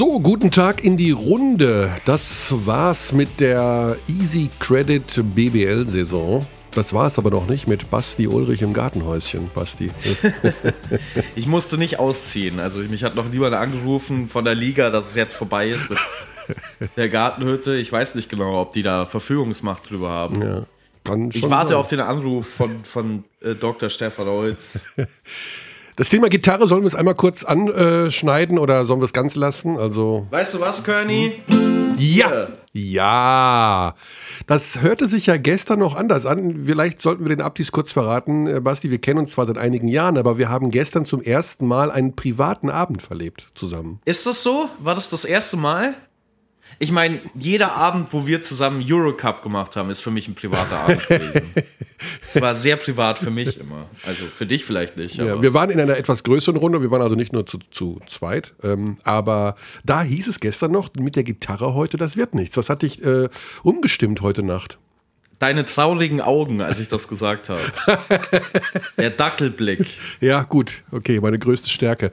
So, 0.00 0.18
guten 0.18 0.50
Tag 0.50 0.82
in 0.82 0.96
die 0.96 1.10
Runde. 1.10 1.94
Das 2.06 2.54
war's 2.64 3.12
mit 3.12 3.38
der 3.38 3.98
Easy 4.08 4.48
Credit 4.58 5.04
BBL-Saison. 5.34 6.46
Das 6.70 6.94
war 6.94 7.06
es 7.06 7.18
aber 7.18 7.28
noch 7.28 7.46
nicht 7.46 7.68
mit 7.68 7.90
Basti 7.90 8.26
Ulrich 8.26 8.62
im 8.62 8.72
Gartenhäuschen. 8.72 9.50
Basti. 9.54 9.90
ich 11.36 11.46
musste 11.46 11.76
nicht 11.76 11.98
ausziehen. 11.98 12.60
Also 12.60 12.78
mich 12.78 13.04
hat 13.04 13.14
noch 13.14 13.28
niemand 13.28 13.54
angerufen 13.54 14.30
von 14.30 14.46
der 14.46 14.54
Liga, 14.54 14.88
dass 14.88 15.10
es 15.10 15.16
jetzt 15.16 15.34
vorbei 15.34 15.68
ist 15.68 15.90
mit 15.90 15.98
der 16.96 17.10
Gartenhütte. 17.10 17.76
Ich 17.76 17.92
weiß 17.92 18.14
nicht 18.14 18.30
genau, 18.30 18.58
ob 18.58 18.72
die 18.72 18.80
da 18.80 19.04
Verfügungsmacht 19.04 19.90
drüber 19.90 20.08
haben. 20.08 20.40
Ja, 20.40 20.66
ich 21.30 21.50
warte 21.50 21.72
sein. 21.72 21.76
auf 21.76 21.88
den 21.88 22.00
Anruf 22.00 22.48
von, 22.48 22.84
von 22.84 23.24
äh, 23.42 23.54
Dr. 23.54 23.90
Stefan 23.90 24.28
Holz. 24.28 24.80
Das 26.00 26.08
Thema 26.08 26.30
Gitarre 26.30 26.66
sollen 26.66 26.80
wir 26.80 26.86
es 26.86 26.94
einmal 26.94 27.14
kurz 27.14 27.44
anschneiden 27.44 28.58
oder 28.58 28.86
sollen 28.86 29.02
wir 29.02 29.04
es 29.04 29.12
ganz 29.12 29.36
lassen? 29.36 29.76
Also 29.76 30.26
weißt 30.30 30.54
du 30.54 30.60
was, 30.60 30.82
Körny? 30.82 31.42
Ja, 31.98 32.48
ja. 32.72 33.94
Das 34.46 34.80
hörte 34.80 35.08
sich 35.08 35.26
ja 35.26 35.36
gestern 35.36 35.80
noch 35.80 35.96
anders 35.96 36.24
an. 36.24 36.62
Vielleicht 36.64 37.02
sollten 37.02 37.26
wir 37.26 37.36
den 37.36 37.42
Abdis 37.42 37.70
kurz 37.70 37.92
verraten. 37.92 38.46
Äh, 38.46 38.60
Basti, 38.60 38.90
wir 38.90 38.96
kennen 38.96 39.18
uns 39.18 39.32
zwar 39.32 39.44
seit 39.44 39.58
einigen 39.58 39.88
Jahren, 39.88 40.16
aber 40.16 40.38
wir 40.38 40.48
haben 40.48 40.70
gestern 40.70 41.04
zum 41.04 41.20
ersten 41.20 41.66
Mal 41.66 41.90
einen 41.90 42.16
privaten 42.16 42.70
Abend 42.70 43.02
verlebt 43.02 43.48
zusammen. 43.54 44.00
Ist 44.06 44.24
das 44.24 44.42
so? 44.42 44.70
War 44.78 44.94
das 44.94 45.10
das 45.10 45.26
erste 45.26 45.58
Mal? 45.58 45.96
Ich 46.78 46.92
meine, 46.92 47.20
jeder 47.34 47.72
Abend, 47.72 48.12
wo 48.12 48.26
wir 48.26 48.40
zusammen 48.40 48.82
Eurocup 48.86 49.42
gemacht 49.42 49.76
haben, 49.76 49.90
ist 49.90 50.00
für 50.00 50.10
mich 50.10 50.28
ein 50.28 50.34
privater 50.34 50.78
Abend 50.78 51.06
gewesen. 51.08 51.54
Es 52.32 52.40
war 52.40 52.54
sehr 52.54 52.76
privat 52.76 53.18
für 53.18 53.30
mich 53.30 53.58
immer. 53.60 53.86
Also 54.06 54.24
für 54.26 54.46
dich 54.46 54.64
vielleicht 54.64 54.96
nicht. 54.96 55.16
Ja, 55.16 55.42
wir 55.42 55.52
waren 55.52 55.70
in 55.70 55.80
einer 55.80 55.96
etwas 55.96 56.22
größeren 56.22 56.56
Runde. 56.56 56.80
Wir 56.80 56.90
waren 56.90 57.02
also 57.02 57.16
nicht 57.16 57.32
nur 57.32 57.46
zu, 57.46 57.58
zu 57.70 58.00
zweit. 58.06 58.54
Ähm, 58.62 58.96
aber 59.04 59.56
da 59.84 60.02
hieß 60.02 60.28
es 60.28 60.40
gestern 60.40 60.72
noch, 60.72 60.90
mit 60.98 61.16
der 61.16 61.24
Gitarre 61.24 61.74
heute, 61.74 61.96
das 61.96 62.16
wird 62.16 62.34
nichts. 62.34 62.56
Was 62.56 62.70
hat 62.70 62.82
dich 62.82 63.04
äh, 63.04 63.28
umgestimmt 63.62 64.22
heute 64.22 64.42
Nacht? 64.42 64.78
Deine 65.40 65.64
traurigen 65.64 66.20
Augen, 66.20 66.60
als 66.60 66.78
ich 66.78 66.88
das 66.88 67.08
gesagt 67.08 67.48
habe. 67.48 67.60
Der 68.98 69.10
Dackelblick. 69.10 69.86
Ja, 70.20 70.42
gut. 70.42 70.82
Okay, 70.92 71.18
meine 71.18 71.38
größte 71.38 71.70
Stärke. 71.70 72.10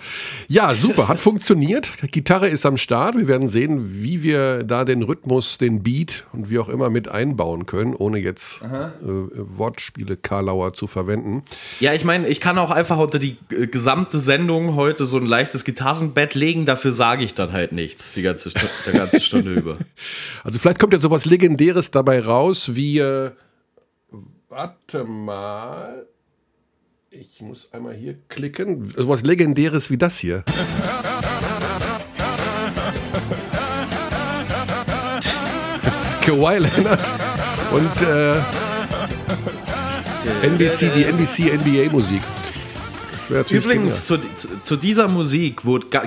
Ja, 0.48 0.74
super. 0.74 1.10
Hat 1.10 1.20
funktioniert. 1.20 1.92
Gitarre 2.12 2.48
ist 2.48 2.66
am 2.66 2.78
Start. 2.78 3.18
Wir 3.18 3.28
werden 3.28 3.50
sehen, 3.50 4.02
wie 4.02 4.24
wir 4.24 4.64
da 4.64 4.86
den 4.86 5.04
Rhythmus, 5.04 5.58
den 5.58 5.84
Beat 5.84 6.26
und 6.32 6.50
wie 6.50 6.58
auch 6.58 6.70
immer 6.70 6.90
mit 6.90 7.10
einbauen 7.10 7.66
können, 7.66 7.94
ohne 7.94 8.18
jetzt 8.18 8.62
äh, 8.62 8.66
Wortspiele 9.02 10.16
Karlauer 10.16 10.74
zu 10.74 10.88
verwenden. 10.88 11.44
Ja, 11.82 11.94
ich 11.94 12.06
meine, 12.06 12.30
ich 12.30 12.40
kann 12.40 12.58
auch 12.58 12.72
einfach 12.72 12.98
unter 12.98 13.20
die 13.20 13.38
äh, 13.52 13.68
gesamte 13.68 14.20
Sendung 14.20 14.76
heute 14.76 15.06
so 15.06 15.18
ein 15.18 15.26
leichtes 15.26 15.66
Gitarrenbett 15.66 16.34
legen. 16.34 16.66
Dafür 16.66 16.94
sage 16.94 17.26
ich 17.26 17.34
dann 17.34 17.52
halt 17.52 17.74
nichts 17.74 18.14
die 18.14 18.22
ganze, 18.22 18.52
der 18.86 18.94
ganze 18.94 19.20
Stunde 19.20 19.54
über. 19.56 19.76
Also 20.46 20.60
vielleicht 20.60 20.80
kommt 20.80 20.94
ja 20.94 21.00
sowas 21.02 21.26
Legendäres 21.26 21.92
dabei 21.92 22.22
raus, 22.22 22.76
wie 22.76 23.00
äh, 23.00 23.17
warte 24.50 25.04
mal. 25.04 26.08
Ich 27.10 27.42
muss 27.42 27.72
einmal 27.74 27.94
hier 27.96 28.18
klicken. 28.28 28.90
So 28.96 29.08
was 29.08 29.24
Legendäres 29.24 29.90
wie 29.90 29.98
das 29.98 30.18
hier. 30.18 30.44
Kawhi 36.28 36.58
Leonard 36.58 37.00
und 37.72 38.02
äh, 38.02 38.36
NBC, 40.46 40.92
die 40.94 41.06
NBC 41.06 41.54
NBA 41.56 41.90
Musik. 41.90 42.22
Übrigens, 43.30 44.06
zu, 44.06 44.18
zu, 44.36 44.62
zu, 44.64 44.76
dieser 44.76 45.08
Musik 45.08 45.62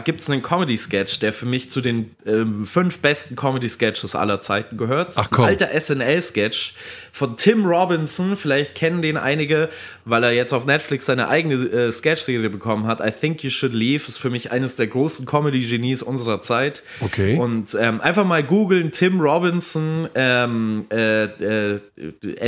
gibt 0.04 0.20
es 0.20 0.30
einen 0.30 0.42
Comedy-Sketch, 0.42 1.20
der 1.20 1.32
für 1.32 1.46
mich 1.46 1.70
zu 1.70 1.80
den 1.80 2.14
ähm, 2.26 2.64
fünf 2.64 3.00
besten 3.00 3.36
Comedy-Sketches 3.36 4.14
aller 4.14 4.40
Zeiten 4.40 4.76
gehört. 4.76 5.12
Ach 5.16 5.28
komm. 5.30 5.44
Ein 5.44 5.50
alter 5.50 5.80
SNL-Sketch 5.80 6.74
von 7.12 7.36
Tim 7.36 7.64
Robinson. 7.64 8.36
Vielleicht 8.36 8.74
kennen 8.74 9.02
den 9.02 9.16
einige, 9.16 9.68
weil 10.04 10.24
er 10.24 10.32
jetzt 10.32 10.52
auf 10.52 10.66
Netflix 10.66 11.06
seine 11.06 11.28
eigene 11.28 11.54
äh, 11.54 11.92
Sketch-Serie 11.92 12.50
bekommen 12.50 12.86
hat. 12.86 13.00
I 13.00 13.10
Think 13.10 13.42
You 13.44 13.50
Should 13.50 13.72
Leave 13.72 14.08
ist 14.08 14.18
für 14.18 14.30
mich 14.30 14.50
eines 14.50 14.76
der 14.76 14.88
großen 14.88 15.24
Comedy-Genies 15.24 16.02
unserer 16.02 16.40
Zeit. 16.40 16.82
Okay. 17.00 17.36
Und 17.36 17.76
ähm, 17.80 18.00
einfach 18.00 18.24
mal 18.24 18.42
googeln: 18.42 18.90
Tim 18.90 19.20
Robinson, 19.20 20.08
ähm, 20.14 20.86
äh, 20.90 21.24
äh, 21.24 21.80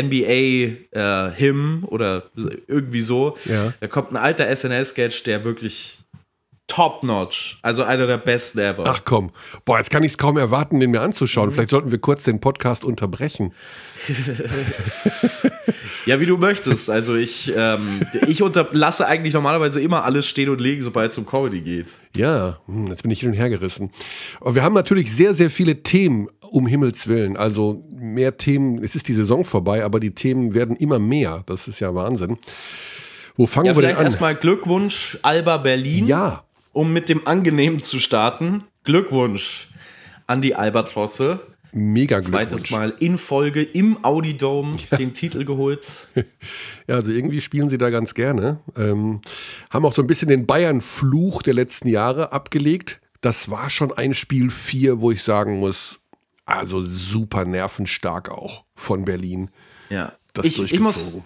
NBA 0.03 0.83
äh, 0.91 1.31
Him 1.35 1.85
oder 1.87 2.25
irgendwie 2.67 3.03
so. 3.03 3.37
Ja. 3.45 3.73
Da 3.81 3.87
kommt 3.87 4.13
ein 4.13 4.17
alter 4.17 4.55
SNL 4.55 4.73
SNL-Sketch, 4.73 5.25
der 5.25 5.45
wirklich 5.45 5.99
top-notch. 6.69 7.59
Also 7.63 7.83
einer 7.83 8.07
der 8.07 8.17
besten 8.17 8.61
ever. 8.61 8.85
Ach 8.87 9.03
komm. 9.05 9.31
Boah, 9.65 9.79
jetzt 9.79 9.91
kann 9.91 10.05
ich 10.05 10.13
es 10.13 10.19
kaum 10.19 10.39
erwarten, 10.39 10.81
den 10.81 10.91
mir 10.91 11.03
anzuschauen. 11.03 11.51
Mhm. 11.51 11.53
Vielleicht 11.53 11.71
sollten 11.71 11.91
wir 11.91 11.99
kurz 11.99 12.25
den 12.25 12.41
Podcast 12.41 12.83
unterbrechen. 12.85 13.53
ja, 16.07 16.19
wie 16.19 16.27
du 16.27 16.39
möchtest. 16.39 16.89
Also 16.89 17.15
ich, 17.15 17.53
ähm, 17.55 18.01
ich 18.27 18.43
unterlasse 18.43 19.07
eigentlich 19.07 19.35
normalerweise 19.35 19.83
immer 19.83 20.05
alles 20.05 20.27
stehen 20.27 20.49
und 20.49 20.61
legen, 20.61 20.83
sobald 20.83 21.13
es 21.13 21.19
um 21.19 21.27
Comedy 21.27 21.61
geht. 21.61 21.93
Ja, 22.17 22.59
hm, 22.67 22.87
jetzt 22.87 23.03
bin 23.03 23.11
ich 23.11 23.21
hin 23.21 23.31
und 23.31 23.37
her 23.37 23.51
gerissen. 23.51 23.91
Aber 24.41 24.55
wir 24.55 24.63
haben 24.63 24.75
natürlich 24.75 25.15
sehr, 25.15 25.35
sehr 25.35 25.51
viele 25.51 25.83
Themen, 25.83 26.29
um 26.41 26.67
Himmels 26.67 27.07
Willen. 27.07 27.37
Also 27.37 27.85
mehr 27.91 28.39
Themen, 28.39 28.83
es 28.83 28.95
ist 28.95 29.09
die 29.09 29.15
Saison 29.15 29.45
vorbei, 29.45 29.85
aber 29.85 30.01
die 30.01 30.15
Themen 30.15 30.55
werden 30.55 30.77
immer 30.77 30.99
mehr. 30.99 31.43
Das 31.47 31.69
ist 31.69 31.81
ja 31.81 31.95
Wahnsinn. 31.95 32.39
Wo 33.37 33.47
fangen 33.47 33.67
ja, 33.67 33.77
wir 33.77 33.83
denn 33.83 33.97
an? 33.97 34.05
Erstmal 34.05 34.35
Glückwunsch, 34.35 35.19
Alba 35.23 35.59
Berlin. 35.59 36.07
Ja. 36.07 36.45
Um 36.73 36.93
mit 36.93 37.09
dem 37.09 37.27
Angenehmen 37.27 37.81
zu 37.81 38.01
starten. 38.01 38.65
Glückwunsch 38.85 39.71
an 40.27 40.41
die 40.41 40.55
Albatrosse. 40.55 41.41
Mega 41.73 42.21
Glückwunsch. 42.21 42.49
Zweites 42.49 42.71
Mal 42.71 42.95
in 43.01 43.17
Folge 43.17 43.63
im 43.63 44.05
Audidome 44.05 44.77
ja. 44.91 44.99
den 44.99 45.15
Titel 45.15 45.45
geholt. 45.45 46.09
Ja, 46.89 46.97
also 46.97 47.13
irgendwie 47.13 47.41
spielen 47.41 47.69
sie 47.69 47.79
da 47.79 47.91
ganz 47.91 48.13
gerne. 48.13 48.59
Ähm, 48.77 49.21
haben 49.71 49.87
auch 49.87 49.93
so 49.93 50.03
ein 50.03 50.09
bisschen 50.09 50.29
den 50.29 50.47
Bayern-Fluch 50.47 51.43
der 51.43 51.55
letzten 51.55 51.87
Jahre 51.87 52.33
abgelegt. 52.33 53.01
Das 53.21 53.51
war 53.51 53.71
schon 53.71 53.93
ein 53.93 54.15
Spiel 54.15 54.51
4, 54.51 55.01
wo 55.01 55.13
ich 55.13 55.23
sagen 55.23 55.61
muss, 55.61 56.01
also 56.45 56.83
super 56.83 57.45
nervenstark 57.45 58.31
auch 58.31 58.65
von 58.75 59.05
Berlin. 59.05 59.51
Ja. 59.91 60.13
Das 60.33 60.45
ich, 60.45 60.61
ich 60.61 60.81
muss 60.81 61.21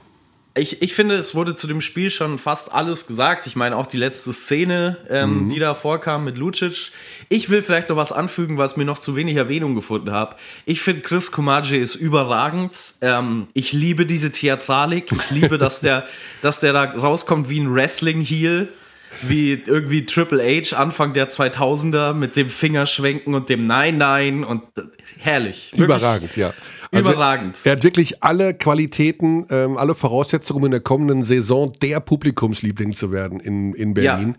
ich, 0.56 0.82
ich 0.82 0.94
finde, 0.94 1.16
es 1.16 1.34
wurde 1.34 1.54
zu 1.54 1.66
dem 1.66 1.80
Spiel 1.80 2.10
schon 2.10 2.38
fast 2.38 2.72
alles 2.72 3.06
gesagt. 3.06 3.46
Ich 3.46 3.56
meine, 3.56 3.76
auch 3.76 3.86
die 3.86 3.98
letzte 3.98 4.32
Szene, 4.32 4.96
ähm, 5.08 5.44
mhm. 5.44 5.48
die 5.48 5.58
da 5.58 5.74
vorkam 5.74 6.24
mit 6.24 6.38
Lucic. 6.38 6.92
Ich 7.28 7.50
will 7.50 7.62
vielleicht 7.62 7.90
noch 7.90 7.96
was 7.96 8.12
anfügen, 8.12 8.56
was 8.56 8.76
mir 8.76 8.84
noch 8.84 8.98
zu 8.98 9.16
wenig 9.16 9.36
Erwähnung 9.36 9.74
gefunden 9.74 10.12
habe. 10.12 10.36
Ich 10.64 10.80
finde, 10.80 11.02
Chris 11.02 11.30
Kumaji 11.30 11.78
ist 11.78 11.94
überragend. 11.94 12.76
Ähm, 13.02 13.48
ich 13.52 13.72
liebe 13.72 14.06
diese 14.06 14.32
Theatralik. 14.32 15.12
Ich 15.12 15.30
liebe, 15.30 15.58
dass 15.58 15.80
der, 15.80 16.06
dass 16.42 16.60
der 16.60 16.72
da 16.72 16.84
rauskommt 16.84 17.48
wie 17.48 17.60
ein 17.60 17.72
Wrestling-Heel 17.72 18.68
wie 19.22 19.52
irgendwie 19.52 20.04
Triple 20.04 20.42
H 20.42 20.76
Anfang 20.76 21.12
der 21.12 21.30
2000er 21.30 22.12
mit 22.12 22.36
dem 22.36 22.48
Fingerschwenken 22.48 23.34
und 23.34 23.48
dem 23.48 23.66
Nein, 23.66 23.98
Nein 23.98 24.44
und 24.44 24.62
äh, 24.76 24.82
herrlich. 25.18 25.72
Wirklich 25.72 25.84
Überragend, 25.84 26.36
ja. 26.36 26.52
Also 26.96 27.10
Überragend. 27.10 27.58
Er 27.64 27.72
hat 27.72 27.84
wirklich 27.84 28.22
alle 28.22 28.54
Qualitäten, 28.54 29.46
ähm, 29.50 29.76
alle 29.76 29.94
Voraussetzungen, 29.94 30.60
um 30.60 30.64
in 30.66 30.70
der 30.70 30.80
kommenden 30.80 31.22
Saison 31.22 31.72
der 31.82 32.00
Publikumsliebling 32.00 32.92
zu 32.92 33.12
werden 33.12 33.40
in, 33.40 33.74
in 33.74 33.94
Berlin. 33.94 34.36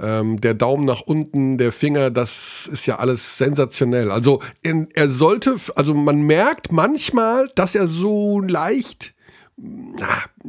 Ja. 0.00 0.20
Ähm, 0.20 0.40
der 0.40 0.54
Daumen 0.54 0.84
nach 0.84 1.00
unten, 1.00 1.58
der 1.58 1.72
Finger, 1.72 2.10
das 2.10 2.68
ist 2.72 2.86
ja 2.86 2.96
alles 2.96 3.36
sensationell. 3.36 4.12
Also 4.12 4.40
in, 4.62 4.88
er 4.94 5.08
sollte, 5.08 5.56
also 5.74 5.94
man 5.94 6.22
merkt 6.22 6.70
manchmal, 6.70 7.48
dass 7.54 7.74
er 7.74 7.86
so 7.88 8.40
leicht 8.40 9.14
na, 9.60 10.06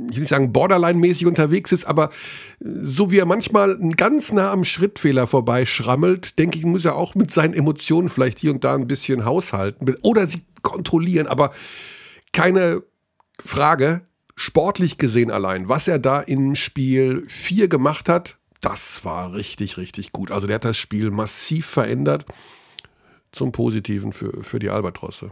ich 0.10 0.16
will 0.16 0.20
nicht 0.20 0.30
sagen 0.30 0.54
borderline-mäßig 0.54 1.26
unterwegs 1.26 1.72
ist, 1.72 1.86
aber 1.86 2.12
so 2.60 3.12
wie 3.12 3.18
er 3.18 3.26
manchmal 3.26 3.78
ganz 3.98 4.32
nah 4.32 4.52
am 4.52 4.64
Schrittfehler 4.64 5.26
vorbeischrammelt, 5.26 6.38
denke 6.38 6.60
ich, 6.60 6.66
muss 6.66 6.86
er 6.86 6.96
auch 6.96 7.16
mit 7.16 7.32
seinen 7.32 7.54
Emotionen 7.54 8.10
vielleicht 8.10 8.40
hier 8.40 8.52
und 8.52 8.64
da 8.64 8.76
ein 8.76 8.88
bisschen 8.88 9.26
haushalten 9.26 9.96
oder 10.02 10.28
sie 10.28 10.44
kontrollieren, 10.62 11.28
aber 11.28 11.52
keine 12.34 12.84
Frage, 13.44 14.02
sportlich 14.36 14.98
gesehen 14.98 15.32
allein, 15.32 15.70
was 15.70 15.88
er 15.88 16.00
da 16.00 16.22
im 16.22 16.56
Spiel 16.56 17.26
4 17.28 17.68
gemacht 17.68 18.10
hat, 18.10 18.38
das 18.62 19.06
war 19.06 19.34
richtig, 19.34 19.78
richtig 19.78 20.12
gut. 20.12 20.32
Also 20.32 20.48
der 20.48 20.56
hat 20.56 20.66
das 20.66 20.78
Spiel 20.78 21.12
massiv 21.12 21.66
verändert 21.66 22.26
zum 23.32 23.52
Positiven 23.52 24.12
für, 24.12 24.44
für 24.44 24.60
die 24.60 24.70
Albatrosse. 24.70 25.32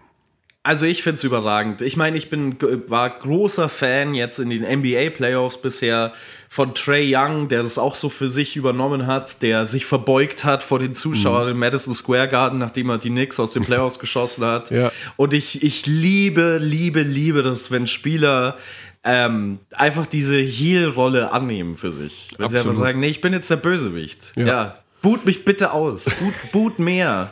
Also 0.68 0.86
ich 0.86 1.02
finde 1.02 1.16
es 1.16 1.24
überragend. 1.24 1.82
Ich 1.82 1.96
meine, 1.96 2.18
ich 2.18 2.30
bin 2.30 2.58
war 2.88 3.10
großer 3.10 3.70
Fan 3.70 4.14
jetzt 4.14 4.38
in 4.38 4.50
den 4.50 4.64
NBA 4.64 5.12
Playoffs 5.12 5.62
bisher 5.62 6.12
von 6.50 6.76
Trey 6.76 7.16
Young, 7.16 7.48
der 7.48 7.64
das 7.64 7.78
auch 7.78 7.96
so 7.96 8.10
für 8.10 8.28
sich 8.28 8.58
übernommen 8.58 9.08
hat, 9.08 9.42
der 9.42 9.66
sich 9.66 9.86
verbeugt 9.86 10.44
hat 10.44 10.64
vor 10.64 10.80
den 10.80 10.94
Zuschauern 10.94 11.46
mhm. 11.46 11.52
im 11.52 11.60
Madison 11.60 11.96
Square 11.96 12.28
Garden, 12.28 12.60
nachdem 12.60 12.90
er 12.90 12.98
die 12.98 13.12
Knicks 13.12 13.40
aus 13.40 13.54
den 13.54 13.64
Playoffs 13.66 13.98
geschossen 13.98 14.44
hat. 14.44 14.70
Ja. 14.70 14.92
Und 15.16 15.34
ich, 15.34 15.64
ich 15.64 15.86
liebe, 15.86 16.58
liebe, 16.62 17.02
liebe 17.02 17.44
das, 17.44 17.72
wenn 17.72 17.88
Spieler 17.88 18.58
ähm, 19.06 19.60
einfach 19.72 20.06
diese 20.06 20.36
Heel-Rolle 20.36 21.32
annehmen 21.32 21.78
für 21.78 21.94
sich. 21.94 22.32
Wenn 22.38 22.48
Absolut. 22.48 22.52
sie 22.52 22.70
einfach 22.70 22.84
sagen, 22.84 23.00
nee, 23.00 23.08
ich 23.08 23.22
bin 23.22 23.32
jetzt 23.32 23.50
der 23.50 23.56
Bösewicht. 23.56 24.34
ja. 24.36 24.46
ja 24.46 24.78
Boot 25.02 25.26
mich 25.26 25.46
bitte 25.46 25.74
aus. 25.74 26.06
Boot, 26.06 26.52
boot 26.52 26.80
mehr. 26.80 27.30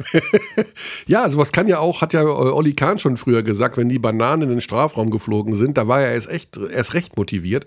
ja, 1.07 1.27
sowas 1.29 1.51
kann 1.51 1.67
ja 1.67 1.79
auch, 1.79 2.01
hat 2.01 2.13
ja 2.13 2.21
äh, 2.21 2.25
Olli 2.25 2.73
Kahn 2.73 2.99
schon 2.99 3.17
früher 3.17 3.41
gesagt, 3.41 3.75
wenn 3.77 3.89
die 3.89 3.97
Bananen 3.97 4.43
in 4.43 4.49
den 4.49 4.61
Strafraum 4.61 5.09
geflogen 5.09 5.55
sind, 5.55 5.77
da 5.77 5.87
war 5.87 6.01
er 6.01 6.13
erst, 6.13 6.29
echt, 6.29 6.57
erst 6.57 6.93
recht 6.93 7.17
motiviert. 7.17 7.65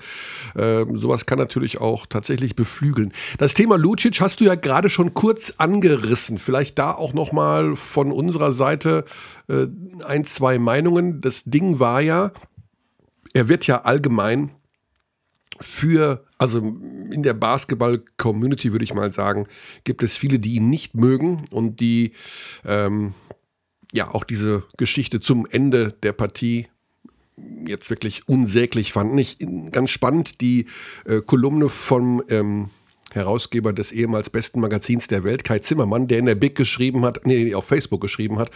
Ähm, 0.57 0.97
sowas 0.97 1.27
kann 1.27 1.39
natürlich 1.39 1.81
auch 1.81 2.07
tatsächlich 2.07 2.55
beflügeln. 2.55 3.13
Das 3.39 3.55
Thema 3.55 3.77
Lucic 3.77 4.21
hast 4.21 4.41
du 4.41 4.45
ja 4.45 4.55
gerade 4.55 4.89
schon 4.89 5.15
kurz 5.15 5.55
angerissen. 5.59 6.39
Vielleicht 6.39 6.79
da 6.79 6.93
auch 6.93 7.13
nochmal 7.13 7.75
von 7.75 8.13
unserer 8.13 8.53
Seite 8.53 9.05
äh, 9.49 9.67
ein, 10.07 10.25
zwei 10.25 10.61
Meinungen. 10.61 11.21
Das 11.21 11.43
Ding 11.45 11.81
war 11.81 12.01
ja, 12.01 12.31
er 13.33 13.49
wird 13.49 13.67
ja 13.67 13.83
allgemein 13.83 14.53
für, 15.61 16.25
also 16.39 16.59
in 16.59 17.23
der 17.23 17.35
Basketball-Community 17.35 18.73
würde 18.73 18.85
ich 18.85 18.95
mal 18.95 19.13
sagen, 19.13 19.47
gibt 19.85 20.03
es 20.03 20.17
viele, 20.17 20.39
die 20.39 20.55
ihn 20.55 20.71
nicht 20.71 20.95
mögen 20.95 21.45
und 21.51 21.81
die 21.81 22.13
ähm, 22.65 23.15
ja 23.93 24.13
auch 24.15 24.25
diese 24.25 24.65
Geschichte 24.77 25.21
zum 25.21 25.47
Ende 25.47 25.89
der 26.03 26.13
Partie 26.13 26.69
jetzt 27.67 27.91
wirklich 27.91 28.29
unsäglich 28.29 28.93
fanden. 28.93 29.19
Ich, 29.19 29.39
ganz 29.71 29.91
spannend 29.91 30.41
die 30.41 30.67
äh, 31.05 31.21
Kolumne 31.21 31.69
vom 31.69 32.23
ähm, 32.29 32.71
Herausgeber 33.13 33.73
des 33.73 33.93
ehemals 33.93 34.29
besten 34.29 34.61
Magazins 34.61 35.07
der 35.07 35.25
Welt, 35.25 35.45
Kai 35.45 35.61
Zimmermann, 35.61 36.09
der 36.09 36.19
in 36.19 36.27
der 36.27 36.35
Big 36.35 36.55
geschrieben 36.57 37.05
hat, 37.05 37.27
nee, 37.27 37.55
auf 37.55 37.65
Facebook 37.65 38.01
geschrieben 38.01 38.39
hat, 38.39 38.51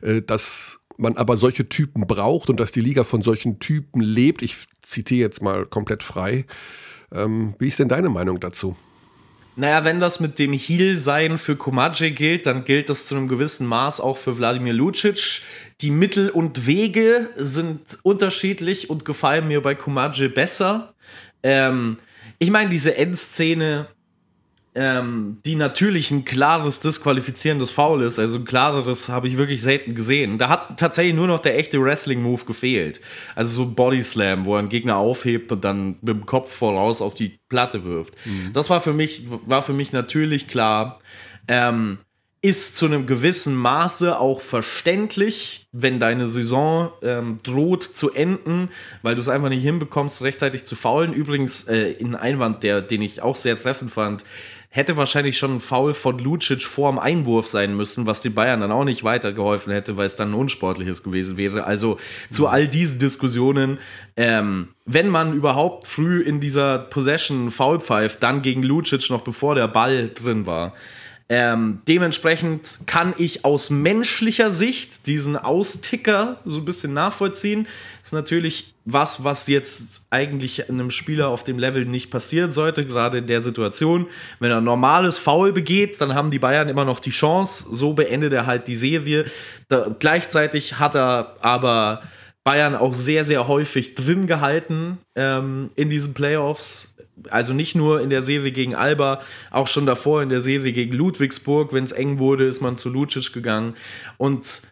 äh, 0.00 0.22
dass 0.22 0.77
man 0.98 1.16
aber 1.16 1.36
solche 1.36 1.68
Typen 1.68 2.06
braucht 2.06 2.50
und 2.50 2.60
dass 2.60 2.72
die 2.72 2.80
Liga 2.80 3.04
von 3.04 3.22
solchen 3.22 3.60
Typen 3.60 4.00
lebt. 4.00 4.42
Ich 4.42 4.66
zitiere 4.82 5.20
jetzt 5.20 5.40
mal 5.40 5.64
komplett 5.64 6.02
frei. 6.02 6.44
Ähm, 7.12 7.54
wie 7.58 7.68
ist 7.68 7.78
denn 7.78 7.88
deine 7.88 8.08
Meinung 8.10 8.40
dazu? 8.40 8.76
Naja, 9.56 9.84
wenn 9.84 9.98
das 9.98 10.20
mit 10.20 10.38
dem 10.38 10.52
Heel-Sein 10.52 11.36
für 11.36 11.56
Komadje 11.56 12.12
gilt, 12.12 12.46
dann 12.46 12.64
gilt 12.64 12.88
das 12.88 13.06
zu 13.06 13.16
einem 13.16 13.26
gewissen 13.26 13.66
Maß 13.66 14.00
auch 14.00 14.16
für 14.16 14.38
Wladimir 14.38 14.72
Lucic. 14.72 15.42
Die 15.80 15.90
Mittel 15.90 16.30
und 16.30 16.66
Wege 16.66 17.28
sind 17.36 17.98
unterschiedlich 18.02 18.88
und 18.88 19.04
gefallen 19.04 19.48
mir 19.48 19.60
bei 19.60 19.74
Komadje 19.74 20.28
besser. 20.28 20.94
Ähm, 21.42 21.96
ich 22.38 22.50
meine, 22.52 22.70
diese 22.70 22.96
Endszene 22.96 23.88
ähm, 24.78 25.38
die 25.44 25.56
natürlich 25.56 26.12
ein 26.12 26.24
klares 26.24 26.78
disqualifizierendes 26.78 27.72
Foul 27.72 28.02
ist. 28.02 28.20
Also 28.20 28.38
ein 28.38 28.44
klareres 28.44 29.08
habe 29.08 29.26
ich 29.26 29.36
wirklich 29.36 29.60
selten 29.60 29.96
gesehen. 29.96 30.38
Da 30.38 30.48
hat 30.48 30.78
tatsächlich 30.78 31.16
nur 31.16 31.26
noch 31.26 31.40
der 31.40 31.58
echte 31.58 31.82
Wrestling-Move 31.82 32.44
gefehlt. 32.44 33.00
Also 33.34 33.64
so 33.64 33.68
ein 33.68 33.74
Body 33.74 34.00
Slam, 34.02 34.44
wo 34.44 34.54
er 34.54 34.60
einen 34.60 34.68
Gegner 34.68 34.96
aufhebt 34.96 35.50
und 35.50 35.64
dann 35.64 35.96
mit 36.00 36.14
dem 36.14 36.26
Kopf 36.26 36.52
voraus 36.52 37.02
auf 37.02 37.14
die 37.14 37.40
Platte 37.48 37.84
wirft. 37.84 38.14
Mhm. 38.24 38.52
Das 38.52 38.70
war 38.70 38.80
für 38.80 38.92
mich, 38.92 39.24
war 39.46 39.64
für 39.64 39.72
mich 39.72 39.92
natürlich 39.92 40.46
klar. 40.46 41.00
Ähm, 41.48 41.98
ist 42.40 42.76
zu 42.76 42.86
einem 42.86 43.06
gewissen 43.06 43.56
Maße 43.56 44.16
auch 44.16 44.42
verständlich, 44.42 45.66
wenn 45.72 45.98
deine 45.98 46.28
Saison 46.28 46.92
ähm, 47.02 47.38
droht 47.42 47.82
zu 47.82 48.12
enden, 48.12 48.68
weil 49.02 49.16
du 49.16 49.20
es 49.20 49.28
einfach 49.28 49.48
nicht 49.48 49.64
hinbekommst, 49.64 50.22
rechtzeitig 50.22 50.64
zu 50.64 50.76
faulen. 50.76 51.12
Übrigens, 51.12 51.64
äh, 51.64 51.96
ein 52.00 52.14
Einwand, 52.14 52.62
der, 52.62 52.80
den 52.80 53.02
ich 53.02 53.22
auch 53.22 53.34
sehr 53.34 53.60
treffend 53.60 53.90
fand, 53.90 54.24
hätte 54.78 54.96
wahrscheinlich 54.96 55.36
schon 55.36 55.56
ein 55.56 55.60
Foul 55.60 55.92
von 55.92 56.18
Lucic 56.18 56.62
vor 56.62 56.90
dem 56.90 56.98
Einwurf 56.98 57.48
sein 57.48 57.76
müssen, 57.76 58.06
was 58.06 58.22
den 58.22 58.32
Bayern 58.32 58.60
dann 58.60 58.72
auch 58.72 58.84
nicht 58.84 59.04
weitergeholfen 59.04 59.72
hätte, 59.72 59.96
weil 59.96 60.06
es 60.06 60.16
dann 60.16 60.30
ein 60.30 60.34
unsportliches 60.34 61.02
gewesen 61.02 61.36
wäre. 61.36 61.64
Also 61.64 61.98
zu 62.30 62.46
all 62.46 62.68
diesen 62.68 63.00
Diskussionen, 63.00 63.78
ähm, 64.16 64.68
wenn 64.86 65.08
man 65.08 65.34
überhaupt 65.34 65.86
früh 65.86 66.20
in 66.20 66.40
dieser 66.40 66.78
Possession 66.78 67.50
Foul 67.50 67.80
pfeift, 67.80 68.22
dann 68.22 68.40
gegen 68.40 68.62
Lucic 68.62 69.10
noch 69.10 69.22
bevor 69.22 69.56
der 69.56 69.68
Ball 69.68 70.10
drin 70.14 70.46
war. 70.46 70.74
Ähm, 71.30 71.82
dementsprechend 71.86 72.80
kann 72.86 73.12
ich 73.18 73.44
aus 73.44 73.68
menschlicher 73.68 74.50
Sicht 74.50 75.06
diesen 75.06 75.36
Austicker 75.36 76.40
so 76.46 76.56
ein 76.56 76.64
bisschen 76.64 76.94
nachvollziehen. 76.94 77.68
Ist 78.02 78.14
natürlich 78.14 78.72
was, 78.86 79.24
was 79.24 79.46
jetzt 79.46 80.06
eigentlich 80.08 80.70
einem 80.70 80.90
Spieler 80.90 81.28
auf 81.28 81.44
dem 81.44 81.58
Level 81.58 81.84
nicht 81.84 82.10
passieren 82.10 82.50
sollte, 82.50 82.86
gerade 82.86 83.18
in 83.18 83.26
der 83.26 83.42
Situation. 83.42 84.06
Wenn 84.40 84.50
er 84.50 84.56
ein 84.56 84.64
normales 84.64 85.18
Foul 85.18 85.52
begeht, 85.52 86.00
dann 86.00 86.14
haben 86.14 86.30
die 86.30 86.38
Bayern 86.38 86.70
immer 86.70 86.86
noch 86.86 86.98
die 86.98 87.10
Chance. 87.10 87.66
So 87.70 87.92
beendet 87.92 88.32
er 88.32 88.46
halt 88.46 88.66
die 88.66 88.76
Serie. 88.76 89.26
Da, 89.68 89.94
gleichzeitig 89.98 90.78
hat 90.78 90.96
er 90.96 91.36
aber 91.42 92.00
Bayern 92.44 92.74
auch 92.74 92.94
sehr, 92.94 93.24
sehr 93.24 93.48
häufig 93.48 93.94
drin 93.94 94.26
gehalten 94.26 94.98
ähm, 95.14 95.70
in 95.76 95.90
diesen 95.90 96.14
Playoffs 96.14 96.96
also 97.30 97.52
nicht 97.52 97.74
nur 97.74 98.00
in 98.00 98.10
der 98.10 98.22
Serie 98.22 98.52
gegen 98.52 98.74
Alba, 98.74 99.20
auch 99.50 99.66
schon 99.66 99.86
davor 99.86 100.22
in 100.22 100.28
der 100.28 100.40
Serie 100.40 100.72
gegen 100.72 100.92
Ludwigsburg, 100.92 101.72
wenn 101.72 101.84
es 101.84 101.92
eng 101.92 102.18
wurde, 102.18 102.44
ist 102.44 102.60
man 102.60 102.76
zu 102.76 102.88
Lucic 102.88 103.32
gegangen. 103.32 103.74
Und 104.16 104.62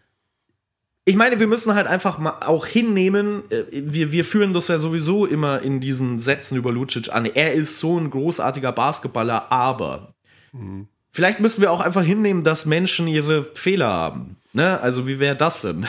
ich 1.05 1.15
meine, 1.15 1.39
wir 1.39 1.47
müssen 1.47 1.73
halt 1.73 1.87
einfach 1.87 2.17
mal 2.17 2.39
auch 2.41 2.65
hinnehmen, 2.65 3.43
äh, 3.49 3.63
wir, 3.71 4.11
wir 4.11 4.25
führen 4.25 4.53
das 4.53 4.67
ja 4.67 4.77
sowieso 4.77 5.25
immer 5.25 5.61
in 5.61 5.79
diesen 5.79 6.19
Sätzen 6.19 6.57
über 6.57 6.71
Lucic 6.71 7.13
an. 7.13 7.25
Er 7.25 7.53
ist 7.53 7.79
so 7.79 7.97
ein 7.97 8.09
großartiger 8.09 8.71
Basketballer, 8.71 9.51
aber 9.51 10.13
mhm. 10.51 10.87
vielleicht 11.11 11.39
müssen 11.39 11.61
wir 11.61 11.71
auch 11.71 11.81
einfach 11.81 12.03
hinnehmen, 12.03 12.43
dass 12.43 12.65
Menschen 12.65 13.07
ihre 13.07 13.45
Fehler 13.55 13.87
haben. 13.87 14.37
Ne? 14.57 14.81
Also 14.81 15.07
wie 15.07 15.19
wäre 15.19 15.35
das 15.35 15.61
denn? 15.61 15.85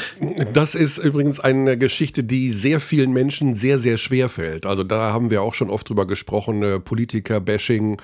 Das 0.53 0.75
ist 0.75 0.99
übrigens 0.99 1.41
eine 1.41 1.79
Geschichte, 1.79 2.23
die 2.23 2.51
sehr 2.51 2.81
vielen 2.81 3.13
Menschen 3.13 3.55
sehr, 3.55 3.79
sehr 3.79 3.97
schwer 3.97 4.29
fällt. 4.29 4.67
Also 4.67 4.85
da 4.85 5.15
haben 5.15 5.31
wir 5.31 5.41
auch 5.41 5.55
schon 5.55 5.71
oft 5.71 5.89
drüber 5.89 6.07
gesprochen, 6.07 6.63
äh, 6.63 6.79
Politiker-Bashing, 6.79 7.99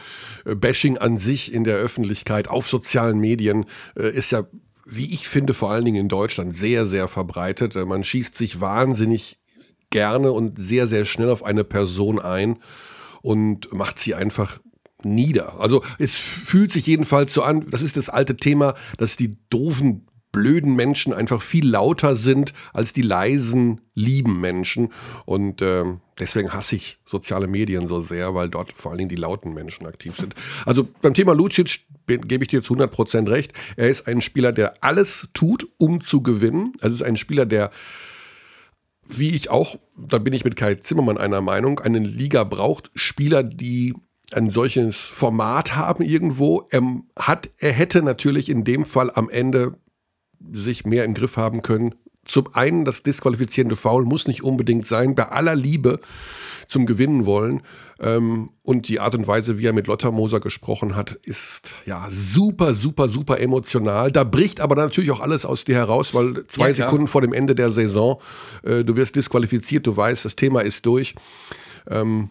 äh, 0.47 0.55
Bashing 0.55 0.97
an 0.97 1.19
sich 1.19 1.53
in 1.53 1.65
der 1.65 1.77
Öffentlichkeit, 1.77 2.49
auf 2.49 2.67
sozialen 2.67 3.19
Medien 3.19 3.67
äh, 3.95 4.09
ist 4.09 4.33
ja, 4.33 4.45
wie 4.87 5.13
ich 5.13 5.29
finde, 5.29 5.53
vor 5.53 5.71
allen 5.71 5.85
Dingen 5.85 6.01
in 6.01 6.09
Deutschland 6.09 6.55
sehr, 6.55 6.87
sehr 6.87 7.09
verbreitet. 7.09 7.75
Man 7.75 8.03
schießt 8.03 8.35
sich 8.35 8.59
wahnsinnig 8.59 9.39
gerne 9.91 10.33
und 10.33 10.59
sehr, 10.59 10.87
sehr 10.87 11.05
schnell 11.05 11.29
auf 11.29 11.45
eine 11.45 11.65
Person 11.65 12.19
ein 12.19 12.57
und 13.21 13.71
macht 13.75 13.99
sie 13.99 14.15
einfach 14.15 14.61
nieder. 15.03 15.61
Also 15.61 15.85
es 15.99 16.17
fühlt 16.17 16.73
sich 16.73 16.87
jedenfalls 16.87 17.35
so 17.35 17.43
an, 17.43 17.69
das 17.69 17.83
ist 17.83 17.99
das 17.99 18.09
alte 18.09 18.39
Thema, 18.39 18.75
dass 18.97 19.19
die 19.19 19.37
doofen 19.51 20.07
blöden 20.35 20.75
Menschen 20.75 21.15
einfach 21.15 21.41
viel 21.41 21.67
lauter 21.67 22.17
sind 22.17 22.53
als 22.73 22.93
die 22.93 23.03
leisen, 23.03 23.81
lieben 23.95 24.41
Menschen. 24.41 24.93
Und 25.27 25.63
äh, 25.63 25.85
deswegen 26.19 26.53
hasse 26.53 26.75
ich 26.75 26.99
soziale 27.07 27.47
Medien 27.47 27.87
so 27.87 28.01
sehr, 28.01 28.35
weil 28.35 28.49
dort 28.49 28.73
vor 28.73 28.91
allen 28.91 28.99
Dingen 28.99 29.09
die 29.09 29.15
lauten 29.15 29.55
Menschen 29.55 29.87
aktiv 29.87 30.17
sind. 30.17 30.35
Also 30.67 30.89
beim 31.03 31.15
Thema 31.15 31.35
Lucic 31.35 31.87
gebe 32.09 32.43
ich 32.43 32.49
dir 32.49 32.63
zu 32.63 32.75
100% 32.75 33.31
recht. 33.31 33.53
Er 33.77 33.89
ist 33.89 34.09
ein 34.09 34.21
Spieler, 34.21 34.51
der 34.51 34.83
alles 34.83 35.29
tut, 35.35 35.69
um 35.79 36.01
zu 36.01 36.21
gewinnen. 36.21 36.73
Es 36.81 36.93
ist 36.93 37.03
ein 37.03 37.17
Spieler, 37.17 37.47
der 37.47 37.71
wie 39.07 39.29
ich 39.29 39.51
auch, 39.51 39.79
da 39.97 40.19
bin 40.19 40.33
ich 40.33 40.45
mit 40.45 40.57
Kai 40.57 40.77
Zimmermann 40.77 41.19
einer 41.19 41.43
Meinung, 41.43 41.79
eine 41.79 41.99
Liga 41.99 42.43
braucht 42.43 42.91
Spieler, 42.95 43.43
die 43.43 43.95
ein 44.33 44.49
solches 44.49 44.97
Format 44.97 45.77
haben 45.77 46.03
irgendwo. 46.03 46.67
Er, 46.71 46.83
hat, 47.17 47.51
er 47.59 47.73
hätte 47.73 48.03
natürlich 48.03 48.49
in 48.49 48.65
dem 48.65 48.87
Fall 48.87 49.13
am 49.15 49.29
Ende 49.29 49.75
sich 50.53 50.85
mehr 50.85 51.05
im 51.05 51.15
Griff 51.15 51.37
haben 51.37 51.63
können. 51.63 51.95
Zum 52.25 52.55
einen, 52.55 52.85
das 52.85 53.03
disqualifizierende 53.03 53.77
Foul 53.77 54.05
muss 54.05 54.27
nicht 54.27 54.43
unbedingt 54.43 54.87
sein, 54.87 55.15
bei 55.15 55.29
aller 55.29 55.55
Liebe 55.55 56.01
zum 56.67 56.87
Gewinnen 56.87 57.27
wollen. 57.27 57.63
Ähm, 58.01 58.51
und 58.63 58.89
die 58.89 59.01
Art 59.01 59.15
und 59.15 59.27
Weise, 59.27 59.59
wie 59.59 59.67
er 59.67 59.73
mit 59.73 59.87
Lotta 59.87 60.11
Moser 60.11 60.41
gesprochen 60.41 60.97
hat, 60.97 61.13
ist 61.13 61.75
ja 61.85 62.07
super, 62.09 62.75
super, 62.75 63.09
super 63.09 63.41
emotional. 63.41 64.11
Da 64.11 64.25
bricht 64.25 64.61
aber 64.61 64.75
natürlich 64.75 65.11
auch 65.11 65.21
alles 65.21 65.45
aus 65.45 65.65
dir 65.65 65.77
heraus, 65.77 66.15
weil 66.15 66.45
zwei 66.47 66.69
ja, 66.69 66.75
Sekunden 66.75 67.07
vor 67.07 67.21
dem 67.21 67.33
Ende 67.33 67.55
der 67.55 67.71
Saison, 67.71 68.21
äh, 68.63 68.85
du 68.85 68.97
wirst 68.97 69.17
disqualifiziert, 69.17 69.87
du 69.87 69.97
weißt, 69.97 70.25
das 70.25 70.37
Thema 70.37 70.63
ist 70.63 70.87
durch. 70.87 71.15
Ähm, 71.89 72.31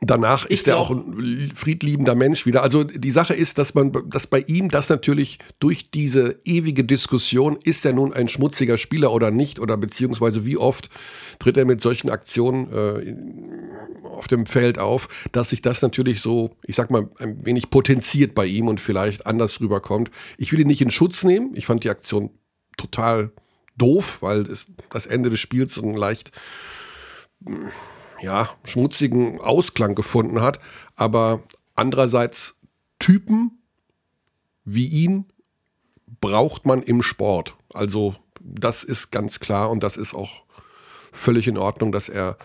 Danach 0.00 0.44
ich 0.46 0.52
ist 0.52 0.68
er 0.68 0.78
auch 0.78 0.90
ein 0.90 1.52
friedliebender 1.54 2.14
Mensch 2.14 2.46
wieder. 2.46 2.62
Also 2.62 2.84
die 2.84 3.10
Sache 3.10 3.34
ist, 3.34 3.58
dass 3.58 3.74
man, 3.74 3.92
dass 4.06 4.26
bei 4.26 4.40
ihm 4.40 4.70
das 4.70 4.88
natürlich 4.88 5.38
durch 5.58 5.90
diese 5.90 6.40
ewige 6.44 6.84
Diskussion, 6.84 7.58
ist 7.64 7.84
er 7.86 7.92
nun 7.92 8.12
ein 8.12 8.28
schmutziger 8.28 8.78
Spieler 8.78 9.12
oder 9.12 9.30
nicht, 9.30 9.58
oder 9.58 9.76
beziehungsweise 9.76 10.44
wie 10.44 10.58
oft 10.58 10.90
tritt 11.38 11.56
er 11.56 11.64
mit 11.64 11.80
solchen 11.80 12.10
Aktionen 12.10 12.72
äh, 12.72 14.06
auf 14.06 14.28
dem 14.28 14.46
Feld 14.46 14.78
auf, 14.78 15.08
dass 15.32 15.50
sich 15.50 15.62
das 15.62 15.82
natürlich 15.82 16.20
so, 16.20 16.56
ich 16.62 16.76
sag 16.76 16.90
mal, 16.90 17.08
ein 17.18 17.44
wenig 17.44 17.70
potenziert 17.70 18.34
bei 18.34 18.46
ihm 18.46 18.68
und 18.68 18.80
vielleicht 18.80 19.26
anders 19.26 19.60
rüberkommt. 19.60 20.10
Ich 20.36 20.52
will 20.52 20.60
ihn 20.60 20.66
nicht 20.66 20.82
in 20.82 20.90
Schutz 20.90 21.24
nehmen. 21.24 21.52
Ich 21.54 21.66
fand 21.66 21.84
die 21.84 21.90
Aktion 21.90 22.30
total 22.76 23.32
doof, 23.76 24.18
weil 24.20 24.42
es, 24.42 24.66
das 24.90 25.06
Ende 25.06 25.30
des 25.30 25.40
Spiels 25.40 25.74
so 25.74 25.82
ein 25.82 25.94
leicht 25.94 26.32
ja, 28.20 28.50
schmutzigen 28.64 29.40
Ausklang 29.40 29.94
gefunden 29.94 30.40
hat. 30.40 30.60
Aber 30.94 31.42
andererseits 31.74 32.54
Typen 32.98 33.58
wie 34.64 34.86
ihn 34.86 35.26
braucht 36.20 36.66
man 36.66 36.82
im 36.82 37.02
Sport. 37.02 37.54
Also 37.72 38.16
das 38.40 38.82
ist 38.82 39.10
ganz 39.10 39.40
klar 39.40 39.70
und 39.70 39.82
das 39.82 39.96
ist 39.96 40.14
auch 40.14 40.42
völlig 41.12 41.46
in 41.46 41.56
Ordnung, 41.56 41.92
dass 41.92 42.08
er 42.08 42.36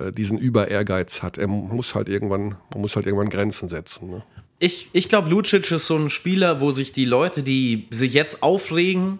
äh, 0.00 0.10
diesen 0.10 0.38
Über-Ehrgeiz 0.38 1.22
hat. 1.22 1.38
Er 1.38 1.48
muss 1.48 1.94
halt 1.94 2.08
irgendwann, 2.08 2.56
man 2.72 2.80
muss 2.80 2.96
halt 2.96 3.06
irgendwann 3.06 3.28
Grenzen 3.28 3.68
setzen. 3.68 4.08
Ne? 4.08 4.22
ich, 4.58 4.88
ich 4.92 5.08
glaube, 5.08 5.28
Lucic 5.28 5.70
ist 5.70 5.86
so 5.86 5.96
ein 5.96 6.08
Spieler, 6.08 6.60
wo 6.60 6.72
sich 6.72 6.92
die 6.92 7.04
Leute, 7.04 7.42
die 7.42 7.86
sich 7.90 8.12
jetzt 8.14 8.42
aufregen, 8.42 9.18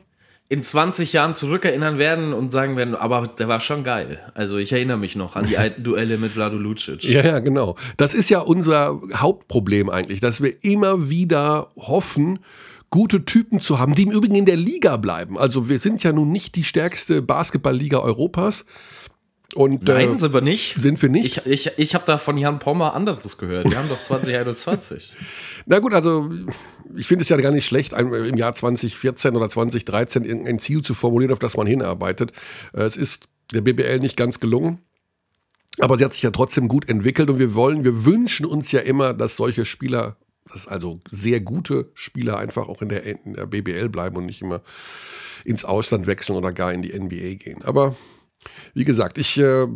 in 0.48 0.62
20 0.62 1.12
Jahren 1.12 1.34
zurückerinnern 1.34 1.98
werden 1.98 2.32
und 2.32 2.52
sagen 2.52 2.76
werden, 2.76 2.94
aber 2.94 3.26
der 3.26 3.48
war 3.48 3.58
schon 3.58 3.82
geil. 3.82 4.20
Also 4.34 4.58
ich 4.58 4.72
erinnere 4.72 4.96
mich 4.96 5.16
noch 5.16 5.34
an 5.34 5.46
die 5.46 5.58
alten 5.58 5.82
Duelle 5.84 6.18
mit 6.18 6.32
Vlado 6.32 6.56
Lucic. 6.56 7.02
Ja, 7.04 7.24
ja, 7.24 7.38
genau. 7.40 7.76
Das 7.96 8.14
ist 8.14 8.30
ja 8.30 8.40
unser 8.40 9.00
Hauptproblem 9.14 9.90
eigentlich, 9.90 10.20
dass 10.20 10.40
wir 10.40 10.52
immer 10.62 11.10
wieder 11.10 11.68
hoffen, 11.76 12.38
gute 12.90 13.24
Typen 13.24 13.58
zu 13.58 13.80
haben, 13.80 13.96
die 13.96 14.04
im 14.04 14.12
Übrigen 14.12 14.36
in 14.36 14.46
der 14.46 14.56
Liga 14.56 14.96
bleiben. 14.96 15.36
Also 15.36 15.68
wir 15.68 15.80
sind 15.80 16.04
ja 16.04 16.12
nun 16.12 16.30
nicht 16.30 16.54
die 16.54 16.64
stärkste 16.64 17.22
Basketballliga 17.22 17.98
Europas. 17.98 18.64
Und, 19.54 19.84
Nein, 19.88 20.14
äh, 20.14 20.18
sind 20.18 20.32
wir 20.32 20.40
nicht. 20.40 20.80
Sind 20.80 21.00
wir 21.00 21.08
nicht. 21.08 21.42
Ich, 21.44 21.66
ich, 21.66 21.78
ich 21.78 21.94
habe 21.94 22.04
da 22.06 22.18
von 22.18 22.36
Jan 22.36 22.58
Pommer 22.58 22.94
anderes 22.94 23.38
gehört. 23.38 23.70
Wir 23.70 23.78
haben 23.78 23.88
doch 23.88 24.02
2021. 24.02 25.12
Na 25.66 25.80
gut, 25.80 25.92
also 25.92 26.30
ich 26.96 27.06
finde 27.08 27.22
es 27.22 27.28
ja 27.28 27.36
gar 27.36 27.50
nicht 27.50 27.66
schlecht, 27.66 27.92
im 27.92 28.36
Jahr 28.36 28.54
2014 28.54 29.36
oder 29.36 29.48
2013 29.48 30.46
ein 30.46 30.58
Ziel 30.60 30.82
zu 30.82 30.94
formulieren, 30.94 31.32
auf 31.32 31.40
das 31.40 31.56
man 31.56 31.66
hinarbeitet. 31.66 32.32
Äh, 32.72 32.82
es 32.82 32.96
ist 32.96 33.24
der 33.52 33.60
BBL 33.60 33.98
nicht 33.98 34.16
ganz 34.16 34.40
gelungen. 34.40 34.78
Aber 35.78 35.98
sie 35.98 36.04
hat 36.04 36.14
sich 36.14 36.22
ja 36.22 36.30
trotzdem 36.30 36.68
gut 36.68 36.88
entwickelt 36.88 37.28
und 37.28 37.38
wir 37.38 37.54
wollen, 37.54 37.84
wir 37.84 38.06
wünschen 38.06 38.46
uns 38.46 38.72
ja 38.72 38.80
immer, 38.80 39.12
dass 39.12 39.36
solche 39.36 39.66
Spieler, 39.66 40.16
dass 40.50 40.66
also 40.66 41.00
sehr 41.10 41.40
gute 41.40 41.90
Spieler 41.92 42.38
einfach 42.38 42.68
auch 42.68 42.80
in 42.80 42.88
der, 42.88 43.04
in 43.04 43.34
der 43.34 43.44
BBL 43.44 43.90
bleiben 43.90 44.16
und 44.16 44.24
nicht 44.24 44.40
immer 44.40 44.62
ins 45.44 45.66
Ausland 45.66 46.06
wechseln 46.06 46.36
oder 46.36 46.52
gar 46.52 46.72
in 46.72 46.80
die 46.80 46.98
NBA 46.98 47.34
gehen. 47.34 47.62
Aber 47.62 47.94
wie 48.72 48.84
gesagt, 48.84 49.18
ich, 49.18 49.36
äh, 49.36 49.66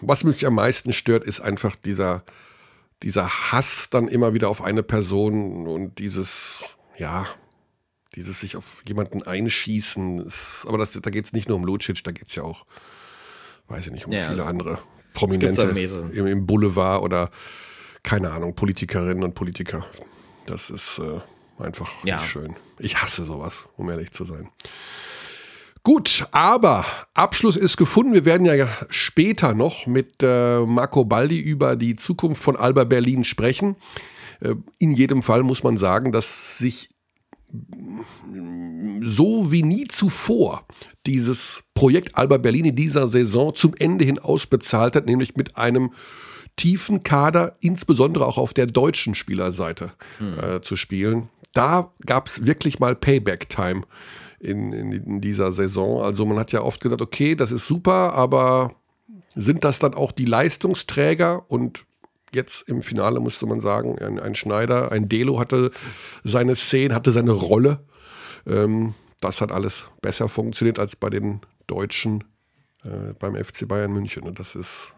was 0.00 0.24
mich 0.24 0.46
am 0.46 0.54
meisten 0.54 0.92
stört, 0.92 1.24
ist 1.24 1.40
einfach 1.40 1.76
dieser, 1.76 2.24
dieser 3.02 3.28
Hass 3.52 3.90
dann 3.90 4.08
immer 4.08 4.34
wieder 4.34 4.48
auf 4.48 4.62
eine 4.62 4.82
Person 4.82 5.66
und 5.66 5.98
dieses, 5.98 6.64
ja, 6.96 7.26
dieses 8.14 8.40
sich 8.40 8.56
auf 8.56 8.82
jemanden 8.86 9.22
einschießen. 9.22 10.18
Ist, 10.18 10.64
aber 10.66 10.78
das, 10.78 10.92
da 10.92 11.10
geht 11.10 11.24
es 11.24 11.32
nicht 11.32 11.48
nur 11.48 11.56
um 11.56 11.64
Lucic, 11.64 12.02
da 12.04 12.10
geht 12.10 12.28
es 12.28 12.34
ja 12.34 12.42
auch, 12.42 12.66
weiß 13.68 13.86
ich 13.86 13.92
nicht, 13.92 14.06
um 14.06 14.12
ja, 14.12 14.28
viele 14.28 14.44
andere 14.44 14.78
Prominente 15.14 15.62
im, 15.62 16.26
im, 16.26 16.46
Boulevard 16.46 17.02
oder 17.02 17.30
keine 18.02 18.30
Ahnung, 18.30 18.54
Politikerinnen 18.54 19.22
und 19.22 19.34
Politiker. 19.34 19.86
Das 20.46 20.70
ist 20.70 20.98
äh, 20.98 21.20
einfach 21.62 21.90
ja. 22.04 22.18
nicht 22.18 22.28
schön. 22.28 22.56
Ich 22.78 23.00
hasse 23.00 23.24
sowas, 23.24 23.68
um 23.76 23.90
ehrlich 23.90 24.12
zu 24.12 24.24
sein. 24.24 24.48
Gut, 25.88 26.28
aber 26.32 26.84
Abschluss 27.14 27.56
ist 27.56 27.78
gefunden. 27.78 28.12
Wir 28.12 28.26
werden 28.26 28.44
ja 28.44 28.68
später 28.90 29.54
noch 29.54 29.86
mit 29.86 30.22
äh, 30.22 30.60
Marco 30.66 31.06
Baldi 31.06 31.38
über 31.38 31.76
die 31.76 31.96
Zukunft 31.96 32.42
von 32.42 32.56
Alba 32.56 32.84
Berlin 32.84 33.24
sprechen. 33.24 33.74
Äh, 34.40 34.56
in 34.78 34.92
jedem 34.92 35.22
Fall 35.22 35.42
muss 35.42 35.62
man 35.62 35.78
sagen, 35.78 36.12
dass 36.12 36.58
sich 36.58 36.90
so 39.00 39.50
wie 39.50 39.62
nie 39.62 39.86
zuvor 39.86 40.66
dieses 41.06 41.62
Projekt 41.72 42.18
Alba 42.18 42.36
Berlin 42.36 42.66
in 42.66 42.76
dieser 42.76 43.08
Saison 43.08 43.54
zum 43.54 43.72
Ende 43.78 44.04
hin 44.04 44.18
ausbezahlt 44.18 44.94
hat, 44.94 45.06
nämlich 45.06 45.36
mit 45.36 45.56
einem 45.56 45.94
tiefen 46.56 47.02
Kader, 47.02 47.56
insbesondere 47.60 48.26
auch 48.26 48.36
auf 48.36 48.52
der 48.52 48.66
deutschen 48.66 49.14
Spielerseite 49.14 49.92
hm. 50.18 50.38
äh, 50.38 50.60
zu 50.60 50.76
spielen. 50.76 51.30
Da 51.54 51.94
gab 52.04 52.26
es 52.26 52.44
wirklich 52.44 52.78
mal 52.78 52.94
Payback-Time 52.94 53.84
in, 54.40 54.72
in, 54.72 54.92
in 54.92 55.20
dieser 55.20 55.52
Saison. 55.52 56.02
Also 56.02 56.26
man 56.26 56.38
hat 56.38 56.52
ja 56.52 56.62
oft 56.62 56.80
gedacht, 56.80 57.00
okay, 57.00 57.34
das 57.34 57.52
ist 57.52 57.66
super, 57.66 58.14
aber 58.14 58.74
sind 59.34 59.64
das 59.64 59.78
dann 59.78 59.94
auch 59.94 60.12
die 60.12 60.24
Leistungsträger? 60.24 61.44
Und 61.50 61.84
jetzt 62.32 62.68
im 62.68 62.82
Finale 62.82 63.20
musste 63.20 63.46
man 63.46 63.60
sagen, 63.60 63.98
ein, 63.98 64.18
ein 64.18 64.34
Schneider, 64.34 64.92
ein 64.92 65.08
Delo 65.08 65.38
hatte 65.38 65.70
seine 66.24 66.54
Szene, 66.54 66.94
hatte 66.94 67.12
seine 67.12 67.32
Rolle. 67.32 67.80
Ähm, 68.46 68.94
das 69.20 69.40
hat 69.40 69.52
alles 69.52 69.88
besser 70.00 70.28
funktioniert 70.28 70.78
als 70.78 70.96
bei 70.96 71.10
den 71.10 71.40
Deutschen 71.66 72.24
äh, 72.84 73.14
beim 73.18 73.34
FC 73.34 73.66
Bayern 73.66 73.92
München. 73.92 74.22
Und 74.22 74.38
das 74.38 74.54
ist. 74.54 74.94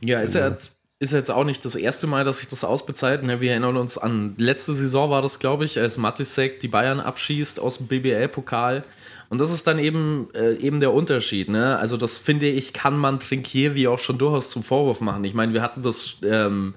Ja, 0.00 0.20
ist 0.20 0.34
er 0.34 0.50
jetzt 0.50 0.75
ist 0.98 1.12
jetzt 1.12 1.30
auch 1.30 1.44
nicht 1.44 1.64
das 1.64 1.74
erste 1.74 2.06
Mal, 2.06 2.24
dass 2.24 2.38
sich 2.38 2.48
das 2.48 2.64
ausbezahlt. 2.64 3.22
Ne? 3.22 3.40
Wir 3.40 3.50
erinnern 3.50 3.76
uns 3.76 3.98
an 3.98 4.34
letzte 4.38 4.72
Saison 4.72 5.10
war 5.10 5.20
das, 5.20 5.38
glaube 5.38 5.64
ich, 5.64 5.78
als 5.78 5.98
Matisek 5.98 6.60
die 6.60 6.68
Bayern 6.68 7.00
abschießt 7.00 7.60
aus 7.60 7.78
dem 7.78 7.86
BBL-Pokal. 7.86 8.82
Und 9.28 9.40
das 9.40 9.52
ist 9.52 9.66
dann 9.66 9.78
eben, 9.78 10.28
äh, 10.34 10.54
eben 10.54 10.80
der 10.80 10.94
Unterschied. 10.94 11.48
Ne? 11.48 11.76
Also 11.76 11.96
das 11.96 12.16
finde 12.16 12.46
ich, 12.46 12.72
kann 12.72 12.96
man 12.96 13.20
Trinkieri 13.20 13.88
auch 13.88 13.98
schon 13.98 14.16
durchaus 14.16 14.50
zum 14.50 14.62
Vorwurf 14.62 15.00
machen. 15.00 15.24
Ich 15.24 15.34
meine, 15.34 15.52
wir 15.52 15.62
hatten 15.62 15.82
das 15.82 16.16
ähm, 16.22 16.74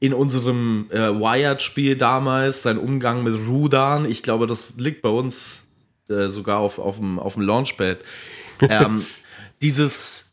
in 0.00 0.12
unserem 0.12 0.90
äh, 0.90 0.98
Wired-Spiel 0.98 1.96
damals, 1.96 2.62
sein 2.62 2.76
Umgang 2.76 3.22
mit 3.22 3.38
Rudan. 3.46 4.04
Ich 4.04 4.22
glaube, 4.22 4.46
das 4.46 4.74
liegt 4.76 5.00
bei 5.00 5.08
uns 5.08 5.66
äh, 6.08 6.26
sogar 6.26 6.58
auf, 6.58 6.78
auf, 6.78 6.96
dem, 6.96 7.18
auf 7.18 7.34
dem 7.34 7.42
Launchpad. 7.42 7.98
Ähm, 8.68 9.06
dieses 9.60 10.31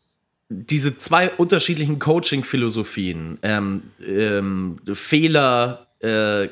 diese 0.49 0.97
zwei 0.97 1.29
unterschiedlichen 1.29 1.99
Coaching-Philosophien, 1.99 3.37
ähm, 3.43 3.83
ähm, 4.05 4.77
Fehler 4.93 5.87
äh, 5.99 6.47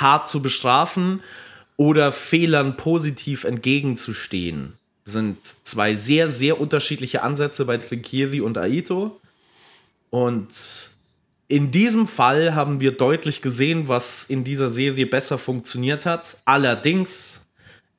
hart 0.00 0.28
zu 0.28 0.42
bestrafen 0.42 1.22
oder 1.76 2.10
Fehlern 2.10 2.76
positiv 2.76 3.44
entgegenzustehen, 3.44 4.72
sind 5.04 5.38
zwei 5.44 5.94
sehr, 5.94 6.28
sehr 6.28 6.60
unterschiedliche 6.60 7.22
Ansätze 7.22 7.64
bei 7.64 7.76
Trinkiri 7.76 8.40
und 8.40 8.58
Aito. 8.58 9.20
Und 10.10 10.48
in 11.46 11.70
diesem 11.70 12.08
Fall 12.08 12.56
haben 12.56 12.80
wir 12.80 12.90
deutlich 12.90 13.42
gesehen, 13.42 13.86
was 13.86 14.24
in 14.24 14.42
dieser 14.42 14.68
Serie 14.68 15.06
besser 15.06 15.38
funktioniert 15.38 16.04
hat. 16.04 16.38
Allerdings 16.44 17.45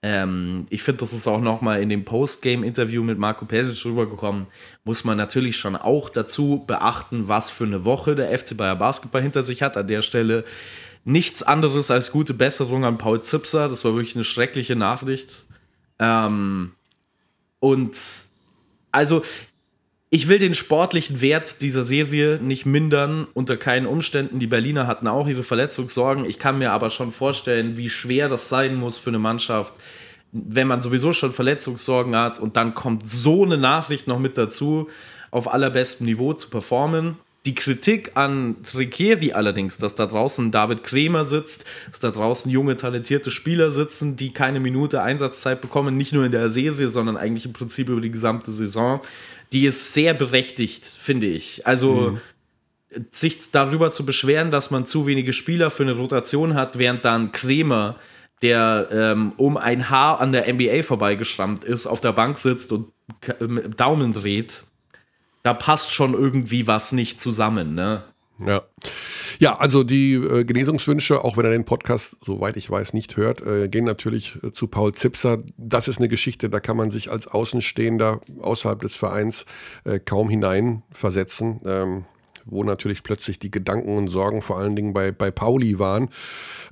ähm, 0.09 0.67
ich 0.69 0.83
finde, 0.83 1.01
das 1.01 1.11
ist 1.11 1.27
auch 1.27 1.41
nochmal 1.41 1.81
in 1.81 1.89
dem 1.89 2.05
Postgame-Interview 2.05 3.03
mit 3.03 3.17
Marco 3.17 3.43
Pesic 3.43 3.83
rübergekommen. 3.83 4.47
Muss 4.85 5.03
man 5.03 5.17
natürlich 5.17 5.57
schon 5.57 5.75
auch 5.75 6.07
dazu 6.09 6.63
beachten, 6.65 7.27
was 7.27 7.51
für 7.51 7.65
eine 7.65 7.83
Woche 7.83 8.15
der 8.15 8.37
FC 8.37 8.55
Bayer 8.55 8.77
Basketball 8.77 9.21
hinter 9.21 9.43
sich 9.43 9.61
hat. 9.61 9.75
An 9.75 9.87
der 9.87 10.01
Stelle 10.01 10.45
nichts 11.03 11.43
anderes 11.43 11.91
als 11.91 12.09
gute 12.13 12.33
Besserung 12.33 12.85
an 12.85 12.97
Paul 12.97 13.21
Zipser. 13.21 13.67
Das 13.67 13.83
war 13.83 13.95
wirklich 13.95 14.15
eine 14.15 14.23
schreckliche 14.23 14.77
Nachricht. 14.77 15.45
Ähm, 15.99 16.71
und 17.59 17.99
also 18.93 19.23
ich 20.09 20.29
will 20.29 20.39
den 20.39 20.53
sportlichen 20.53 21.19
Wert 21.19 21.61
dieser 21.61 21.83
Serie 21.83 22.39
nicht 22.41 22.65
mindern, 22.65 23.27
unter 23.33 23.57
keinen 23.57 23.85
Umständen. 23.85 24.39
Die 24.39 24.47
Berliner 24.47 24.87
hatten 24.87 25.07
auch 25.07 25.27
ihre 25.27 25.43
Verletzungssorgen. 25.43 26.23
Ich 26.23 26.39
kann 26.39 26.59
mir 26.59 26.71
aber 26.71 26.89
schon 26.89 27.11
vorstellen, 27.11 27.75
wie 27.75 27.89
schwer 27.89 28.29
das 28.29 28.47
sein 28.47 28.75
muss 28.75 28.97
für 28.97 29.09
eine 29.09 29.19
Mannschaft, 29.19 29.73
wenn 30.31 30.67
man 30.67 30.81
sowieso 30.81 31.11
schon 31.11 31.33
Verletzungssorgen 31.33 32.15
hat 32.15 32.39
und 32.39 32.55
dann 32.55 32.73
kommt 32.73 33.09
so 33.09 33.43
eine 33.43 33.57
Nachricht 33.57 34.07
noch 34.07 34.19
mit 34.19 34.37
dazu, 34.37 34.89
auf 35.29 35.51
allerbestem 35.51 36.05
Niveau 36.05 36.33
zu 36.33 36.49
performen. 36.49 37.17
Die 37.47 37.55
Kritik 37.55 38.11
an 38.13 38.57
Tricheri 38.63 39.33
allerdings, 39.33 39.77
dass 39.77 39.95
da 39.95 40.05
draußen 40.05 40.51
David 40.51 40.83
Kremer 40.83 41.25
sitzt, 41.25 41.65
dass 41.89 41.99
da 41.99 42.11
draußen 42.11 42.51
junge, 42.51 42.77
talentierte 42.77 43.31
Spieler 43.31 43.71
sitzen, 43.71 44.15
die 44.15 44.31
keine 44.31 44.59
Minute 44.59 45.01
Einsatzzeit 45.01 45.61
bekommen, 45.61 45.97
nicht 45.97 46.13
nur 46.13 46.25
in 46.25 46.31
der 46.31 46.49
Serie, 46.49 46.89
sondern 46.89 47.17
eigentlich 47.17 47.45
im 47.45 47.53
Prinzip 47.53 47.89
über 47.89 48.01
die 48.01 48.11
gesamte 48.11 48.51
Saison 48.51 49.01
die 49.51 49.65
ist 49.65 49.93
sehr 49.93 50.13
berechtigt, 50.13 50.85
finde 50.85 51.27
ich. 51.27 51.65
Also 51.65 52.19
mhm. 52.91 53.05
sich 53.09 53.51
darüber 53.51 53.91
zu 53.91 54.05
beschweren, 54.05 54.51
dass 54.51 54.71
man 54.71 54.85
zu 54.85 55.05
wenige 55.05 55.33
Spieler 55.33 55.71
für 55.71 55.83
eine 55.83 55.93
Rotation 55.93 56.53
hat, 56.53 56.77
während 56.77 57.05
dann 57.05 57.31
Kremer, 57.31 57.95
der 58.41 58.89
ähm, 58.91 59.33
um 59.37 59.57
ein 59.57 59.89
Haar 59.89 60.19
an 60.19 60.31
der 60.31 60.51
NBA 60.53 60.83
vorbeigeschrammt 60.83 61.63
ist, 61.63 61.87
auf 61.87 62.01
der 62.01 62.11
Bank 62.11 62.37
sitzt 62.37 62.71
und 62.71 62.91
Daumen 63.77 64.13
dreht, 64.13 64.63
da 65.47 65.53
passt 65.53 65.93
schon 65.93 66.13
irgendwie 66.13 66.67
was 66.67 66.91
nicht 66.91 67.21
zusammen, 67.21 67.73
ne? 67.73 68.03
Ja. 68.45 68.63
Ja, 69.39 69.57
also 69.57 69.85
die 69.85 70.15
äh, 70.15 70.43
Genesungswünsche, 70.43 71.23
auch 71.23 71.37
wenn 71.37 71.45
er 71.45 71.51
den 71.51 71.63
Podcast, 71.63 72.17
soweit 72.25 72.57
ich 72.57 72.69
weiß, 72.69 72.91
nicht 72.91 73.15
hört, 73.15 73.41
äh, 73.41 73.69
gehen 73.69 73.85
natürlich 73.85 74.35
äh, 74.43 74.51
zu 74.51 74.67
Paul 74.67 74.93
Zipser. 74.93 75.41
Das 75.55 75.87
ist 75.87 75.99
eine 75.99 76.09
Geschichte, 76.09 76.49
da 76.49 76.59
kann 76.59 76.75
man 76.75 76.91
sich 76.91 77.09
als 77.09 77.27
Außenstehender 77.27 78.19
außerhalb 78.41 78.81
des 78.81 78.97
Vereins 78.97 79.45
äh, 79.85 79.99
kaum 79.99 80.29
hineinversetzen. 80.29 81.61
Ähm, 81.65 82.05
wo 82.49 82.63
natürlich 82.63 83.03
plötzlich 83.03 83.39
die 83.39 83.51
Gedanken 83.51 83.97
und 83.97 84.07
Sorgen 84.09 84.41
vor 84.41 84.57
allen 84.57 84.75
Dingen 84.75 84.93
bei, 84.93 85.11
bei 85.11 85.31
Pauli 85.31 85.79
waren, 85.79 86.09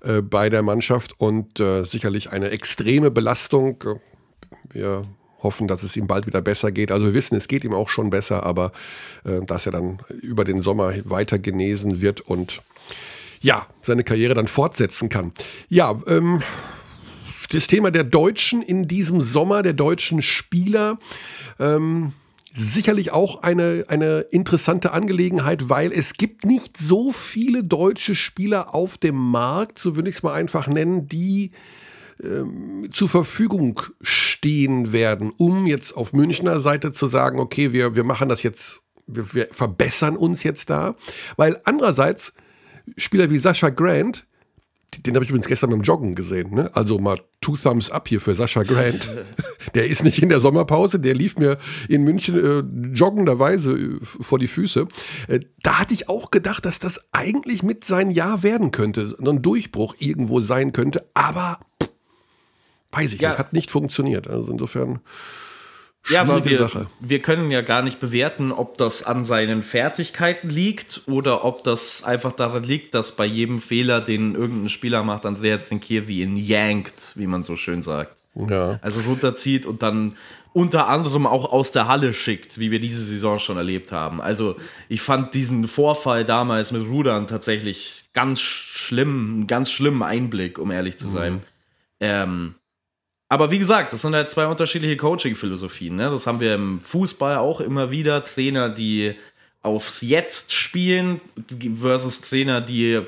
äh, 0.03 0.22
bei 0.22 0.50
der 0.50 0.63
Mannschaft 0.63 1.17
und 1.17 1.62
äh, 1.62 1.84
sicherlich 1.84 2.32
eine 2.32 2.50
extreme 2.50 3.10
Belastung. 3.12 3.84
Wir 4.70 5.03
hoffen, 5.46 5.68
dass 5.68 5.84
es 5.84 5.96
ihm 5.96 6.08
bald 6.08 6.28
wieder 6.28 6.42
besser 6.42 6.72
geht. 6.72 6.92
Also 6.92 7.06
wir 7.06 7.14
wissen, 7.14 7.36
es 7.36 7.48
geht 7.48 7.64
ihm 7.64 7.74
auch 7.74 7.88
schon 7.88 8.10
besser, 8.10 8.44
aber 8.44 8.72
äh, 9.24 9.46
dass 9.46 9.66
er 9.66 9.72
dann 9.72 10.00
über 10.22 10.44
den 10.44 10.60
Sommer 10.60 10.94
weiter 11.06 11.40
genesen 11.40 12.02
wird 12.02 12.20
und 12.20 12.62
ja, 13.42 13.68
seine 13.84 14.04
Karriere 14.04 14.34
dann 14.34 14.48
fortsetzen 14.48 15.08
kann. 15.08 15.32
Ja, 15.70 16.02
ähm, 16.08 16.42
das 17.52 17.68
Thema 17.68 17.92
der 17.92 18.04
Deutschen 18.04 18.64
in 18.64 18.88
diesem 18.88 19.22
Sommer, 19.22 19.62
der 19.62 19.74
deutschen 19.74 20.24
Spieler. 20.24 20.98
Ähm, 21.60 22.12
sicherlich 22.56 23.12
auch 23.12 23.44
eine, 23.44 23.86
eine 23.90 24.22
interessante 24.32 24.94
Angelegenheit, 24.94 25.70
weil 25.70 25.92
es 25.92 26.14
gibt 26.14 26.46
nicht 26.46 26.78
so 26.78 27.12
viele 27.12 27.64
deutsche 27.64 28.16
Spieler 28.16 28.74
auf 28.74 28.98
dem 28.98 29.16
Markt, 29.16 29.78
so 29.78 29.96
würde 29.96 30.10
ich 30.10 30.16
es 30.16 30.24
mal 30.24 30.34
einfach 30.34 30.68
nennen, 30.68 31.08
die 31.08 31.52
ähm, 32.24 32.89
zur 32.91 33.10
Verfügung 33.10 33.81
stehen 34.01 34.93
werden, 34.93 35.31
um 35.38 35.65
jetzt 35.65 35.95
auf 35.95 36.13
Münchner 36.13 36.60
Seite 36.60 36.91
zu 36.91 37.07
sagen, 37.07 37.39
okay, 37.39 37.74
wir, 37.74 37.95
wir 37.95 38.03
machen 38.03 38.29
das 38.29 38.43
jetzt, 38.43 38.81
wir, 39.07 39.34
wir 39.34 39.48
verbessern 39.51 40.17
uns 40.17 40.43
jetzt 40.43 40.69
da. 40.69 40.95
Weil 41.36 41.60
andererseits 41.65 42.34
Spieler 42.98 43.29
wie 43.29 43.38
Sascha 43.38 43.69
Grant, 43.69 44.25
den 45.05 45.15
habe 45.15 45.25
ich 45.25 45.29
übrigens 45.29 45.48
gestern 45.48 45.72
beim 45.72 45.81
Joggen 45.81 46.15
gesehen. 46.15 46.53
Ne? 46.53 46.69
Also 46.74 47.00
mal 47.00 47.19
two 47.41 47.57
thumbs 47.57 47.89
up 47.89 48.07
hier 48.07 48.22
für 48.22 48.34
Sascha 48.34 48.63
Grant. 48.63 49.10
der 49.75 49.88
ist 49.88 50.03
nicht 50.03 50.22
in 50.22 50.29
der 50.29 50.39
Sommerpause, 50.39 51.00
der 51.00 51.13
lief 51.13 51.38
mir 51.38 51.57
in 51.89 52.03
München 52.03 52.39
äh, 52.39 52.63
joggenderweise 52.93 53.74
äh, 53.74 54.00
vor 54.01 54.39
die 54.39 54.48
Füße. 54.48 54.88
Äh, 55.27 55.41
da 55.63 55.79
hatte 55.79 55.93
ich 55.93 56.07
auch 56.07 56.31
gedacht, 56.31 56.65
dass 56.65 56.79
das 56.79 57.01
eigentlich 57.12 57.62
mit 57.62 57.84
sein 57.84 58.10
Jahr 58.10 58.43
werden 58.43 58.72
könnte, 58.72 59.15
ein 59.19 59.41
Durchbruch 59.41 59.95
irgendwo 60.00 60.39
sein 60.39 60.72
könnte, 60.72 61.10
aber 61.13 61.60
pff, 61.84 61.89
weiß 62.96 63.14
ich 63.14 63.22
ja. 63.22 63.30
nicht, 63.30 63.40
hat 63.40 63.54
nicht 63.54 63.72
funktioniert. 63.72 64.28
Also 64.28 64.52
insofern 64.52 65.02
ja, 66.08 66.22
aber 66.22 66.46
wir, 66.46 66.60
Sache. 66.60 66.88
wir 67.00 67.20
können 67.22 67.50
ja 67.50 67.62
gar 67.62 67.82
nicht 67.82 68.00
bewerten, 68.00 68.52
ob 68.52 68.78
das 68.78 69.04
an 69.04 69.24
seinen 69.24 69.64
Fertigkeiten 69.64 70.50
liegt 70.50 71.02
oder 71.08 71.44
ob 71.44 71.64
das 71.64 72.04
einfach 72.04 72.34
daran 72.34 72.64
liegt, 72.64 72.94
dass 72.94 73.16
bei 73.16 73.25
jedem 73.25 73.60
Fehler, 73.60 74.02
den 74.02 74.36
irgendein 74.36 74.70
Spieler 74.70 75.04
macht, 75.04 75.25
Andrea 75.25 75.60
Zinkieri 75.60 76.22
ihn 76.22 76.38
yankt, 76.38 77.14
wie 77.16 77.25
man 77.25 77.42
so 77.44 77.56
schön 77.56 77.82
sagt. 77.82 78.22
Ja. 78.36 78.80
Also 78.82 79.00
runterzieht 79.02 79.66
und 79.66 79.82
dann 79.82 80.16
unter 80.54 80.88
anderem 80.88 81.25
auch 81.25 81.52
aus 81.52 81.72
der 81.72 81.88
Halle 81.88 82.14
schickt, 82.14 82.60
wie 82.60 82.70
wir 82.70 82.80
diese 82.80 83.04
Saison 83.04 83.40
schon 83.40 83.58
erlebt 83.58 83.92
haben. 83.92 84.22
Also 84.22 84.58
ich 84.90 85.02
fand 85.02 85.34
diesen 85.34 85.68
Vorfall 85.68 86.24
damals 86.24 86.72
mit 86.72 86.88
Rudern 86.88 87.28
tatsächlich 87.28 88.06
ganz 88.14 88.42
schlimm, 88.42 89.34
einen 89.34 89.48
ganz 89.48 89.72
schlimmen 89.72 90.04
Einblick, 90.04 90.60
um 90.60 90.72
ehrlich 90.72 90.98
zu 90.98 91.10
sein. 91.10 91.34
Mhm. 91.34 91.42
Ähm, 92.00 92.56
aber 93.36 93.51
wie 93.51 93.60
gesagt, 93.60 93.92
das 93.92 94.01
sind 94.01 94.15
halt 94.15 94.30
zwei 94.30 94.48
unterschiedliche 94.48 94.96
Coaching-Philosophien. 94.96 95.98
Ne? 95.98 96.10
Das 96.10 96.25
haben 96.25 96.39
wir 96.39 96.56
im 96.56 96.80
Fußball 96.80 97.36
auch 97.36 97.60
immer 97.60 97.92
wieder. 97.92 98.24
Trainer, 98.24 98.70
die 98.70 99.15
aufs 99.62 100.00
Jetzt 100.00 100.54
spielen 100.54 101.18
versus 101.77 102.22
Trainer, 102.22 102.62
die 102.62 103.01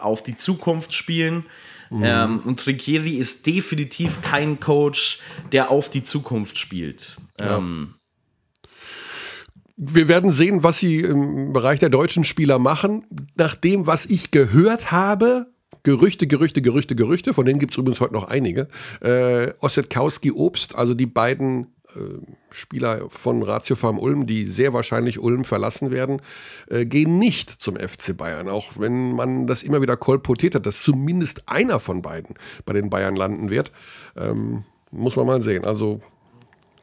auf 0.00 0.22
die 0.22 0.34
Zukunft 0.34 0.94
spielen. 0.94 1.44
Mhm. 1.90 2.02
Ähm, 2.02 2.40
und 2.46 2.58
Trinkieri 2.58 3.16
ist 3.16 3.44
definitiv 3.46 4.22
kein 4.22 4.60
Coach, 4.60 5.20
der 5.52 5.70
auf 5.70 5.90
die 5.90 6.02
Zukunft 6.02 6.58
spielt. 6.58 7.18
Ja. 7.38 7.58
Ähm, 7.58 7.96
wir 9.76 10.08
werden 10.08 10.30
sehen, 10.30 10.62
was 10.62 10.78
sie 10.78 11.00
im 11.00 11.52
Bereich 11.52 11.80
der 11.80 11.90
deutschen 11.90 12.24
Spieler 12.24 12.58
machen. 12.58 13.04
Nach 13.34 13.54
dem, 13.54 13.86
was 13.86 14.06
ich 14.06 14.30
gehört 14.30 14.90
habe, 14.90 15.52
Gerüchte, 15.82 16.26
Gerüchte, 16.26 16.62
Gerüchte, 16.62 16.96
Gerüchte, 16.96 17.34
von 17.34 17.46
denen 17.46 17.58
gibt 17.58 17.72
es 17.72 17.78
übrigens 17.78 18.00
heute 18.00 18.14
noch 18.14 18.28
einige. 18.28 18.68
Äh, 19.00 19.52
Ossetkowski 19.60 20.32
Obst, 20.32 20.74
also 20.74 20.94
die 20.94 21.06
beiden 21.06 21.74
äh, 21.94 22.00
Spieler 22.50 23.08
von 23.08 23.42
Ratio 23.42 23.76
Farm 23.76 23.98
Ulm, 23.98 24.26
die 24.26 24.44
sehr 24.44 24.72
wahrscheinlich 24.72 25.18
Ulm 25.18 25.44
verlassen 25.44 25.90
werden, 25.90 26.22
äh, 26.68 26.86
gehen 26.86 27.18
nicht 27.18 27.50
zum 27.50 27.76
FC 27.76 28.16
Bayern. 28.16 28.48
Auch 28.48 28.72
wenn 28.76 29.12
man 29.12 29.46
das 29.46 29.62
immer 29.62 29.80
wieder 29.80 29.96
kolportiert 29.96 30.54
hat, 30.54 30.66
dass 30.66 30.82
zumindest 30.82 31.48
einer 31.48 31.78
von 31.78 32.02
beiden 32.02 32.34
bei 32.64 32.72
den 32.72 32.90
Bayern 32.90 33.16
landen 33.16 33.50
wird. 33.50 33.70
Ähm, 34.16 34.64
muss 34.90 35.16
man 35.16 35.26
mal 35.26 35.40
sehen. 35.40 35.64
Also 35.64 36.00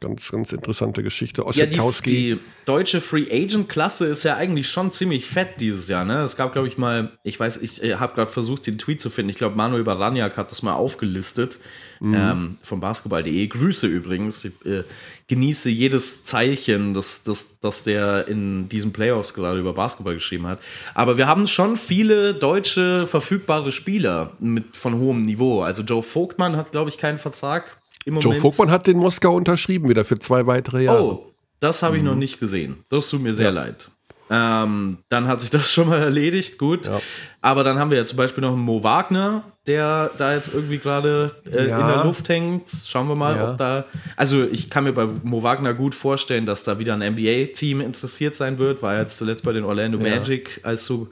Ganz, 0.04 0.30
ganz 0.30 0.52
interessante 0.52 1.02
Geschichte. 1.02 1.42
Ja, 1.52 1.64
die, 1.64 1.80
die, 2.04 2.38
deutsche 2.66 3.00
Free 3.00 3.26
Agent 3.30 3.70
Klasse 3.70 4.04
ist 4.04 4.22
ja 4.22 4.36
eigentlich 4.36 4.68
schon 4.68 4.92
ziemlich 4.92 5.24
fett 5.24 5.60
dieses 5.60 5.88
Jahr. 5.88 6.04
Ne? 6.04 6.22
Es 6.22 6.36
gab, 6.36 6.52
glaube 6.52 6.68
ich, 6.68 6.76
mal, 6.76 7.12
ich 7.22 7.40
weiß, 7.40 7.56
ich 7.62 7.80
habe 7.98 8.14
gerade 8.14 8.30
versucht, 8.30 8.66
den 8.66 8.76
Tweet 8.76 9.00
zu 9.00 9.08
finden. 9.08 9.30
Ich 9.30 9.36
glaube, 9.36 9.56
Manuel 9.56 9.82
Baraniak 9.82 10.36
hat 10.36 10.50
das 10.50 10.62
mal 10.62 10.74
aufgelistet 10.74 11.58
mhm. 12.00 12.14
ähm, 12.14 12.58
von 12.60 12.80
basketball.de. 12.80 13.46
Grüße 13.46 13.86
übrigens. 13.86 14.44
Ich 14.44 14.52
äh, 14.66 14.84
genieße 15.28 15.70
jedes 15.70 16.26
Zeichen, 16.26 16.92
das, 16.92 17.22
das, 17.22 17.58
das 17.60 17.84
der 17.84 18.28
in 18.28 18.68
diesen 18.68 18.92
Playoffs 18.92 19.32
gerade 19.32 19.58
über 19.58 19.72
Basketball 19.72 20.12
geschrieben 20.12 20.46
hat. 20.46 20.60
Aber 20.92 21.16
wir 21.16 21.26
haben 21.26 21.48
schon 21.48 21.78
viele 21.78 22.34
deutsche 22.34 23.06
verfügbare 23.06 23.72
Spieler 23.72 24.32
mit 24.38 24.76
von 24.76 24.98
hohem 24.98 25.22
Niveau. 25.22 25.62
Also 25.62 25.82
Joe 25.82 26.02
Vogtmann 26.02 26.58
hat, 26.58 26.72
glaube 26.72 26.90
ich, 26.90 26.98
keinen 26.98 27.18
Vertrag 27.18 27.78
Joe 28.06 28.34
Vogtmann 28.34 28.70
hat 28.70 28.86
den 28.86 28.98
Moskau 28.98 29.34
unterschrieben 29.34 29.88
wieder 29.88 30.04
für 30.04 30.18
zwei 30.18 30.46
weitere 30.46 30.84
Jahre. 30.84 31.04
Oh, 31.04 31.32
das 31.60 31.82
habe 31.82 31.96
ich 31.96 32.02
mhm. 32.02 32.10
noch 32.10 32.16
nicht 32.16 32.40
gesehen. 32.40 32.84
Das 32.88 33.08
tut 33.08 33.22
mir 33.22 33.32
sehr 33.32 33.46
ja. 33.46 33.52
leid. 33.52 33.88
Ähm, 34.30 34.98
dann 35.10 35.28
hat 35.28 35.40
sich 35.40 35.50
das 35.50 35.70
schon 35.72 35.88
mal 35.88 36.00
erledigt, 36.00 36.58
gut. 36.58 36.86
Ja. 36.86 37.00
Aber 37.40 37.62
dann 37.62 37.78
haben 37.78 37.90
wir 37.90 37.98
ja 37.98 38.04
zum 38.04 38.16
Beispiel 38.16 38.42
noch 38.42 38.52
einen 38.52 38.62
Mo 38.62 38.82
Wagner, 38.82 39.44
der 39.66 40.10
da 40.16 40.34
jetzt 40.34 40.52
irgendwie 40.52 40.78
gerade 40.78 41.32
äh, 41.46 41.68
ja. 41.68 41.80
in 41.80 41.86
der 41.94 42.04
Luft 42.04 42.28
hängt. 42.28 42.70
Schauen 42.86 43.08
wir 43.08 43.16
mal, 43.16 43.36
ja. 43.36 43.50
ob 43.50 43.58
da. 43.58 43.84
Also, 44.16 44.44
ich 44.44 44.70
kann 44.70 44.84
mir 44.84 44.92
bei 44.92 45.06
Mo 45.22 45.42
Wagner 45.42 45.74
gut 45.74 45.94
vorstellen, 45.94 46.46
dass 46.46 46.64
da 46.64 46.78
wieder 46.78 46.94
ein 46.94 47.14
NBA-Team 47.14 47.80
interessiert 47.80 48.34
sein 48.34 48.58
wird. 48.58 48.82
War 48.82 48.98
jetzt 48.98 49.18
zuletzt 49.18 49.44
bei 49.44 49.52
den 49.52 49.64
Orlando 49.64 49.98
Magic, 49.98 50.60
als 50.62 50.86
so, 50.86 51.08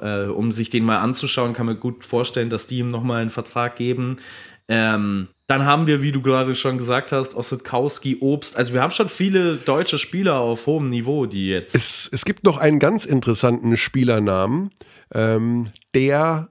äh, 0.00 0.24
um 0.24 0.50
sich 0.50 0.70
den 0.70 0.84
mal 0.84 0.98
anzuschauen, 0.98 1.52
kann 1.52 1.66
man 1.66 1.78
gut 1.78 2.04
vorstellen, 2.04 2.50
dass 2.50 2.66
die 2.66 2.78
ihm 2.78 2.88
nochmal 2.88 3.22
einen 3.22 3.30
Vertrag 3.30 3.76
geben. 3.76 4.18
Ähm, 4.66 5.28
dann 5.46 5.66
haben 5.66 5.86
wir, 5.86 6.00
wie 6.00 6.12
du 6.12 6.22
gerade 6.22 6.54
schon 6.54 6.78
gesagt 6.78 7.12
hast, 7.12 7.34
Ossetkowski, 7.34 8.18
Obst. 8.20 8.56
Also 8.56 8.72
wir 8.72 8.80
haben 8.80 8.90
schon 8.90 9.10
viele 9.10 9.56
deutsche 9.56 9.98
Spieler 9.98 10.40
auf 10.40 10.66
hohem 10.66 10.88
Niveau, 10.88 11.26
die 11.26 11.48
jetzt. 11.48 11.74
Es, 11.74 12.08
es 12.10 12.24
gibt 12.24 12.44
noch 12.44 12.56
einen 12.56 12.78
ganz 12.78 13.04
interessanten 13.04 13.76
Spielernamen, 13.76 14.70
ähm, 15.12 15.68
der 15.94 16.48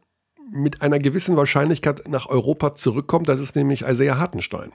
mit 0.51 0.83
einer 0.83 0.99
gewissen 0.99 1.35
Wahrscheinlichkeit 1.35 2.07
nach 2.07 2.27
Europa 2.27 2.75
zurückkommt. 2.75 3.27
Das 3.27 3.39
ist 3.39 3.55
nämlich 3.55 3.81
Isaiah 3.81 4.19
Hartenstein. 4.19 4.71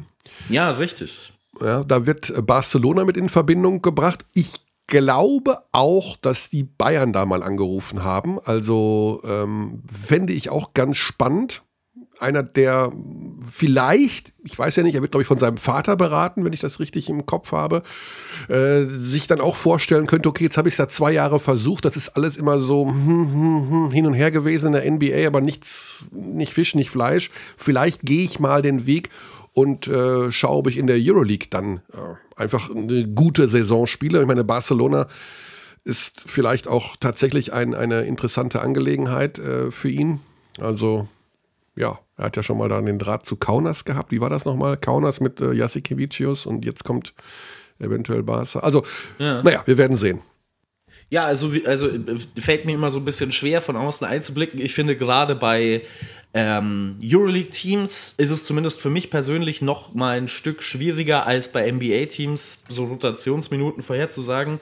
Ja, 0.49 0.73
richtig. 0.73 1.33
Ja, 1.61 1.85
da 1.85 2.05
wird 2.05 2.33
Barcelona 2.45 3.05
mit 3.05 3.17
in 3.17 3.29
Verbindung 3.29 3.83
gebracht. 3.83 4.25
Ich 4.35 4.55
glaube 4.89 5.59
auch, 5.71 6.17
dass 6.17 6.51
die 6.51 6.65
Bayern 6.65 7.13
da 7.13 7.25
mal 7.25 7.45
angerufen 7.45 8.03
haben. 8.03 8.41
Also 8.41 9.23
ähm, 9.25 9.83
fände 9.87 10.33
ich 10.33 10.51
auch 10.51 10.75
ganz 10.75 10.97
spannend 10.97 11.63
einer, 12.21 12.43
der 12.43 12.93
vielleicht, 13.51 14.33
ich 14.45 14.59
weiß 14.59 14.77
ja 14.77 14.83
nicht, 14.83 14.95
er 14.95 15.03
wird, 15.03 15.13
glaube 15.13 15.23
ich, 15.23 15.29
von 15.29 15.39
seinem 15.39 15.57
Vater 15.57 15.97
beraten, 15.97 16.45
wenn 16.45 16.53
ich 16.53 16.61
das 16.61 16.81
richtig 16.81 17.09
im 17.09 17.27
Kopf 17.27 17.53
habe, 17.53 17.83
äh, 18.49 18.85
sich 18.87 19.27
dann 19.27 19.41
auch 19.41 19.57
vorstellen 19.57 20.07
könnte, 20.07 20.29
okay, 20.29 20.45
jetzt 20.45 20.59
habe 20.59 20.69
ich 20.69 20.75
es 20.75 20.79
da 20.79 20.89
zwei 20.89 21.13
Jahre 21.13 21.41
versucht, 21.41 21.85
das 21.85 21.97
ist 21.97 22.11
alles 22.11 22.37
immer 22.37 22.61
so 22.61 22.87
hm, 22.87 23.33
hm, 23.33 23.71
hm, 23.71 23.91
hin 23.91 24.07
und 24.07 24.15
her 24.15 24.31
gewesen 24.31 24.69
in 24.69 24.73
der 24.73 24.91
NBA, 24.91 25.27
aber 25.27 25.41
nichts, 25.41 26.05
nicht 26.11 26.53
Fisch, 26.53 26.75
nicht 26.75 26.91
Fleisch. 26.91 27.31
Vielleicht 27.57 28.03
gehe 28.03 28.25
ich 28.25 28.39
mal 28.41 28.63
den 28.63 28.87
Weg 28.87 29.11
und 29.53 29.89
äh, 29.89 30.31
schaue, 30.31 30.59
ob 30.59 30.69
ich 30.69 30.77
in 30.77 30.87
der 30.87 30.99
Euroleague 30.99 31.49
dann 31.51 31.83
äh, 31.93 32.41
einfach 32.41 32.71
eine 32.71 33.09
gute 33.09 33.49
Saison 33.49 33.87
spiele. 33.87 34.21
Ich 34.21 34.27
meine, 34.27 34.45
Barcelona 34.45 35.09
ist 35.85 36.23
vielleicht 36.27 36.69
auch 36.69 36.97
tatsächlich 36.97 37.53
ein, 37.53 37.75
eine 37.75 38.03
interessante 38.03 38.61
Angelegenheit 38.61 39.39
äh, 39.39 39.71
für 39.71 39.89
ihn. 39.89 40.21
Also 40.61 41.09
ja, 41.77 41.99
er 42.19 42.27
hat 42.27 42.37
ja 42.37 42.43
schon 42.43 42.59
mal 42.59 42.69
da 42.69 42.81
den 42.83 42.99
Draht 42.99 43.25
zu 43.25 43.37
Kaunas 43.37 43.85
gehabt. 43.85 44.11
Wie 44.11 44.21
war 44.21 44.29
das 44.29 44.45
nochmal? 44.45 44.77
Kaunas 44.77 45.21
mit 45.21 45.41
äh, 45.41 45.53
Jasikevicius 45.53 46.47
und 46.47 46.65
jetzt 46.65 46.85
kommt 46.85 47.15
eventuell 47.79 48.25
Barca. 48.25 48.59
Also, 48.59 48.85
ja. 49.19 49.43
naja, 49.43 49.63
wir 49.65 49.79
werden 49.79 49.97
sehen. 49.97 50.21
Ja, 51.11 51.23
also, 51.23 51.53
also 51.65 51.89
äh, 51.89 52.19
fällt 52.37 52.65
mir 52.65 52.73
immer 52.73 52.91
so 52.91 52.99
ein 52.99 53.05
bisschen 53.05 53.31
schwer 53.31 53.63
von 53.63 53.77
außen 53.77 54.07
einzublicken. 54.07 54.61
Ich 54.61 54.75
finde 54.75 54.97
gerade 54.97 55.37
bei 55.37 55.83
ähm, 56.35 56.97
Euroleague-Teams 57.03 58.15
ist 58.19 58.31
es 58.31 58.45
zumindest 58.45 58.81
für 58.81 58.91
mich 58.91 59.11
persönlich 59.11 59.63
noch 59.63 59.95
mal 59.95 60.19
ein 60.19 60.29
Stück 60.29 60.65
schwieriger 60.65 61.25
als 61.25 61.51
bei 61.53 61.71
NBA-Teams 61.71 62.65
so 62.69 62.85
Rotationsminuten 62.85 63.83
vorherzusagen, 63.83 64.61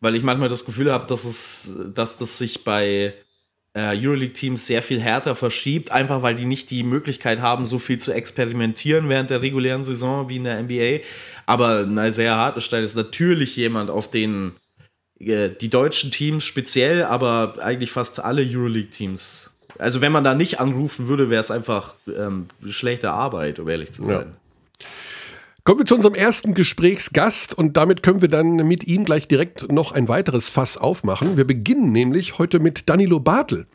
weil 0.00 0.14
ich 0.14 0.22
manchmal 0.22 0.48
das 0.48 0.64
Gefühl 0.64 0.92
habe, 0.92 1.08
dass 1.08 1.24
es, 1.24 1.74
dass 1.94 2.16
das 2.16 2.38
sich 2.38 2.62
bei 2.62 3.12
Euroleague-Teams 3.80 4.66
sehr 4.66 4.82
viel 4.82 5.00
härter 5.00 5.34
verschiebt, 5.34 5.92
einfach 5.92 6.22
weil 6.22 6.34
die 6.34 6.44
nicht 6.44 6.70
die 6.70 6.82
Möglichkeit 6.82 7.40
haben, 7.40 7.64
so 7.64 7.78
viel 7.78 7.98
zu 7.98 8.12
experimentieren 8.12 9.08
während 9.08 9.30
der 9.30 9.40
regulären 9.40 9.82
Saison 9.82 10.28
wie 10.28 10.36
in 10.36 10.44
der 10.44 10.62
NBA. 10.62 11.04
Aber 11.46 11.86
Isaiah 11.86 12.36
Hartenstein 12.36 12.84
ist 12.84 12.96
natürlich 12.96 13.56
jemand, 13.56 13.90
auf 13.90 14.10
den 14.10 14.52
äh, 15.18 15.48
die 15.48 15.68
deutschen 15.68 16.10
Teams 16.10 16.44
speziell, 16.44 17.04
aber 17.04 17.56
eigentlich 17.60 17.90
fast 17.90 18.20
alle 18.20 18.42
Euroleague-Teams. 18.42 19.50
Also 19.78 20.00
wenn 20.00 20.12
man 20.12 20.24
da 20.24 20.34
nicht 20.34 20.60
anrufen 20.60 21.08
würde, 21.08 21.30
wäre 21.30 21.40
es 21.40 21.50
einfach 21.50 21.94
ähm, 22.14 22.48
schlechte 22.68 23.10
Arbeit, 23.10 23.58
um 23.58 23.68
ehrlich 23.68 23.92
zu 23.92 24.04
sein. 24.04 24.34
Ja. 24.80 24.86
Kommen 25.64 25.78
wir 25.78 25.86
zu 25.86 25.94
unserem 25.94 26.16
ersten 26.16 26.54
Gesprächsgast 26.54 27.54
und 27.54 27.76
damit 27.76 28.02
können 28.02 28.20
wir 28.20 28.28
dann 28.28 28.56
mit 28.56 28.82
ihm 28.84 29.04
gleich 29.04 29.28
direkt 29.28 29.70
noch 29.70 29.92
ein 29.92 30.08
weiteres 30.08 30.48
Fass 30.48 30.76
aufmachen. 30.76 31.36
Wir 31.36 31.46
beginnen 31.46 31.92
nämlich 31.92 32.38
heute 32.38 32.58
mit 32.58 32.88
Danilo 32.88 33.20
Bartel, 33.20 33.68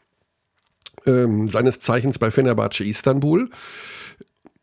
ähm, 1.05 1.47
seines 1.47 1.79
Zeichens 1.79 2.19
bei 2.19 2.29
Fenerbahce 2.29 2.83
Istanbul. 2.83 3.49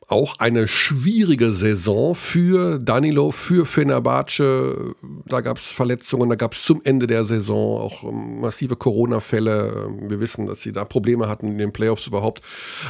Auch 0.08 0.38
eine 0.38 0.68
schwierige 0.68 1.52
Saison 1.52 2.14
für 2.14 2.78
Danilo, 2.78 3.30
für 3.30 3.66
Fenerbahce. 3.66 4.94
Da 5.26 5.40
gab 5.40 5.58
es 5.58 5.64
Verletzungen, 5.64 6.28
da 6.28 6.36
gab 6.36 6.54
es 6.54 6.64
zum 6.64 6.80
Ende 6.84 7.06
der 7.06 7.24
Saison 7.24 7.80
auch 7.80 8.04
ähm, 8.04 8.40
massive 8.40 8.76
Corona-Fälle. 8.76 9.88
Ähm, 9.88 10.10
wir 10.10 10.20
wissen, 10.20 10.46
dass 10.46 10.60
sie 10.60 10.72
da 10.72 10.84
Probleme 10.84 11.28
hatten, 11.28 11.48
in 11.48 11.58
den 11.58 11.72
Playoffs 11.72 12.06
überhaupt 12.06 12.42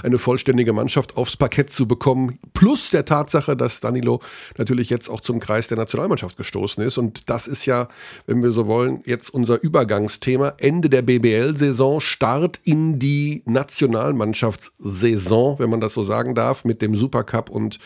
eine 0.03 0.19
vollständige 0.19 0.73
Mannschaft 0.73 1.17
aufs 1.17 1.37
Parkett 1.37 1.71
zu 1.71 1.87
bekommen. 1.87 2.39
Plus 2.53 2.91
der 2.91 3.05
Tatsache, 3.05 3.57
dass 3.57 3.81
Danilo 3.81 4.21
natürlich 4.59 4.91
jetzt 4.91 5.09
auch 5.09 5.21
zum 5.21 5.41
Kreis 5.41 5.69
der 5.69 5.79
Nationalmannschaft 5.79 6.37
gestoßen 6.37 6.83
ist. 6.83 6.99
Und 6.99 7.31
das 7.31 7.47
ist 7.47 7.67
ja, 7.67 7.89
wenn 8.27 8.43
wir 8.43 8.51
so 8.51 8.67
wollen, 8.67 9.03
jetzt 9.07 9.33
unser 9.33 9.63
Übergangsthema. 9.63 10.55
Ende 10.59 10.91
der 10.91 11.03
BBL-Saison, 11.03 12.01
Start 12.01 12.61
in 12.65 12.99
die 12.99 13.43
Nationalmannschaftssaison, 13.47 15.59
wenn 15.59 15.71
man 15.71 15.81
das 15.81 15.95
so 15.95 16.03
sagen 16.03 16.35
darf, 16.35 16.65
mit 16.65 16.83
dem 16.83 16.95
Supercup 17.05 17.51
und 17.51 17.79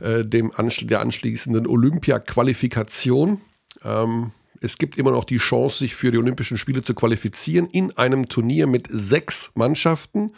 äh, 0.00 0.24
dem 0.24 0.52
Anschl 0.54 0.86
der 0.86 1.00
anschließenden 1.00 1.66
Olympia-Qualifikation. 1.66 3.40
Ähm, 3.82 4.32
es 4.60 4.76
gibt 4.76 4.98
immer 4.98 5.10
noch 5.10 5.24
die 5.24 5.38
Chance, 5.38 5.78
sich 5.78 5.94
für 5.94 6.10
die 6.10 6.18
Olympischen 6.18 6.58
Spiele 6.58 6.82
zu 6.82 6.94
qualifizieren 6.94 7.66
in 7.70 7.96
einem 7.96 8.28
Turnier 8.28 8.66
mit 8.66 8.88
sechs 8.90 9.50
Mannschaften. 9.54 10.34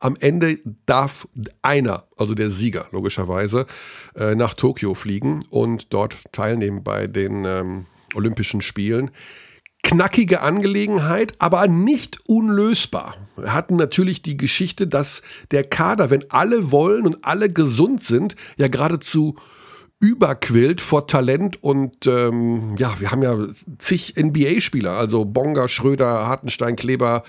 Am 0.00 0.16
Ende 0.20 0.58
darf 0.84 1.26
einer, 1.62 2.06
also 2.18 2.34
der 2.34 2.50
Sieger 2.50 2.88
logischerweise, 2.92 3.66
äh, 4.14 4.34
nach 4.34 4.52
Tokio 4.52 4.94
fliegen 4.94 5.42
und 5.48 5.94
dort 5.94 6.30
teilnehmen 6.32 6.84
bei 6.84 7.06
den 7.06 7.46
ähm, 7.46 7.86
Olympischen 8.14 8.60
Spielen 8.60 9.10
knackige 9.82 10.40
Angelegenheit, 10.40 11.34
aber 11.38 11.68
nicht 11.68 12.18
unlösbar. 12.26 13.16
Hatten 13.42 13.76
natürlich 13.76 14.22
die 14.22 14.36
Geschichte, 14.36 14.86
dass 14.86 15.22
der 15.50 15.64
Kader, 15.64 16.10
wenn 16.10 16.30
alle 16.30 16.70
wollen 16.70 17.06
und 17.06 17.24
alle 17.24 17.52
gesund 17.52 18.02
sind, 18.02 18.36
ja 18.56 18.68
geradezu 18.68 19.36
überquillt 20.00 20.80
vor 20.80 21.06
Talent 21.06 21.62
und 21.62 22.06
ähm, 22.06 22.74
ja, 22.76 22.94
wir 22.98 23.10
haben 23.10 23.22
ja 23.22 23.38
zig 23.78 24.14
NBA-Spieler, 24.18 24.92
also 24.92 25.24
Bonga, 25.24 25.66
Schröder, 25.66 26.26
Hartenstein, 26.26 26.76
Kleber, 26.76 27.22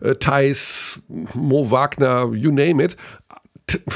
äh, 0.00 0.16
Theis, 0.16 1.00
Mo 1.34 1.70
Wagner, 1.70 2.32
you 2.32 2.50
name 2.50 2.82
it. 2.82 2.96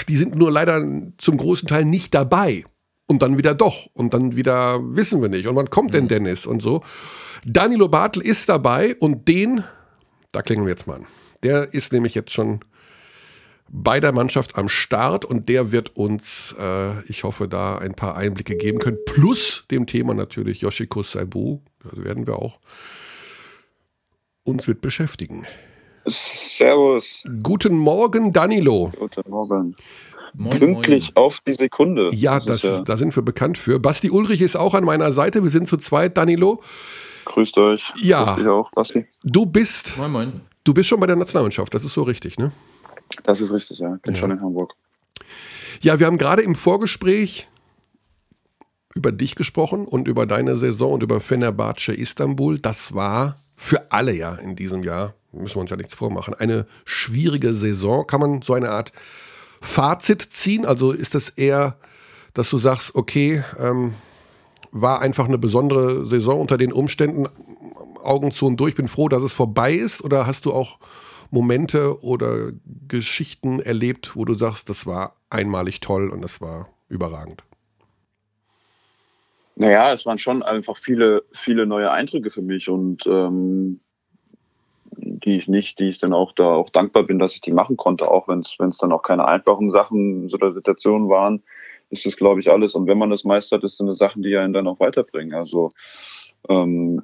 Die 0.09 0.17
sind 0.17 0.37
nur 0.37 0.51
leider 0.51 0.85
zum 1.19 1.37
großen 1.37 1.67
Teil 1.67 1.85
nicht 1.85 2.15
dabei. 2.15 2.65
Und 3.07 3.23
dann 3.23 3.37
wieder 3.37 3.55
doch. 3.55 3.87
Und 3.93 4.15
dann 4.15 4.37
wieder 4.37 4.79
wissen 4.95 5.21
wir 5.21 5.29
nicht. 5.29 5.49
Und 5.49 5.57
wann 5.57 5.71
kommt 5.71 5.95
denn 5.95 6.05
mhm. 6.05 6.09
Dennis 6.09 6.47
und 6.47 6.63
so? 6.63 6.83
Danilo 7.45 7.89
Bartel 7.89 8.23
ist 8.23 8.49
dabei 8.49 8.95
und 9.01 9.27
den, 9.27 9.65
da 10.31 10.43
klingen 10.43 10.65
wir 10.65 10.71
jetzt 10.71 10.87
mal 10.87 10.99
an. 10.99 11.07
Der 11.43 11.73
ist 11.73 11.93
nämlich 11.93 12.15
jetzt 12.15 12.33
schon 12.33 12.61
bei 13.69 14.01
der 14.01 14.13
Mannschaft 14.13 14.57
am 14.57 14.69
Start 14.69 15.25
und 15.25 15.49
der 15.49 15.71
wird 15.73 15.97
uns, 15.97 16.55
äh, 16.59 17.01
ich 17.05 17.23
hoffe, 17.25 17.47
da 17.47 17.79
ein 17.79 17.95
paar 17.95 18.17
Einblicke 18.17 18.57
geben 18.57 18.79
können. 18.81 18.99
Plus 19.07 19.65
dem 19.71 19.87
Thema 19.87 20.13
natürlich 20.13 20.61
Yoshiko 20.61 21.03
Saibu, 21.03 21.61
da 21.85 22.05
werden 22.05 22.27
wir 22.27 22.37
auch 22.37 22.59
uns 24.43 24.67
mit 24.67 24.81
beschäftigen. 24.81 25.47
Servus. 26.07 27.23
Guten 27.43 27.77
Morgen, 27.77 28.33
Danilo. 28.33 28.91
Guten 28.99 29.31
Morgen. 29.31 29.77
Moin, 30.35 30.59
Pünktlich 30.59 31.13
moin. 31.15 31.25
auf 31.25 31.41
die 31.47 31.55
Sekunde. 31.55 32.09
Ja, 32.13 32.41
das, 32.41 32.63
das 32.63 32.79
ja 32.79 32.85
da 32.85 32.97
sind 32.97 33.15
wir 33.15 33.23
bekannt 33.23 33.59
für. 33.59 33.79
Basti 33.79 34.11
Ulrich 34.11 34.41
ist 34.41 34.57
auch 34.57 34.75
an 34.75 34.85
meiner 34.85 35.13
Seite. 35.13 35.43
Wir 35.43 35.51
sind 35.51 35.69
zu 35.69 35.77
zweit, 35.77 36.17
Danilo. 36.17 36.63
Grüßt 37.25 37.59
euch. 37.59 37.93
Ja. 38.01 38.35
Grüßt 38.35 38.49
auch, 38.49 38.71
Basti. 38.73 39.07
Du 39.23 39.47
bist, 39.47 39.97
moin, 39.97 40.11
moin. 40.11 40.41
Du 40.71 40.75
bist 40.75 40.89
schon 40.89 41.01
bei 41.01 41.09
der 41.09 41.17
Nationalmannschaft, 41.17 41.75
das 41.75 41.83
ist 41.83 41.95
so 41.95 42.05
richtig, 42.05 42.39
ne? 42.39 42.53
Das 43.25 43.41
ist 43.41 43.51
richtig, 43.53 43.81
ja. 43.81 43.99
Bin 44.05 44.15
ja. 44.15 44.21
schon 44.21 44.31
in 44.31 44.41
Hamburg. 44.41 44.75
Ja, 45.81 45.99
wir 45.99 46.07
haben 46.07 46.17
gerade 46.17 46.43
im 46.43 46.55
Vorgespräch 46.55 47.49
über 48.95 49.11
dich 49.11 49.35
gesprochen 49.35 49.85
und 49.85 50.07
über 50.07 50.27
deine 50.27 50.55
Saison 50.57 50.93
und 50.93 51.03
über 51.03 51.21
Fenerbahce 51.21 51.93
Istanbul. 51.93 52.61
Das 52.61 52.95
war 52.95 53.41
für 53.57 53.91
alle 53.91 54.13
ja 54.13 54.37
in 54.37 54.55
diesem 54.55 54.85
Jahr, 54.85 55.15
müssen 55.33 55.57
wir 55.57 55.63
uns 55.63 55.71
ja 55.71 55.77
nichts 55.77 55.95
vormachen, 55.95 56.35
eine 56.35 56.67
schwierige 56.85 57.53
Saison. 57.53 58.07
Kann 58.07 58.21
man 58.21 58.43
so 58.43 58.55
eine 58.55 58.71
Art 58.71 58.93
Fazit 59.61 60.23
ziehen? 60.23 60.65
Also 60.65 60.93
ist 60.93 61.17
das 61.17 61.31
eher, 61.31 61.79
dass 62.35 62.49
du 62.49 62.59
sagst, 62.59 62.95
okay, 62.95 63.43
ähm, 63.59 63.95
war 64.71 65.01
einfach 65.01 65.27
eine 65.27 65.39
besondere 65.39 66.05
Saison 66.07 66.41
unter 66.41 66.59
den 66.59 66.73
Umständen. 66.73 67.27
Augen 68.05 68.31
zu 68.31 68.47
und 68.47 68.59
durch, 68.59 68.75
bin 68.75 68.89
froh, 68.89 69.09
dass 69.09 69.23
es 69.23 69.33
vorbei 69.33 69.73
ist? 69.75 70.03
Oder 70.03 70.27
hast 70.27 70.45
du 70.45 70.53
auch 70.53 70.79
Momente 71.31 72.03
oder 72.03 72.51
Geschichten 72.89 73.61
erlebt, 73.61 74.17
wo 74.17 74.25
du 74.25 74.35
sagst, 74.35 74.69
das 74.69 74.87
war 74.87 75.15
einmalig 75.31 75.81
toll 75.81 76.09
und 76.09 76.23
das 76.23 76.41
war 76.41 76.69
überragend? 76.89 77.45
Naja, 79.57 79.93
es 79.93 80.07
waren 80.07 80.19
schon 80.19 80.43
einfach 80.43 80.77
viele, 80.77 81.23
viele 81.33 81.67
neue 81.67 81.91
Eindrücke 81.91 82.31
für 82.31 82.43
mich 82.43 82.69
und 82.69 83.07
ähm, 83.07 83.81
die 84.97 85.37
ich 85.37 85.49
nicht, 85.49 85.79
die 85.79 85.91
ich 85.91 85.99
dann 85.99 86.15
auch 86.15 86.33
da 86.33 86.45
auch 86.45 86.71
dankbar 86.71 87.05
bin, 87.05 87.19
dass 87.19 87.35
ich 87.35 87.43
die 87.43 87.53
machen 87.53 87.77
konnte, 87.77 88.09
auch 88.09 88.27
wenn 88.27 88.41
es 88.41 88.79
dann 88.79 88.93
auch 88.93 89.03
keine 89.03 89.27
einfachen 89.27 89.71
Sachen 89.71 90.33
oder 90.33 90.53
Situationen 90.53 91.09
waren 91.09 91.43
ist 91.91 92.07
das, 92.07 92.17
glaube 92.17 92.41
ich, 92.41 92.51
alles. 92.51 92.75
Und 92.75 92.87
wenn 92.87 92.99
man 92.99 93.11
das 93.11 93.25
meistert, 93.25 93.65
ist 93.65 93.75
es 93.75 93.81
eine 93.81 93.95
Sache, 93.95 94.21
die 94.21 94.37
einen 94.37 94.53
dann 94.53 94.69
auch 94.69 94.81
weiterbringen. 94.81 95.35
Also 95.35 95.71
ähm, 96.49 97.03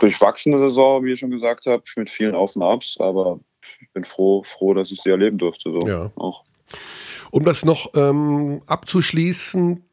durchwachsene 0.00 0.58
Saison, 0.58 1.04
wie 1.04 1.12
ich 1.12 1.20
schon 1.20 1.30
gesagt 1.30 1.66
habe, 1.66 1.82
mit 1.96 2.10
vielen 2.10 2.34
Auf 2.34 2.56
und 2.56 2.62
Abs, 2.62 2.96
aber 2.98 3.40
ich 3.80 3.90
bin 3.92 4.04
froh, 4.04 4.42
froh, 4.42 4.74
dass 4.74 4.90
ich 4.90 5.00
sie 5.00 5.10
erleben 5.10 5.38
durfte. 5.38 5.70
So 5.70 5.86
ja. 5.86 6.10
auch. 6.16 6.44
Um 7.30 7.44
das 7.44 7.64
noch 7.64 7.90
ähm, 7.94 8.60
abzuschließen, 8.66 9.84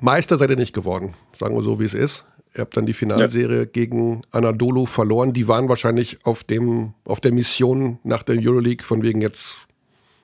Meister 0.00 0.36
seid 0.36 0.50
ihr 0.50 0.56
nicht 0.56 0.74
geworden, 0.74 1.14
sagen 1.32 1.54
wir 1.54 1.62
so, 1.62 1.78
wie 1.78 1.84
es 1.84 1.94
ist. 1.94 2.24
Ihr 2.54 2.62
habt 2.62 2.76
dann 2.76 2.86
die 2.86 2.92
Finalserie 2.92 3.60
ja. 3.60 3.64
gegen 3.64 4.20
Anadolu 4.30 4.84
verloren. 4.84 5.32
Die 5.32 5.48
waren 5.48 5.68
wahrscheinlich 5.68 6.26
auf, 6.26 6.44
dem, 6.44 6.92
auf 7.04 7.20
der 7.20 7.32
Mission 7.32 7.98
nach 8.02 8.22
der 8.22 8.36
Euroleague, 8.38 8.84
von 8.84 9.02
wegen 9.02 9.22
jetzt, 9.22 9.66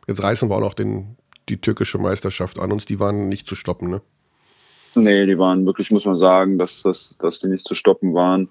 jetzt 0.07 0.23
reißen 0.23 0.51
wir 0.51 0.57
auch 0.57 0.61
noch 0.61 0.75
den, 0.75 1.17
die 1.49 1.59
türkische 1.59 1.99
Meisterschaft 1.99 2.59
an 2.59 2.73
uns. 2.73 2.85
Die 2.85 3.01
waren 3.01 3.29
nicht 3.29 3.47
zu 3.47 3.55
stoppen, 3.55 3.89
ne? 3.89 4.03
Nee, 4.95 5.27
die 5.27 5.39
waren 5.39 5.65
wirklich, 5.65 5.91
muss 5.91 6.05
man 6.05 6.19
sagen, 6.19 6.59
dass, 6.59 6.83
dass, 6.83 7.17
dass 7.19 7.41
die 7.41 7.49
nicht 7.49 7.67
zu 7.67 7.75
stoppen 7.75 8.15
waren. 8.15 8.49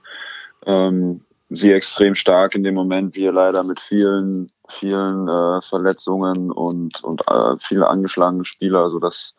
Ähm, 0.67 1.21
sie 1.49 1.71
extrem 1.71 2.13
stark 2.13 2.55
in 2.55 2.63
dem 2.63 2.75
Moment, 2.75 3.15
wir 3.15 3.31
leider 3.31 3.63
mit 3.63 3.79
vielen, 3.79 4.47
vielen 4.69 5.27
äh, 5.27 5.61
Verletzungen 5.61 6.51
und, 6.51 7.03
und 7.03 7.21
äh, 7.27 7.55
viele 7.61 7.87
angeschlagene 7.87 8.45
Spieler, 8.45 8.83
also 8.83 8.99
dass, 8.99 9.33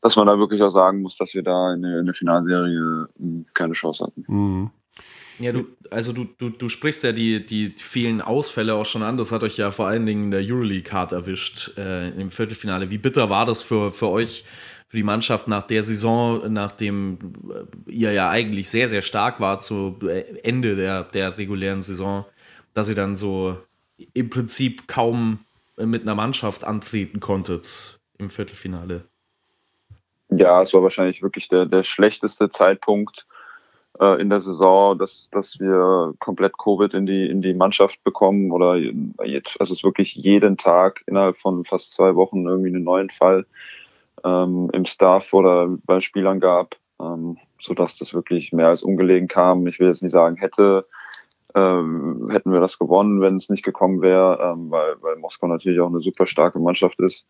dass 0.00 0.16
man 0.16 0.26
da 0.26 0.38
wirklich 0.38 0.62
auch 0.62 0.72
sagen 0.72 1.02
muss, 1.02 1.16
dass 1.16 1.34
wir 1.34 1.42
da 1.42 1.74
in 1.74 1.82
der, 1.82 2.00
in 2.00 2.06
der 2.06 2.14
Finalserie 2.14 3.08
hm, 3.18 3.46
keine 3.52 3.74
Chance 3.74 4.04
hatten. 4.04 4.24
Mhm. 4.26 4.70
Ja, 5.40 5.50
du, 5.50 5.66
also 5.90 6.12
du, 6.12 6.26
du, 6.38 6.48
du 6.48 6.68
sprichst 6.68 7.02
ja 7.02 7.10
die, 7.10 7.44
die 7.44 7.74
vielen 7.76 8.20
Ausfälle 8.20 8.74
auch 8.74 8.86
schon 8.86 9.02
an. 9.02 9.16
Das 9.16 9.32
hat 9.32 9.42
euch 9.42 9.56
ja 9.56 9.72
vor 9.72 9.88
allen 9.88 10.06
Dingen 10.06 10.24
in 10.24 10.30
der 10.30 10.42
Euroleague 10.42 10.92
hart 10.92 11.10
erwischt 11.10 11.76
äh, 11.76 12.10
im 12.10 12.30
Viertelfinale. 12.30 12.90
Wie 12.90 12.98
bitter 12.98 13.30
war 13.30 13.44
das 13.44 13.60
für, 13.60 13.90
für 13.90 14.08
euch, 14.10 14.44
für 14.94 14.98
die 14.98 15.02
Mannschaft 15.02 15.48
nach 15.48 15.64
der 15.64 15.82
Saison, 15.82 16.52
nachdem 16.52 17.18
äh, 17.50 17.90
ihr 17.90 18.12
ja 18.12 18.30
eigentlich 18.30 18.70
sehr, 18.70 18.88
sehr 18.88 19.02
stark 19.02 19.40
war 19.40 19.58
zu 19.58 19.98
äh, 20.02 20.38
Ende 20.44 20.76
der, 20.76 21.02
der 21.02 21.36
regulären 21.36 21.82
Saison, 21.82 22.24
dass 22.74 22.88
ihr 22.88 22.94
dann 22.94 23.16
so 23.16 23.58
im 24.12 24.30
Prinzip 24.30 24.86
kaum 24.86 25.40
mit 25.76 26.02
einer 26.02 26.14
Mannschaft 26.14 26.62
antreten 26.62 27.18
konntet 27.18 27.98
im 28.18 28.30
Viertelfinale? 28.30 29.02
Ja, 30.28 30.62
es 30.62 30.72
war 30.72 30.84
wahrscheinlich 30.84 31.24
wirklich 31.24 31.48
der, 31.48 31.66
der 31.66 31.82
schlechteste 31.82 32.48
Zeitpunkt 32.48 33.26
äh, 33.98 34.20
in 34.20 34.30
der 34.30 34.42
Saison, 34.42 34.96
dass, 34.96 35.28
dass 35.32 35.58
wir 35.58 36.14
komplett 36.20 36.56
Covid 36.56 36.94
in 36.94 37.06
die, 37.06 37.26
in 37.26 37.42
die 37.42 37.54
Mannschaft 37.54 38.04
bekommen 38.04 38.52
oder 38.52 38.76
jetzt, 38.76 39.60
also 39.60 39.72
es 39.72 39.80
ist 39.80 39.84
wirklich 39.84 40.14
jeden 40.14 40.56
Tag 40.56 41.02
innerhalb 41.08 41.36
von 41.36 41.64
fast 41.64 41.94
zwei 41.94 42.14
Wochen 42.14 42.46
irgendwie 42.46 42.68
einen 42.68 42.84
neuen 42.84 43.10
Fall 43.10 43.44
ähm, 44.24 44.70
im 44.72 44.84
Staff 44.84 45.32
oder 45.32 45.68
bei 45.84 46.00
Spielern 46.00 46.40
gab, 46.40 46.76
ähm, 47.00 47.38
sodass 47.60 47.96
das 47.96 48.14
wirklich 48.14 48.52
mehr 48.52 48.68
als 48.68 48.82
ungelegen 48.82 49.28
kam. 49.28 49.66
Ich 49.66 49.78
will 49.78 49.88
jetzt 49.88 50.02
nicht 50.02 50.12
sagen, 50.12 50.36
hätte, 50.36 50.82
ähm, 51.54 52.28
hätten 52.30 52.52
wir 52.52 52.60
das 52.60 52.78
gewonnen, 52.78 53.20
wenn 53.20 53.36
es 53.36 53.48
nicht 53.48 53.64
gekommen 53.64 54.02
wäre, 54.02 54.38
ähm, 54.42 54.70
weil, 54.70 54.96
weil 55.00 55.16
Moskau 55.20 55.46
natürlich 55.46 55.80
auch 55.80 55.88
eine 55.88 56.00
super 56.00 56.26
starke 56.26 56.58
Mannschaft 56.58 56.98
ist. 57.00 57.26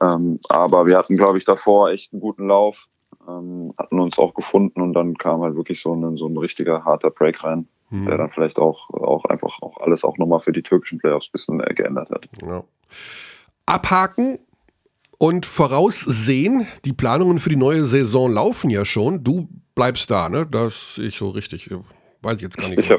Ähm, 0.00 0.38
aber 0.48 0.86
wir 0.86 0.96
hatten, 0.98 1.16
glaube 1.16 1.38
ich, 1.38 1.44
davor 1.44 1.90
echt 1.90 2.12
einen 2.12 2.20
guten 2.20 2.48
Lauf 2.48 2.88
ähm, 3.28 3.72
hatten 3.78 4.00
uns 4.00 4.18
auch 4.18 4.34
gefunden 4.34 4.80
und 4.80 4.92
dann 4.92 5.16
kam 5.16 5.42
halt 5.42 5.56
wirklich 5.56 5.80
so 5.80 5.94
ein, 5.94 6.16
so 6.16 6.26
ein 6.26 6.36
richtiger 6.36 6.84
harter 6.84 7.10
Break 7.10 7.42
rein, 7.44 7.68
mhm. 7.90 8.06
der 8.06 8.18
dann 8.18 8.30
vielleicht 8.30 8.58
auch, 8.58 8.90
auch 8.90 9.24
einfach 9.26 9.60
auch 9.62 9.78
alles 9.78 10.04
auch 10.04 10.18
nochmal 10.18 10.40
für 10.40 10.52
die 10.52 10.62
türkischen 10.62 10.98
Playoffs 10.98 11.28
ein 11.28 11.32
bisschen 11.32 11.60
äh, 11.60 11.74
geändert 11.74 12.10
hat. 12.10 12.28
Ja. 12.42 12.62
Abhaken 13.66 14.38
und 15.18 15.46
voraussehen, 15.46 16.66
die 16.84 16.92
Planungen 16.92 17.38
für 17.38 17.48
die 17.48 17.56
neue 17.56 17.84
Saison 17.84 18.30
laufen 18.30 18.70
ja 18.70 18.84
schon. 18.84 19.24
Du 19.24 19.48
bleibst 19.74 20.10
da, 20.10 20.28
ne? 20.28 20.46
Das 20.50 20.96
sehe 20.96 21.08
ich 21.08 21.16
so 21.16 21.30
richtig. 21.30 21.70
Weiß 22.22 22.36
ich 22.36 22.42
jetzt 22.42 22.56
gar 22.56 22.68
nicht. 22.68 22.78
Ich 22.78 22.90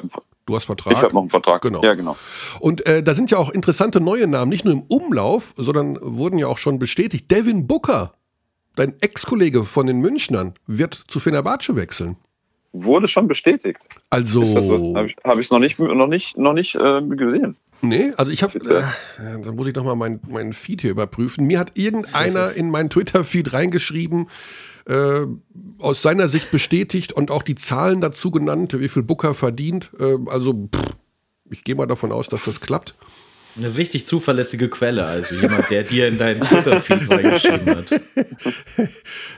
Du 0.47 0.55
hast 0.55 0.63
Vertrag. 0.63 0.93
Ich 0.93 0.99
habe 0.99 1.13
noch 1.13 1.21
einen 1.21 1.29
Vertrag. 1.29 1.61
Genau. 1.61 1.83
Ja, 1.83 1.93
genau. 1.93 2.15
Und 2.61 2.85
äh, 2.85 3.03
da 3.03 3.13
sind 3.13 3.29
ja 3.29 3.37
auch 3.37 3.49
interessante 3.49 3.99
neue 3.99 4.27
Namen, 4.27 4.49
nicht 4.49 4.63
nur 4.63 4.73
im 4.73 4.83
Umlauf, 4.83 5.53
sondern 5.57 5.97
wurden 5.99 6.39
ja 6.39 6.47
auch 6.47 6.57
schon 6.57 6.79
bestätigt. 6.79 7.29
Devin 7.29 7.67
Booker, 7.67 8.13
dein 8.77 8.95
Ex-Kollege 9.01 9.65
von 9.65 9.87
den 9.87 9.99
Münchnern, 9.99 10.53
wird 10.65 10.93
zu 10.93 11.19
Fenerbahce 11.19 11.75
wechseln. 11.75 12.15
Wurde 12.71 13.09
schon 13.09 13.27
bestätigt. 13.27 13.79
Also. 14.09 14.45
So? 14.45 14.95
Habe 14.95 15.41
ich 15.41 15.47
es 15.47 15.51
noch 15.51 15.59
nicht, 15.59 15.79
noch 15.79 16.07
nicht, 16.07 16.37
noch 16.37 16.53
nicht 16.53 16.75
äh, 16.75 17.01
gesehen. 17.01 17.57
Nee, 17.81 18.11
also 18.17 18.31
ich 18.31 18.41
habe, 18.41 18.57
äh, 18.59 19.41
da 19.43 19.51
muss 19.51 19.67
ich 19.67 19.75
nochmal 19.75 19.95
meinen 19.95 20.19
mein 20.27 20.53
Feed 20.53 20.81
hier 20.81 20.91
überprüfen. 20.91 21.45
Mir 21.45 21.59
hat 21.59 21.71
irgendeiner 21.75 22.53
in 22.53 22.71
meinen 22.71 22.89
Twitter-Feed 22.89 23.53
reingeschrieben, 23.53 24.29
äh, 24.85 25.25
aus 25.77 26.01
seiner 26.01 26.27
Sicht 26.27 26.49
bestätigt 26.51 27.13
und 27.13 27.29
auch 27.29 27.43
die 27.43 27.55
Zahlen 27.55 28.01
dazu 28.01 28.31
genannt, 28.31 28.79
wie 28.79 28.87
viel 28.87 29.03
Booker 29.03 29.35
verdient. 29.35 29.91
Äh, 29.99 30.17
also 30.27 30.69
pff, 30.73 30.95
ich 31.51 31.63
gehe 31.63 31.75
mal 31.75 31.85
davon 31.85 32.11
aus, 32.11 32.27
dass 32.27 32.45
das 32.45 32.61
klappt. 32.61 32.95
Eine 33.57 33.75
richtig 33.75 34.05
zuverlässige 34.05 34.69
Quelle, 34.69 35.05
also 35.05 35.33
jemand, 35.35 35.69
der 35.71 35.83
dir 35.83 36.07
in 36.07 36.19
deinen 36.19 36.41
Twitter-Feed 36.41 37.09
reingeschrieben 37.09 37.75
hat. 37.75 38.01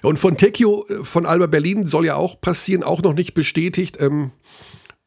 Und 0.01 0.19
von 0.19 0.37
Tekio 0.37 0.85
äh, 0.89 1.03
von 1.03 1.25
Alba 1.25 1.47
Berlin 1.47 1.87
soll 1.87 2.05
ja 2.05 2.15
auch 2.15 2.39
passieren, 2.39 2.83
auch 2.83 3.01
noch 3.01 3.13
nicht 3.13 3.33
bestätigt. 3.33 3.97
Ähm, 3.99 4.31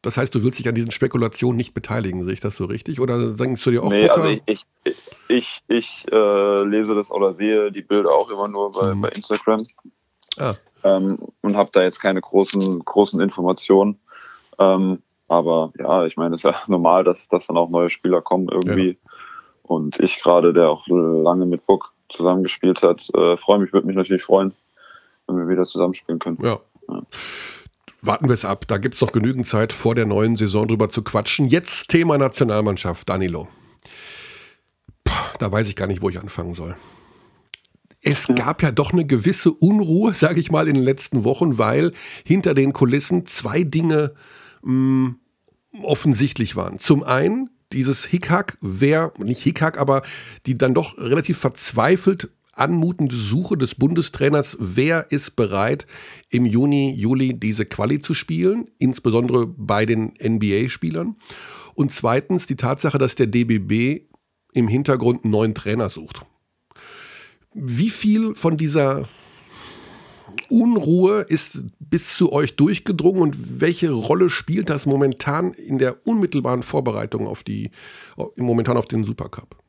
das 0.03 0.17
heißt, 0.17 0.35
du 0.35 0.43
willst 0.43 0.59
dich 0.59 0.67
an 0.67 0.75
diesen 0.75 0.91
Spekulationen 0.91 1.55
nicht 1.55 1.73
beteiligen, 1.73 2.23
sehe 2.25 2.33
ich 2.33 2.41
das 2.41 2.57
so 2.57 2.65
richtig? 2.65 2.99
Oder 2.99 3.33
denkst 3.33 3.63
du 3.63 3.71
dir 3.71 3.83
auch, 3.83 3.89
nee, 3.89 4.01
Booker? 4.01 4.21
Also 4.21 4.27
ich, 4.45 4.65
ich, 4.83 4.95
ich, 5.29 5.63
ich 5.69 6.05
äh, 6.11 6.63
lese 6.65 6.93
das 6.93 7.09
oder 7.09 7.33
sehe 7.33 7.71
die 7.71 7.81
Bilder 7.81 8.11
auch 8.11 8.29
immer 8.29 8.49
nur 8.49 8.73
bei, 8.73 8.93
mhm. 8.93 9.01
bei 9.01 9.09
Instagram. 9.09 9.63
Ah. 10.37 10.55
Ähm, 10.83 11.17
und 11.41 11.55
habe 11.55 11.69
da 11.71 11.83
jetzt 11.83 12.01
keine 12.01 12.19
großen, 12.19 12.83
großen 12.83 13.21
Informationen. 13.21 13.97
Ähm, 14.59 15.01
aber 15.29 15.71
ja, 15.79 16.05
ich 16.05 16.17
meine, 16.17 16.35
es 16.35 16.43
ist 16.43 16.51
ja 16.51 16.61
normal, 16.67 17.05
dass, 17.05 17.29
dass 17.29 17.47
dann 17.47 17.57
auch 17.57 17.69
neue 17.69 17.89
Spieler 17.89 18.21
kommen 18.21 18.49
irgendwie. 18.49 18.89
Ja. 18.89 19.11
Und 19.63 19.97
ich 20.01 20.21
gerade, 20.21 20.51
der 20.51 20.69
auch 20.69 20.85
lange 20.87 21.45
mit 21.45 21.65
Book 21.65 21.93
zusammengespielt 22.09 22.81
hat, 22.83 23.09
äh, 23.15 23.37
freue 23.37 23.59
mich, 23.59 23.71
würde 23.71 23.87
mich 23.87 23.95
natürlich 23.95 24.23
freuen, 24.23 24.53
wenn 25.27 25.37
wir 25.37 25.47
wieder 25.47 25.63
zusammenspielen 25.63 26.19
können. 26.19 26.39
Ja. 26.41 26.59
ja. 26.89 27.01
Warten 28.05 28.27
wir 28.27 28.33
es 28.33 28.45
ab. 28.45 28.67
Da 28.67 28.77
gibt 28.77 28.95
es 28.95 29.01
noch 29.01 29.13
genügend 29.13 29.47
Zeit, 29.47 29.71
vor 29.71 29.95
der 29.95 30.05
neuen 30.05 30.35
Saison 30.35 30.67
drüber 30.67 30.89
zu 30.89 31.03
quatschen. 31.03 31.47
Jetzt 31.47 31.87
Thema 31.87 32.17
Nationalmannschaft, 32.17 33.07
Danilo. 33.07 33.47
Puh, 35.05 35.13
da 35.39 35.51
weiß 35.51 35.69
ich 35.69 35.75
gar 35.75 35.87
nicht, 35.87 36.01
wo 36.01 36.09
ich 36.09 36.19
anfangen 36.19 36.53
soll 36.53 36.75
es 38.03 38.27
gab 38.27 38.61
ja 38.61 38.71
doch 38.71 38.91
eine 38.91 39.05
gewisse 39.05 39.51
Unruhe, 39.51 40.13
sage 40.13 40.39
ich 40.41 40.51
mal, 40.51 40.67
in 40.67 40.75
den 40.75 40.83
letzten 40.83 41.23
Wochen, 41.23 41.57
weil 41.57 41.93
hinter 42.25 42.53
den 42.53 42.73
Kulissen 42.73 43.25
zwei 43.25 43.63
Dinge 43.63 44.13
mh, 44.61 44.73
mm, 44.73 45.19
offensichtlich 45.83 46.55
waren. 46.55 46.77
Zum 46.79 47.03
einen 47.03 47.49
dieses 47.71 48.05
Hickhack, 48.05 48.57
wer, 48.61 49.13
nicht 49.17 49.41
Hickhack, 49.41 49.79
aber 49.79 50.03
die 50.45 50.57
dann 50.57 50.73
doch 50.73 50.97
relativ 50.97 51.39
verzweifelt 51.39 52.29
anmutende 52.53 53.15
Suche 53.15 53.57
des 53.57 53.75
Bundestrainers, 53.75 54.57
wer 54.59 55.11
ist 55.11 55.35
bereit, 55.35 55.87
im 56.29 56.45
Juni, 56.45 56.93
Juli 56.93 57.39
diese 57.39 57.65
Quali 57.65 58.01
zu 58.01 58.13
spielen, 58.13 58.69
insbesondere 58.79 59.47
bei 59.47 59.85
den 59.85 60.13
NBA-Spielern. 60.23 61.15
Und 61.75 61.91
zweitens 61.91 62.47
die 62.47 62.55
Tatsache, 62.55 62.97
dass 62.97 63.15
der 63.15 63.27
DBB 63.27 64.05
im 64.53 64.67
Hintergrund 64.67 65.23
einen 65.23 65.31
neuen 65.31 65.55
Trainer 65.55 65.89
sucht. 65.89 66.21
Wie 67.53 67.89
viel 67.89 68.35
von 68.35 68.57
dieser 68.57 69.07
Unruhe 70.49 71.21
ist 71.21 71.59
bis 71.79 72.15
zu 72.15 72.31
euch 72.31 72.55
durchgedrungen 72.55 73.21
und 73.21 73.61
welche 73.61 73.91
Rolle 73.91 74.29
spielt 74.29 74.69
das 74.69 74.85
momentan 74.85 75.53
in 75.53 75.77
der 75.77 76.07
unmittelbaren 76.07 76.63
Vorbereitung 76.63 77.27
auf 77.27 77.43
die, 77.43 77.71
momentan 78.37 78.77
auf 78.77 78.85
den 78.85 79.03
Supercup? 79.03 79.62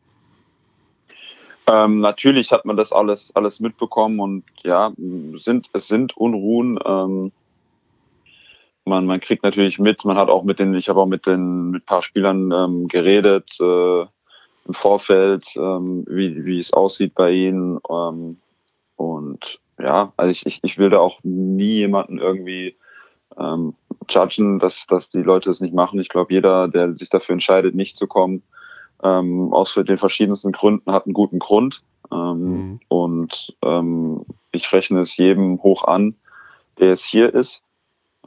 Ähm, 1.67 2.01
natürlich 2.01 2.53
hat 2.53 2.65
man 2.65 2.77
das 2.77 2.93
alles, 2.93 3.35
alles 3.35 3.61
mitbekommen 3.61 4.21
und 4.21 4.45
ja, 4.63 4.93
sind, 5.37 5.71
es 5.73 5.89
sind 5.89 6.17
Unruhen. 6.17 6.79
Ähm, 6.85 7.33
man, 8.85 9.07
man 9.07 9.21
kriegt 9.21 9.43
natürlich 9.43 9.79
mit, 9.79 10.05
man 10.05 10.19
hat 10.19 10.29
auch 10.29 10.45
mit 10.45 10.59
den, 10.59 10.75
ich 10.75 10.89
habe 10.89 11.01
auch 11.01 11.07
mit 11.07 11.27
den 11.27 11.71
mit 11.71 11.87
paar 11.87 12.03
Spielern 12.03 12.53
ähm, 12.53 12.89
geredet, 12.89 13.59
äh, 13.61 14.03
im 14.67 14.75
Vorfeld, 14.75 15.45
ähm, 15.57 16.05
wie, 16.09 16.45
wie 16.45 16.59
es 16.59 16.73
aussieht 16.73 17.15
bei 17.15 17.31
ihnen. 17.33 17.79
Ähm, 17.91 18.39
und 18.97 19.61
ja, 19.79 20.13
also 20.17 20.31
ich, 20.31 20.47
ich, 20.47 20.61
ich 20.63 20.79
will 20.79 20.91
da 20.91 20.99
auch 20.99 21.19
nie 21.23 21.77
jemanden 21.77 22.19
irgendwie 22.19 22.77
ähm, 23.39 23.75
judgen, 24.09 24.59
dass, 24.59 24.87
dass 24.87 25.11
die 25.11 25.23
Leute 25.23 25.51
es 25.51 25.61
nicht 25.61 25.75
machen. 25.75 26.01
Ich 26.01 26.09
glaube, 26.09 26.33
jeder, 26.33 26.69
der 26.69 26.95
sich 26.97 27.11
dafür 27.11 27.35
entscheidet, 27.35 27.75
nicht 27.75 27.97
zu 27.97 28.07
kommen, 28.07 28.43
ähm, 29.05 29.53
aus 29.53 29.75
den 29.75 29.99
verschiedensten 29.99 30.53
Gründen, 30.53 30.91
hat 30.93 31.07
einen 31.07 31.15
guten 31.15 31.39
Grund. 31.39 31.83
Ähm, 32.11 32.39
mhm. 32.39 32.81
Und 32.89 33.57
ähm, 33.63 34.25
ich 34.53 34.73
rechne 34.73 35.01
es 35.01 35.17
jedem 35.17 35.63
hoch 35.63 35.85
an, 35.85 36.17
der 36.79 36.93
es 36.93 37.05
hier 37.05 37.33
ist. 37.33 37.63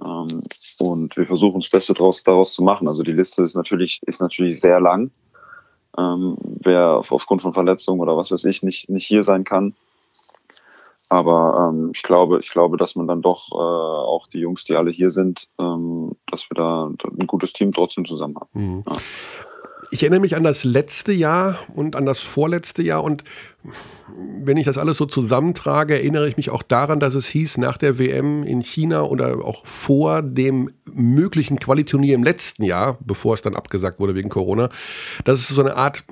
Ähm, 0.04 0.42
und 0.80 1.18
wir 1.18 1.26
versuchen 1.26 1.60
das 1.60 1.70
Beste 1.70 1.94
daraus, 1.94 2.24
daraus 2.24 2.54
zu 2.54 2.64
machen. 2.64 2.88
Also 2.88 3.04
die 3.04 3.14
Liste 3.14 3.44
ist 3.44 3.56
natürlich, 3.56 4.02
ist 4.06 4.22
natürlich 4.22 4.62
sehr 4.62 4.80
lang 4.80 5.12
ähm, 5.98 6.38
wer 6.42 6.98
auf, 6.98 7.12
aufgrund 7.12 7.42
von 7.42 7.54
Verletzungen 7.54 8.00
oder 8.00 8.16
was 8.16 8.32
weiß 8.32 8.46
ich 8.46 8.64
nicht, 8.64 8.90
nicht 8.90 9.08
hier 9.08 9.24
sein 9.24 9.44
kann. 9.44 9.74
Aber 11.10 11.70
ähm, 11.70 11.92
ich 11.94 12.04
glaube, 12.04 12.40
ich 12.40 12.50
glaube, 12.50 12.78
dass 12.78 12.96
man 12.96 13.08
dann 13.08 13.22
doch 13.22 13.50
äh, 13.52 13.56
auch 13.56 14.28
die 14.28 14.40
Jungs, 14.40 14.66
die 14.66 14.76
alle 14.76 14.92
hier 14.92 15.10
sind, 15.10 15.50
ähm, 15.58 16.12
dass 16.30 16.50
wir 16.50 16.56
da 16.56 16.86
ein 16.86 17.28
gutes 17.28 17.54
Team 17.54 17.74
trotzdem 17.74 18.06
zusammen 18.06 18.36
haben. 18.36 18.50
Mhm. 18.54 18.84
Ja. 18.88 18.98
Ich 19.90 20.04
erinnere 20.04 20.20
mich 20.20 20.36
an 20.36 20.44
das 20.44 20.64
letzte 20.64 21.14
Jahr 21.14 21.58
und 21.74 21.96
an 21.96 22.06
das 22.06 22.20
vorletzte 22.20 22.84
Jahr 22.84 23.04
und 23.04 23.24
wenn 24.44 24.58
ich 24.58 24.66
das 24.66 24.78
alles 24.78 24.98
so 24.98 25.06
zusammentrage, 25.06 25.96
erinnere 25.96 26.28
ich 26.28 26.38
mich 26.38 26.50
auch 26.50 26.64
daran, 26.64 27.00
dass 27.00 27.16
es 27.16 27.28
hieß, 27.28 27.58
nach 27.58 27.78
der 27.78 28.00
WM 28.00 28.44
in 28.44 28.62
China 28.62 29.04
oder 29.04 29.44
auch 29.46 29.66
vor 29.66 30.22
dem 30.22 30.72
möglichen 30.86 31.60
Qualiturnier 31.60 32.16
im 32.16 32.24
letzten 32.24 32.64
Jahr, 32.64 32.98
bevor 33.02 33.34
es 33.34 33.42
dann 33.42 33.56
abgesagt 33.56 34.00
wurde 34.00 34.16
wegen 34.16 34.30
Corona, 34.30 34.70
dass 35.26 35.40
es 35.40 35.48
so 35.50 35.62
eine 35.62 35.76
Art 35.76 36.04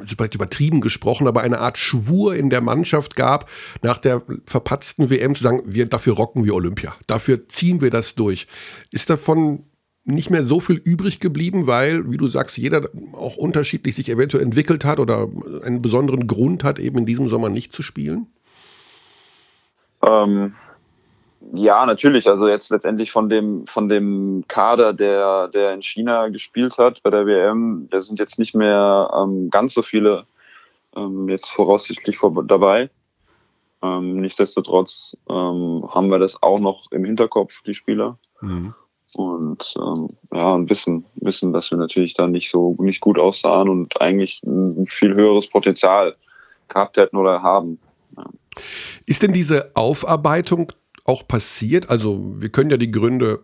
ist 0.00 0.14
vielleicht 0.16 0.34
übertrieben 0.34 0.80
gesprochen, 0.80 1.28
aber 1.28 1.42
eine 1.42 1.60
Art 1.60 1.78
Schwur 1.78 2.34
in 2.34 2.50
der 2.50 2.60
Mannschaft 2.60 3.14
gab, 3.14 3.48
nach 3.80 3.98
der 3.98 4.22
verpatzten 4.44 5.08
WM 5.08 5.36
zu 5.36 5.44
sagen, 5.44 5.62
wir, 5.66 5.86
dafür 5.86 6.14
rocken 6.14 6.44
wir 6.44 6.54
Olympia, 6.54 6.96
dafür 7.06 7.48
ziehen 7.48 7.80
wir 7.80 7.90
das 7.90 8.16
durch. 8.16 8.48
Ist 8.90 9.08
davon 9.08 9.64
nicht 10.04 10.30
mehr 10.30 10.42
so 10.42 10.60
viel 10.60 10.76
übrig 10.76 11.18
geblieben, 11.18 11.66
weil, 11.66 12.10
wie 12.10 12.18
du 12.18 12.26
sagst, 12.26 12.58
jeder 12.58 12.88
auch 13.12 13.36
unterschiedlich 13.36 13.94
sich 13.94 14.10
eventuell 14.10 14.44
entwickelt 14.44 14.84
hat 14.84 15.00
oder 15.00 15.28
einen 15.64 15.80
besonderen 15.80 16.26
Grund 16.26 16.62
hat, 16.62 16.78
eben 16.78 16.98
in 16.98 17.06
diesem 17.06 17.28
Sommer 17.28 17.48
nicht 17.48 17.72
zu 17.72 17.82
spielen? 17.82 18.26
Ähm, 20.02 20.54
ja, 21.54 21.86
natürlich. 21.86 22.28
Also 22.28 22.48
jetzt 22.48 22.70
letztendlich 22.70 23.12
von 23.12 23.30
dem, 23.30 23.66
von 23.66 23.88
dem 23.88 24.44
Kader, 24.46 24.92
der, 24.92 25.48
der 25.48 25.72
in 25.72 25.82
China 25.82 26.28
gespielt 26.28 26.76
hat 26.76 27.02
bei 27.02 27.10
der 27.10 27.26
WM, 27.26 27.88
da 27.90 28.00
sind 28.02 28.18
jetzt 28.18 28.38
nicht 28.38 28.54
mehr 28.54 29.10
ähm, 29.16 29.48
ganz 29.50 29.72
so 29.72 29.82
viele 29.82 30.26
ähm, 30.96 31.30
jetzt 31.30 31.50
voraussichtlich 31.50 32.18
vor, 32.18 32.44
dabei. 32.44 32.90
Ähm, 33.82 34.20
nichtsdestotrotz 34.20 35.16
ähm, 35.30 35.82
haben 35.88 36.10
wir 36.10 36.18
das 36.18 36.42
auch 36.42 36.58
noch 36.58 36.92
im 36.92 37.06
Hinterkopf, 37.06 37.62
die 37.66 37.74
Spieler. 37.74 38.18
Mhm 38.42 38.74
und 39.16 39.74
ähm, 39.78 40.08
ja, 40.32 40.48
und 40.48 40.70
wissen, 40.70 41.06
wissen, 41.16 41.52
dass 41.52 41.70
wir 41.70 41.78
natürlich 41.78 42.14
da 42.14 42.26
nicht 42.26 42.50
so 42.50 42.76
nicht 42.78 43.00
gut 43.00 43.18
aussahen 43.18 43.68
und 43.68 44.00
eigentlich 44.00 44.42
ein 44.44 44.86
viel 44.88 45.14
höheres 45.14 45.48
Potenzial 45.48 46.16
gehabt 46.68 46.96
hätten 46.96 47.16
oder 47.16 47.42
haben. 47.42 47.78
Ja. 48.16 48.24
Ist 49.06 49.22
denn 49.22 49.32
diese 49.32 49.72
Aufarbeitung 49.74 50.72
auch 51.04 51.26
passiert? 51.26 51.90
Also 51.90 52.20
wir 52.38 52.48
können 52.48 52.70
ja 52.70 52.76
die 52.76 52.90
Gründe 52.90 53.40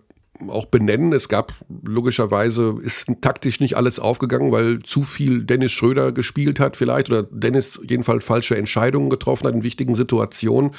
auch 0.48 0.66
benennen. 0.66 1.12
Es 1.12 1.28
gab 1.28 1.52
logischerweise, 1.82 2.76
ist 2.82 3.10
taktisch 3.20 3.60
nicht 3.60 3.76
alles 3.76 3.98
aufgegangen, 3.98 4.52
weil 4.52 4.80
zu 4.80 5.02
viel 5.02 5.44
Dennis 5.44 5.72
Schröder 5.72 6.12
gespielt 6.12 6.60
hat 6.60 6.76
vielleicht 6.76 7.10
oder 7.10 7.24
Dennis 7.24 7.78
jedenfalls 7.86 8.24
falsche 8.24 8.56
Entscheidungen 8.56 9.10
getroffen 9.10 9.46
hat 9.46 9.54
in 9.54 9.62
wichtigen 9.62 9.94
Situationen. 9.94 10.72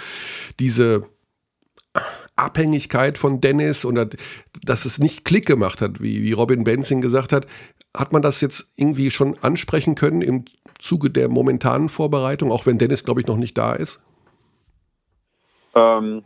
Diese 0.59 1.05
Abhängigkeit 2.35 3.17
von 3.17 3.41
Dennis 3.41 3.85
oder 3.85 4.07
dass 4.63 4.85
es 4.85 4.99
nicht 4.99 5.25
Klick 5.25 5.45
gemacht 5.45 5.81
hat, 5.81 6.01
wie, 6.01 6.23
wie 6.23 6.31
Robin 6.31 6.63
Benzing 6.63 7.01
gesagt 7.01 7.33
hat. 7.33 7.45
Hat 7.95 8.13
man 8.13 8.21
das 8.21 8.41
jetzt 8.41 8.65
irgendwie 8.77 9.11
schon 9.11 9.37
ansprechen 9.41 9.95
können 9.95 10.21
im 10.21 10.45
Zuge 10.79 11.09
der 11.09 11.29
momentanen 11.29 11.89
Vorbereitung, 11.89 12.51
auch 12.51 12.65
wenn 12.65 12.77
Dennis, 12.77 13.03
glaube 13.03 13.21
ich, 13.21 13.27
noch 13.27 13.37
nicht 13.37 13.57
da 13.57 13.73
ist? 13.73 13.99
Ähm, 15.75 16.23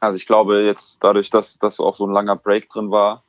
also 0.00 0.16
ich 0.16 0.26
glaube 0.26 0.62
jetzt 0.62 1.02
dadurch, 1.02 1.30
dass, 1.30 1.58
dass 1.58 1.80
auch 1.80 1.96
so 1.96 2.06
ein 2.06 2.12
langer 2.12 2.36
Break 2.36 2.68
drin 2.68 2.90
war, 2.90 3.24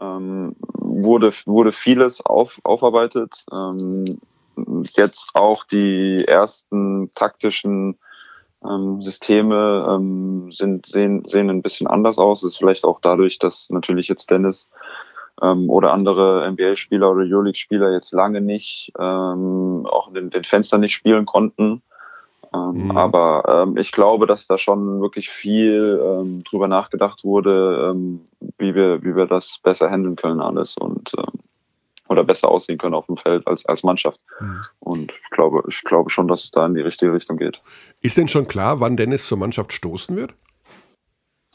ähm, 0.00 0.56
wurde, 0.78 1.32
wurde 1.46 1.72
vieles 1.72 2.24
auf, 2.24 2.60
aufarbeitet. 2.64 3.44
Ähm, 3.52 4.04
jetzt 4.96 5.34
auch 5.34 5.64
die 5.64 6.24
ersten 6.26 7.10
taktischen 7.14 7.98
ähm, 8.68 9.02
Systeme 9.02 9.86
ähm, 9.88 10.52
sind, 10.52 10.86
sehen, 10.86 11.24
sehen 11.26 11.50
ein 11.50 11.62
bisschen 11.62 11.86
anders 11.86 12.18
aus. 12.18 12.40
Das 12.40 12.52
ist 12.52 12.58
vielleicht 12.58 12.84
auch 12.84 13.00
dadurch, 13.00 13.38
dass 13.38 13.70
natürlich 13.70 14.08
jetzt 14.08 14.30
Dennis 14.30 14.66
ähm, 15.42 15.68
oder 15.70 15.92
andere 15.92 16.50
NBA-Spieler 16.50 17.10
oder 17.10 17.22
Euroleague-Spieler 17.22 17.92
jetzt 17.92 18.12
lange 18.12 18.40
nicht, 18.40 18.92
ähm, 18.98 19.86
auch 19.86 20.08
in 20.08 20.14
den, 20.14 20.30
den 20.30 20.44
Fenstern 20.44 20.80
nicht 20.80 20.94
spielen 20.94 21.26
konnten. 21.26 21.82
Ähm, 22.54 22.84
mhm. 22.84 22.96
Aber 22.96 23.64
ähm, 23.66 23.76
ich 23.76 23.90
glaube, 23.92 24.26
dass 24.26 24.46
da 24.46 24.58
schon 24.58 25.00
wirklich 25.00 25.28
viel 25.28 26.00
ähm, 26.02 26.44
drüber 26.44 26.68
nachgedacht 26.68 27.24
wurde, 27.24 27.90
ähm, 27.92 28.20
wie 28.58 28.74
wir, 28.74 29.02
wie 29.02 29.16
wir 29.16 29.26
das 29.26 29.58
besser 29.62 29.90
handeln 29.90 30.16
können 30.16 30.40
alles 30.40 30.76
und 30.76 31.12
ähm, 31.18 31.40
oder 32.08 32.24
besser 32.24 32.48
aussehen 32.48 32.78
können 32.78 32.94
auf 32.94 33.06
dem 33.06 33.16
Feld 33.16 33.46
als, 33.46 33.64
als 33.66 33.82
Mannschaft. 33.82 34.20
Mhm. 34.40 34.60
Und 34.80 35.12
ich 35.12 35.30
glaube, 35.30 35.62
ich 35.68 35.82
glaube 35.82 36.10
schon, 36.10 36.28
dass 36.28 36.44
es 36.44 36.50
da 36.50 36.66
in 36.66 36.74
die 36.74 36.82
richtige 36.82 37.12
Richtung 37.12 37.36
geht. 37.36 37.60
Ist 38.02 38.16
denn 38.16 38.28
schon 38.28 38.46
klar, 38.46 38.80
wann 38.80 38.96
Dennis 38.96 39.26
zur 39.26 39.38
Mannschaft 39.38 39.72
stoßen 39.72 40.16
wird? 40.16 40.34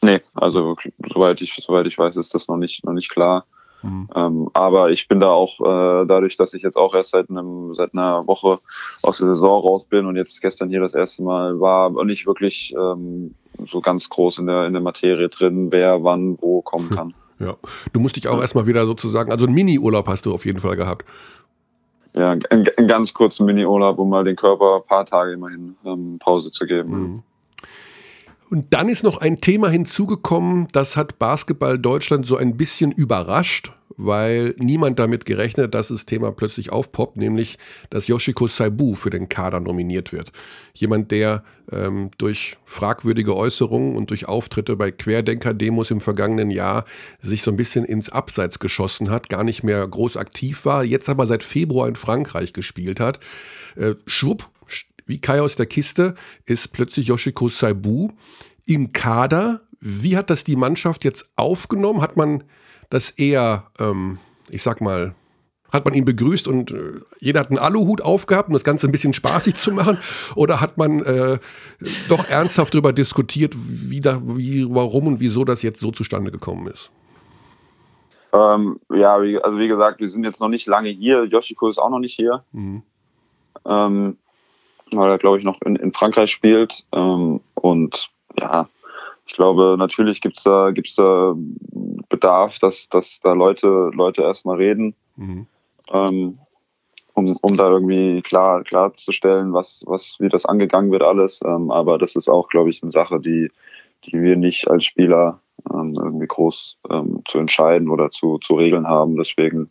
Nee, 0.02 0.22
also 0.34 0.76
soweit 1.14 1.42
ich, 1.42 1.62
soweit 1.66 1.86
ich 1.86 1.98
weiß, 1.98 2.16
ist 2.18 2.34
das 2.34 2.48
noch 2.48 2.58
nicht, 2.58 2.86
noch 2.86 2.94
nicht 2.94 3.10
klar. 3.10 3.46
Mhm. 3.82 4.10
Ähm, 4.16 4.50
aber 4.54 4.92
ich 4.92 5.08
bin 5.08 5.20
da 5.20 5.30
auch 5.30 5.60
äh, 5.60 6.06
dadurch, 6.06 6.38
dass 6.38 6.54
ich 6.54 6.64
jetzt 6.64 6.76
auch 6.76 6.94
erst 6.94 7.12
seit, 7.12 7.30
einem, 7.30 7.74
seit 7.76 7.94
einer 7.94 8.26
Woche 8.28 8.58
aus 9.04 9.18
der 9.18 9.28
Saison 9.28 9.62
raus 9.62 9.86
bin 9.86 10.06
und 10.06 10.16
jetzt 10.16 10.42
gestern 10.42 10.70
hier 10.70 10.82
das 10.82 10.96
erste 10.96 11.24
Mal 11.24 11.60
war, 11.60 11.92
nicht 12.04 12.28
wirklich 12.28 12.74
ähm, 12.78 13.36
so 13.68 13.82
ganz 13.82 14.10
groß 14.10 14.40
in 14.40 14.48
der, 14.48 14.66
in 14.66 14.74
der 14.74 14.82
Materie 14.82 15.30
drin, 15.30 15.72
wer 15.72 16.04
wann 16.04 16.38
wo 16.42 16.62
kommen 16.62 16.90
kann. 16.96 17.14
Ja, 17.39 17.56
du 17.93 17.99
musst 17.99 18.15
dich 18.15 18.28
auch 18.28 18.36
ja. 18.36 18.41
erstmal 18.41 18.67
wieder 18.67 18.86
sozusagen, 18.86 19.32
also 19.32 19.45
einen 19.45 19.56
Mini-Urlaub 19.56 20.08
hast 20.08 20.25
du 20.25 20.34
auf 20.34 20.45
jeden 20.45 20.60
Fall 20.60 20.75
gehabt. 20.75 21.06
Ja, 22.15 22.32
einen, 22.32 22.43
einen 22.49 22.88
ganz 22.88 23.13
kurzen 23.13 23.45
Mini-Urlaub, 23.45 23.97
um 23.99 24.10
mal 24.10 24.23
den 24.23 24.36
Körper 24.36 24.78
ein 24.78 24.88
paar 24.88 25.06
Tage 25.06 25.34
immerhin 25.34 25.75
ähm, 25.86 26.17
Pause 26.19 26.52
zu 26.52 26.65
geben. 26.65 26.91
Mhm. 26.91 27.23
Und 28.50 28.74
dann 28.74 28.90
ist 28.90 29.04
noch 29.04 29.18
ein 29.18 29.38
Thema 29.38 29.70
hinzugekommen, 29.70 30.68
das 30.72 30.98
hat 30.98 31.20
Basketball 31.20 31.78
Deutschland 31.78 32.26
so 32.26 32.36
ein 32.36 32.58
bisschen 32.58 32.92
überrascht, 32.92 33.72
weil 33.96 34.56
niemand 34.58 34.98
damit 34.98 35.26
gerechnet, 35.26 35.76
dass 35.76 35.90
das 35.90 36.06
Thema 36.06 36.32
plötzlich 36.32 36.72
aufpoppt, 36.72 37.18
nämlich 37.18 37.60
dass 37.92 38.08
Yoshiko 38.08 38.48
Saibu 38.48 38.96
für 38.96 39.12
den 39.12 39.30
Kader 39.30 39.60
nominiert 39.60 40.14
wird. 40.14 40.32
Jemand, 40.74 41.12
der 41.12 41.44
ähm, 41.72 42.10
durch 42.18 42.58
fragwürdige 42.66 43.36
Äußerungen 43.36 43.96
und 43.96 44.10
durch 44.10 44.28
Auftritte 44.28 44.76
bei 44.76 44.90
Querdenker-Demos 44.92 45.92
im 45.92 46.02
vergangenen 46.02 46.50
Jahr 46.50 46.86
sich 47.22 47.44
so 47.44 47.52
ein 47.52 47.58
bisschen 47.58 47.86
ins 47.86 48.10
Abseits 48.10 48.58
geschossen 48.58 49.12
hat, 49.12 49.30
gar 49.30 49.44
nicht 49.44 49.64
mehr 49.64 49.86
groß 49.86 50.18
aktiv 50.18 50.66
war, 50.66 50.84
jetzt 50.84 51.10
aber 51.10 51.28
seit 51.28 51.44
Februar 51.44 51.88
in 51.88 51.96
Frankreich 51.96 52.54
gespielt 52.54 53.00
hat. 53.00 53.20
Äh, 53.76 53.96
schwupp, 54.08 54.50
wie 55.10 55.19
Kai 55.19 55.41
aus 55.41 55.56
der 55.56 55.65
Kiste 55.65 56.15
ist 56.45 56.72
plötzlich 56.72 57.08
Yoshiko 57.08 57.50
Saibu 57.50 58.10
im 58.65 58.93
Kader. 58.93 59.62
Wie 59.80 60.15
hat 60.15 60.30
das 60.30 60.43
die 60.43 60.56
Mannschaft 60.56 61.04
jetzt 61.04 61.30
aufgenommen? 61.36 62.02
Hat 62.02 62.15
man 62.15 62.43
das 62.89 63.10
eher, 63.10 63.72
ähm, 63.80 64.19
ich 64.50 64.62
sag 64.62 64.82
mal, 64.82 65.15
hat 65.72 65.86
man 65.86 65.93
ihn 65.93 66.06
begrüßt 66.06 66.48
und 66.48 66.72
äh, 66.72 67.00
jeder 67.19 67.39
hat 67.39 67.50
einen 67.50 67.60
Aluhut 67.60 68.02
aufgehabt, 68.02 68.50
um 68.50 68.54
das 68.54 68.63
Ganze 68.63 68.88
ein 68.88 68.91
bisschen 68.91 69.13
spaßig 69.13 69.56
zu 69.56 69.72
machen? 69.72 69.98
Oder 70.36 70.62
hat 70.62 70.78
man 70.78 71.02
äh, 71.04 71.39
doch 72.08 72.28
ernsthaft 72.28 72.74
darüber 72.74 72.93
diskutiert, 72.93 73.56
wie, 73.58 74.02
da, 74.02 74.22
wie, 74.24 74.67
warum 74.69 75.08
und 75.08 75.19
wieso 75.19 75.43
das 75.43 75.62
jetzt 75.63 75.80
so 75.80 75.91
zustande 75.91 76.32
gekommen 76.32 76.67
ist? 76.67 76.91
Ähm, 78.32 78.80
ja, 78.93 79.15
also 79.15 79.58
wie 79.58 79.67
gesagt, 79.67 80.00
wir 80.00 80.08
sind 80.08 80.24
jetzt 80.24 80.39
noch 80.39 80.50
nicht 80.50 80.67
lange 80.67 80.89
hier. 80.89 81.26
Yoshiko 81.26 81.67
ist 81.67 81.80
auch 81.80 81.89
noch 81.89 82.00
nicht 82.00 82.15
hier. 82.15 82.41
Mhm. 82.52 82.84
Ähm, 83.65 84.17
weil 84.91 85.10
er, 85.10 85.17
glaube 85.17 85.38
ich, 85.38 85.43
noch 85.43 85.62
in, 85.62 85.75
in 85.75 85.93
Frankreich 85.93 86.32
spielt. 86.32 86.86
Ähm, 86.93 87.41
und 87.56 88.10
ja, 88.39 88.67
ich 89.25 89.34
glaube, 89.34 89.75
natürlich 89.78 90.21
gibt's 90.21 90.43
da, 90.43 90.71
gibt's 90.71 90.95
da 90.95 91.36
Bedarf, 92.10 92.58
dass, 92.60 92.89
dass 92.89 93.19
da 93.21 93.34
Leute, 93.34 93.91
Leute 93.93 94.23
erstmal 94.23 94.58
reden, 94.58 94.95
mhm. 95.15 95.45
ähm, 95.91 96.36
um, 97.13 97.36
um 97.41 97.58
da 97.58 97.69
irgendwie 97.69 98.21
klar, 98.21 98.63
klarzustellen, 98.63 99.54
was, 99.54 99.84
was, 99.86 100.15
wie 100.19 100.30
das 100.30 100.45
angegangen 100.45 100.91
wird 100.91 101.04
alles. 101.04 101.41
Ähm, 101.45 101.69
aber 101.69 101.97
das 101.97 102.15
ist 102.15 102.30
auch, 102.30 102.47
glaube 102.49 102.69
ich, 102.69 102.82
eine 102.82 102.91
Sache, 102.91 103.19
die, 103.19 103.52
die 104.06 104.21
wir 104.21 104.36
nicht 104.36 104.67
als 104.69 104.86
Spieler 104.86 105.39
ähm, 105.71 105.93
irgendwie 105.95 106.28
groß 106.28 106.78
ähm, 106.89 107.21
zu 107.28 107.38
entscheiden 107.38 107.89
oder 107.89 108.10
zu, 108.10 108.38
zu 108.39 108.56
regeln 108.56 108.88
haben. 108.88 109.15
Deswegen 109.15 109.69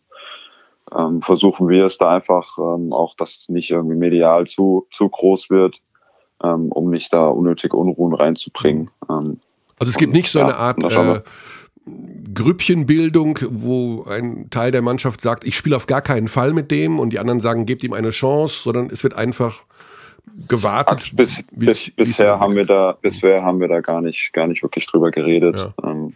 ähm, 0.97 1.21
versuchen 1.21 1.69
wir 1.69 1.85
es 1.85 1.97
da 1.97 2.15
einfach 2.15 2.57
ähm, 2.57 2.91
auch, 2.93 3.15
dass 3.15 3.37
es 3.37 3.49
nicht 3.49 3.69
irgendwie 3.71 3.95
medial 3.95 4.47
zu, 4.47 4.87
zu 4.91 5.09
groß 5.09 5.49
wird, 5.49 5.81
ähm, 6.43 6.71
um 6.71 6.89
nicht 6.89 7.11
da 7.13 7.27
unnötige 7.27 7.75
Unruhen 7.75 8.13
reinzubringen. 8.13 8.89
Ähm, 9.09 9.39
also 9.79 9.89
es 9.89 9.97
gibt 9.97 10.13
nicht 10.13 10.31
so 10.31 10.39
eine 10.39 10.55
Art 10.55 10.83
äh, 10.83 11.21
Grüppchenbildung, 12.33 13.39
wo 13.49 14.03
ein 14.03 14.49
Teil 14.49 14.71
der 14.71 14.81
Mannschaft 14.81 15.21
sagt, 15.21 15.43
ich 15.45 15.55
spiele 15.55 15.75
auf 15.75 15.87
gar 15.87 16.01
keinen 16.01 16.27
Fall 16.27 16.53
mit 16.53 16.71
dem 16.71 16.99
und 16.99 17.11
die 17.11 17.19
anderen 17.19 17.39
sagen, 17.39 17.65
gebt 17.65 17.83
ihm 17.83 17.93
eine 17.93 18.09
Chance, 18.09 18.61
sondern 18.63 18.89
es 18.91 19.03
wird 19.03 19.15
einfach 19.15 19.65
gewartet. 20.47 21.11
Bis, 21.13 21.41
bis, 21.51 21.91
bisher 21.91 22.39
haben 22.39 22.55
wir 22.55 22.65
da, 22.65 22.97
bisher 23.01 23.43
haben 23.43 23.59
wir 23.59 23.67
da 23.67 23.79
gar 23.79 24.01
nicht, 24.01 24.31
gar 24.33 24.47
nicht 24.47 24.61
wirklich 24.61 24.85
drüber 24.85 25.11
geredet. 25.11 25.55
Ja. 25.55 25.73
Ähm, 25.83 26.13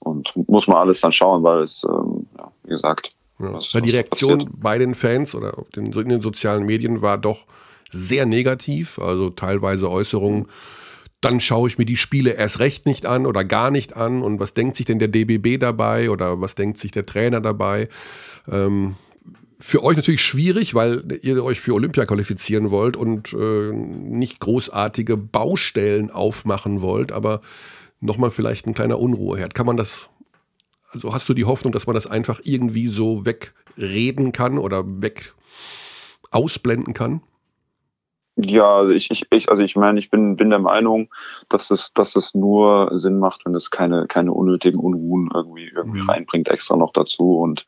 und 0.00 0.30
muss 0.48 0.68
man 0.68 0.76
alles 0.76 1.00
dann 1.00 1.12
schauen, 1.12 1.42
weil 1.42 1.62
es, 1.62 1.84
ähm, 1.84 2.26
ja, 2.36 2.52
wie 2.64 2.70
gesagt, 2.70 3.16
ja. 3.38 3.54
Was, 3.54 3.70
die 3.70 3.90
Reaktion 3.90 4.38
passiert. 4.38 4.60
bei 4.60 4.78
den 4.78 4.94
Fans 4.94 5.34
oder 5.34 5.64
den, 5.74 5.92
in 5.92 6.08
den 6.08 6.20
sozialen 6.20 6.66
Medien 6.66 7.02
war 7.02 7.18
doch 7.18 7.46
sehr 7.90 8.26
negativ, 8.26 8.98
also 8.98 9.30
teilweise 9.30 9.90
Äußerungen. 9.90 10.46
Dann 11.20 11.40
schaue 11.40 11.68
ich 11.68 11.78
mir 11.78 11.86
die 11.86 11.96
Spiele 11.96 12.32
erst 12.32 12.60
recht 12.60 12.86
nicht 12.86 13.06
an 13.06 13.26
oder 13.26 13.44
gar 13.44 13.70
nicht 13.70 13.96
an. 13.96 14.22
Und 14.22 14.38
was 14.38 14.54
denkt 14.54 14.76
sich 14.76 14.86
denn 14.86 14.98
der 14.98 15.08
DBB 15.08 15.58
dabei 15.60 16.10
oder 16.10 16.40
was 16.40 16.54
denkt 16.54 16.78
sich 16.78 16.92
der 16.92 17.06
Trainer 17.06 17.40
dabei? 17.40 17.88
Ähm, 18.50 18.94
für 19.58 19.82
euch 19.82 19.96
natürlich 19.96 20.22
schwierig, 20.22 20.74
weil 20.74 21.18
ihr 21.22 21.42
euch 21.44 21.60
für 21.60 21.74
Olympia 21.74 22.06
qualifizieren 22.06 22.70
wollt 22.70 22.96
und 22.96 23.32
äh, 23.32 23.72
nicht 23.72 24.38
großartige 24.38 25.16
Baustellen 25.16 26.10
aufmachen 26.10 26.80
wollt, 26.80 27.10
aber 27.10 27.40
nochmal 28.00 28.30
vielleicht 28.30 28.66
ein 28.66 28.74
kleiner 28.74 29.00
Unruheherd. 29.00 29.54
Kann 29.54 29.66
man 29.66 29.76
das 29.76 30.08
also 30.90 31.12
hast 31.12 31.28
du 31.28 31.34
die 31.34 31.44
Hoffnung, 31.44 31.72
dass 31.72 31.86
man 31.86 31.94
das 31.94 32.06
einfach 32.06 32.40
irgendwie 32.44 32.88
so 32.88 33.24
wegreden 33.26 34.32
kann 34.32 34.58
oder 34.58 34.84
weg 34.86 35.34
ausblenden 36.30 36.94
kann? 36.94 37.22
Ja, 38.40 38.76
also 38.78 38.92
ich, 38.92 39.10
ich, 39.10 39.26
ich, 39.30 39.48
also 39.50 39.62
ich 39.62 39.74
meine, 39.74 39.98
ich 39.98 40.10
bin, 40.10 40.36
bin 40.36 40.50
der 40.50 40.60
Meinung, 40.60 41.08
dass 41.48 41.72
es, 41.72 41.92
dass 41.92 42.14
es 42.14 42.34
nur 42.34 42.90
Sinn 42.94 43.18
macht, 43.18 43.44
wenn 43.44 43.54
es 43.54 43.70
keine, 43.72 44.06
keine 44.06 44.32
unnötigen 44.32 44.78
Unruhen 44.78 45.28
irgendwie, 45.34 45.72
irgendwie 45.74 46.02
mhm. 46.02 46.10
reinbringt, 46.10 46.48
extra 46.48 46.76
noch 46.76 46.92
dazu. 46.92 47.36
Und 47.36 47.66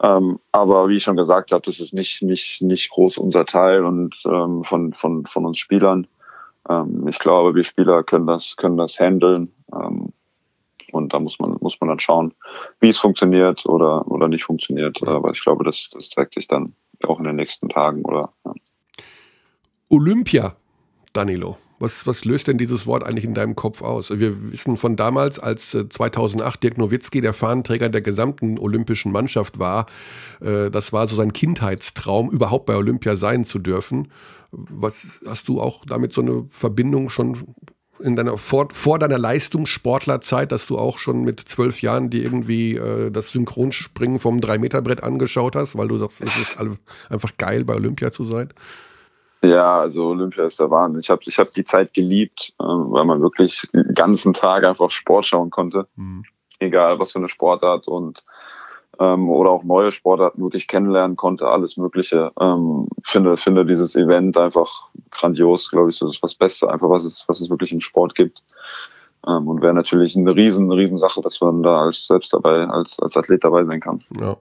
ähm, 0.00 0.38
aber 0.52 0.88
wie 0.88 0.96
ich 0.96 1.02
schon 1.02 1.16
gesagt 1.16 1.50
habe, 1.50 1.62
das 1.66 1.80
ist 1.80 1.92
nicht, 1.92 2.22
nicht, 2.22 2.62
nicht 2.62 2.90
groß 2.90 3.18
unser 3.18 3.44
Teil 3.46 3.84
und 3.84 4.16
ähm, 4.26 4.62
von, 4.62 4.92
von, 4.92 5.26
von 5.26 5.44
uns 5.44 5.58
Spielern. 5.58 6.06
Ähm, 6.68 7.08
ich 7.08 7.18
glaube, 7.18 7.56
wir 7.56 7.64
Spieler 7.64 8.04
können 8.04 8.28
das, 8.28 8.56
können 8.56 8.76
das 8.76 8.98
handeln. 9.00 9.52
Ähm, 9.74 10.12
und 10.92 11.12
da 11.12 11.20
muss 11.20 11.38
man, 11.38 11.56
muss 11.60 11.80
man 11.80 11.88
dann 11.88 12.00
schauen, 12.00 12.34
wie 12.80 12.88
es 12.88 12.98
funktioniert 12.98 13.66
oder, 13.66 14.10
oder 14.10 14.28
nicht 14.28 14.44
funktioniert. 14.44 15.02
Aber 15.06 15.30
ich 15.30 15.40
glaube, 15.40 15.64
das, 15.64 15.88
das 15.92 16.10
zeigt 16.10 16.34
sich 16.34 16.48
dann 16.48 16.72
auch 17.04 17.18
in 17.18 17.24
den 17.24 17.36
nächsten 17.36 17.68
Tagen 17.68 18.02
oder. 18.04 18.32
Ja. 18.44 18.52
Olympia, 19.88 20.56
Danilo. 21.12 21.56
Was, 21.80 22.06
was 22.06 22.26
löst 22.26 22.46
denn 22.46 22.58
dieses 22.58 22.86
Wort 22.86 23.02
eigentlich 23.02 23.24
in 23.24 23.32
deinem 23.32 23.56
Kopf 23.56 23.80
aus? 23.80 24.10
Wir 24.10 24.52
wissen 24.52 24.76
von 24.76 24.96
damals, 24.96 25.38
als 25.38 25.70
2008 25.70 26.56
äh, 26.56 26.58
Dirk 26.60 26.76
Nowitzki 26.76 27.22
der 27.22 27.32
Fahnenträger 27.32 27.88
der 27.88 28.02
gesamten 28.02 28.58
olympischen 28.58 29.12
Mannschaft 29.12 29.58
war, 29.58 29.86
äh, 30.42 30.70
das 30.70 30.92
war 30.92 31.06
so 31.06 31.16
sein 31.16 31.32
Kindheitstraum, 31.32 32.30
überhaupt 32.30 32.66
bei 32.66 32.76
Olympia 32.76 33.16
sein 33.16 33.44
zu 33.44 33.58
dürfen. 33.58 34.12
Was 34.52 35.20
hast 35.26 35.48
du 35.48 35.62
auch 35.62 35.86
damit 35.86 36.12
so 36.12 36.20
eine 36.20 36.44
Verbindung 36.50 37.08
schon 37.08 37.54
in 38.02 38.16
deiner, 38.16 38.38
vor, 38.38 38.68
vor 38.72 38.98
deiner 38.98 39.18
Leistungssportlerzeit, 39.18 40.52
dass 40.52 40.66
du 40.66 40.78
auch 40.78 40.98
schon 40.98 41.22
mit 41.22 41.40
zwölf 41.40 41.82
Jahren 41.82 42.10
dir 42.10 42.22
irgendwie 42.22 42.76
äh, 42.76 43.10
das 43.10 43.30
Synchronspringen 43.30 44.18
vom 44.18 44.38
3-Meter-Brett 44.38 45.02
angeschaut 45.02 45.56
hast, 45.56 45.76
weil 45.76 45.88
du 45.88 45.96
sagst, 45.96 46.22
es 46.22 46.36
ist 46.36 46.56
einfach 47.08 47.36
geil, 47.36 47.64
bei 47.64 47.74
Olympia 47.74 48.10
zu 48.10 48.24
sein? 48.24 48.52
Ja, 49.42 49.80
also 49.80 50.08
Olympia 50.08 50.44
ist 50.44 50.60
der 50.60 50.70
Wahnsinn. 50.70 51.00
Ich 51.00 51.08
habe 51.08 51.22
ich 51.24 51.38
hab 51.38 51.50
die 51.50 51.64
Zeit 51.64 51.94
geliebt, 51.94 52.52
äh, 52.60 52.64
weil 52.64 53.04
man 53.04 53.22
wirklich 53.22 53.62
den 53.74 53.94
ganzen 53.94 54.34
Tag 54.34 54.64
einfach 54.64 54.90
Sport 54.90 55.26
schauen 55.26 55.50
konnte. 55.50 55.86
Mhm. 55.96 56.24
Egal 56.58 56.98
was 56.98 57.12
für 57.12 57.18
eine 57.18 57.28
Sportart 57.28 57.88
und 57.88 58.22
ähm, 59.00 59.30
oder 59.30 59.50
auch 59.50 59.64
neue 59.64 59.90
Sportarten 59.90 60.42
wirklich 60.42 60.68
kennenlernen 60.68 61.16
konnte, 61.16 61.48
alles 61.48 61.76
Mögliche. 61.76 62.30
Ähm, 62.38 62.86
finde, 63.02 63.36
finde 63.36 63.64
dieses 63.64 63.96
Event 63.96 64.36
einfach 64.36 64.88
grandios, 65.10 65.70
glaube 65.70 65.90
ich, 65.90 65.98
das 65.98 66.14
ist 66.14 66.22
das 66.22 66.34
Beste, 66.34 66.70
einfach 66.70 66.90
was 66.90 67.04
es, 67.04 67.24
was 67.26 67.40
es 67.40 67.48
wirklich 67.48 67.72
im 67.72 67.80
Sport 67.80 68.14
gibt. 68.14 68.42
Ähm, 69.26 69.48
und 69.48 69.62
wäre 69.62 69.74
natürlich 69.74 70.16
eine 70.16 70.36
riesen, 70.36 70.70
riesen 70.70 70.98
Sache, 70.98 71.22
dass 71.22 71.40
man 71.40 71.62
da 71.62 71.86
als 71.86 72.06
selbst 72.06 72.32
dabei, 72.32 72.66
als, 72.68 72.98
als 73.00 73.16
Athlet 73.16 73.42
dabei 73.42 73.64
sein 73.64 73.80
kann. 73.80 74.00
Ja. 74.20 74.36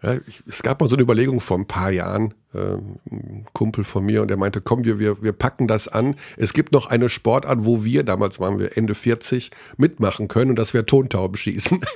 Ja, 0.00 0.14
ich, 0.28 0.44
es 0.46 0.62
gab 0.62 0.80
mal 0.80 0.88
so 0.88 0.94
eine 0.94 1.02
Überlegung 1.02 1.40
vor 1.40 1.58
ein 1.58 1.66
paar 1.66 1.90
Jahren, 1.90 2.32
äh, 2.54 2.76
ein 3.10 3.46
Kumpel 3.52 3.82
von 3.82 4.06
mir, 4.06 4.22
und 4.22 4.28
der 4.28 4.36
meinte, 4.36 4.60
komm, 4.60 4.84
wir, 4.84 5.00
wir, 5.00 5.24
wir 5.24 5.32
packen 5.32 5.66
das 5.66 5.88
an. 5.88 6.14
Es 6.36 6.52
gibt 6.52 6.70
noch 6.70 6.86
eine 6.86 7.08
Sportart, 7.08 7.64
wo 7.64 7.82
wir, 7.82 8.04
damals 8.04 8.38
waren 8.38 8.60
wir 8.60 8.76
Ende 8.76 8.94
40, 8.94 9.50
mitmachen 9.76 10.28
können, 10.28 10.50
und 10.50 10.56
das 10.56 10.72
wäre 10.72 10.86
Tontaubenschießen. 10.86 11.80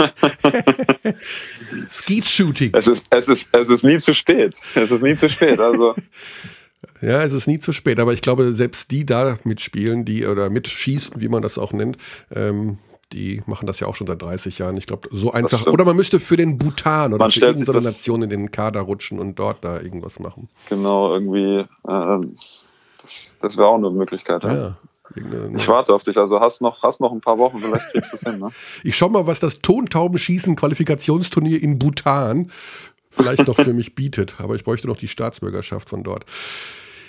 Shooting. 2.22 2.72
Es 2.74 2.86
ist, 2.86 3.04
es, 3.10 3.28
ist, 3.28 3.48
es 3.52 3.68
ist 3.68 3.84
nie 3.84 3.98
zu 3.98 4.14
spät. 4.14 4.54
Es 4.74 4.90
ist 4.90 5.02
nie 5.02 5.16
zu 5.16 5.28
spät. 5.28 5.60
Also. 5.60 5.94
Ja, 7.02 7.22
es 7.22 7.32
ist 7.32 7.46
nie 7.46 7.58
zu 7.58 7.72
spät, 7.72 7.98
aber 7.98 8.12
ich 8.12 8.22
glaube, 8.22 8.52
selbst 8.52 8.90
die 8.90 9.04
da 9.04 9.38
mitspielen, 9.44 10.04
die 10.04 10.26
oder 10.26 10.50
mitschießen, 10.50 11.20
wie 11.20 11.28
man 11.28 11.42
das 11.42 11.58
auch 11.58 11.72
nennt, 11.72 11.96
ähm, 12.34 12.78
die 13.12 13.42
machen 13.46 13.66
das 13.66 13.80
ja 13.80 13.86
auch 13.86 13.96
schon 13.96 14.06
seit 14.06 14.22
30 14.22 14.58
Jahren. 14.58 14.76
Ich 14.76 14.86
glaube, 14.86 15.08
so 15.10 15.32
einfach. 15.32 15.66
Oder 15.66 15.84
man 15.84 15.96
müsste 15.96 16.20
für 16.20 16.36
den 16.36 16.58
Bhutan 16.58 17.12
oder 17.12 17.24
man 17.24 17.32
für 17.32 17.40
irgendeine 17.40 17.80
Nation 17.80 18.22
in 18.22 18.30
den 18.30 18.50
Kader 18.50 18.80
rutschen 18.80 19.18
und 19.18 19.38
dort 19.38 19.64
da 19.64 19.80
irgendwas 19.80 20.20
machen. 20.20 20.48
Genau, 20.68 21.12
irgendwie. 21.12 21.56
Äh, 21.58 21.66
das, 23.02 23.34
das 23.40 23.56
wäre 23.56 23.68
auch 23.68 23.78
eine 23.78 23.90
Möglichkeit. 23.90 24.44
Ja. 24.44 24.54
ja. 24.54 24.76
Ich 25.14 25.68
warte 25.68 25.94
auf 25.94 26.02
dich, 26.04 26.16
also 26.16 26.40
hast 26.40 26.60
noch, 26.60 26.82
hast 26.82 27.00
noch 27.00 27.12
ein 27.12 27.20
paar 27.20 27.38
Wochen, 27.38 27.58
vielleicht 27.58 27.90
kriegst 27.90 28.12
du 28.12 28.16
es 28.16 28.22
hin. 28.22 28.38
Ne? 28.38 28.50
Ich 28.84 28.96
schau 28.96 29.08
mal, 29.08 29.26
was 29.26 29.40
das 29.40 29.60
Tontaubenschießen-Qualifikationsturnier 29.60 31.60
in 31.62 31.78
Bhutan 31.78 32.50
vielleicht 33.10 33.46
noch 33.46 33.56
für 33.56 33.74
mich 33.74 33.94
bietet. 33.96 34.36
Aber 34.38 34.54
ich 34.54 34.64
bräuchte 34.64 34.86
noch 34.86 34.96
die 34.96 35.08
Staatsbürgerschaft 35.08 35.90
von 35.90 36.04
dort. 36.04 36.24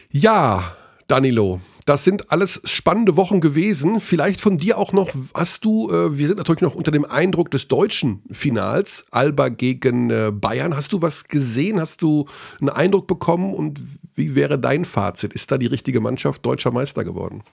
Ja, 0.09 0.63
Danilo, 1.07 1.61
das 1.85 2.03
sind 2.03 2.31
alles 2.31 2.61
spannende 2.63 3.17
Wochen 3.17 3.41
gewesen. 3.41 3.99
Vielleicht 3.99 4.39
von 4.39 4.57
dir 4.57 4.77
auch 4.77 4.93
noch, 4.93 5.09
hast 5.33 5.65
du, 5.65 5.91
äh, 5.91 6.17
wir 6.17 6.27
sind 6.27 6.37
natürlich 6.37 6.61
noch 6.61 6.75
unter 6.75 6.91
dem 6.91 7.05
Eindruck 7.05 7.51
des 7.51 7.67
deutschen 7.67 8.23
Finals, 8.31 9.05
Alba 9.11 9.49
gegen 9.49 10.09
äh, 10.09 10.31
Bayern. 10.33 10.75
Hast 10.75 10.93
du 10.93 11.01
was 11.01 11.27
gesehen? 11.27 11.79
Hast 11.79 12.01
du 12.01 12.27
einen 12.59 12.69
Eindruck 12.69 13.07
bekommen? 13.07 13.53
Und 13.53 13.81
wie 14.13 14.35
wäre 14.35 14.57
dein 14.57 14.85
Fazit? 14.85 15.33
Ist 15.33 15.51
da 15.51 15.57
die 15.57 15.67
richtige 15.67 16.01
Mannschaft 16.01 16.45
deutscher 16.45 16.71
Meister 16.71 17.03
geworden? 17.03 17.43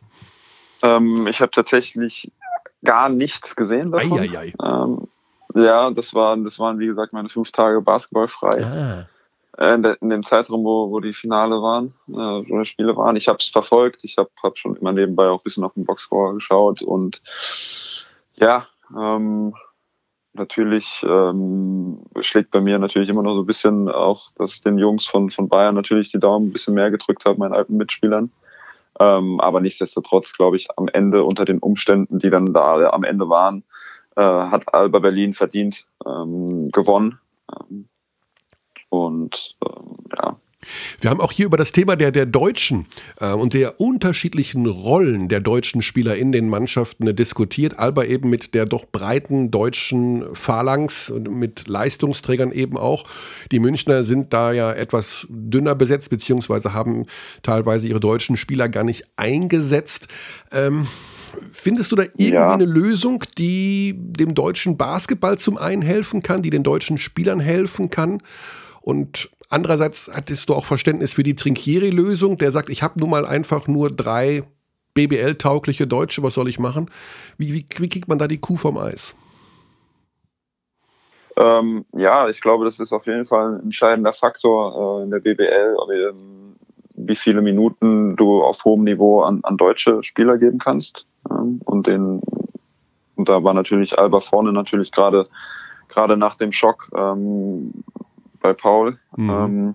Ähm, 0.82 1.26
ich 1.26 1.40
habe 1.40 1.50
tatsächlich 1.50 2.32
gar 2.84 3.08
nichts 3.08 3.56
gesehen 3.56 3.92
davon. 3.92 4.20
Ei, 4.20 4.30
ei, 4.30 4.38
ei. 4.38 4.54
Ähm, 4.62 5.08
ja, 5.54 5.90
das 5.90 6.14
waren, 6.14 6.44
das 6.44 6.58
waren, 6.58 6.78
wie 6.78 6.86
gesagt, 6.86 7.12
meine 7.12 7.28
fünf 7.28 7.50
Tage 7.52 7.80
Basketball 7.80 8.28
frei. 8.28 8.64
Ah. 8.64 9.06
Äh, 9.58 9.74
in, 9.74 9.82
de, 9.82 9.96
in, 10.00 10.10
dem 10.10 10.22
Zeitraum, 10.22 10.64
wo, 10.64 10.90
wo 10.90 11.00
die 11.00 11.14
Finale 11.14 11.60
waren, 11.60 11.94
äh, 12.08 12.12
wo 12.12 12.58
die 12.58 12.66
Spiele 12.66 12.96
waren. 12.96 13.16
Ich 13.16 13.28
habe 13.28 13.38
es 13.40 13.48
verfolgt. 13.48 14.04
Ich 14.04 14.16
habe 14.18 14.30
hab 14.42 14.56
schon 14.56 14.76
immer 14.76 14.92
nebenbei 14.92 15.28
auch 15.28 15.40
ein 15.40 15.44
bisschen 15.44 15.64
auf 15.64 15.74
den 15.74 15.84
Boxscore 15.84 16.34
geschaut 16.34 16.82
und 16.82 17.20
ja, 18.36 18.66
ähm, 18.96 19.54
natürlich 20.32 21.04
ähm, 21.04 22.00
schlägt 22.20 22.52
bei 22.52 22.60
mir 22.60 22.78
natürlich 22.78 23.08
immer 23.08 23.22
noch 23.22 23.34
so 23.34 23.40
ein 23.40 23.46
bisschen 23.46 23.88
auch, 23.88 24.30
dass 24.36 24.54
ich 24.54 24.60
den 24.60 24.78
Jungs 24.78 25.06
von, 25.06 25.30
von 25.30 25.48
Bayern 25.48 25.74
natürlich 25.74 26.12
die 26.12 26.20
Daumen 26.20 26.48
ein 26.48 26.52
bisschen 26.52 26.74
mehr 26.74 26.92
gedrückt 26.92 27.24
habe, 27.24 27.38
meinen 27.38 27.54
alten 27.54 27.76
Mitspielern. 27.76 28.30
Ähm, 29.00 29.40
aber 29.40 29.60
nichtsdestotrotz, 29.60 30.32
glaube 30.32 30.56
ich, 30.56 30.68
am 30.76 30.88
Ende 30.88 31.24
unter 31.24 31.44
den 31.44 31.58
Umständen, 31.58 32.18
die 32.18 32.30
dann 32.30 32.52
da 32.52 32.90
am 32.90 33.04
Ende 33.04 33.28
waren, 33.28 33.64
äh, 34.16 34.22
hat 34.22 34.74
Alba 34.74 34.98
Berlin 34.98 35.34
verdient 35.34 35.86
ähm, 36.04 36.70
gewonnen. 36.70 37.18
Ähm, 37.52 37.88
und 38.88 39.56
ähm, 39.64 39.96
ja. 40.16 40.36
Wir 41.00 41.10
haben 41.10 41.20
auch 41.20 41.30
hier 41.30 41.46
über 41.46 41.56
das 41.56 41.70
Thema 41.70 41.94
der, 41.94 42.10
der 42.10 42.26
Deutschen 42.26 42.86
äh, 43.20 43.32
und 43.32 43.54
der 43.54 43.80
unterschiedlichen 43.80 44.66
Rollen 44.66 45.28
der 45.28 45.40
deutschen 45.40 45.82
Spieler 45.82 46.16
in 46.16 46.32
den 46.32 46.48
Mannschaften 46.48 47.06
äh, 47.06 47.14
diskutiert. 47.14 47.78
Alba 47.78 48.04
eben 48.04 48.28
mit 48.28 48.54
der 48.54 48.66
doch 48.66 48.84
breiten 48.84 49.52
deutschen 49.52 50.24
Phalanx 50.34 51.10
und 51.10 51.30
mit 51.30 51.68
Leistungsträgern 51.68 52.50
eben 52.50 52.76
auch. 52.76 53.04
Die 53.52 53.60
Münchner 53.60 54.02
sind 54.02 54.32
da 54.32 54.52
ja 54.52 54.72
etwas 54.72 55.26
dünner 55.30 55.76
besetzt, 55.76 56.10
beziehungsweise 56.10 56.72
haben 56.72 57.06
teilweise 57.42 57.86
ihre 57.86 58.00
deutschen 58.00 58.36
Spieler 58.36 58.68
gar 58.68 58.84
nicht 58.84 59.04
eingesetzt. 59.16 60.08
Ähm, 60.50 60.88
Findest 61.52 61.92
du 61.92 61.96
da 61.96 62.02
irgendwie 62.04 62.32
ja. 62.32 62.52
eine 62.52 62.64
Lösung, 62.64 63.22
die 63.36 63.94
dem 63.96 64.34
deutschen 64.34 64.76
Basketball 64.76 65.38
zum 65.38 65.56
einen 65.56 65.82
helfen 65.82 66.22
kann, 66.22 66.42
die 66.42 66.50
den 66.50 66.62
deutschen 66.62 66.98
Spielern 66.98 67.38
helfen 67.38 67.90
kann? 67.90 68.22
Und 68.80 69.30
andererseits 69.48 70.10
hattest 70.12 70.48
du 70.48 70.54
auch 70.54 70.64
Verständnis 70.64 71.12
für 71.12 71.22
die 71.22 71.34
Trinkieri-Lösung, 71.34 72.38
der 72.38 72.50
sagt, 72.50 72.70
ich 72.70 72.82
habe 72.82 73.00
nun 73.00 73.10
mal 73.10 73.26
einfach 73.26 73.66
nur 73.68 73.90
drei 73.90 74.44
BBL-taugliche 74.94 75.86
Deutsche, 75.86 76.22
was 76.22 76.34
soll 76.34 76.48
ich 76.48 76.58
machen? 76.58 76.90
Wie, 77.36 77.52
wie, 77.52 77.66
wie 77.76 77.88
kriegt 77.88 78.08
man 78.08 78.18
da 78.18 78.26
die 78.26 78.38
Kuh 78.38 78.56
vom 78.56 78.78
Eis? 78.78 79.14
Ähm, 81.36 81.84
ja, 81.92 82.28
ich 82.28 82.40
glaube, 82.40 82.64
das 82.64 82.80
ist 82.80 82.92
auf 82.92 83.06
jeden 83.06 83.24
Fall 83.24 83.54
ein 83.54 83.62
entscheidender 83.64 84.12
Faktor 84.12 85.00
äh, 85.00 85.04
in 85.04 85.10
der 85.10 85.20
BBL, 85.20 85.76
ähm, 85.92 86.56
wie 86.94 87.14
viele 87.14 87.42
Minuten 87.42 88.16
du 88.16 88.42
auf 88.42 88.64
hohem 88.64 88.82
Niveau 88.82 89.22
an, 89.22 89.40
an 89.44 89.56
deutsche 89.56 90.02
Spieler 90.02 90.36
geben 90.36 90.58
kannst. 90.58 91.04
Ähm, 91.30 91.60
und 91.64 91.86
den, 91.86 92.20
und 93.14 93.28
da 93.28 93.44
war 93.44 93.54
natürlich 93.54 93.96
Alba 93.96 94.18
vorne 94.18 94.52
natürlich 94.52 94.90
gerade 94.90 95.24
gerade 95.88 96.16
nach 96.16 96.36
dem 96.36 96.52
Schock 96.52 96.90
ähm, 96.94 97.72
bei 98.40 98.52
Paul. 98.52 98.98
Mhm. 99.16 99.30
Ähm, 99.30 99.74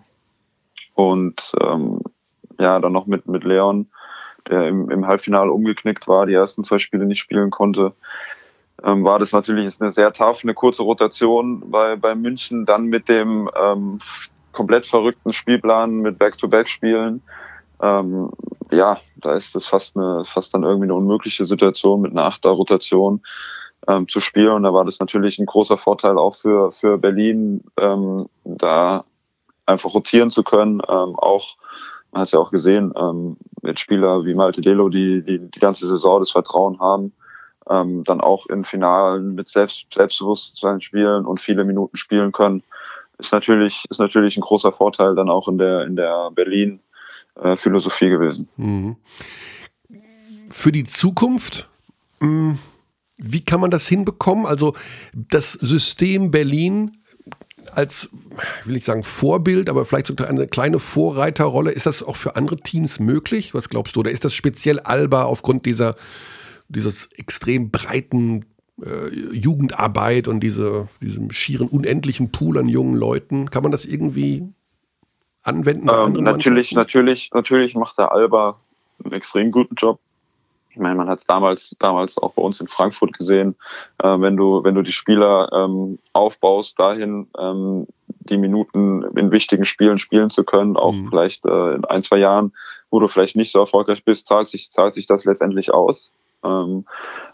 und 0.95 1.53
ähm, 1.61 2.01
ja, 2.59 2.80
dann 2.80 2.93
noch 2.93 3.07
mit, 3.07 3.28
mit 3.28 3.43
Leon, 3.43 3.88
der 4.49 4.68
im, 4.68 4.89
im 4.89 5.07
Halbfinale 5.07 5.51
umgeknickt 5.51 6.07
war, 6.07 6.26
die 6.26 6.34
ersten 6.34 6.64
zwei 6.64 6.78
Spiele 6.78 7.05
nicht 7.05 7.20
spielen 7.20 7.49
konnte. 7.49 7.91
Ähm, 8.84 9.03
war 9.03 9.20
das 9.20 9.32
natürlich 9.32 9.80
eine 9.80 9.91
sehr 9.91 10.11
tough, 10.11 10.43
eine 10.43 10.53
kurze 10.53 10.84
Rotation 10.84 11.72
bei, 11.72 11.95
bei 11.95 12.16
München, 12.16 12.66
dann 12.66 12.86
mit 12.86 13.07
dem 13.07 13.49
ähm, 13.55 13.99
komplett 14.51 14.86
verrückten 14.86 15.34
Spielplan 15.34 15.99
mit 15.99 16.20
Back-to-Back-Spielen. 16.20 17.22
Ähm, 17.82 18.30
ja, 18.72 18.97
da 19.18 19.36
ist 19.36 19.55
das 19.55 19.66
fast 19.66 19.97
eine, 19.97 20.26
fast 20.26 20.53
dann 20.53 20.64
irgendwie 20.64 20.86
eine 20.86 20.95
unmögliche 20.95 21.45
Situation 21.45 22.01
mit 22.01 22.11
einer 22.11 22.26
Achter-Rotation 22.26 23.22
ähm, 23.88 24.08
zu 24.08 24.20
spielen. 24.20 24.54
Und 24.54 24.64
da 24.64 24.74
war 24.74 24.86
das 24.86 25.00
natürlich 25.00 25.40
ein 25.40 25.46
großer 25.46 25.78
Vorteil 25.78 26.18
auch 26.18 26.36
für, 26.36 26.72
für 26.72 26.98
Berlin, 26.98 27.64
ähm, 27.78 28.28
da 28.44 29.06
einfach 29.66 29.94
rotieren 29.94 30.32
zu 30.32 30.44
können. 30.44 30.82
Ähm, 30.88 31.16
auch, 31.16 31.58
man 32.12 32.22
hat 32.22 32.28
es 32.28 32.32
ja 32.34 32.40
auch 32.40 32.52
gesehen, 32.52 32.94
ähm, 32.98 33.38
mit 33.62 33.80
Spieler 33.80 34.26
wie 34.26 34.34
Malte 34.34 34.62
Delo, 34.62 34.90
die, 34.90 35.22
die 35.22 35.40
die 35.40 35.60
ganze 35.60 35.88
Saison 35.88 36.20
das 36.20 36.32
Vertrauen 36.32 36.80
haben, 36.80 37.14
ähm, 37.70 38.04
dann 38.04 38.22
auch 38.22 38.46
in 38.48 38.66
Finalen 38.66 39.36
mit 39.36 39.50
Selbst, 39.50 39.86
Selbstbewusstsein 39.94 40.82
spielen 40.82 41.26
und 41.26 41.40
viele 41.40 41.66
Minuten 41.66 41.98
spielen 41.98 42.32
können, 42.32 42.64
ist 43.18 43.32
natürlich, 43.32 43.86
ist 43.90 44.00
natürlich 44.00 44.38
ein 44.38 44.42
großer 44.42 44.72
Vorteil 44.72 45.16
dann 45.16 45.30
auch 45.30 45.48
in 45.48 45.58
der, 45.58 45.86
in 45.86 45.96
der 45.96 46.32
Berlin 46.32 46.80
äh, 47.42 47.56
gewesen. 47.56 48.50
Mhm. 48.58 48.96
Für 50.50 50.72
die 50.72 50.84
Zukunft, 50.84 51.70
mh 52.20 52.28
hm, 52.28 52.60
wie 53.18 53.43
kann 53.43 53.59
man 53.59 53.72
das 53.72 53.88
hinbekommen? 53.88 54.45
Also 54.45 54.76
das 55.14 55.53
System 55.53 56.32
Berlin 56.32 56.97
als, 57.72 58.09
will 58.66 58.76
ich 58.76 58.86
sagen, 58.86 59.03
Vorbild, 59.03 59.70
aber 59.70 59.86
vielleicht 59.86 60.07
sogar 60.07 60.28
eine 60.28 60.47
kleine 60.47 60.80
Vorreiterrolle. 60.80 61.72
Ist 61.72 61.86
das 61.86 62.03
auch 62.03 62.18
für 62.18 62.36
andere 62.36 62.57
Teams 62.57 62.99
möglich? 62.99 63.53
Was 63.53 63.70
glaubst 63.70 63.95
du? 63.95 64.01
Oder 64.01 64.11
ist 64.11 64.26
das 64.26 64.34
speziell 64.34 64.80
Alba 64.80 65.24
aufgrund 65.24 65.66
dieser, 65.66 65.95
dieses 66.68 67.09
extrem 67.14 67.72
breiten 67.72 68.45
äh, 68.82 69.09
Jugendarbeit 69.32 70.28
und 70.28 70.41
diese, 70.41 70.88
diesem 71.01 71.32
schieren, 71.32 71.68
unendlichen 71.68 72.32
Pool 72.32 72.57
an 72.57 72.68
jungen 72.68 72.95
Leuten? 72.95 73.49
Kann 73.49 73.64
man 73.64 73.72
das 73.72 73.86
irgendwie 73.86 74.43
anwenden? 75.43 75.89
Ähm, 75.89 76.24
natürlich, 76.24 76.74
natürlich, 76.74 77.32
natürlich 77.34 77.76
macht 77.76 77.97
der 77.97 78.11
Alba 78.11 78.57
einen 79.03 79.14
extrem 79.14 79.51
guten 79.51 79.76
Job. 79.76 79.99
Ich 80.74 80.80
meine, 80.80 80.96
man 80.96 81.08
hat 81.08 81.20
es 81.20 81.28
damals, 81.28 81.76
damals 81.78 82.18
auch 82.18 82.34
bei 82.34 82.42
uns 82.42 82.60
in 82.60 82.68
Frankfurt 82.68 83.14
gesehen, 83.14 83.56
äh, 84.00 84.20
wenn 84.20 84.36
du, 84.36 84.64
wenn 84.64 84.74
du 84.74 84.82
die 84.82 84.92
Spieler 84.92 85.48
ähm, 85.54 86.00
aufbaust, 86.14 86.80
dahin 86.80 87.28
ähm, 87.38 87.86
die 88.08 88.38
Minuten 88.38 89.04
in 89.16 89.32
wichtigen 89.32 89.66
Spielen 89.66 90.00
spielen 90.00 90.32
zu 90.32 90.44
können, 90.44 90.76
auch 90.76 90.94
mhm. 90.94 91.10
vielleicht 91.10 91.46
äh, 91.46 91.76
in 91.76 91.86
ein, 91.86 92.02
zwei 92.02 92.18
Jahren, 92.18 92.54
wo 92.90 93.00
du 93.00 93.08
vielleicht 93.08 93.36
nicht 93.36 93.52
so 93.52 93.60
erfolgreich 93.60 94.04
bist, 94.04 94.26
zahlt 94.28 94.48
sich, 94.48 94.72
zahlt 94.72 94.96
sich 94.96 95.06
das 95.06 95.26
letztendlich 95.26 95.72
aus. 95.72 96.12
Ähm, 96.44 96.86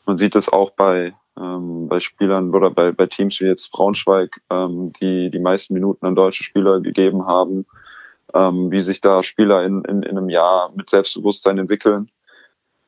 man 0.06 0.18
sieht 0.18 0.36
es 0.36 0.50
auch 0.50 0.72
bei, 0.72 1.14
ähm, 1.38 1.88
bei 1.88 2.02
Spielern 2.02 2.54
oder 2.54 2.70
bei, 2.70 2.92
bei 2.92 3.06
Teams 3.06 3.40
wie 3.40 3.46
jetzt 3.46 3.72
Braunschweig, 3.72 4.42
ähm, 4.50 4.92
die 5.02 5.32
die 5.32 5.40
meisten 5.40 5.74
Minuten 5.74 6.06
an 6.06 6.16
deutsche 6.16 6.44
Spieler 6.44 6.82
gegeben 6.82 7.26
haben, 7.26 7.66
ähm, 8.34 8.70
wie 8.70 8.82
sich 8.82 9.00
da 9.00 9.24
Spieler 9.24 9.64
in, 9.64 9.86
in, 9.86 10.04
in 10.04 10.18
einem 10.18 10.30
Jahr 10.30 10.74
mit 10.76 10.90
Selbstbewusstsein 10.90 11.58
entwickeln. 11.58 12.12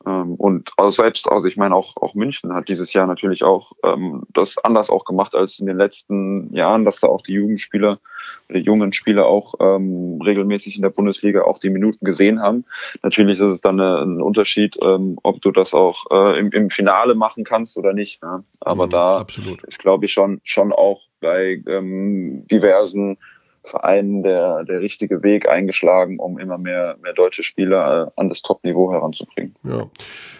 Ähm, 0.06 0.34
und 0.34 0.70
also 0.76 1.02
selbst, 1.02 1.28
also 1.28 1.46
ich 1.46 1.56
meine 1.56 1.74
auch, 1.74 1.96
auch 2.00 2.14
München 2.14 2.52
hat 2.54 2.68
dieses 2.68 2.92
Jahr 2.92 3.06
natürlich 3.06 3.44
auch 3.44 3.72
ähm, 3.84 4.22
das 4.32 4.58
anders 4.58 4.90
auch 4.90 5.04
gemacht 5.04 5.34
als 5.34 5.58
in 5.58 5.66
den 5.66 5.76
letzten 5.76 6.52
Jahren, 6.54 6.84
dass 6.84 7.00
da 7.00 7.08
auch 7.08 7.22
die 7.22 7.34
Jugendspieler, 7.34 7.98
die 8.50 8.58
jungen 8.58 8.92
Spieler 8.92 9.26
auch 9.26 9.54
ähm, 9.60 10.20
regelmäßig 10.22 10.76
in 10.76 10.82
der 10.82 10.90
Bundesliga 10.90 11.42
auch 11.42 11.58
die 11.58 11.70
Minuten 11.70 12.04
gesehen 12.04 12.42
haben. 12.42 12.64
Natürlich 13.02 13.34
ist 13.34 13.46
es 13.46 13.60
dann 13.60 13.80
eine, 13.80 14.02
ein 14.02 14.22
Unterschied, 14.22 14.76
ähm, 14.82 15.18
ob 15.22 15.40
du 15.42 15.50
das 15.50 15.72
auch 15.74 16.04
äh, 16.10 16.38
im, 16.38 16.50
im 16.52 16.70
Finale 16.70 17.14
machen 17.14 17.44
kannst 17.44 17.76
oder 17.76 17.92
nicht. 17.92 18.22
Ne? 18.22 18.44
Aber 18.60 18.86
mhm, 18.86 18.90
da 18.90 19.16
absolut. 19.18 19.62
ist, 19.64 19.78
glaube 19.78 20.06
ich, 20.06 20.12
schon, 20.12 20.40
schon 20.44 20.72
auch 20.72 21.02
bei 21.20 21.62
ähm, 21.66 22.46
diversen 22.48 23.16
Vereinen 23.64 24.22
der, 24.22 24.64
der 24.64 24.80
richtige 24.80 25.22
Weg 25.22 25.48
eingeschlagen, 25.48 26.18
um 26.18 26.38
immer 26.38 26.58
mehr, 26.58 26.96
mehr 27.02 27.12
deutsche 27.12 27.42
Spieler 27.42 28.08
äh, 28.08 28.20
an 28.20 28.28
das 28.28 28.42
Top-Niveau 28.42 28.92
heranzubringen. 28.92 29.54
Ja. 29.64 29.88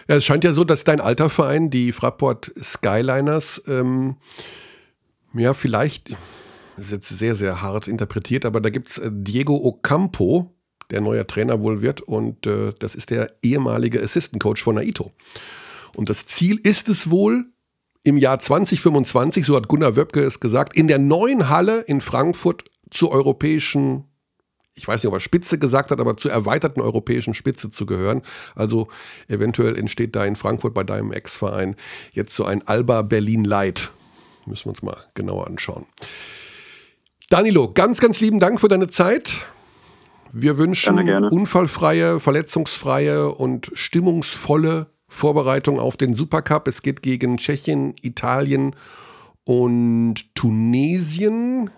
ja. 0.07 0.15
es 0.15 0.25
scheint 0.25 0.43
ja 0.43 0.53
so, 0.53 0.63
dass 0.63 0.83
dein 0.83 0.99
alter 0.99 1.29
Verein, 1.29 1.69
die 1.69 1.91
Fraport 1.93 2.45
Skyliners, 2.45 3.63
ähm, 3.67 4.17
ja, 5.33 5.53
vielleicht, 5.53 6.15
ist 6.77 6.91
jetzt 6.91 7.09
sehr, 7.09 7.35
sehr 7.35 7.61
hart 7.61 7.87
interpretiert, 7.87 8.45
aber 8.45 8.59
da 8.59 8.69
gibt 8.69 8.89
es 8.89 8.97
äh, 8.97 9.09
Diego 9.11 9.55
Ocampo, 9.55 10.51
der 10.91 11.01
neuer 11.01 11.25
Trainer 11.25 11.61
wohl 11.61 11.81
wird, 11.81 12.01
und 12.01 12.45
äh, 12.45 12.73
das 12.77 12.93
ist 12.93 13.09
der 13.09 13.31
ehemalige 13.41 14.01
Assistant 14.01 14.43
Coach 14.43 14.61
von 14.61 14.75
Naito. 14.75 15.11
Und 15.95 16.09
das 16.09 16.25
Ziel 16.25 16.59
ist 16.61 16.89
es 16.89 17.09
wohl, 17.09 17.45
im 18.03 18.17
Jahr 18.17 18.39
2025, 18.39 19.45
so 19.45 19.55
hat 19.55 19.67
Gunnar 19.67 19.95
Wöbke 19.95 20.21
es 20.21 20.39
gesagt, 20.39 20.75
in 20.75 20.87
der 20.87 20.99
neuen 20.99 21.49
Halle 21.49 21.81
in 21.81 22.01
Frankfurt 22.01 22.65
zur 22.89 23.11
europäischen, 23.11 24.03
ich 24.75 24.87
weiß 24.87 25.01
nicht, 25.01 25.07
ob 25.07 25.15
er 25.15 25.21
Spitze 25.21 25.57
gesagt 25.57 25.89
hat, 25.89 25.99
aber 25.99 26.17
zur 26.17 26.31
erweiterten 26.31 26.81
europäischen 26.81 27.33
Spitze 27.33 27.69
zu 27.69 27.85
gehören. 27.85 28.21
Also 28.55 28.89
eventuell 29.27 29.77
entsteht 29.77 30.15
da 30.15 30.25
in 30.25 30.35
Frankfurt 30.35 30.73
bei 30.73 30.83
deinem 30.83 31.11
Ex-Verein 31.13 31.75
jetzt 32.11 32.35
so 32.35 32.43
ein 32.43 32.67
Alba 32.67 33.01
Berlin 33.03 33.45
Light. 33.45 33.89
Müssen 34.45 34.65
wir 34.65 34.69
uns 34.71 34.83
mal 34.83 34.97
genauer 35.13 35.47
anschauen. 35.47 35.85
Danilo, 37.29 37.71
ganz, 37.73 37.99
ganz 37.99 38.19
lieben 38.19 38.39
Dank 38.39 38.59
für 38.59 38.67
deine 38.67 38.87
Zeit. 38.87 39.41
Wir 40.33 40.57
wünschen 40.57 40.95
gerne, 40.97 41.05
gerne. 41.05 41.29
unfallfreie, 41.29 42.19
verletzungsfreie 42.19 43.29
und 43.29 43.71
stimmungsvolle 43.75 44.92
Vorbereitung 45.13 45.79
auf 45.79 45.95
den 45.95 46.15
Supercup. 46.15 46.67
Es 46.67 46.81
geht 46.81 47.03
gegen 47.03 47.37
Tschechien, 47.37 47.93
Italien 48.01 48.75
und 49.45 50.33
Tunesien. 50.33 51.69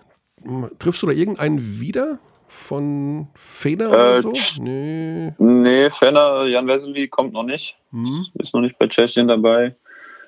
Triffst 0.78 1.02
du 1.02 1.06
da 1.06 1.12
irgendeinen 1.12 1.80
wieder? 1.80 2.18
Von 2.48 3.26
Fener 3.34 3.86
äh, 3.86 3.88
oder 3.88 4.22
so? 4.22 4.32
Nee. 4.58 5.34
Nee, 5.38 5.90
Fener, 5.90 6.46
Jan 6.46 6.66
Wesley 6.66 7.08
kommt 7.08 7.34
noch 7.34 7.42
nicht. 7.42 7.76
Hm. 7.90 8.26
Ist 8.34 8.54
noch 8.54 8.62
nicht 8.62 8.78
bei 8.78 8.86
Tschechien 8.86 9.28
dabei. 9.28 9.74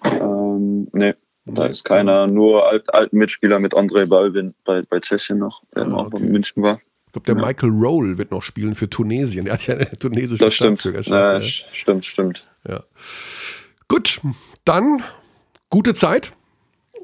Ähm, 0.05 0.89
nee, 0.93 1.15
da 1.47 1.67
ist 1.67 1.85
keiner. 1.85 2.27
Nur 2.27 2.69
alt, 2.69 2.93
alten 2.93 3.17
Mitspieler 3.17 3.59
mit 3.59 3.73
André 3.75 4.07
Balvin 4.07 4.53
bei, 4.65 4.83
bei 4.83 5.01
Tschechien 5.01 5.39
noch, 5.39 5.63
der 5.75 5.87
ah, 5.87 5.95
auch 5.95 6.07
okay. 6.09 6.19
in 6.19 6.33
München 6.33 6.63
war. 6.63 6.81
Ich 7.07 7.13
glaube, 7.13 7.25
der 7.25 7.37
ja. 7.37 7.47
Michael 7.47 7.71
Roll 7.71 8.19
wird 8.19 8.33
noch 8.33 8.43
spielen 8.43 8.75
für 8.75 8.91
Tunesien. 8.91 9.47
Er 9.47 9.55
hat 9.55 9.67
ja 9.67 9.77
eine 9.77 9.91
tunesische 9.99 10.45
das 10.45 10.55
Staatsbürgerschaft. 10.55 11.11
Ja, 11.11 11.39
ja. 11.39 11.49
Stimmt, 11.73 12.05
stimmt. 12.05 12.48
Ja. 12.67 12.83
Gut, 13.89 14.21
dann 14.65 15.03
gute 15.71 15.95
Zeit. 15.95 16.35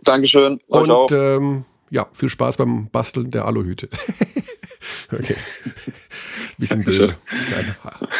Dankeschön. 0.02 0.60
Und 0.66 1.12
ähm, 1.12 1.64
ja, 1.90 2.06
viel 2.12 2.28
Spaß 2.28 2.56
beim 2.56 2.88
Basteln 2.90 3.30
der 3.30 3.44
Aluhüte. 3.46 3.88
okay. 5.12 5.36
Bisschen 6.58 6.84
böse. 6.84 7.16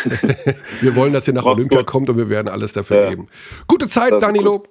wir 0.81 0.97
wollen, 0.97 1.13
dass 1.13 1.27
ihr 1.29 1.35
nach 1.35 1.45
Mach's 1.45 1.57
Olympia 1.57 1.79
gut. 1.79 1.87
kommt 1.87 2.11
und 2.11 2.17
wir 2.17 2.29
werden 2.29 2.49
alles 2.49 2.73
dafür 2.73 3.03
ja. 3.03 3.11
geben. 3.11 3.29
Gute 3.67 3.89
Zeit, 3.89 4.13
das 4.13 4.21
Danilo. 4.21 4.65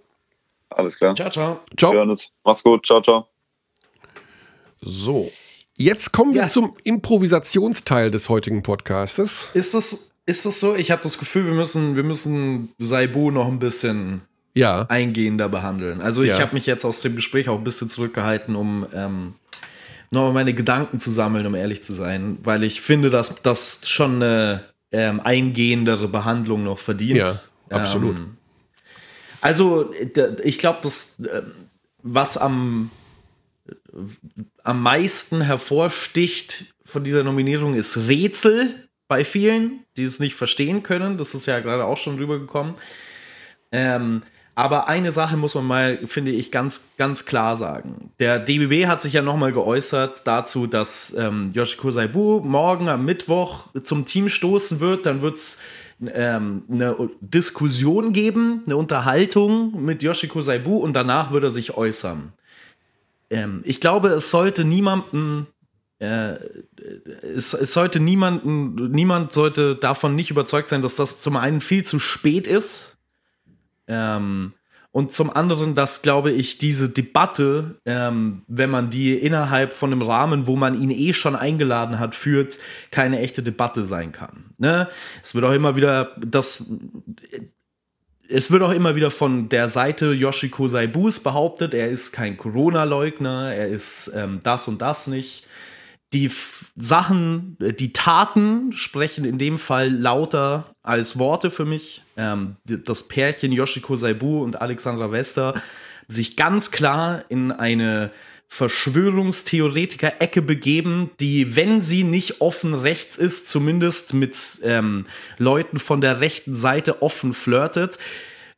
Alles 0.69 0.97
klar. 0.97 1.15
Ciao, 1.15 1.29
ciao. 1.29 1.59
Ciao. 1.77 2.17
Mach's 2.43 2.63
gut. 2.63 2.85
Ciao, 2.85 3.01
ciao. 3.01 3.27
So. 4.81 5.29
Jetzt 5.77 6.11
kommen 6.11 6.33
wir 6.33 6.43
ja. 6.43 6.47
zum 6.47 6.75
Improvisationsteil 6.83 8.11
des 8.11 8.29
heutigen 8.29 8.61
Podcastes. 8.61 9.49
Ist 9.53 9.73
das, 9.73 10.12
ist 10.25 10.45
das 10.45 10.59
so? 10.59 10.75
Ich 10.75 10.91
habe 10.91 11.03
das 11.03 11.17
Gefühl, 11.17 11.45
wir 11.45 11.53
müssen, 11.53 11.95
wir 11.95 12.03
müssen 12.03 12.69
Saibu 12.77 13.31
noch 13.31 13.47
ein 13.47 13.59
bisschen 13.59 14.21
ja. 14.53 14.85
eingehender 14.89 15.49
behandeln. 15.49 16.01
Also 16.01 16.21
ich 16.21 16.29
ja. 16.29 16.39
habe 16.39 16.53
mich 16.53 16.65
jetzt 16.65 16.85
aus 16.85 17.01
dem 17.01 17.15
Gespräch 17.15 17.49
auch 17.49 17.57
ein 17.57 17.63
bisschen 17.63 17.89
zurückgehalten, 17.89 18.55
um 18.55 18.85
ähm, 18.93 19.33
nochmal 20.11 20.33
meine 20.33 20.53
Gedanken 20.53 20.99
zu 20.99 21.11
sammeln, 21.11 21.45
um 21.45 21.55
ehrlich 21.55 21.83
zu 21.83 21.93
sein, 21.93 22.37
weil 22.43 22.63
ich 22.63 22.81
finde, 22.81 23.09
dass 23.09 23.41
das 23.41 23.87
schon 23.89 24.15
eine 24.15 24.63
ähm, 24.91 25.19
eingehendere 25.19 26.07
Behandlung 26.07 26.63
noch 26.63 26.79
verdient. 26.79 27.17
Ja, 27.17 27.39
absolut. 27.69 28.17
Ähm, 28.17 28.37
also 29.41 29.91
ich 30.43 30.59
glaube, 30.59 30.79
das, 30.83 31.19
äh, 31.19 31.41
was 32.01 32.37
am, 32.37 32.91
am 34.63 34.81
meisten 34.81 35.41
hervorsticht 35.41 36.73
von 36.85 37.03
dieser 37.03 37.23
Nominierung 37.23 37.73
ist 37.73 38.07
Rätsel 38.07 38.87
bei 39.13 39.23
vielen, 39.23 39.85
die 39.95 40.05
es 40.05 40.19
nicht 40.19 40.33
verstehen 40.33 40.81
können. 40.81 41.19
Das 41.19 41.35
ist 41.35 41.45
ja 41.45 41.59
gerade 41.59 41.85
auch 41.85 41.97
schon 41.97 42.17
rübergekommen. 42.17 42.73
Ähm, 43.71 44.23
aber 44.55 44.87
eine 44.87 45.11
Sache 45.11 45.37
muss 45.37 45.53
man 45.53 45.67
mal, 45.67 45.99
finde 46.05 46.31
ich, 46.31 46.51
ganz, 46.51 46.89
ganz 46.97 47.25
klar 47.25 47.55
sagen. 47.55 48.09
Der 48.17 48.39
DBB 48.39 48.87
hat 48.87 49.03
sich 49.03 49.13
ja 49.13 49.21
nochmal 49.21 49.51
geäußert 49.51 50.25
dazu, 50.25 50.65
dass 50.65 51.13
ähm, 51.15 51.51
Yoshiko 51.53 51.91
Saibu 51.91 52.39
morgen 52.39 52.89
am 52.89 53.05
Mittwoch 53.05 53.67
zum 53.83 54.05
Team 54.05 54.29
stoßen 54.29 54.79
wird. 54.79 55.05
Dann 55.05 55.21
wird 55.21 55.35
es 55.35 55.59
ähm, 56.11 56.63
eine 56.71 56.95
Diskussion 57.21 58.13
geben, 58.13 58.63
eine 58.65 58.77
Unterhaltung 58.77 59.85
mit 59.85 60.01
Yoshiko 60.01 60.41
Saibu 60.41 60.77
und 60.77 60.93
danach 60.93 61.31
wird 61.31 61.43
er 61.43 61.51
sich 61.51 61.77
äußern. 61.77 62.33
Ähm, 63.29 63.61
ich 63.63 63.79
glaube, 63.79 64.07
es 64.07 64.31
sollte 64.31 64.65
niemanden 64.65 65.45
äh, 66.03 66.37
es, 67.23 67.53
es, 67.53 67.73
sollte 67.73 67.99
niemanden, 67.99 68.91
niemand 68.91 69.31
sollte 69.31 69.75
davon 69.75 70.15
nicht 70.15 70.31
überzeugt 70.31 70.69
sein, 70.69 70.81
dass 70.81 70.95
das 70.95 71.21
zum 71.21 71.37
einen 71.37 71.61
viel 71.61 71.83
zu 71.83 71.99
spät 71.99 72.47
ist, 72.47 72.97
ähm, 73.87 74.53
und 74.93 75.11
zum 75.11 75.35
anderen, 75.35 75.73
dass, 75.73 76.03
glaube 76.03 76.31
ich, 76.31 76.59
diese 76.59 76.87
Debatte, 76.87 77.77
ähm, 77.83 78.43
wenn 78.47 78.69
man 78.69 78.91
die 78.91 79.13
innerhalb 79.13 79.73
von 79.73 79.91
einem 79.91 80.03
Rahmen, 80.03 80.45
wo 80.45 80.55
man 80.55 80.79
ihn 80.79 80.91
eh 80.91 81.13
schon 81.13 81.35
eingeladen 81.35 81.97
hat, 81.97 82.13
führt, 82.13 82.59
keine 82.91 83.19
echte 83.19 83.41
Debatte 83.41 83.85
sein 83.85 84.11
kann. 84.11 84.53
Ne? 84.59 84.87
Es 85.23 85.33
wird 85.33 85.45
auch 85.45 85.51
immer 85.51 85.75
wieder 85.75 86.11
das. 86.23 86.65
Es 88.29 88.51
wird 88.51 88.61
auch 88.61 88.71
immer 88.71 88.95
wieder 88.95 89.09
von 89.09 89.49
der 89.49 89.67
Seite 89.67 90.13
Yoshiko 90.13 90.69
Saibus 90.69 91.19
behauptet, 91.19 91.73
er 91.73 91.89
ist 91.89 92.11
kein 92.11 92.37
Corona-Leugner, 92.37 93.51
er 93.51 93.67
ist 93.67 94.11
ähm, 94.15 94.41
das 94.43 94.67
und 94.67 94.81
das 94.81 95.07
nicht 95.07 95.47
die 96.13 96.31
Sachen, 96.75 97.57
äh, 97.59 97.73
die 97.73 97.93
Taten 97.93 98.73
sprechen 98.73 99.25
in 99.25 99.37
dem 99.37 99.57
Fall 99.57 99.89
lauter 99.89 100.73
als 100.81 101.17
Worte 101.19 101.51
für 101.51 101.65
mich. 101.65 102.03
Ähm, 102.17 102.55
das 102.65 103.07
Pärchen 103.07 103.51
Yoshiko 103.51 103.95
Saibu 103.95 104.43
und 104.43 104.61
Alexandra 104.61 105.11
Wester 105.11 105.61
sich 106.07 106.35
ganz 106.35 106.71
klar 106.71 107.23
in 107.29 107.51
eine 107.51 108.11
Verschwörungstheoretiker-Ecke 108.47 110.43
begeben, 110.43 111.09
die, 111.19 111.55
wenn 111.55 111.81
sie 111.81 112.03
nicht 112.03 112.39
offen 112.39 112.75
rechts 112.75 113.15
ist, 113.15 113.47
zumindest 113.47 114.13
mit 114.13 114.37
ähm, 114.63 115.07
Leuten 115.39 115.79
von 115.79 116.01
der 116.01 116.19
rechten 116.19 116.53
Seite 116.53 117.01
offen 117.01 117.33
flirtet. 117.33 117.97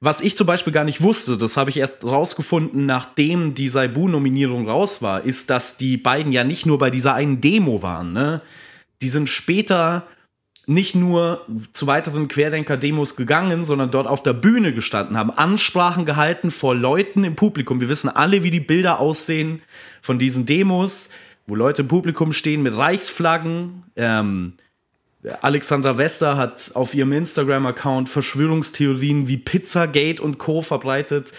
Was 0.02 0.22
ich 0.22 0.36
zum 0.36 0.48
Beispiel 0.48 0.74
gar 0.74 0.84
nicht 0.84 1.02
wusste, 1.02 1.38
das 1.38 1.58
habe 1.58 1.70
ich 1.70 1.78
erst 1.78 2.04
rausgefunden, 2.04 2.86
nachdem 2.86 3.54
die 3.54 3.70
Saibu-Nominierung 3.70 4.70
raus 4.70 5.02
war, 5.02 5.24
ist, 5.24 5.50
dass 5.50 5.78
die 5.78 5.98
beiden 5.98 6.32
ja 6.32 6.44
nicht 6.44 6.66
nur 6.66 6.78
bei 6.78 6.90
dieser 6.90 7.14
einen 7.14 7.42
Demo 7.42 7.82
waren. 7.82 8.14
Ne? 8.14 8.42
Die 9.02 9.10
sind 9.10 9.30
später 9.30 10.06
nicht 10.68 10.96
nur 10.96 11.46
zu 11.74 11.88
weiteren 11.88 12.28
Querdenker-Demos 12.28 13.16
gegangen, 13.16 13.64
sondern 13.64 13.92
dort 13.92 14.08
auf 14.08 14.24
der 14.24 14.34
Bühne 14.34 14.74
gestanden, 14.74 15.18
haben 15.18 15.32
Ansprachen 15.32 16.06
gehalten 16.06 16.52
vor 16.52 16.76
Leuten 16.76 17.24
im 17.24 17.36
Publikum. 17.36 17.82
Wir 17.82 17.90
wissen 17.90 18.10
alle, 18.10 18.44
wie 18.44 18.52
die 18.52 18.60
Bilder 18.60 19.00
aussehen 19.00 19.62
von 20.02 20.18
diesen 20.18 20.46
Demos, 20.46 21.10
wo 21.48 21.56
Leute 21.56 21.84
im 21.84 21.88
Publikum 21.88 22.34
stehen 22.34 22.64
mit 22.64 22.76
Reichsflaggen, 22.76 23.84
ähm, 23.96 24.54
Alexandra 25.42 25.98
Wester 25.98 26.38
hat 26.38 26.72
auf 26.74 26.94
ihrem 26.94 27.12
Instagram-Account 27.12 28.10
Verschwörungstheorien 28.10 29.28
wie 29.28 29.38
Pizzagate 29.38 30.22
und 30.22 30.38
Co. 30.38 30.62
verbreitet. 30.62 31.34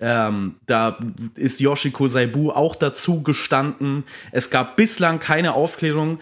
Ähm, 0.00 0.56
da 0.66 0.98
ist 1.36 1.60
Yoshiko 1.60 2.08
Saibu 2.08 2.50
auch 2.50 2.74
dazu 2.74 3.22
gestanden. 3.22 4.04
Es 4.32 4.50
gab 4.50 4.76
bislang 4.76 5.20
keine 5.20 5.54
Aufklärung. 5.54 6.18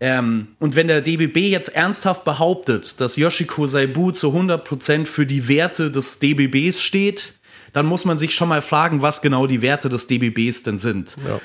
Ähm, 0.00 0.48
und 0.58 0.76
wenn 0.76 0.88
der 0.88 1.00
DBB 1.00 1.48
jetzt 1.48 1.74
ernsthaft 1.74 2.24
behauptet, 2.24 3.00
dass 3.00 3.16
Yoshiko 3.16 3.66
Saibu 3.66 4.10
zu 4.10 4.28
100% 4.28 5.06
für 5.06 5.24
die 5.24 5.48
Werte 5.48 5.90
des 5.90 6.18
DBBs 6.18 6.80
steht, 6.80 7.38
dann 7.72 7.86
muss 7.86 8.04
man 8.04 8.18
sich 8.18 8.34
schon 8.34 8.48
mal 8.48 8.62
fragen, 8.62 9.00
was 9.00 9.22
genau 9.22 9.46
die 9.46 9.62
Werte 9.62 9.88
des 9.88 10.06
DBBs 10.06 10.64
denn 10.64 10.78
sind. 10.78 11.16
Ja. 11.26 11.40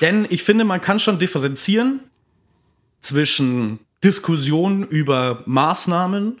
Denn 0.00 0.26
ich 0.30 0.42
finde, 0.42 0.64
man 0.64 0.80
kann 0.80 0.98
schon 0.98 1.18
differenzieren 1.18 2.00
zwischen 3.00 3.78
Diskussion 4.04 4.86
über 4.86 5.42
Maßnahmen 5.46 6.40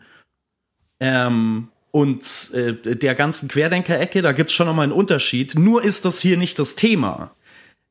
ähm, 1.00 1.68
und 1.90 2.50
äh, 2.52 2.74
der 2.74 3.14
ganzen 3.14 3.48
Querdenker-Ecke, 3.48 4.20
da 4.20 4.32
gibt 4.32 4.50
es 4.50 4.56
schon 4.56 4.66
nochmal 4.66 4.84
einen 4.84 4.92
Unterschied. 4.92 5.54
Nur 5.56 5.82
ist 5.82 6.04
das 6.04 6.20
hier 6.20 6.36
nicht 6.36 6.58
das 6.58 6.74
Thema. 6.74 7.30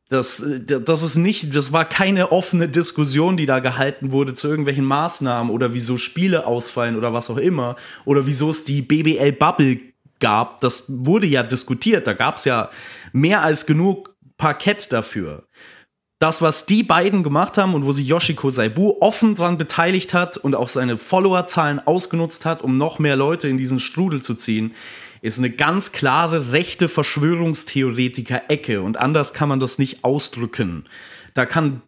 Das, 0.09 0.41
äh, 0.41 0.61
das 0.61 1.01
ist 1.01 1.15
nicht, 1.15 1.55
das 1.55 1.71
war 1.71 1.86
keine 1.86 2.32
offene 2.32 2.69
Diskussion, 2.69 3.38
die 3.38 3.45
da 3.45 3.59
gehalten 3.59 4.11
wurde 4.11 4.34
zu 4.34 4.47
irgendwelchen 4.47 4.86
Maßnahmen 4.86 5.51
oder 5.51 5.74
wieso 5.74 5.97
Spiele 5.97 6.45
ausfallen 6.45 6.97
oder 6.97 7.13
was 7.13 7.30
auch 7.30 7.38
immer. 7.38 7.76
Oder 8.05 8.28
wieso 8.28 8.51
es 8.51 8.63
die 8.63 8.82
BBL-Bubble 8.82 9.80
gab. 10.19 10.61
Das 10.61 10.86
wurde 10.88 11.28
ja 11.28 11.43
diskutiert. 11.43 12.05
Da 12.05 12.13
gab 12.13 12.38
es 12.38 12.45
ja 12.45 12.69
mehr 13.11 13.41
als 13.41 13.65
genug 13.65 14.13
Parkett 14.38 14.91
dafür 14.91 15.47
das, 16.24 16.41
was 16.41 16.65
die 16.65 16.84
beiden 16.84 17.21
gemacht 17.21 17.57
haben 17.57 17.74
und 17.74 17.84
wo 17.84 17.91
sich 17.91 18.07
Yoshiko 18.07 18.49
Saibu 18.49 18.95
offen 19.01 19.36
dran 19.36 19.57
beteiligt 19.57 20.13
hat 20.13 20.38
und 20.38 20.55
auch 20.55 20.69
seine 20.69 20.95
Followerzahlen 20.95 21.86
ausgenutzt 21.86 22.45
hat, 22.45 22.61
um 22.61 22.78
noch 22.78 22.97
mehr 22.97 23.17
Leute 23.17 23.49
in 23.49 23.57
diesen 23.57 23.82
Strudel 23.82 24.21
zu 24.21 24.34
ziehen, 24.36 24.71
ist 25.21 25.38
eine 25.38 25.49
ganz 25.49 25.91
klare 25.91 26.53
rechte 26.53 26.88
Verschwörungstheoretiker-Ecke 26.88 28.82
und 28.82 28.95
anders 28.95 29.34
kann 29.34 29.49
man 29.49 29.59
das 29.59 29.80
nicht 29.80 30.05
ausdrücken. 30.05 30.86
Da 31.34 31.45
kann 31.45 31.82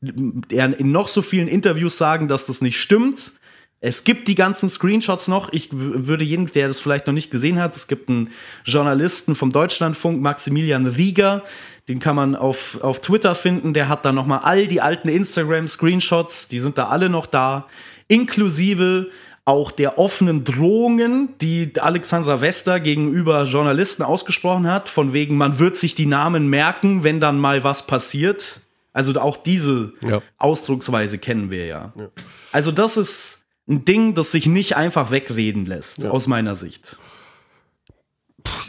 er 0.51 0.77
in 0.77 0.91
noch 0.91 1.07
so 1.07 1.21
vielen 1.21 1.47
Interviews 1.47 1.97
sagen, 1.97 2.27
dass 2.27 2.45
das 2.45 2.59
nicht 2.59 2.77
stimmt. 2.77 3.31
Es 3.79 4.03
gibt 4.03 4.27
die 4.27 4.35
ganzen 4.35 4.67
Screenshots 4.67 5.29
noch. 5.29 5.53
Ich 5.53 5.69
würde 5.71 6.25
jeden, 6.25 6.47
der 6.47 6.67
das 6.67 6.79
vielleicht 6.81 7.07
noch 7.07 7.13
nicht 7.13 7.31
gesehen 7.31 7.61
hat, 7.61 7.75
es 7.75 7.87
gibt 7.87 8.09
einen 8.09 8.31
Journalisten 8.65 9.33
vom 9.35 9.53
Deutschlandfunk, 9.53 10.21
Maximilian 10.21 10.87
Rieger, 10.87 11.43
den 11.87 11.99
kann 11.99 12.15
man 12.15 12.35
auf, 12.35 12.81
auf 12.81 12.99
Twitter 13.01 13.35
finden. 13.35 13.73
Der 13.73 13.89
hat 13.89 14.05
da 14.05 14.11
nochmal 14.11 14.39
all 14.43 14.67
die 14.67 14.81
alten 14.81 15.09
Instagram-Screenshots, 15.09 16.47
die 16.47 16.59
sind 16.59 16.77
da 16.77 16.87
alle 16.87 17.09
noch 17.09 17.25
da, 17.25 17.67
inklusive 18.07 19.07
auch 19.47 19.69
der 19.69 19.99
offenen 19.99 20.43
Drohungen, 20.43 21.29
die 21.39 21.71
Alexandra 21.79 22.41
Wester 22.41 22.79
gegenüber 22.79 23.43
Journalisten 23.43 24.01
ausgesprochen 24.01 24.67
hat, 24.67 24.89
von 24.89 25.13
wegen, 25.13 25.37
man 25.37 25.59
wird 25.59 25.77
sich 25.77 25.93
die 25.93 26.07
Namen 26.07 26.49
merken, 26.49 27.03
wenn 27.03 27.19
dann 27.19 27.39
mal 27.39 27.63
was 27.63 27.85
passiert. 27.85 28.61
Also 28.91 29.19
auch 29.21 29.37
diese 29.37 29.93
ja. 30.01 30.21
Ausdrucksweise 30.39 31.19
kennen 31.19 31.51
wir 31.51 31.67
ja. 31.67 31.93
ja. 31.95 32.07
Also 32.51 32.71
das 32.71 32.97
ist 32.97 33.45
ein 33.67 33.85
Ding, 33.85 34.15
das 34.15 34.31
sich 34.31 34.47
nicht 34.47 34.77
einfach 34.77 35.11
wegreden 35.11 35.67
lässt, 35.67 35.99
ja. 35.99 36.09
aus 36.09 36.25
meiner 36.27 36.55
Sicht 36.55 36.97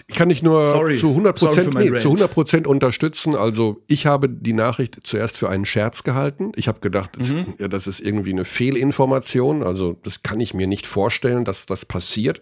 ich 0.07 0.15
kann 0.15 0.29
nicht 0.29 0.43
nur 0.43 0.67
Sorry. 0.67 0.99
zu 0.99 1.09
100 1.11 1.39
Prozent 1.39 1.75
nee, 1.75 1.99
zu 1.99 2.11
100 2.11 2.67
unterstützen. 2.67 3.35
Also 3.35 3.83
ich 3.87 4.07
habe 4.07 4.29
die 4.29 4.53
Nachricht 4.53 4.99
zuerst 5.05 5.37
für 5.37 5.49
einen 5.49 5.65
Scherz 5.65 6.03
gehalten. 6.03 6.53
Ich 6.57 6.69
habe 6.69 6.81
gedacht, 6.81 7.11
das, 7.19 7.33
mhm. 7.33 7.55
ja, 7.59 7.69
das 7.69 7.87
ist 7.87 8.01
irgendwie 8.01 8.33
eine 8.33 8.45
Fehlinformation. 8.45 9.63
Also 9.63 9.97
das 10.03 10.23
kann 10.23 10.41
ich 10.41 10.55
mir 10.55 10.67
nicht 10.67 10.87
vorstellen, 10.87 11.45
dass 11.45 11.67
das 11.67 11.85
passiert. 11.85 12.41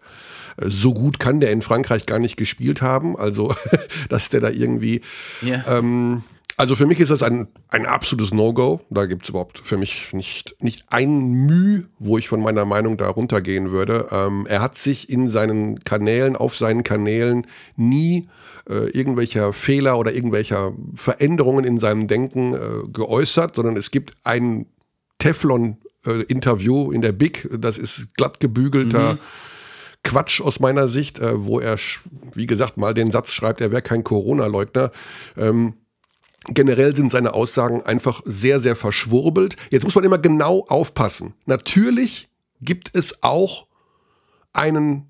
Äh, 0.56 0.68
so 0.68 0.94
gut 0.94 1.18
kann 1.18 1.40
der 1.40 1.50
in 1.52 1.62
Frankreich 1.62 2.06
gar 2.06 2.18
nicht 2.18 2.36
gespielt 2.36 2.82
haben. 2.82 3.16
Also 3.16 3.54
dass 4.08 4.28
der 4.28 4.40
da 4.40 4.50
irgendwie 4.50 5.00
yeah. 5.42 5.64
ähm, 5.78 6.22
also 6.56 6.76
für 6.76 6.86
mich 6.86 7.00
ist 7.00 7.10
das 7.10 7.22
ein, 7.22 7.48
ein 7.68 7.84
absolutes 7.84 8.32
No-Go. 8.32 8.80
Da 8.90 9.06
gibt 9.06 9.24
es 9.24 9.30
überhaupt 9.30 9.58
für 9.58 9.76
mich 9.76 10.12
nicht, 10.12 10.54
nicht 10.60 10.84
ein 10.88 11.30
Mühe, 11.30 11.86
wo 11.98 12.16
ich 12.16 12.28
von 12.28 12.40
meiner 12.40 12.64
Meinung 12.64 12.96
da 12.96 13.08
runtergehen 13.08 13.72
würde. 13.72 14.06
Ähm, 14.12 14.46
er 14.48 14.62
hat 14.62 14.76
sich 14.76 15.10
in 15.10 15.28
seinen 15.28 15.82
Kanälen, 15.82 16.36
auf 16.36 16.56
seinen 16.56 16.84
Kanälen 16.84 17.46
nie 17.76 18.28
äh, 18.68 18.90
irgendwelcher 18.90 19.52
Fehler 19.52 19.98
oder 19.98 20.12
irgendwelcher 20.12 20.72
Veränderungen 20.94 21.64
in 21.64 21.78
seinem 21.78 22.06
Denken 22.06 22.54
äh, 22.54 22.58
geäußert, 22.92 23.56
sondern 23.56 23.76
es 23.76 23.90
gibt 23.90 24.14
ein 24.22 24.66
Teflon-Interview 25.18 26.92
äh, 26.92 26.94
in 26.94 27.02
der 27.02 27.12
Big. 27.12 27.48
Das 27.58 27.78
ist 27.78 28.14
glatt 28.14 28.38
gebügelter. 28.38 29.14
Mhm. 29.14 29.18
Quatsch 30.04 30.40
aus 30.40 30.60
meiner 30.60 30.86
Sicht, 30.86 31.18
äh, 31.18 31.44
wo 31.44 31.58
er, 31.58 31.78
wie 32.34 32.46
gesagt, 32.46 32.76
mal 32.76 32.94
den 32.94 33.10
Satz 33.10 33.32
schreibt, 33.32 33.60
er 33.60 33.72
wäre 33.72 33.82
kein 33.82 34.04
Corona-Leugner. 34.04 34.92
Ähm, 35.36 35.74
Generell 36.48 36.94
sind 36.94 37.10
seine 37.10 37.32
Aussagen 37.34 37.82
einfach 37.82 38.20
sehr, 38.24 38.60
sehr 38.60 38.76
verschwurbelt. 38.76 39.56
Jetzt 39.70 39.84
muss 39.84 39.94
man 39.94 40.04
immer 40.04 40.18
genau 40.18 40.64
aufpassen. 40.68 41.34
Natürlich 41.46 42.28
gibt 42.60 42.90
es 42.92 43.22
auch 43.22 43.66
einen 44.52 45.06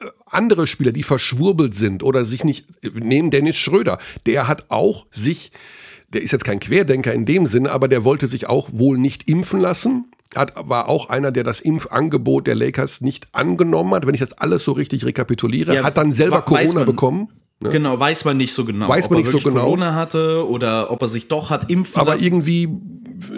äh, 0.00 0.06
andere 0.26 0.66
Spieler, 0.66 0.92
die 0.92 1.02
verschwurbelt 1.02 1.74
sind 1.74 2.02
oder 2.02 2.24
sich 2.24 2.44
nicht, 2.44 2.66
nehmen 2.94 3.30
Dennis 3.30 3.56
Schröder, 3.56 3.98
der 4.26 4.48
hat 4.48 4.66
auch 4.70 5.06
sich, 5.10 5.52
der 6.08 6.22
ist 6.22 6.32
jetzt 6.32 6.44
kein 6.44 6.60
Querdenker 6.60 7.12
in 7.12 7.26
dem 7.26 7.46
Sinne, 7.46 7.70
aber 7.70 7.88
der 7.88 8.04
wollte 8.04 8.26
sich 8.26 8.48
auch 8.48 8.68
wohl 8.72 8.98
nicht 8.98 9.28
impfen 9.28 9.60
lassen. 9.60 10.10
Hat, 10.34 10.52
war 10.56 10.88
auch 10.88 11.08
einer, 11.08 11.30
der 11.30 11.44
das 11.44 11.60
Impfangebot 11.60 12.46
der 12.46 12.56
Lakers 12.56 13.00
nicht 13.00 13.28
angenommen 13.32 13.94
hat, 13.94 14.06
wenn 14.06 14.14
ich 14.14 14.20
das 14.20 14.32
alles 14.32 14.64
so 14.64 14.72
richtig 14.72 15.04
rekapituliere, 15.04 15.74
ja, 15.74 15.84
hat 15.84 15.96
dann 15.96 16.12
selber 16.12 16.42
Corona 16.42 16.84
bekommen. 16.84 17.28
Ne? 17.58 17.70
Genau, 17.70 17.98
weiß 17.98 18.26
man 18.26 18.36
nicht 18.36 18.52
so 18.52 18.66
genau. 18.66 18.86
Weiß 18.86 19.08
man 19.08 19.20
nicht 19.20 19.30
so 19.30 19.38
genau. 19.38 19.62
Corona 19.62 19.94
hatte 19.94 20.46
oder 20.46 20.90
ob 20.90 21.00
er 21.00 21.08
sich 21.08 21.28
doch 21.28 21.48
hat 21.48 21.70
impfen 21.70 21.98
Aber 21.98 22.12
lassen. 22.12 22.24
irgendwie, 22.24 22.68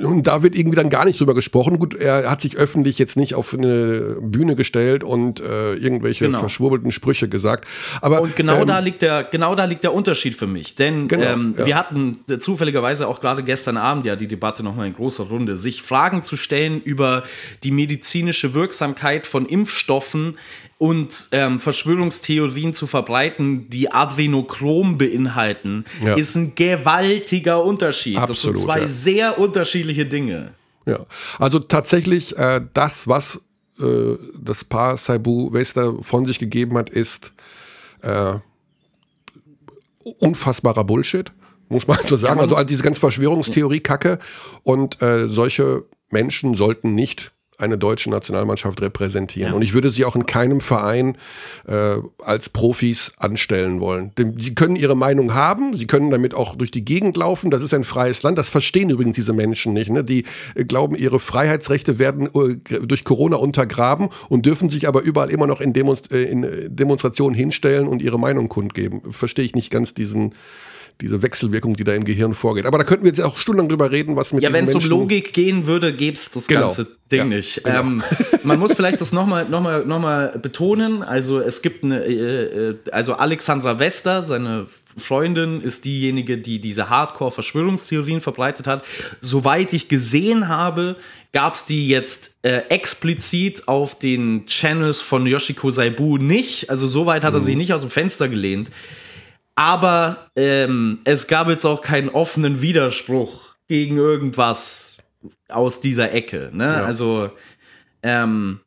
und 0.03 0.27
da 0.27 0.43
wird 0.43 0.57
irgendwie 0.57 0.75
dann 0.75 0.91
gar 0.91 1.05
nicht 1.05 1.21
drüber 1.21 1.35
gesprochen. 1.35 1.79
Gut, 1.79 1.95
er 1.95 2.29
hat 2.29 2.41
sich 2.41 2.57
öffentlich 2.57 2.99
jetzt 2.99 3.17
nicht 3.17 3.37
auf 3.37 3.55
eine 3.55 4.17
Bühne 4.21 4.57
gestellt 4.57 5.05
und 5.05 5.39
äh, 5.39 5.75
irgendwelche 5.75 6.25
genau. 6.25 6.41
verschwurbelten 6.41 6.91
Sprüche 6.91 7.29
gesagt. 7.29 7.69
Aber, 8.01 8.21
und 8.21 8.35
genau 8.35 8.63
ähm, 8.63 8.67
da 8.67 8.81
liegt 8.81 9.03
der, 9.03 9.23
genau 9.23 9.55
da 9.55 9.67
liegt 9.67 9.85
der 9.85 9.95
Unterschied 9.95 10.35
für 10.35 10.49
mich. 10.49 10.75
Denn 10.75 11.07
genau, 11.07 11.25
ähm, 11.25 11.55
ja. 11.57 11.67
wir 11.67 11.77
hatten 11.77 12.19
zufälligerweise 12.41 13.07
auch 13.07 13.21
gerade 13.21 13.45
gestern 13.45 13.77
Abend 13.77 14.05
ja 14.05 14.17
die 14.17 14.27
Debatte 14.27 14.65
nochmal 14.65 14.89
in 14.89 14.95
großer 14.95 15.25
Runde, 15.25 15.57
sich 15.57 15.83
Fragen 15.83 16.25
zu 16.25 16.37
stellen 16.37 16.83
über 16.83 17.23
die 17.63 17.71
medizinische 17.71 18.53
Wirksamkeit 18.53 19.29
von 19.29 19.47
Impfstoffen 19.47 20.37
und 20.79 21.29
ähm, 21.33 21.59
Verschwörungstheorien 21.59 22.73
zu 22.73 22.87
verbreiten, 22.87 23.69
die 23.69 23.91
Adrenochrom 23.91 24.97
beinhalten, 24.97 25.85
ja. 26.05 26.15
ist 26.15 26.37
ein 26.37 26.55
gewaltiger 26.55 27.63
Unterschied. 27.65 28.17
Absolut, 28.17 28.57
das 28.57 28.63
sind 28.63 28.67
zwei 28.67 28.81
ja. 28.81 28.89
sehr 28.89 29.39
unterschiedliche 29.39 30.07
Dinge. 30.07 30.55
Ja, 30.87 31.05
also 31.39 31.59
tatsächlich 31.59 32.37
äh, 32.39 32.63
das, 32.73 33.09
was 33.09 33.41
äh, 33.81 34.17
das 34.41 34.65
Paar 34.65 34.97
Saibu 34.97 35.53
Wester 35.53 35.97
von 36.03 36.25
sich 36.25 36.39
gegeben 36.39 36.79
hat, 36.79 36.91
ist 36.91 37.33
äh, 38.03 38.35
unfassbarer 40.21 40.85
Bullshit, 40.85 41.33
muss 41.69 41.87
man 41.87 41.99
so 42.05 42.17
sagen. 42.17 42.41
also 42.41 42.63
diese 42.63 42.85
ganze 42.85 43.01
Verschwörungstheorie-Kacke 43.01 44.19
und 44.63 45.03
äh, 45.03 45.29
solche 45.29 45.85
Menschen 46.11 46.55
sollten 46.55 46.95
nicht 46.95 47.33
eine 47.59 47.77
deutsche 47.77 48.09
Nationalmannschaft 48.09 48.81
repräsentieren. 48.81 49.51
Ja. 49.51 49.57
Und 49.57 49.63
ich 49.63 49.75
würde 49.75 49.91
sie 49.91 50.05
auch 50.05 50.15
in 50.15 50.27
keinem 50.27 50.61
Verein 50.61 51.19
äh, 51.67 51.97
als 52.25 52.49
Profis 52.49 53.13
anstellen 53.19 53.81
wollen. 53.81 54.13
Sie 54.39 54.55
können 54.55 54.77
ihre 54.77 54.97
Meinung 54.97 55.35
haben, 55.35 55.77
sie 55.77 55.89
können 55.89 56.11
damit 56.11 56.35
auch 56.35 56.55
durch 56.55 56.71
die 56.71 56.85
Gegend 56.85 57.17
laufen. 57.17 57.51
Das 57.51 57.63
ist 57.63 57.75
ein 57.75 57.83
freies 57.83 58.23
Land. 58.23 58.39
Das 58.39 58.49
verstehen 58.49 58.91
übrigens 58.91 59.17
diese 59.17 59.33
Menschen 59.33 59.73
nicht. 59.73 59.91
Ne? 59.91 60.05
Die 60.05 60.25
äh, 60.55 60.65
glauben, 60.65 60.95
ihre 60.95 61.19
Freiheitsrechte 61.19 61.99
werden 61.99 62.29
äh, 62.33 62.57
durch 62.87 63.03
Corona 63.05 63.37
untergraben 63.37 64.09
und 64.29 64.47
dürfen 64.47 64.71
sich 64.71 64.87
aber 64.87 65.03
überall 65.03 65.31
immer 65.31 65.49
noch 65.49 65.61
in, 65.61 65.73
Demonst 65.73 66.13
äh, 66.13 66.23
in 66.23 66.47
Demonstrationen 66.69 67.35
hinstellen 67.35 67.89
und 67.89 68.03
ihre 68.03 68.21
Meinung 68.21 68.49
kundgeben. 68.49 69.13
Verstehe 69.13 69.45
ich 69.45 69.57
nicht 69.57 69.71
ganz 69.71 69.95
diesen 69.95 70.35
diese 71.01 71.23
Wechselwirkung, 71.23 71.77
die 71.77 71.85
da 71.85 71.95
im 71.95 72.05
Gehirn 72.05 72.35
vorgeht. 72.35 72.67
Aber 72.67 72.79
da 72.79 72.85
könnten 72.85 73.05
wir 73.05 73.11
jetzt 73.11 73.21
auch 73.21 73.37
stundenlang 73.39 73.69
drüber 73.69 73.93
reden, 73.93 74.17
was 74.17 74.33
mit 74.33 74.43
Ja, 74.43 74.53
wenn 74.53 74.65
es 74.65 74.75
um 74.75 74.85
Logik 74.85 75.33
gehen 75.33 75.67
würde, 75.67 75.93
gäbe 75.93 76.17
es 76.17 76.31
das 76.31 76.49
genau. 76.49 76.63
ganze 76.63 76.89
Ding 77.13 77.19
ja, 77.19 77.25
nicht. 77.25 77.63
Genau. 77.63 77.81
Ähm, 77.81 78.03
man 78.43 78.59
muss 78.59 78.73
vielleicht 78.73 79.01
das 79.01 79.13
nochmal 79.13 79.49
noch 79.49 79.61
mal, 79.61 79.87
noch 79.87 80.01
mal 80.01 80.37
betonen. 80.43 81.05
Also 81.05 81.41
es 81.41 81.63
gibt 81.63 81.85
eine, 81.85 82.05
äh, 82.05 82.71
äh, 82.71 82.75
also 82.91 83.15
Alexandra 83.15 83.79
Wester, 83.79 84.25
seine 84.25 84.67
Freundin, 84.97 85.61
ist 85.61 85.85
diejenige, 85.85 86.37
die 86.37 86.61
diese 86.61 86.91
Hardcore-Verschwörungstheorien 86.91 88.21
verbreitet 88.21 88.67
hat. 88.67 88.85
Soweit 89.21 89.73
ich 89.73 89.89
gesehen 89.89 90.49
habe, 90.49 90.97
gab 91.33 91.55
es 91.55 91.65
die 91.65 91.87
jetzt 91.87 92.37
äh, 92.43 92.63
explizit 92.71 93.69
auf 93.69 93.97
den 93.97 94.47
Channels 94.47 95.01
von 95.01 95.27
Yoshiko 95.29 95.71
Saibu 95.71 96.19
nicht. 96.19 96.71
Also 96.71 96.89
soweit 96.89 97.23
hat 97.23 97.35
er 97.35 97.41
mhm. 97.41 97.45
sich 97.45 97.57
nicht 97.57 97.73
aus 97.73 97.83
dem 97.83 97.91
Fenster 97.91 98.29
gelehnt. 98.29 98.71
Aber 99.59 100.31
ähm, 100.37 101.01
es 101.03 101.27
gab 101.27 101.49
jetzt 101.49 101.65
auch 101.65 101.83
keinen 101.83 102.11
offenen 102.11 102.63
Widerspruch 102.63 103.57
gegen 103.67 103.97
irgendwas 103.97 104.99
aus 105.49 105.81
dieser 105.81 106.13
Ecke. 106.13 106.51
Ne? 106.53 106.65
Ja. 106.65 106.85
Also, 106.85 107.33
ähm, 108.05 108.61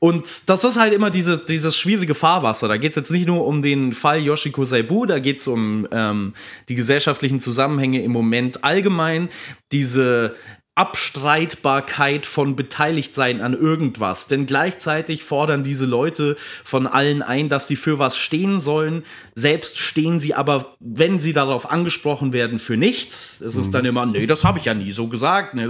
und 0.00 0.48
das 0.48 0.64
ist 0.64 0.80
halt 0.80 0.92
immer 0.94 1.10
diese, 1.10 1.38
dieses 1.38 1.78
schwierige 1.78 2.16
Fahrwasser. 2.16 2.66
Da 2.66 2.76
geht 2.76 2.90
es 2.90 2.96
jetzt 2.96 3.12
nicht 3.12 3.28
nur 3.28 3.46
um 3.46 3.62
den 3.62 3.92
Fall 3.92 4.18
Yoshiko 4.18 4.64
Saibu, 4.64 5.06
da 5.06 5.20
geht 5.20 5.38
es 5.38 5.46
um 5.46 5.86
ähm, 5.92 6.34
die 6.68 6.74
gesellschaftlichen 6.74 7.38
Zusammenhänge 7.38 8.02
im 8.02 8.10
Moment 8.10 8.64
allgemein. 8.64 9.28
Diese 9.70 10.34
Abstreitbarkeit 10.76 12.26
von 12.26 12.54
Beteiligtsein 12.54 13.40
an 13.40 13.54
irgendwas. 13.54 14.26
Denn 14.26 14.44
gleichzeitig 14.44 15.24
fordern 15.24 15.64
diese 15.64 15.86
Leute 15.86 16.36
von 16.64 16.86
allen 16.86 17.22
ein, 17.22 17.48
dass 17.48 17.66
sie 17.66 17.76
für 17.76 17.98
was 17.98 18.18
stehen 18.18 18.60
sollen. 18.60 19.02
Selbst 19.34 19.78
stehen 19.78 20.20
sie 20.20 20.34
aber, 20.34 20.76
wenn 20.78 21.18
sie 21.18 21.32
darauf 21.32 21.70
angesprochen 21.70 22.34
werden, 22.34 22.58
für 22.58 22.76
nichts. 22.76 23.40
Es 23.40 23.56
ist 23.56 23.68
mhm. 23.68 23.72
dann 23.72 23.84
immer, 23.86 24.04
nee, 24.04 24.26
das 24.26 24.44
habe 24.44 24.58
ich 24.58 24.66
ja 24.66 24.74
nie 24.74 24.92
so 24.92 25.08
gesagt. 25.08 25.54
Nee, 25.54 25.66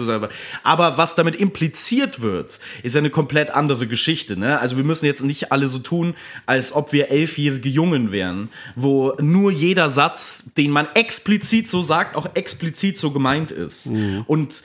aber 0.64 0.98
was 0.98 1.14
damit 1.14 1.36
impliziert 1.36 2.20
wird, 2.20 2.58
ist 2.82 2.96
eine 2.96 3.10
komplett 3.10 3.50
andere 3.50 3.86
Geschichte. 3.86 4.36
Ne? 4.36 4.58
Also 4.58 4.76
wir 4.76 4.84
müssen 4.84 5.06
jetzt 5.06 5.22
nicht 5.22 5.52
alle 5.52 5.68
so 5.68 5.78
tun, 5.78 6.14
als 6.46 6.72
ob 6.72 6.92
wir 6.92 7.10
elfjährige 7.10 7.68
Jungen 7.68 8.10
wären, 8.10 8.48
wo 8.74 9.14
nur 9.20 9.52
jeder 9.52 9.90
Satz, 9.92 10.50
den 10.56 10.72
man 10.72 10.88
explizit 10.94 11.68
so 11.68 11.82
sagt, 11.82 12.16
auch 12.16 12.34
explizit 12.34 12.98
so 12.98 13.12
gemeint 13.12 13.52
ist. 13.52 13.86
Mhm. 13.86 14.24
Und 14.26 14.64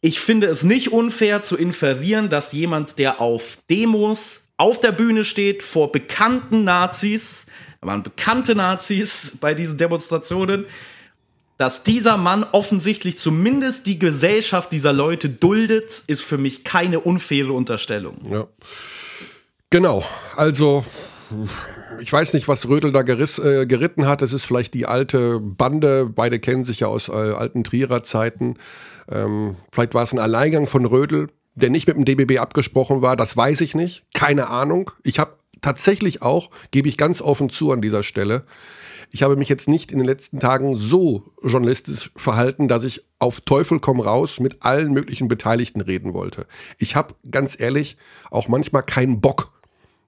ich 0.00 0.20
finde 0.20 0.46
es 0.46 0.62
nicht 0.62 0.92
unfair 0.92 1.42
zu 1.42 1.56
inferieren, 1.56 2.28
dass 2.28 2.52
jemand, 2.52 2.98
der 2.98 3.20
auf 3.20 3.58
Demos 3.68 4.48
auf 4.56 4.80
der 4.80 4.92
Bühne 4.92 5.24
steht, 5.24 5.62
vor 5.62 5.92
bekannten 5.92 6.64
Nazis, 6.64 7.46
da 7.80 7.86
waren 7.86 8.02
bekannte 8.02 8.54
Nazis 8.54 9.36
bei 9.40 9.54
diesen 9.54 9.78
Demonstrationen, 9.78 10.66
dass 11.58 11.82
dieser 11.82 12.16
Mann 12.16 12.44
offensichtlich 12.52 13.18
zumindest 13.18 13.86
die 13.86 13.98
Gesellschaft 13.98 14.72
dieser 14.72 14.94
Leute 14.94 15.28
duldet, 15.28 16.04
ist 16.06 16.22
für 16.22 16.38
mich 16.38 16.64
keine 16.64 17.00
unfaire 17.00 17.52
Unterstellung. 17.52 18.16
Ja. 18.30 18.46
Genau, 19.68 20.02
also 20.36 20.84
ich 21.98 22.12
weiß 22.12 22.32
nicht, 22.34 22.48
was 22.48 22.68
Rödel 22.68 22.92
da 22.92 23.02
geriss, 23.02 23.38
äh, 23.38 23.66
geritten 23.66 24.06
hat. 24.06 24.22
Es 24.22 24.32
ist 24.32 24.44
vielleicht 24.44 24.74
die 24.74 24.86
alte 24.86 25.40
Bande. 25.40 26.06
Beide 26.06 26.38
kennen 26.38 26.64
sich 26.64 26.80
ja 26.80 26.86
aus 26.86 27.08
äh, 27.08 27.12
alten 27.12 27.64
Trierer 27.64 28.02
Zeiten. 28.02 28.56
Ähm, 29.10 29.56
vielleicht 29.72 29.94
war 29.94 30.02
es 30.02 30.12
ein 30.12 30.18
Alleingang 30.18 30.66
von 30.66 30.84
Rödel, 30.84 31.28
der 31.54 31.70
nicht 31.70 31.86
mit 31.86 31.96
dem 31.96 32.04
DBB 32.04 32.38
abgesprochen 32.38 33.02
war. 33.02 33.16
Das 33.16 33.36
weiß 33.36 33.60
ich 33.62 33.74
nicht. 33.74 34.04
Keine 34.14 34.48
Ahnung. 34.48 34.90
Ich 35.02 35.18
habe 35.18 35.38
tatsächlich 35.60 36.22
auch, 36.22 36.50
gebe 36.70 36.88
ich 36.88 36.96
ganz 36.96 37.20
offen 37.20 37.50
zu 37.50 37.72
an 37.72 37.82
dieser 37.82 38.02
Stelle, 38.02 38.44
ich 39.12 39.22
habe 39.24 39.36
mich 39.36 39.48
jetzt 39.48 39.68
nicht 39.68 39.90
in 39.90 39.98
den 39.98 40.06
letzten 40.06 40.38
Tagen 40.38 40.76
so 40.76 41.32
journalistisch 41.42 42.12
verhalten, 42.14 42.68
dass 42.68 42.84
ich 42.84 43.04
auf 43.18 43.40
Teufel 43.40 43.80
komm 43.80 43.98
raus 43.98 44.38
mit 44.38 44.62
allen 44.62 44.92
möglichen 44.92 45.26
Beteiligten 45.26 45.80
reden 45.80 46.14
wollte. 46.14 46.46
Ich 46.78 46.94
habe 46.94 47.14
ganz 47.28 47.58
ehrlich 47.58 47.96
auch 48.30 48.46
manchmal 48.46 48.84
keinen 48.84 49.20
Bock 49.20 49.49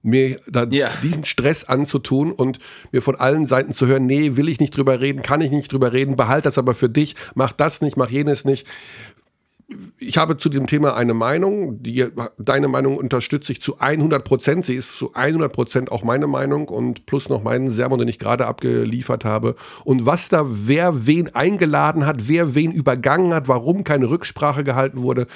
mir 0.02 0.40
ja. 0.70 0.90
diesen 1.02 1.24
Stress 1.24 1.64
anzutun 1.64 2.32
und 2.32 2.58
mir 2.90 3.02
von 3.02 3.16
allen 3.16 3.46
Seiten 3.46 3.72
zu 3.72 3.86
hören, 3.86 4.06
nee, 4.06 4.36
will 4.36 4.48
ich 4.48 4.60
nicht 4.60 4.76
drüber 4.76 5.00
reden, 5.00 5.22
kann 5.22 5.40
ich 5.40 5.50
nicht 5.50 5.72
drüber 5.72 5.92
reden, 5.92 6.16
behalt 6.16 6.44
das 6.44 6.58
aber 6.58 6.74
für 6.74 6.88
dich, 6.88 7.14
mach 7.34 7.52
das 7.52 7.80
nicht, 7.80 7.96
mach 7.96 8.10
jenes 8.10 8.44
nicht 8.44 8.66
ich 9.98 10.16
habe 10.16 10.36
zu 10.36 10.48
diesem 10.48 10.66
Thema 10.66 10.96
eine 10.96 11.14
Meinung. 11.14 11.82
Die, 11.82 12.06
deine 12.38 12.68
Meinung 12.68 12.96
unterstütze 12.96 13.52
ich 13.52 13.60
zu 13.60 13.78
100 13.78 14.24
Prozent. 14.24 14.64
Sie 14.64 14.74
ist 14.74 14.96
zu 14.96 15.14
100 15.14 15.52
Prozent 15.52 15.92
auch 15.92 16.02
meine 16.02 16.26
Meinung 16.26 16.68
und 16.68 17.06
plus 17.06 17.28
noch 17.28 17.42
meinen 17.42 17.70
Sermon, 17.70 17.98
den 17.98 18.08
ich 18.08 18.18
gerade 18.18 18.46
abgeliefert 18.46 19.24
habe. 19.24 19.54
Und 19.84 20.06
was 20.06 20.28
da 20.28 20.44
wer 20.48 21.06
wen 21.06 21.34
eingeladen 21.34 22.06
hat, 22.06 22.28
wer 22.28 22.54
wen 22.54 22.72
übergangen 22.72 23.34
hat, 23.34 23.48
warum 23.48 23.84
keine 23.84 24.10
Rücksprache 24.10 24.64
gehalten 24.64 25.02
wurde. 25.02 25.26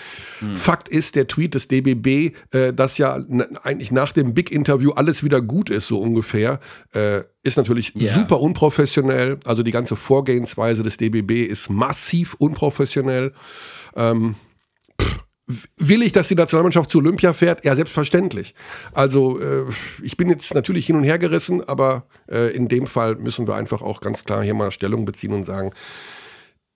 Hm. 0.41 0.57
Fakt 0.57 0.89
ist, 0.89 1.17
der 1.17 1.27
Tweet 1.27 1.55
des 1.55 1.69
DBB, 1.69 2.35
äh, 2.53 2.73
dass 2.73 2.99
ja 2.99 3.19
eigentlich 3.63 3.93
nach 3.93 4.13
dem 4.13 4.35
Big-Interview 4.35 4.93
alles 4.93 5.23
wieder 5.23 5.41
gut 5.41 5.71
ist, 5.71 5.87
so 5.87 6.01
ungefähr, 6.01 6.61
äh, 6.93 7.21
ist 7.47 7.57
natürlich 7.57 7.95
yeah. 7.95 8.13
super 8.13 8.41
unprofessionell. 8.41 9.39
Also 9.45 9.63
die 9.63 9.71
ganze 9.71 9.97
Vorgehensweise 9.97 10.83
des 10.83 10.97
DBB 10.97 11.47
ist 11.47 11.71
massiv 11.71 12.35
unprofessionell. 12.35 13.33
Ähm, 13.95 14.35
Will 15.77 16.03
ich, 16.03 16.11
dass 16.11 16.27
die 16.27 16.35
Nationalmannschaft 16.35 16.91
zu 16.91 16.99
Olympia 16.99 17.33
fährt? 17.33 17.65
Ja, 17.65 17.77
selbstverständlich. 17.77 18.53
Also 18.93 19.39
äh, 19.39 19.65
ich 20.03 20.17
bin 20.17 20.29
jetzt 20.29 20.55
natürlich 20.55 20.87
hin 20.87 20.97
und 20.97 21.05
her 21.05 21.21
gerissen, 21.21 21.63
aber 21.63 22.09
äh, 22.29 22.53
in 22.53 22.67
dem 22.67 22.89
Fall 22.89 23.15
müssen 23.15 23.47
wir 23.47 23.55
einfach 23.55 23.81
auch 23.81 24.01
ganz 24.01 24.25
klar 24.25 24.43
hier 24.43 24.55
mal 24.55 24.73
Stellung 24.73 25.05
beziehen 25.05 25.33
und 25.33 25.45
sagen, 25.45 25.71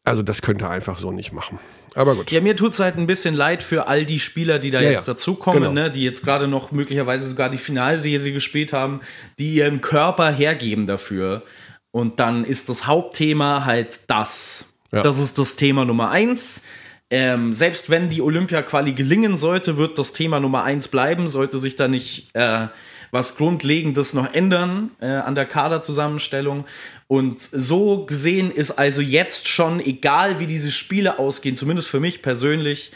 also 0.04 0.22
das 0.22 0.40
könnte 0.40 0.66
er 0.66 0.70
einfach 0.70 1.00
so 1.00 1.10
nicht 1.10 1.32
machen. 1.32 1.58
Aber 1.94 2.14
gut. 2.14 2.30
Ja, 2.30 2.40
mir 2.40 2.56
tut 2.56 2.72
es 2.72 2.78
halt 2.78 2.96
ein 2.96 3.06
bisschen 3.06 3.34
leid 3.34 3.62
für 3.62 3.88
all 3.88 4.04
die 4.04 4.20
Spieler, 4.20 4.58
die 4.58 4.70
da 4.70 4.80
ja, 4.80 4.90
jetzt 4.90 5.06
ja. 5.06 5.14
dazukommen, 5.14 5.60
genau. 5.60 5.72
ne, 5.72 5.90
die 5.90 6.04
jetzt 6.04 6.24
gerade 6.24 6.48
noch 6.48 6.72
möglicherweise 6.72 7.28
sogar 7.28 7.50
die 7.50 7.58
Finalserie 7.58 8.32
gespielt 8.32 8.72
haben, 8.72 9.00
die 9.38 9.54
ihren 9.54 9.80
Körper 9.80 10.30
hergeben 10.30 10.86
dafür. 10.86 11.42
Und 11.90 12.20
dann 12.20 12.44
ist 12.44 12.68
das 12.68 12.86
Hauptthema 12.86 13.64
halt 13.64 14.00
das. 14.08 14.72
Ja. 14.92 15.02
Das 15.02 15.18
ist 15.18 15.38
das 15.38 15.56
Thema 15.56 15.84
Nummer 15.84 16.10
eins 16.10 16.62
ähm, 17.10 17.52
selbst 17.52 17.90
wenn 17.90 18.08
die 18.08 18.22
Olympia-Quali 18.22 18.92
gelingen 18.92 19.34
sollte, 19.34 19.76
wird 19.76 19.98
das 19.98 20.12
Thema 20.12 20.38
Nummer 20.38 20.62
eins 20.62 20.86
bleiben, 20.86 21.26
sollte 21.26 21.58
sich 21.58 21.74
da 21.74 21.88
nicht 21.88 22.30
äh, 22.34 22.68
was 23.10 23.36
Grundlegendes 23.36 24.14
noch 24.14 24.32
ändern 24.32 24.92
äh, 25.00 25.06
an 25.06 25.34
der 25.34 25.46
Kaderzusammenstellung. 25.46 26.64
Und 27.10 27.40
so 27.40 28.06
gesehen 28.06 28.52
ist 28.52 28.70
also 28.70 29.00
jetzt 29.00 29.48
schon, 29.48 29.80
egal 29.80 30.38
wie 30.38 30.46
diese 30.46 30.70
Spiele 30.70 31.18
ausgehen, 31.18 31.56
zumindest 31.56 31.88
für 31.88 31.98
mich 31.98 32.22
persönlich, 32.22 32.92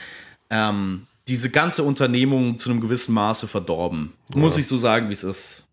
ähm, 0.51 1.09
diese 1.27 1.51
ganze 1.51 1.83
Unternehmung 1.83 2.61
zu 2.61 2.71
einem 2.71 2.81
gewissen 2.81 3.13
Maße 3.13 3.49
verdorben. 3.49 4.13
Ja. 4.33 4.39
Muss 4.39 4.57
ich 4.57 4.69
so 4.69 4.77
sagen, 4.77 5.09
wie 5.09 5.15
es 5.15 5.25
ist. 5.25 5.65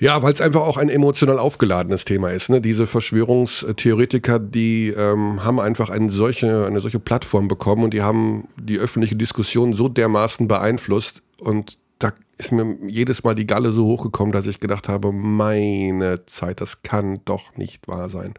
Ja, 0.00 0.20
weil 0.24 0.32
es 0.32 0.40
einfach 0.40 0.62
auch 0.62 0.76
ein 0.76 0.88
emotional 0.88 1.38
aufgeladenes 1.38 2.04
Thema 2.04 2.32
ist. 2.32 2.50
Ne? 2.50 2.60
Diese 2.60 2.88
Verschwörungstheoretiker, 2.88 4.40
die 4.40 4.88
ähm, 4.88 5.44
haben 5.44 5.60
einfach 5.60 5.90
eine 5.90 6.10
solche, 6.10 6.66
eine 6.66 6.80
solche 6.80 6.98
Plattform 6.98 7.46
bekommen 7.46 7.84
und 7.84 7.94
die 7.94 8.02
haben 8.02 8.48
die 8.60 8.78
öffentliche 8.78 9.14
Diskussion 9.14 9.74
so 9.74 9.88
dermaßen 9.88 10.48
beeinflusst. 10.48 11.22
Und 11.38 11.78
da 12.02 12.12
ist 12.38 12.52
mir 12.52 12.76
jedes 12.86 13.24
Mal 13.24 13.34
die 13.34 13.46
Galle 13.46 13.72
so 13.72 13.86
hochgekommen, 13.86 14.32
dass 14.32 14.46
ich 14.46 14.60
gedacht 14.60 14.88
habe, 14.88 15.12
meine 15.12 16.26
Zeit, 16.26 16.60
das 16.60 16.82
kann 16.82 17.20
doch 17.24 17.56
nicht 17.56 17.88
wahr 17.88 18.08
sein 18.08 18.34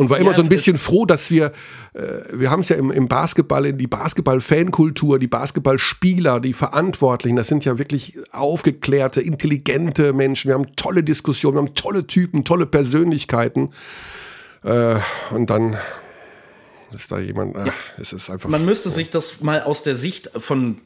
und 0.00 0.08
war 0.08 0.18
immer 0.18 0.30
ja, 0.30 0.36
so 0.36 0.42
ein 0.42 0.48
bisschen 0.48 0.78
froh, 0.78 1.04
dass 1.04 1.30
wir, 1.30 1.52
äh, 1.92 2.00
wir 2.32 2.50
haben 2.50 2.60
es 2.60 2.70
ja 2.70 2.76
im, 2.76 2.90
im 2.90 3.06
Basketball, 3.06 3.66
in 3.66 3.76
die 3.76 3.86
Basketball-Fankultur, 3.86 5.18
die 5.18 5.26
Basketballspieler, 5.26 6.40
die 6.40 6.54
Verantwortlichen, 6.54 7.36
das 7.36 7.48
sind 7.48 7.66
ja 7.66 7.78
wirklich 7.78 8.16
aufgeklärte, 8.32 9.20
intelligente 9.20 10.14
Menschen. 10.14 10.48
Wir 10.48 10.54
haben 10.54 10.74
tolle 10.76 11.04
Diskussionen, 11.04 11.56
wir 11.56 11.60
haben 11.60 11.74
tolle 11.74 12.06
Typen, 12.06 12.44
tolle 12.44 12.64
Persönlichkeiten. 12.64 13.70
Äh, 14.64 14.96
und 15.34 15.50
dann 15.50 15.76
ist 16.94 17.10
da 17.10 17.18
jemand, 17.18 17.56
ach, 17.56 17.66
ja. 17.66 17.72
es 17.98 18.12
ist 18.12 18.30
einfach. 18.30 18.48
Man 18.48 18.64
müsste 18.64 18.90
sich 18.90 19.10
das 19.10 19.40
mal 19.40 19.62
aus 19.62 19.82
der 19.82 19.96
Sicht 19.96 20.30
von 20.36 20.80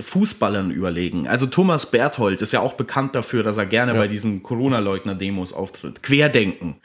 Fußballern 0.00 0.70
überlegen. 0.70 1.28
Also 1.28 1.46
Thomas 1.46 1.86
Berthold 1.90 2.42
ist 2.42 2.52
ja 2.52 2.60
auch 2.60 2.74
bekannt 2.74 3.14
dafür, 3.14 3.42
dass 3.42 3.56
er 3.56 3.66
gerne 3.66 3.92
ja. 3.92 3.98
bei 3.98 4.08
diesen 4.08 4.42
Corona-Leugner-Demos 4.42 5.52
auftritt. 5.52 6.02
Querdenken. 6.02 6.76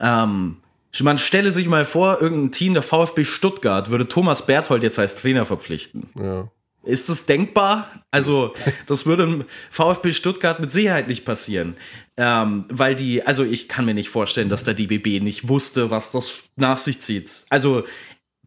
Ähm, 0.00 0.56
man 1.02 1.18
stelle 1.18 1.52
sich 1.52 1.68
mal 1.68 1.84
vor, 1.84 2.20
irgendein 2.20 2.52
Team 2.52 2.74
der 2.74 2.82
VfB 2.82 3.24
Stuttgart 3.24 3.90
würde 3.90 4.08
Thomas 4.08 4.46
Berthold 4.46 4.82
jetzt 4.82 4.98
als 4.98 5.16
Trainer 5.16 5.44
verpflichten. 5.44 6.08
Ja. 6.18 6.48
Ist 6.86 7.08
das 7.08 7.26
denkbar? 7.26 7.90
Also, 8.10 8.54
das 8.86 9.06
würde 9.06 9.24
im 9.24 9.44
VfB 9.70 10.12
Stuttgart 10.12 10.60
mit 10.60 10.70
Sicherheit 10.70 11.08
nicht 11.08 11.24
passieren. 11.24 11.76
Ähm, 12.16 12.64
weil 12.68 12.94
die, 12.94 13.26
also 13.26 13.44
ich 13.44 13.68
kann 13.68 13.84
mir 13.84 13.94
nicht 13.94 14.08
vorstellen, 14.08 14.48
dass 14.48 14.64
der 14.64 14.74
DBB 14.74 15.22
nicht 15.22 15.48
wusste, 15.48 15.90
was 15.90 16.12
das 16.12 16.44
nach 16.56 16.78
sich 16.78 17.00
zieht. 17.00 17.44
Also, 17.50 17.84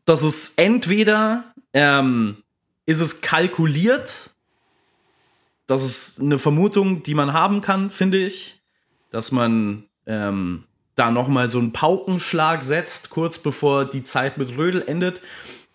das 0.05 0.23
ist 0.23 0.53
entweder, 0.57 1.43
ähm, 1.73 2.37
ist 2.85 2.99
es 2.99 3.21
kalkuliert, 3.21 4.31
das 5.67 5.83
ist 5.83 6.19
eine 6.19 6.39
Vermutung, 6.39 7.03
die 7.03 7.13
man 7.13 7.33
haben 7.33 7.61
kann, 7.61 7.91
finde 7.91 8.17
ich, 8.17 8.59
dass 9.11 9.31
man 9.31 9.83
ähm, 10.07 10.63
da 10.95 11.11
nochmal 11.11 11.47
so 11.47 11.59
einen 11.59 11.71
Paukenschlag 11.71 12.63
setzt, 12.63 13.11
kurz 13.11 13.37
bevor 13.37 13.85
die 13.85 14.03
Zeit 14.03 14.37
mit 14.37 14.57
Rödel 14.57 14.83
endet. 14.87 15.21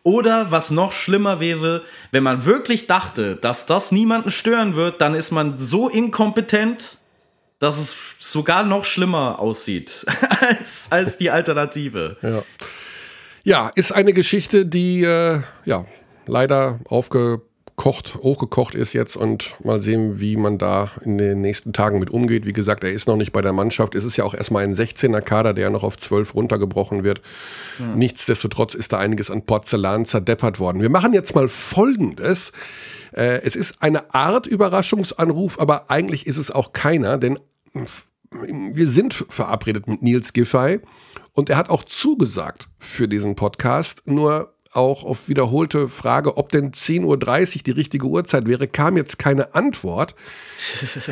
Oder 0.05 0.51
was 0.51 0.71
noch 0.71 0.93
schlimmer 0.93 1.41
wäre, 1.41 1.83
wenn 2.13 2.23
man 2.23 2.45
wirklich 2.45 2.87
dachte, 2.87 3.37
dass 3.37 3.65
das 3.65 3.91
niemanden 3.91 4.31
stören 4.31 4.77
wird, 4.77 5.01
dann 5.01 5.15
ist 5.15 5.31
man 5.31 5.59
so 5.59 5.89
inkompetent, 5.89 6.99
dass 7.59 7.79
es 7.79 7.97
sogar 8.21 8.65
noch 8.65 8.85
schlimmer 8.85 9.41
aussieht 9.41 10.05
als, 10.41 10.89
als 10.93 11.17
die 11.17 11.31
Alternative. 11.31 12.19
Ja. 12.21 12.43
ja, 13.45 13.69
ist 13.75 13.93
eine 13.93 14.13
Geschichte, 14.13 14.67
die 14.67 15.03
äh, 15.03 15.41
ja 15.65 15.87
leider 16.27 16.81
aufge 16.85 17.41
kocht, 17.77 18.15
hochgekocht 18.17 18.75
ist 18.75 18.93
jetzt 18.93 19.17
und 19.17 19.57
mal 19.65 19.81
sehen, 19.81 20.21
wie 20.21 20.37
man 20.37 20.59
da 20.59 20.91
in 21.03 21.19
den 21.19 21.41
nächsten 21.41 21.73
Tagen 21.73 21.99
mit 21.99 22.11
umgeht. 22.11 22.47
Wie 22.47 22.53
gesagt, 22.53 22.85
er 22.85 22.93
ist 22.93 23.09
noch 23.09 23.17
nicht 23.17 23.33
bei 23.33 23.43
der 23.43 23.53
Mannschaft. 23.53 23.95
Es 23.95 24.05
ist 24.05 24.17
ja 24.17 24.25
auch 24.25 24.35
erstmal 24.35 24.63
ein 24.63 24.75
16er 24.75 25.21
Kader, 25.21 25.55
der 25.55 25.71
noch 25.71 25.83
auf 25.83 25.97
12 25.99 26.35
runtergebrochen 26.35 27.03
wird. 27.03 27.21
Mhm. 27.79 27.99
Nichtsdestotrotz 27.99 28.75
ist 28.75 28.93
da 28.93 28.99
einiges 28.99 29.31
an 29.31 29.43
Porzellan 29.43 30.05
zerdeppert 30.05 30.61
worden. 30.61 30.83
Wir 30.83 30.91
machen 30.91 31.13
jetzt 31.13 31.35
mal 31.35 31.49
Folgendes. 31.49 32.53
Äh, 33.13 33.41
es 33.43 33.57
ist 33.57 33.83
eine 33.83 34.15
Art 34.15 34.47
Überraschungsanruf, 34.47 35.59
aber 35.59 35.91
eigentlich 35.91 36.27
ist 36.27 36.37
es 36.37 36.51
auch 36.51 36.73
keiner, 36.73 37.19
denn 37.19 37.39
wir 38.31 38.89
sind 38.89 39.15
verabredet 39.15 39.89
mit 39.89 40.03
Nils 40.03 40.33
Giffey 40.33 40.81
und 41.33 41.51
er 41.51 41.57
hat 41.57 41.71
auch 41.71 41.85
zugesagt 41.85 42.69
für 42.79 43.09
diesen 43.09 43.35
Podcast. 43.35 44.03
Nur 44.07 44.54
auch 44.75 45.05
auf 45.05 45.29
wiederholte 45.29 45.89
Frage, 45.89 46.37
ob 46.37 46.51
denn 46.51 46.73
10.30 46.73 47.05
Uhr 47.05 47.63
die 47.65 47.71
richtige 47.71 48.07
Uhrzeit 48.07 48.47
wäre, 48.47 48.69
kam 48.69 48.97
jetzt 48.97 49.19
keine 49.19 49.55
Antwort. 49.55 50.15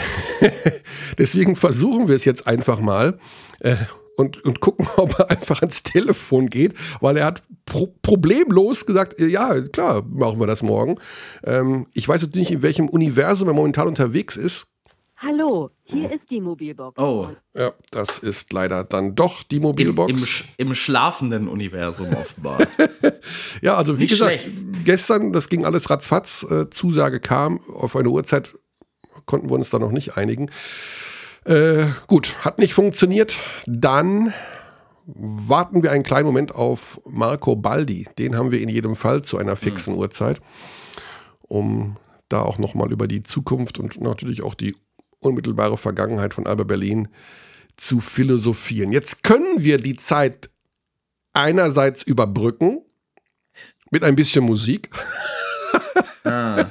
Deswegen 1.19 1.57
versuchen 1.57 2.09
wir 2.09 2.17
es 2.17 2.25
jetzt 2.25 2.47
einfach 2.47 2.81
mal. 2.81 3.19
Äh, 3.61 3.77
und, 4.17 4.45
und 4.45 4.61
gucken, 4.61 4.87
ob 4.97 5.19
er 5.19 5.31
einfach 5.31 5.61
ans 5.61 5.83
Telefon 5.83 6.49
geht, 6.49 6.75
weil 7.01 7.17
er 7.17 7.27
hat 7.27 7.43
pro 7.65 7.95
problemlos 8.03 8.87
gesagt, 8.87 9.19
äh, 9.19 9.27
ja, 9.27 9.61
klar, 9.61 10.03
machen 10.09 10.41
wir 10.41 10.47
das 10.47 10.63
morgen. 10.63 10.99
Ähm, 11.45 11.87
ich 11.95 12.09
weiß 12.09 12.23
jetzt 12.23 12.35
nicht, 12.35 12.51
in 12.51 12.63
welchem 12.63 12.89
Universum 12.89 13.49
er 13.49 13.55
momentan 13.55 13.89
unterwegs 13.89 14.37
ist. 14.37 14.67
Hallo, 15.17 15.71
hier 15.93 16.13
ist 16.13 16.31
die 16.31 16.41
Mobilbox. 16.41 17.01
Oh. 17.01 17.29
Ja, 17.55 17.73
das 17.91 18.19
ist 18.19 18.53
leider 18.53 18.85
dann 18.85 19.15
doch 19.15 19.43
die 19.43 19.61
Mobilbox. 19.61 20.11
Im, 20.11 20.19
im, 20.19 20.69
im 20.69 20.75
schlafenden 20.75 21.49
Universum 21.49 22.13
offenbar. 22.15 22.59
ja, 23.61 23.77
also 23.77 23.99
wie 23.99 24.03
Nicht 24.03 24.13
gesagt, 24.13 24.43
schlecht. 24.43 24.63
gestern, 24.85 25.33
das 25.33 25.49
ging 25.49 25.65
alles 25.65 25.91
ratzfatz. 25.91 26.45
Äh, 26.51 26.71
Zusage 26.71 27.21
kam, 27.21 27.61
auf 27.69 27.97
eine 27.97 28.09
Uhrzeit 28.09 28.55
konnten 29.27 29.51
wir 29.51 29.55
uns 29.55 29.71
da 29.71 29.79
noch 29.79 29.93
nicht 29.93 30.17
einigen. 30.17 30.51
Äh, 31.45 31.85
gut, 32.07 32.37
hat 32.45 32.59
nicht 32.59 32.75
funktioniert. 32.75 33.39
Dann 33.67 34.33
warten 35.07 35.83
wir 35.83 35.91
einen 35.91 36.05
kleinen 36.05 36.27
Moment 36.27 36.55
auf 36.55 37.01
Marco 37.09 37.57
Baldi. 37.57 38.07
Den 38.19 38.37
haben 38.37 38.53
wir 38.53 38.61
in 38.61 38.69
jedem 38.69 38.97
Fall 38.97 39.23
zu 39.23 39.39
einer 39.39 39.57
fixen 39.57 39.95
mhm. 39.95 40.01
Uhrzeit, 40.01 40.41
um 41.43 41.97
da 42.29 42.43
auch 42.43 42.59
nochmal 42.59 42.93
über 42.93 43.09
die 43.09 43.23
Zukunft 43.23 43.79
und 43.79 44.01
natürlich 44.01 44.43
auch 44.43 44.55
die 44.55 44.75
unmittelbare 45.23 45.77
Vergangenheit 45.77 46.35
von 46.35 46.47
Alba 46.47 46.65
Berlin 46.65 47.09
zu 47.77 48.01
philosophieren. 48.01 48.93
Jetzt 48.93 49.23
können 49.23 49.63
wir 49.63 49.79
die 49.79 49.97
Zeit 49.97 50.51
einerseits 51.33 52.03
überbrücken 52.03 52.83
mit 53.91 54.05
ein 54.05 54.17
bisschen 54.17 54.45
Musik. 54.45 54.91
Ah, 56.25 56.67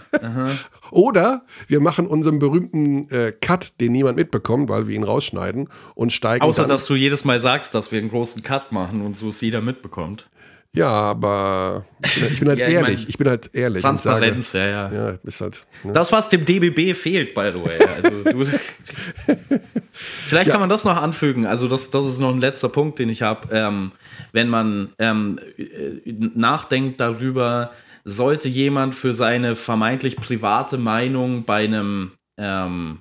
Oder 0.92 1.46
wir 1.68 1.82
machen 1.82 2.08
unseren 2.08 2.40
berühmten 2.40 3.10
äh, 3.10 3.34
Cut, 3.34 3.82
den 3.82 3.92
niemand 3.92 4.16
mitbekommt, 4.16 4.70
weil 4.70 4.88
wir 4.88 4.96
ihn 4.96 5.04
rausschneiden 5.04 5.68
und 5.94 6.14
steigen. 6.14 6.44
Außer, 6.44 6.68
dass 6.68 6.86
du 6.86 6.96
jedes 6.96 7.26
Mal 7.26 7.40
sagst, 7.40 7.76
dass 7.76 7.92
wir 7.92 8.00
einen 8.00 8.10
großen 8.10 8.44
Cut 8.44 8.72
machen 8.72 9.02
und 9.02 9.18
so 9.18 9.28
es 9.28 9.42
jeder 9.42 9.60
mitbekommt. 9.60 10.30
Ja, 10.74 10.88
aber 10.88 11.86
ich 12.06 12.40
bin, 12.40 12.40
bin 12.40 12.50
halt 12.50 12.60
ja, 12.60 12.68
ehrlich. 12.68 12.94
Ich, 12.94 13.00
mein, 13.00 13.10
ich, 13.10 13.18
bin 13.18 13.28
halt 13.28 13.50
ehrlich. 13.54 13.82
Transparenz, 13.82 14.52
sage, 14.52 14.72
ja, 14.72 14.92
ja. 14.92 15.10
ja 15.10 15.18
ist 15.24 15.42
halt, 15.42 15.66
ne? 15.84 15.92
Das, 15.92 16.12
was 16.14 16.30
dem 16.30 16.46
DBB 16.46 16.96
fehlt, 16.96 17.34
by 17.34 17.52
the 17.54 17.64
way. 17.64 17.78
Also, 17.96 18.24
du, 18.24 18.46
vielleicht 19.92 20.48
ja. 20.48 20.52
kann 20.52 20.62
man 20.62 20.70
das 20.70 20.86
noch 20.86 20.96
anfügen. 20.96 21.46
Also, 21.46 21.68
das, 21.68 21.92
das 21.92 22.06
ist 22.06 22.20
noch 22.20 22.34
ein 22.34 22.40
letzter 22.40 22.70
Punkt, 22.70 23.00
den 23.00 23.10
ich 23.10 23.22
habe. 23.22 23.50
Ähm, 23.52 23.92
wenn 24.32 24.48
man 24.48 24.94
ähm, 24.98 25.40
äh, 25.58 26.00
nachdenkt 26.06 27.02
darüber, 27.02 27.72
sollte 28.06 28.48
jemand 28.48 28.96
für 28.96 29.14
seine 29.14 29.58
vermeintlich 29.58 30.16
private 30.16 30.78
Meinung 30.78 31.44
bei 31.44 31.66
einem, 31.66 32.14
ähm, 32.38 33.00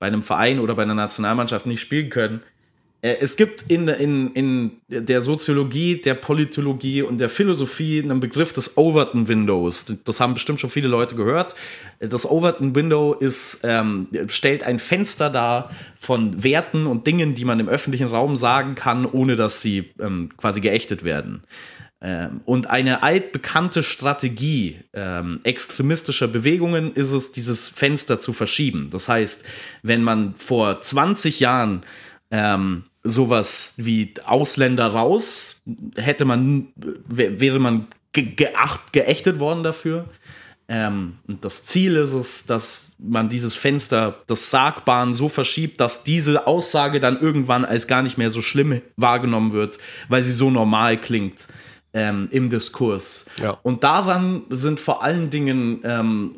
bei 0.00 0.08
einem 0.08 0.22
Verein 0.22 0.58
oder 0.58 0.74
bei 0.74 0.82
einer 0.82 0.94
Nationalmannschaft 0.94 1.66
nicht 1.66 1.80
spielen 1.80 2.10
können. 2.10 2.42
Äh, 3.06 3.18
es 3.20 3.36
gibt 3.36 3.64
in, 3.68 3.86
in, 3.88 4.32
in 4.32 4.72
der 4.88 5.20
Soziologie, 5.20 6.00
der 6.00 6.14
Politologie 6.14 7.02
und 7.02 7.18
der 7.18 7.28
Philosophie 7.28 8.02
einen 8.02 8.20
Begriff 8.20 8.52
des 8.52 8.76
Overton 8.76 9.28
Windows. 9.28 9.94
Das 10.04 10.20
haben 10.20 10.34
bestimmt 10.34 10.60
schon 10.60 10.70
viele 10.70 10.88
Leute 10.88 11.14
gehört. 11.14 11.54
Das 12.00 12.28
Overton 12.28 12.74
Window 12.74 13.14
ist, 13.14 13.60
ähm, 13.62 14.08
stellt 14.28 14.64
ein 14.64 14.78
Fenster 14.78 15.30
dar 15.30 15.70
von 16.00 16.42
Werten 16.42 16.86
und 16.86 17.06
Dingen, 17.06 17.34
die 17.34 17.44
man 17.44 17.60
im 17.60 17.68
öffentlichen 17.68 18.08
Raum 18.08 18.36
sagen 18.36 18.74
kann, 18.74 19.06
ohne 19.06 19.36
dass 19.36 19.62
sie 19.62 19.92
ähm, 20.00 20.30
quasi 20.36 20.60
geächtet 20.60 21.04
werden. 21.04 21.44
Ähm, 22.02 22.40
und 22.44 22.68
eine 22.68 23.02
altbekannte 23.02 23.82
Strategie 23.82 24.80
ähm, 24.92 25.40
extremistischer 25.44 26.28
Bewegungen 26.28 26.92
ist 26.92 27.12
es, 27.12 27.32
dieses 27.32 27.68
Fenster 27.68 28.18
zu 28.18 28.32
verschieben. 28.32 28.88
Das 28.90 29.08
heißt, 29.08 29.44
wenn 29.82 30.02
man 30.02 30.34
vor 30.34 30.80
20 30.80 31.40
Jahren 31.40 31.84
ähm, 32.30 32.84
sowas 33.08 33.74
wie 33.76 34.14
Ausländer 34.24 34.86
raus, 34.86 35.60
hätte 35.96 36.24
man, 36.24 36.68
wäre 36.76 37.58
man 37.58 37.88
ge 38.12 38.34
geacht, 38.34 38.92
geächtet 38.92 39.38
worden 39.38 39.62
dafür. 39.62 40.06
Ähm, 40.68 41.18
und 41.28 41.44
das 41.44 41.64
Ziel 41.64 41.94
ist 41.96 42.12
es, 42.12 42.44
dass 42.44 42.96
man 42.98 43.28
dieses 43.28 43.54
Fenster 43.54 44.16
des 44.28 44.50
Sagbaren 44.50 45.14
so 45.14 45.28
verschiebt, 45.28 45.80
dass 45.80 46.02
diese 46.02 46.46
Aussage 46.46 46.98
dann 46.98 47.20
irgendwann 47.20 47.64
als 47.64 47.86
gar 47.86 48.02
nicht 48.02 48.18
mehr 48.18 48.30
so 48.30 48.42
schlimm 48.42 48.82
wahrgenommen 48.96 49.52
wird, 49.52 49.78
weil 50.08 50.24
sie 50.24 50.32
so 50.32 50.50
normal 50.50 51.00
klingt 51.00 51.46
ähm, 51.94 52.28
im 52.32 52.50
Diskurs. 52.50 53.26
Ja. 53.40 53.58
Und 53.62 53.84
daran 53.84 54.42
sind 54.50 54.80
vor 54.80 55.04
allen 55.04 55.30
Dingen 55.30 55.80
ähm, 55.84 56.34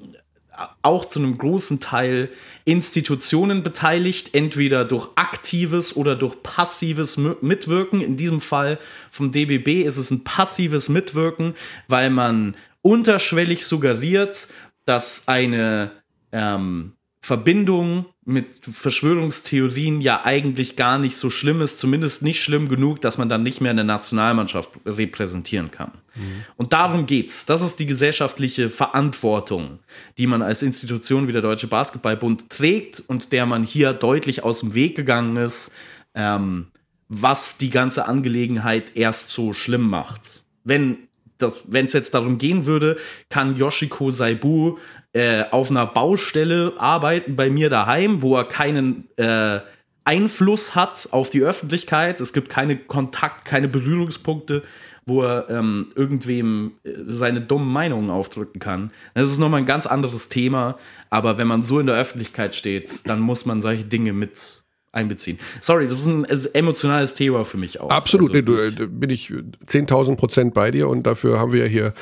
auch 0.82 1.04
zu 1.06 1.18
einem 1.18 1.38
großen 1.38 1.80
Teil 1.80 2.30
Institutionen 2.64 3.62
beteiligt, 3.62 4.34
entweder 4.34 4.84
durch 4.84 5.08
aktives 5.14 5.96
oder 5.96 6.16
durch 6.16 6.42
passives 6.42 7.16
Mitwirken. 7.16 8.00
In 8.00 8.16
diesem 8.16 8.40
Fall 8.40 8.78
vom 9.10 9.32
DBB 9.32 9.84
ist 9.84 9.96
es 9.96 10.10
ein 10.10 10.24
passives 10.24 10.88
Mitwirken, 10.88 11.54
weil 11.86 12.10
man 12.10 12.56
unterschwellig 12.82 13.66
suggeriert, 13.66 14.48
dass 14.84 15.28
eine 15.28 15.90
ähm, 16.32 16.92
Verbindung 17.28 18.06
mit 18.24 18.64
Verschwörungstheorien 18.64 20.00
ja 20.00 20.24
eigentlich 20.24 20.76
gar 20.76 20.98
nicht 20.98 21.14
so 21.14 21.28
schlimm 21.28 21.60
ist, 21.60 21.78
zumindest 21.78 22.22
nicht 22.22 22.42
schlimm 22.42 22.70
genug, 22.70 23.02
dass 23.02 23.18
man 23.18 23.28
dann 23.28 23.42
nicht 23.42 23.60
mehr 23.60 23.70
eine 23.70 23.84
Nationalmannschaft 23.84 24.70
repräsentieren 24.86 25.70
kann. 25.70 25.90
Mhm. 26.14 26.44
Und 26.56 26.72
darum 26.72 27.04
geht's. 27.04 27.44
Das 27.44 27.60
ist 27.60 27.80
die 27.80 27.84
gesellschaftliche 27.84 28.70
Verantwortung, 28.70 29.80
die 30.16 30.26
man 30.26 30.40
als 30.40 30.62
Institution 30.62 31.28
wie 31.28 31.32
der 31.32 31.42
Deutsche 31.42 31.66
Basketballbund 31.66 32.48
trägt 32.48 33.00
und 33.00 33.30
der 33.30 33.44
man 33.44 33.62
hier 33.62 33.92
deutlich 33.92 34.42
aus 34.42 34.60
dem 34.60 34.72
Weg 34.72 34.96
gegangen 34.96 35.36
ist, 35.36 35.70
ähm, 36.14 36.68
was 37.10 37.58
die 37.58 37.68
ganze 37.68 38.08
Angelegenheit 38.08 38.96
erst 38.96 39.28
so 39.28 39.52
schlimm 39.52 39.86
macht. 39.86 40.44
Wenn 40.64 40.96
es 41.38 41.92
jetzt 41.92 42.14
darum 42.14 42.38
gehen 42.38 42.64
würde, 42.64 42.96
kann 43.28 43.58
Yoshiko 43.58 44.12
Saibu 44.12 44.78
äh, 45.12 45.44
auf 45.50 45.70
einer 45.70 45.86
Baustelle 45.86 46.74
arbeiten 46.78 47.36
bei 47.36 47.50
mir 47.50 47.70
daheim, 47.70 48.22
wo 48.22 48.36
er 48.36 48.44
keinen 48.44 49.08
äh, 49.16 49.60
Einfluss 50.04 50.74
hat 50.74 51.08
auf 51.12 51.30
die 51.30 51.42
Öffentlichkeit. 51.42 52.20
Es 52.20 52.32
gibt 52.32 52.48
keine 52.48 52.78
Kontakt, 52.78 53.44
keine 53.44 53.68
Berührungspunkte, 53.68 54.62
wo 55.06 55.22
er 55.22 55.50
ähm, 55.50 55.92
irgendwem 55.94 56.72
äh, 56.84 56.92
seine 57.06 57.40
dummen 57.40 57.72
Meinungen 57.72 58.10
aufdrücken 58.10 58.58
kann. 58.58 58.90
Das 59.14 59.30
ist 59.30 59.38
nochmal 59.38 59.60
ein 59.60 59.66
ganz 59.66 59.86
anderes 59.86 60.28
Thema. 60.28 60.78
Aber 61.10 61.38
wenn 61.38 61.46
man 61.46 61.62
so 61.62 61.80
in 61.80 61.86
der 61.86 61.96
Öffentlichkeit 61.96 62.54
steht, 62.54 63.08
dann 63.08 63.20
muss 63.20 63.46
man 63.46 63.60
solche 63.60 63.84
Dinge 63.84 64.12
mit 64.12 64.62
einbeziehen. 64.92 65.38
Sorry, 65.60 65.86
das 65.86 66.00
ist 66.00 66.06
ein 66.06 66.24
emotionales 66.54 67.14
Thema 67.14 67.44
für 67.44 67.56
mich 67.56 67.80
auch. 67.80 67.90
Absolut, 67.90 68.34
also, 68.34 68.52
nee, 68.52 68.70
du, 68.70 68.88
bin 68.88 69.10
ich 69.10 69.30
10.000 69.30 70.16
Prozent 70.16 70.54
bei 70.54 70.70
dir 70.70 70.88
und 70.88 71.06
dafür 71.06 71.38
haben 71.38 71.52
wir 71.52 71.64
ja 71.64 71.68
hier 71.68 71.94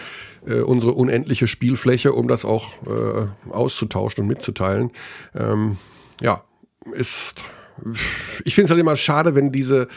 äh, 0.46 0.60
unsere 0.60 0.92
unendliche 0.92 1.48
Spielfläche, 1.48 2.12
um 2.12 2.28
das 2.28 2.44
auch 2.44 2.74
äh, 2.86 3.50
auszutauschen 3.50 4.22
und 4.22 4.28
mitzuteilen. 4.28 4.90
Ähm, 5.34 5.78
ja, 6.20 6.44
ist. 6.92 7.44
Ich 8.44 8.54
finde 8.54 8.66
es 8.66 8.70
halt 8.70 8.80
immer 8.80 8.96
schade, 8.96 9.34
wenn 9.34 9.52
diese, 9.52 9.88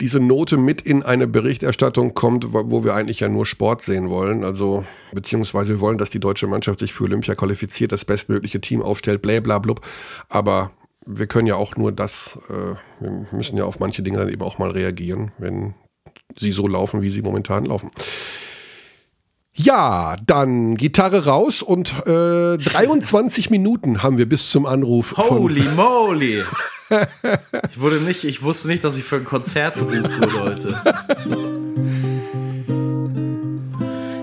diese 0.00 0.20
Note 0.20 0.56
mit 0.56 0.80
in 0.80 1.02
eine 1.02 1.26
Berichterstattung 1.26 2.14
kommt, 2.14 2.46
wo 2.52 2.82
wir 2.82 2.94
eigentlich 2.94 3.20
ja 3.20 3.28
nur 3.28 3.44
Sport 3.44 3.82
sehen 3.82 4.08
wollen. 4.08 4.42
Also, 4.42 4.84
beziehungsweise 5.12 5.70
wir 5.70 5.80
wollen, 5.80 5.98
dass 5.98 6.08
die 6.08 6.20
deutsche 6.20 6.46
Mannschaft 6.46 6.78
sich 6.78 6.94
für 6.94 7.04
Olympia 7.04 7.34
qualifiziert, 7.34 7.92
das 7.92 8.06
bestmögliche 8.06 8.60
Team 8.60 8.80
aufstellt, 8.80 9.20
bla 9.20 9.40
bla 9.40 9.58
blub. 9.58 9.82
Aber 10.30 10.70
wir 11.06 11.26
können 11.26 11.46
ja 11.46 11.56
auch 11.56 11.76
nur 11.76 11.92
das, 11.92 12.38
äh, 12.48 12.74
wir 13.00 13.26
müssen 13.32 13.56
ja 13.56 13.64
auf 13.64 13.78
manche 13.78 14.02
Dinge 14.02 14.18
dann 14.18 14.28
eben 14.28 14.42
auch 14.42 14.58
mal 14.58 14.70
reagieren, 14.70 15.32
wenn 15.38 15.74
sie 16.36 16.52
so 16.52 16.66
laufen, 16.66 17.02
wie 17.02 17.10
sie 17.10 17.22
momentan 17.22 17.66
laufen. 17.66 17.90
Ja, 19.56 20.16
dann 20.26 20.76
Gitarre 20.76 21.26
raus 21.26 21.62
und 21.62 21.94
äh, 22.06 22.58
23 22.58 23.50
Minuten 23.50 24.02
haben 24.02 24.18
wir 24.18 24.28
bis 24.28 24.50
zum 24.50 24.66
Anruf. 24.66 25.16
Holy 25.16 25.62
moly! 25.76 26.42
ich 27.70 27.80
wurde 27.80 28.00
nicht, 28.00 28.24
ich 28.24 28.42
wusste 28.42 28.68
nicht, 28.68 28.82
dass 28.82 28.96
ich 28.98 29.04
für 29.04 29.16
ein 29.16 29.24
Konzert 29.24 29.80
wurde 29.80 30.10
heute. 30.40 30.82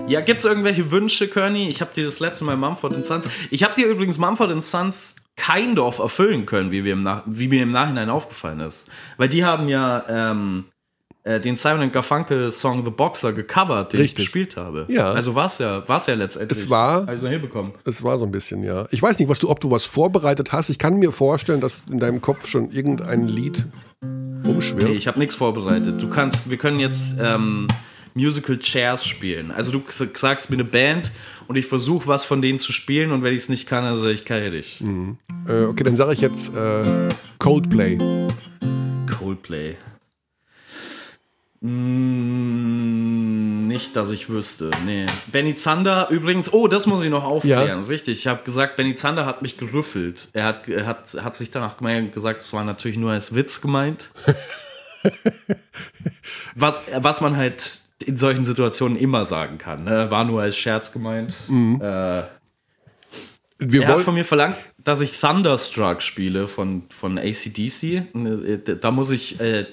Ja, 0.06 0.20
gibt 0.20 0.40
es 0.40 0.44
irgendwelche 0.44 0.90
Wünsche, 0.90 1.26
Kearney? 1.26 1.70
Ich 1.70 1.80
habe 1.80 1.92
dir 1.94 2.04
das 2.04 2.20
letzte 2.20 2.44
Mal 2.44 2.58
Mumford 2.58 3.02
Sons. 3.04 3.24
Ich 3.50 3.64
habe 3.64 3.74
dir 3.74 3.86
übrigens 3.86 4.18
Mumford 4.18 4.62
Sons 4.62 5.16
kind 5.36 5.78
of 5.78 5.98
erfüllen 5.98 6.46
können, 6.46 6.70
wie, 6.70 6.84
wir 6.84 6.92
im 6.92 7.08
wie 7.26 7.48
mir 7.48 7.62
im 7.62 7.70
Nachhinein 7.70 8.10
aufgefallen 8.10 8.60
ist. 8.60 8.88
Weil 9.16 9.28
die 9.28 9.44
haben 9.44 9.68
ja 9.68 10.04
ähm, 10.08 10.64
äh, 11.24 11.40
den 11.40 11.56
Simon 11.56 11.92
Garfunkel 11.92 12.50
Song 12.50 12.84
The 12.84 12.90
Boxer 12.90 13.32
gecovert, 13.32 13.92
den 13.92 14.00
Richtig. 14.00 14.18
ich 14.18 14.26
gespielt 14.26 14.56
habe. 14.56 14.86
Ja. 14.88 15.12
Also 15.12 15.34
war 15.34 15.46
es 15.46 15.58
ja, 15.58 15.86
war's 15.88 16.06
ja 16.06 16.14
letztendlich. 16.14 16.58
Es 16.58 16.70
war. 16.70 17.08
Also 17.08 17.28
hinbekommen. 17.28 17.72
Es 17.84 18.02
war 18.02 18.18
so 18.18 18.24
ein 18.24 18.32
bisschen, 18.32 18.62
ja. 18.64 18.86
Ich 18.90 19.00
weiß 19.00 19.18
nicht, 19.18 19.28
was 19.28 19.38
du, 19.38 19.48
ob 19.48 19.60
du 19.60 19.70
was 19.70 19.84
vorbereitet 19.84 20.52
hast. 20.52 20.68
Ich 20.68 20.78
kann 20.78 20.98
mir 20.98 21.12
vorstellen, 21.12 21.60
dass 21.60 21.82
in 21.90 21.98
deinem 21.98 22.20
Kopf 22.20 22.48
schon 22.48 22.70
irgendein 22.70 23.28
Lied 23.28 23.66
rumschwirrt. 24.44 24.90
Nee, 24.90 24.96
ich 24.96 25.06
habe 25.06 25.18
nichts 25.18 25.36
vorbereitet. 25.36 26.02
Du 26.02 26.08
kannst, 26.08 26.50
wir 26.50 26.56
können 26.56 26.80
jetzt. 26.80 27.18
Ähm, 27.20 27.68
Musical 28.14 28.58
Chairs 28.58 29.06
spielen. 29.06 29.50
Also 29.50 29.72
du 29.72 29.82
sagst 30.14 30.50
mir 30.50 30.56
eine 30.56 30.64
Band 30.64 31.10
und 31.48 31.56
ich 31.56 31.66
versuche 31.66 32.06
was 32.06 32.24
von 32.24 32.42
denen 32.42 32.58
zu 32.58 32.72
spielen 32.72 33.12
und 33.12 33.22
wenn 33.22 33.32
ich 33.32 33.42
es 33.42 33.48
nicht 33.48 33.66
kann, 33.66 33.84
dann 33.84 33.96
sage 33.96 34.12
ich, 34.12 34.24
kann 34.24 34.42
ich 34.42 34.52
nicht. 34.52 34.80
Mhm. 34.80 35.18
Äh, 35.48 35.64
okay, 35.64 35.84
dann 35.84 35.96
sage 35.96 36.12
ich 36.12 36.20
jetzt 36.20 36.54
äh, 36.54 37.08
Coldplay. 37.38 37.98
Coldplay. 39.18 39.76
Mm, 41.64 43.60
nicht, 43.60 43.94
dass 43.94 44.10
ich 44.10 44.28
wüsste. 44.28 44.72
Nee. 44.84 45.06
Benny 45.30 45.54
Zander 45.54 46.08
übrigens, 46.10 46.52
oh, 46.52 46.66
das 46.66 46.86
muss 46.86 47.04
ich 47.04 47.10
noch 47.10 47.22
aufklären. 47.22 47.82
Ja. 47.82 47.86
Richtig, 47.86 48.18
ich 48.18 48.26
habe 48.26 48.42
gesagt, 48.42 48.76
Benny 48.76 48.96
Zander 48.96 49.26
hat 49.26 49.42
mich 49.42 49.58
gerüffelt. 49.58 50.28
Er 50.32 50.44
hat, 50.44 50.68
er 50.68 50.86
hat, 50.86 51.16
hat 51.22 51.36
sich 51.36 51.52
danach 51.52 51.76
gesagt, 52.12 52.42
es 52.42 52.52
war 52.52 52.64
natürlich 52.64 52.98
nur 52.98 53.12
als 53.12 53.32
Witz 53.34 53.60
gemeint. 53.60 54.10
was, 56.56 56.80
was 56.98 57.20
man 57.20 57.36
halt 57.36 57.82
in 58.02 58.16
solchen 58.16 58.44
Situationen 58.44 58.98
immer 58.98 59.24
sagen 59.24 59.58
kann. 59.58 59.84
Ne? 59.84 60.10
War 60.10 60.24
nur 60.24 60.42
als 60.42 60.56
Scherz 60.56 60.92
gemeint. 60.92 61.34
Mhm. 61.48 61.80
Äh, 61.80 62.24
wir 63.64 63.82
er 63.82 63.88
hat 63.88 64.00
von 64.00 64.14
mir 64.14 64.24
verlangt, 64.24 64.56
dass 64.82 65.00
ich 65.00 65.18
Thunderstruck 65.18 66.02
spiele 66.02 66.48
von, 66.48 66.82
von 66.90 67.18
ACDC. 67.18 68.08
Da 68.80 68.90
muss 68.90 69.10
ich, 69.10 69.40
äh, 69.40 69.66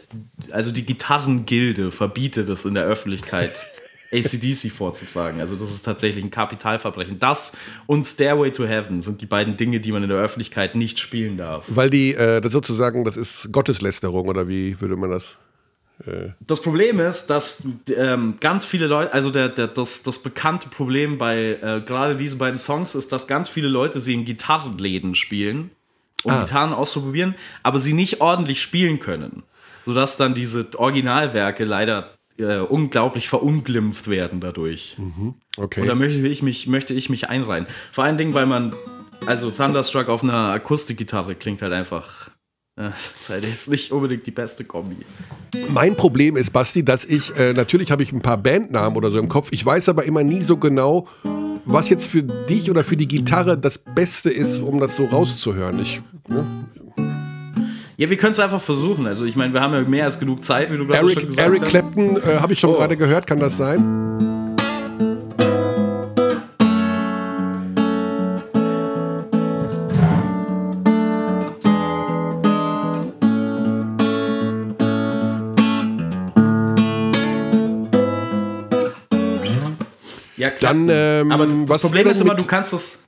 also 0.52 0.72
die 0.72 0.86
Gitarrengilde 0.86 1.92
verbietet 1.92 2.50
es 2.50 2.66
in 2.66 2.76
der 2.76 2.86
Öffentlichkeit, 2.86 3.54
ACDC 4.12 4.72
vorzutragen. 4.72 5.40
Also 5.40 5.56
das 5.56 5.70
ist 5.70 5.84
tatsächlich 5.84 6.24
ein 6.24 6.32
Kapitalverbrechen. 6.32 7.20
Das 7.20 7.54
und 7.86 8.06
Stairway 8.06 8.52
to 8.52 8.66
Heaven 8.66 9.02
sind 9.02 9.22
die 9.22 9.26
beiden 9.26 9.58
Dinge, 9.58 9.80
die 9.80 9.92
man 9.92 10.04
in 10.04 10.10
der 10.10 10.20
Öffentlichkeit 10.20 10.76
nicht 10.76 11.00
spielen 11.00 11.38
darf. 11.38 11.66
Weil 11.68 11.90
die, 11.90 12.14
äh, 12.16 12.42
das 12.42 12.52
sozusagen, 12.52 13.06
das 13.06 13.18
ist 13.18 13.52
Gotteslästerung 13.52 14.28
oder 14.28 14.48
wie 14.48 14.80
würde 14.82 14.96
man 14.96 15.12
das? 15.12 15.38
Das 16.40 16.62
Problem 16.62 17.00
ist, 17.00 17.28
dass 17.28 17.68
ähm, 17.94 18.36
ganz 18.40 18.64
viele 18.64 18.88
Leute, 18.88 19.14
also 19.14 19.32
der, 19.32 19.50
der, 19.50 19.68
das, 19.68 20.02
das 20.02 20.20
bekannte 20.20 20.70
Problem 20.70 21.18
bei 21.18 21.58
äh, 21.62 21.82
gerade 21.86 22.16
diesen 22.16 22.40
beiden 22.40 22.58
Songs 22.58 22.96
ist, 22.96 23.12
dass 23.12 23.28
ganz 23.28 23.50
viele 23.50 23.68
Leute 23.68 24.00
sie 24.00 24.14
in 24.14 24.24
Gitarrenläden 24.24 25.14
spielen, 25.14 25.72
um 26.24 26.32
ah. 26.32 26.42
Gitarren 26.42 26.74
auszuprobieren, 26.74 27.36
aber 27.64 27.80
sie 27.80 27.94
nicht 27.94 28.22
ordentlich 28.22 28.62
spielen 28.62 29.00
können. 29.00 29.44
Sodass 29.86 30.16
dann 30.16 30.34
diese 30.34 30.68
Originalwerke 30.78 31.66
leider 31.66 32.14
äh, 32.38 32.60
unglaublich 32.60 33.28
verunglimpft 33.28 34.10
werden 34.10 34.40
dadurch. 34.40 34.96
Mhm. 34.98 35.34
Okay. 35.58 35.82
Und 35.82 35.88
da 35.88 35.96
möchte 35.96 36.26
ich, 36.26 36.42
mich, 36.42 36.68
möchte 36.68 36.94
ich 36.94 37.10
mich 37.10 37.30
einreihen. 37.30 37.68
Vor 37.92 38.06
allen 38.06 38.18
Dingen, 38.18 38.34
weil 38.34 38.46
man, 38.46 38.74
also 39.26 39.52
Thunderstruck 39.52 40.08
auf 40.08 40.24
einer 40.24 40.52
Akustikgitarre 40.52 41.36
klingt 41.36 41.62
halt 41.62 41.74
einfach 41.74 42.30
das 42.80 43.14
ist 43.20 43.30
halt 43.30 43.46
jetzt 43.46 43.70
nicht 43.70 43.92
unbedingt 43.92 44.26
die 44.26 44.32
beste 44.32 44.64
Kombi. 44.64 44.96
Mein 45.68 45.96
Problem 45.98 46.38
ist, 46.38 46.54
Basti, 46.54 46.84
dass 46.84 47.04
ich, 47.04 47.36
äh, 47.36 47.52
natürlich 47.52 47.92
habe 47.92 48.04
ich 48.04 48.14
ein 48.14 48.22
paar 48.22 48.38
Bandnamen 48.38 48.96
oder 48.98 49.12
so 49.12 49.20
im 49.20 49.28
Kopf, 49.28 49.50
ich 49.52 49.66
weiß 49.66 49.90
aber 49.90 50.06
immer 50.06 50.24
nie 50.24 50.42
so 50.42 50.56
genau, 50.56 51.08
was 51.66 51.90
jetzt 51.90 52.08
für 52.08 52.24
dich 52.24 52.72
oder 52.72 52.86
für 52.86 52.96
die 52.96 53.08
Gitarre 53.08 53.58
das 53.58 53.78
Beste 53.78 54.30
ist, 54.30 54.60
um 54.60 54.80
das 54.80 54.96
so 54.96 55.06
rauszuhören. 55.06 55.80
Ich, 55.82 56.02
ne? 56.30 56.46
Ja, 57.98 58.10
wir 58.10 58.16
können 58.16 58.32
es 58.32 58.40
einfach 58.40 58.62
versuchen. 58.62 59.06
Also 59.08 59.26
ich 59.26 59.36
meine, 59.36 59.54
wir 59.54 59.60
haben 59.60 59.74
ja 59.74 59.82
mehr 59.82 60.06
als 60.06 60.18
genug 60.18 60.46
Zeit, 60.46 60.72
wie 60.72 60.78
du 60.78 60.88
gerade 60.88 61.10
schon 61.10 61.26
gesagt 61.28 61.38
Eric 61.38 61.62
hast. 61.64 61.74
Eric 61.76 61.94
Clapton 61.94 62.16
äh, 62.16 62.40
habe 62.40 62.54
ich 62.54 62.60
schon 62.62 62.70
oh. 62.70 62.76
gerade 62.76 62.96
gehört, 62.96 63.28
kann 63.28 63.42
das 63.42 63.58
sein? 63.58 64.29
Ja, 80.50 80.56
klar. 80.56 80.74
Dann, 80.74 80.88
ähm, 80.90 81.32
Aber 81.32 81.48
das 81.48 81.82
Problem 81.82 82.08
ist 82.08 82.22
immer, 82.22 82.36
du 82.36 82.46
kannst 82.46 82.74
das. 82.74 83.06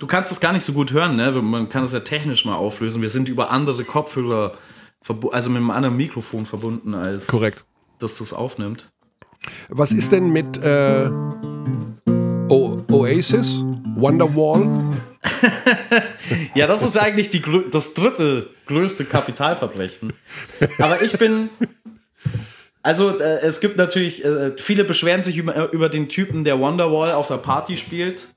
Du 0.00 0.08
kannst 0.08 0.32
das 0.32 0.40
gar 0.40 0.52
nicht 0.52 0.64
so 0.64 0.72
gut 0.72 0.90
hören, 0.90 1.14
ne? 1.14 1.30
Man 1.30 1.68
kann 1.68 1.82
das 1.82 1.92
ja 1.92 2.00
technisch 2.00 2.44
mal 2.44 2.56
auflösen. 2.56 3.02
Wir 3.02 3.08
sind 3.08 3.28
über 3.28 3.52
andere 3.52 3.84
Kopfhörer, 3.84 4.58
also 5.30 5.48
mit 5.48 5.58
einem 5.58 5.70
anderen 5.70 5.96
Mikrofon 5.96 6.44
verbunden, 6.44 6.92
als 6.92 7.28
Korrekt. 7.28 7.64
dass 8.00 8.18
das 8.18 8.32
aufnimmt. 8.32 8.90
Was 9.68 9.92
ist 9.92 10.10
denn 10.10 10.30
mit 10.30 10.56
äh, 10.58 11.08
o 12.48 12.82
Oasis? 12.90 13.64
Wonderwall? 13.94 14.68
ja, 16.56 16.66
das 16.66 16.82
ist 16.82 16.96
eigentlich 16.96 17.30
die, 17.30 17.42
das 17.70 17.94
dritte 17.94 18.50
größte 18.66 19.04
Kapitalverbrechen. 19.04 20.12
Aber 20.78 21.00
ich 21.00 21.16
bin, 21.16 21.48
also 22.86 23.18
äh, 23.18 23.40
es 23.40 23.58
gibt 23.58 23.76
natürlich, 23.78 24.24
äh, 24.24 24.52
viele 24.58 24.84
beschweren 24.84 25.20
sich 25.20 25.36
über, 25.38 25.72
über 25.72 25.88
den 25.88 26.08
Typen, 26.08 26.44
der 26.44 26.60
Wonderwall 26.60 27.10
auf 27.14 27.26
der 27.26 27.38
Party 27.38 27.76
spielt. 27.76 28.28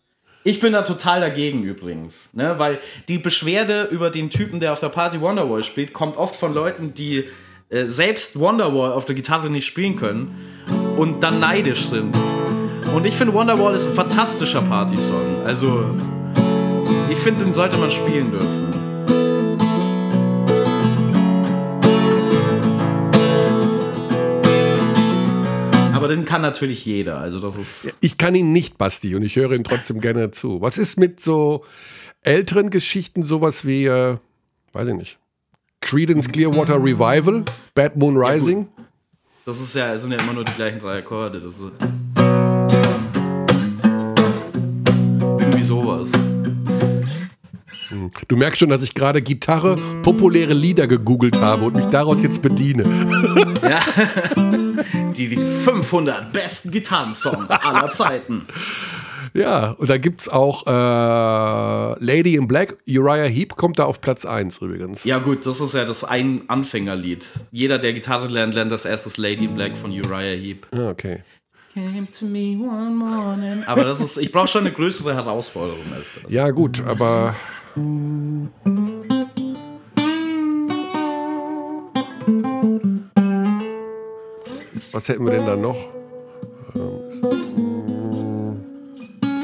Ich 0.44 0.60
bin 0.60 0.74
da 0.74 0.82
total 0.82 1.22
dagegen 1.22 1.62
übrigens, 1.62 2.34
ne? 2.34 2.56
weil 2.58 2.80
die 3.10 3.20
Beschwerde 3.20 3.84
über 3.92 4.10
den 4.10 4.32
Typen, 4.32 4.60
der 4.60 4.74
auf 4.74 4.80
der 4.80 4.90
Party 4.90 5.22
Wonderwall 5.22 5.64
spielt, 5.64 5.94
kommt 5.94 6.18
oft 6.18 6.36
von 6.36 6.56
Leuten, 6.56 6.96
die 6.96 7.26
äh, 7.70 7.86
selbst 7.86 8.40
Wonderwall 8.40 8.94
auf 8.94 9.06
der 9.06 9.14
Gitarre 9.14 9.52
nicht 9.52 9.68
spielen 9.68 9.96
können 9.98 10.34
und 10.98 11.22
dann 11.22 11.40
neidisch 11.40 11.86
sind. 11.86 12.16
Und 12.96 13.06
ich 13.06 13.14
finde 13.14 13.36
Wonderwall 13.36 13.76
ist 13.76 13.86
ein 13.86 13.94
fantastischer 13.94 14.64
Partysong. 14.64 15.44
Also 15.46 15.96
ich 17.12 17.20
finde, 17.20 17.44
den 17.44 17.54
sollte 17.54 17.78
man 17.78 17.92
spielen 17.92 18.32
dürfen. 18.32 18.69
Den 26.10 26.26
kann 26.26 26.42
natürlich 26.42 26.86
jeder. 26.86 27.20
Also 27.20 27.40
das 27.40 27.58
ist. 27.58 27.96
Ich 28.02 28.18
kann 28.18 28.36
ihn 28.36 28.52
nicht, 28.52 28.78
Basti, 28.78 29.16
und 29.16 29.22
ich 29.22 29.36
höre 29.36 29.52
ihn 29.54 29.64
trotzdem 29.64 30.02
gerne 30.02 30.32
zu. 30.32 30.62
Was 30.62 30.78
ist 30.78 30.98
mit 30.98 31.20
so 31.20 31.64
älteren 32.22 32.70
Geschichten, 32.70 33.24
sowas 33.24 33.66
wie, 33.66 33.86
äh, 33.86 34.18
weiß 34.74 34.90
ich 34.90 34.96
nicht, 34.96 35.20
Credence 35.82 36.30
Clearwater 36.30 36.76
Revival, 36.76 37.46
Bad 37.74 37.96
Moon 37.96 38.18
Rising? 38.18 38.68
Ja, 38.78 38.84
das 39.46 39.62
ist 39.62 39.76
ja, 39.76 39.98
sind 39.98 40.12
ja 40.12 40.20
immer 40.20 40.34
nur 40.34 40.44
die 40.44 40.54
gleichen 40.54 40.80
drei 40.80 41.00
Akkorde. 41.00 41.40
Das 41.40 41.56
ist 41.58 41.72
irgendwie 45.40 45.64
sowas. 45.64 46.12
Hm. 47.90 48.10
Du 48.28 48.38
merkst 48.38 48.60
schon, 48.60 48.70
dass 48.70 48.82
ich 48.82 48.94
gerade 48.94 49.22
Gitarre, 49.22 49.76
populäre 50.04 50.54
Lieder 50.54 50.88
gegoogelt 50.88 51.40
habe 51.42 51.66
und 51.66 51.76
mich 51.76 51.86
daraus 51.86 52.22
jetzt 52.22 52.42
bediene. 52.42 52.84
Ja. 53.64 53.80
Die 55.18 55.36
500 55.36 56.32
besten 56.32 56.72
Gitarrensongs 56.72 57.50
aller 57.50 57.92
Zeiten. 57.92 58.46
Ja, 59.34 59.72
und 59.72 59.90
da 59.90 59.98
gibt 59.98 60.22
es 60.22 60.30
auch 60.30 60.66
äh, 60.66 62.04
Lady 62.04 62.36
in 62.36 62.48
Black. 62.48 62.78
Uriah 62.88 63.28
Heep 63.28 63.56
kommt 63.56 63.80
da 63.80 63.86
auf 63.86 64.02
Platz 64.02 64.26
1 64.26 64.60
übrigens. 64.60 65.04
Ja, 65.04 65.20
gut, 65.20 65.46
das 65.46 65.60
ist 65.60 65.74
ja 65.74 65.86
das 65.86 66.04
ein 66.04 66.44
Anfängerlied. 66.48 67.28
Jeder, 67.52 67.78
der 67.78 67.94
Gitarre 67.94 68.28
lernt, 68.28 68.56
lernt 68.56 68.72
das 68.72 68.86
erste 68.86 69.22
Lady 69.22 69.46
in 69.46 69.56
Black 69.56 69.78
von 69.78 69.92
Uriah 69.92 70.36
Heep. 70.36 70.68
Ah, 70.74 70.90
okay. 70.90 71.20
Came 71.74 72.08
to 72.18 72.26
me 72.26 72.58
one 72.58 72.96
morning. 72.96 73.64
Aber 73.68 73.84
das 73.84 74.02
ist, 74.02 74.18
ich 74.18 74.32
brauche 74.32 74.48
schon 74.48 74.62
eine 74.62 74.72
größere 74.72 75.14
Herausforderung 75.14 75.94
als 75.96 76.08
das. 76.22 76.32
Ja, 76.32 76.50
gut, 76.50 76.84
aber 76.86 77.36
was 85.00 85.08
hätten 85.08 85.26
wir 85.26 85.32
denn 85.32 85.46
da 85.46 85.56
noch? 85.56 85.78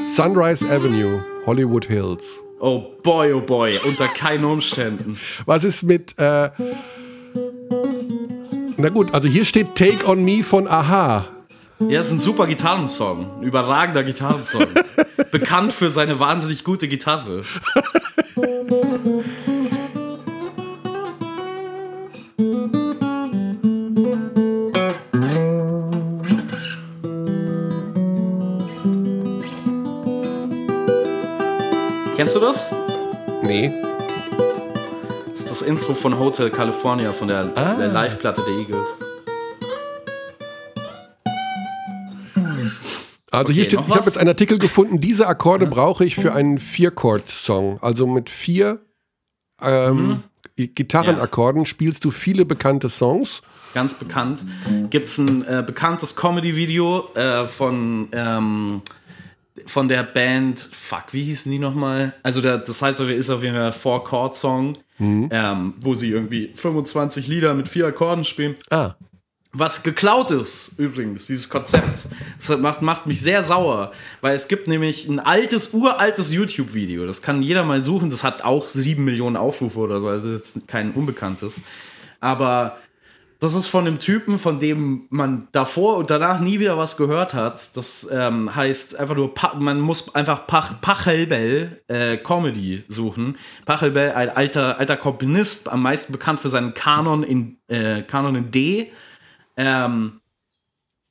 Sunrise 0.06 0.66
Avenue, 0.70 1.24
Hollywood 1.46 1.86
Hills. 1.86 2.40
Oh 2.60 2.82
boy, 3.02 3.32
oh 3.32 3.40
boy, 3.40 3.78
unter 3.84 4.06
keinen 4.08 4.44
Umständen. 4.44 5.18
Was 5.46 5.64
ist 5.64 5.82
mit. 5.82 6.18
Äh 6.18 6.50
na 8.78 8.90
gut, 8.90 9.14
also 9.14 9.28
hier 9.28 9.46
steht 9.46 9.74
Take 9.74 10.06
on 10.06 10.22
Me 10.24 10.42
von 10.42 10.68
Aha. 10.68 11.24
Ja, 11.88 12.00
ist 12.00 12.10
ein 12.10 12.20
super 12.20 12.46
Gitarrensong. 12.46 13.38
Ein 13.38 13.42
überragender 13.42 14.04
Gitarrensong. 14.04 14.66
Bekannt 15.32 15.72
für 15.72 15.90
seine 15.90 16.20
wahnsinnig 16.20 16.64
gute 16.64 16.86
Gitarre. 16.86 17.42
Kennst 18.36 18.50
du 32.34 32.40
das? 32.40 32.70
Nee. 33.42 33.72
Das 35.30 35.40
ist 35.40 35.50
das 35.50 35.62
Intro 35.62 35.94
von 35.94 36.18
Hotel 36.18 36.50
California 36.50 37.14
von 37.14 37.28
der, 37.28 37.50
ah. 37.54 37.74
der 37.78 37.88
Live-Platte 37.88 38.42
der 38.46 38.58
Eagles. 38.58 39.05
Also 43.36 43.50
okay, 43.50 43.54
hier 43.54 43.64
steht, 43.64 43.80
ich 43.80 43.94
habe 43.94 44.06
jetzt 44.06 44.18
einen 44.18 44.28
Artikel 44.28 44.58
gefunden, 44.58 44.98
diese 44.98 45.26
Akkorde 45.26 45.66
brauche 45.66 46.04
ich 46.04 46.14
für 46.14 46.32
einen 46.32 46.58
Vier-Chord-Song. 46.58 47.78
Also 47.82 48.06
mit 48.06 48.30
vier 48.30 48.80
ähm, 49.62 50.22
mhm. 50.56 50.74
Gitarrenakkorden 50.74 51.62
ja. 51.62 51.66
spielst 51.66 52.04
du 52.04 52.10
viele 52.10 52.46
bekannte 52.46 52.88
Songs. 52.88 53.42
Ganz 53.74 53.92
bekannt. 53.92 54.46
Gibt 54.88 55.08
es 55.08 55.18
ein 55.18 55.46
äh, 55.46 55.62
bekanntes 55.66 56.16
Comedy-Video 56.16 57.10
äh, 57.14 57.46
von, 57.46 58.08
ähm, 58.12 58.80
von 59.66 59.88
der 59.88 60.02
Band, 60.02 60.70
fuck, 60.72 61.12
wie 61.12 61.24
hießen 61.24 61.52
die 61.52 61.58
nochmal? 61.58 62.14
Also 62.22 62.40
der, 62.40 62.56
das 62.56 62.80
heißt, 62.80 63.00
ist 63.00 63.28
auf 63.28 63.42
jeden 63.42 63.54
Fall 63.54 63.66
ein 63.66 63.72
Four-Chord-Song, 63.72 64.78
mhm. 64.98 65.28
ähm, 65.30 65.74
wo 65.78 65.92
sie 65.92 66.08
irgendwie 66.08 66.52
25 66.54 67.28
Lieder 67.28 67.52
mit 67.52 67.68
vier 67.68 67.86
Akkorden 67.86 68.24
spielen. 68.24 68.54
Ah. 68.70 68.94
Was 69.58 69.82
geklaut 69.82 70.30
ist, 70.32 70.72
übrigens, 70.76 71.26
dieses 71.26 71.48
Konzept. 71.48 72.08
Das 72.38 72.58
macht, 72.58 72.82
macht 72.82 73.06
mich 73.06 73.22
sehr 73.22 73.42
sauer, 73.42 73.92
weil 74.20 74.36
es 74.36 74.48
gibt 74.48 74.68
nämlich 74.68 75.08
ein 75.08 75.18
altes, 75.18 75.72
uraltes 75.72 76.30
YouTube-Video. 76.30 77.06
Das 77.06 77.22
kann 77.22 77.40
jeder 77.40 77.64
mal 77.64 77.80
suchen. 77.80 78.10
Das 78.10 78.22
hat 78.22 78.44
auch 78.44 78.68
sieben 78.68 79.04
Millionen 79.04 79.38
Aufrufe 79.38 79.78
oder 79.78 80.00
so. 80.00 80.08
Also 80.08 80.28
ist 80.28 80.56
jetzt 80.56 80.68
kein 80.68 80.92
Unbekanntes. 80.92 81.62
Aber 82.20 82.76
das 83.38 83.54
ist 83.54 83.68
von 83.68 83.86
einem 83.86 83.98
Typen, 83.98 84.36
von 84.36 84.58
dem 84.58 85.06
man 85.08 85.48
davor 85.52 85.96
und 85.96 86.10
danach 86.10 86.40
nie 86.40 86.60
wieder 86.60 86.76
was 86.76 86.98
gehört 86.98 87.32
hat. 87.32 87.74
Das 87.78 88.06
ähm, 88.12 88.54
heißt 88.54 88.98
einfach 88.98 89.16
nur, 89.16 89.32
man 89.58 89.80
muss 89.80 90.14
einfach 90.14 90.46
Pach 90.46 90.82
Pachelbel 90.82 91.80
äh, 91.88 92.18
Comedy 92.18 92.84
suchen. 92.88 93.38
Pachelbel, 93.64 94.12
ein 94.12 94.28
alter, 94.28 94.78
alter 94.78 94.98
Komponist, 94.98 95.70
am 95.70 95.80
meisten 95.80 96.12
bekannt 96.12 96.40
für 96.40 96.50
seinen 96.50 96.74
Kanon 96.74 97.22
in, 97.22 97.56
äh, 97.68 98.02
Kanon 98.02 98.36
in 98.36 98.50
D 98.50 98.92
ähm, 99.56 100.20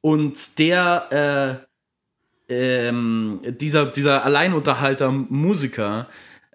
und 0.01 0.59
der, 0.59 1.65
äh, 2.49 2.87
ähm, 2.87 3.39
dieser, 3.43 3.85
dieser 3.85 4.23
Alleinunterhalter 4.23 5.11
Musiker, 5.11 6.07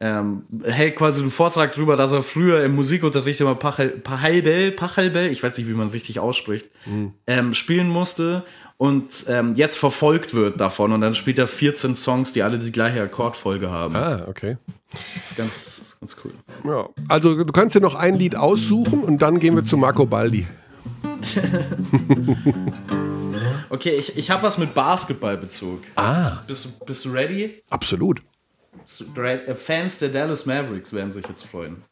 ähm, 0.03 0.45
hält 0.64 0.97
quasi 0.97 1.20
einen 1.20 1.30
Vortrag 1.30 1.72
darüber, 1.74 1.97
dass 1.97 2.12
er 2.12 2.22
früher 2.22 2.64
im 2.64 2.74
Musikunterricht 2.74 3.41
immer 3.43 3.55
Pachelbel, 3.55 4.72
Pachelbel, 4.72 5.26
ich 5.26 5.43
weiß 5.43 5.59
nicht, 5.59 5.68
wie 5.68 5.74
man 5.74 5.88
richtig 5.88 6.18
ausspricht, 6.18 6.70
mhm. 6.86 7.53
spielen 7.53 7.88
musste 7.88 8.45
und 8.80 9.26
ähm, 9.28 9.57
jetzt 9.57 9.76
verfolgt 9.76 10.32
wird 10.32 10.59
davon 10.59 10.93
und 10.93 11.03
dann 11.03 11.12
spielt 11.12 11.38
er 11.38 11.47
14 11.47 11.95
Songs, 11.95 12.32
die 12.32 12.43
alle 12.43 12.59
die 12.59 12.72
gleiche 12.72 13.03
Akkordfolge 13.03 13.70
haben. 13.70 13.95
Ah, 13.95 14.24
okay. 14.26 14.57
Das 14.91 15.30
ist 15.30 15.36
ganz, 15.36 15.97
ganz 16.01 16.16
cool. 16.24 16.32
Ja, 16.64 16.88
also 17.07 17.45
du 17.45 17.53
kannst 17.53 17.74
dir 17.74 17.82
noch 17.82 17.95
ein 17.95 18.14
Lied 18.14 18.36
aussuchen 18.36 19.05
und 19.05 19.20
dann 19.20 19.38
gehen 19.38 19.55
wir 19.55 19.66
zu 19.66 19.76
Marco 19.76 20.07
Baldi. 20.07 20.47
okay, 23.71 23.91
ich, 23.91 24.16
ich 24.16 24.31
habe 24.31 24.43
was 24.43 24.59
mit 24.59 24.75
Basketballbezug. 24.75 25.83
Ah. 25.97 26.43
Bist, 26.47 26.64
bist, 26.64 26.87
bist 26.87 27.05
du 27.05 27.11
ready? 27.11 27.62
Absolut. 27.71 28.23
Äh, 29.16 29.55
Fans 29.55 29.99
der 29.99 30.09
Dallas 30.09 30.47
Mavericks 30.47 30.93
werden 30.93 31.12
sich 31.12 31.27
jetzt 31.29 31.45
freuen. 31.45 31.83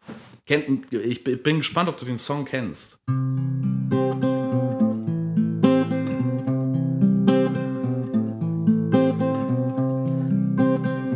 Ich 0.47 1.25
bin 1.25 1.59
gespannt, 1.59 1.89
ob 1.89 1.99
du 1.99 2.05
den 2.05 2.17
Song 2.17 2.45
kennst. 2.45 2.99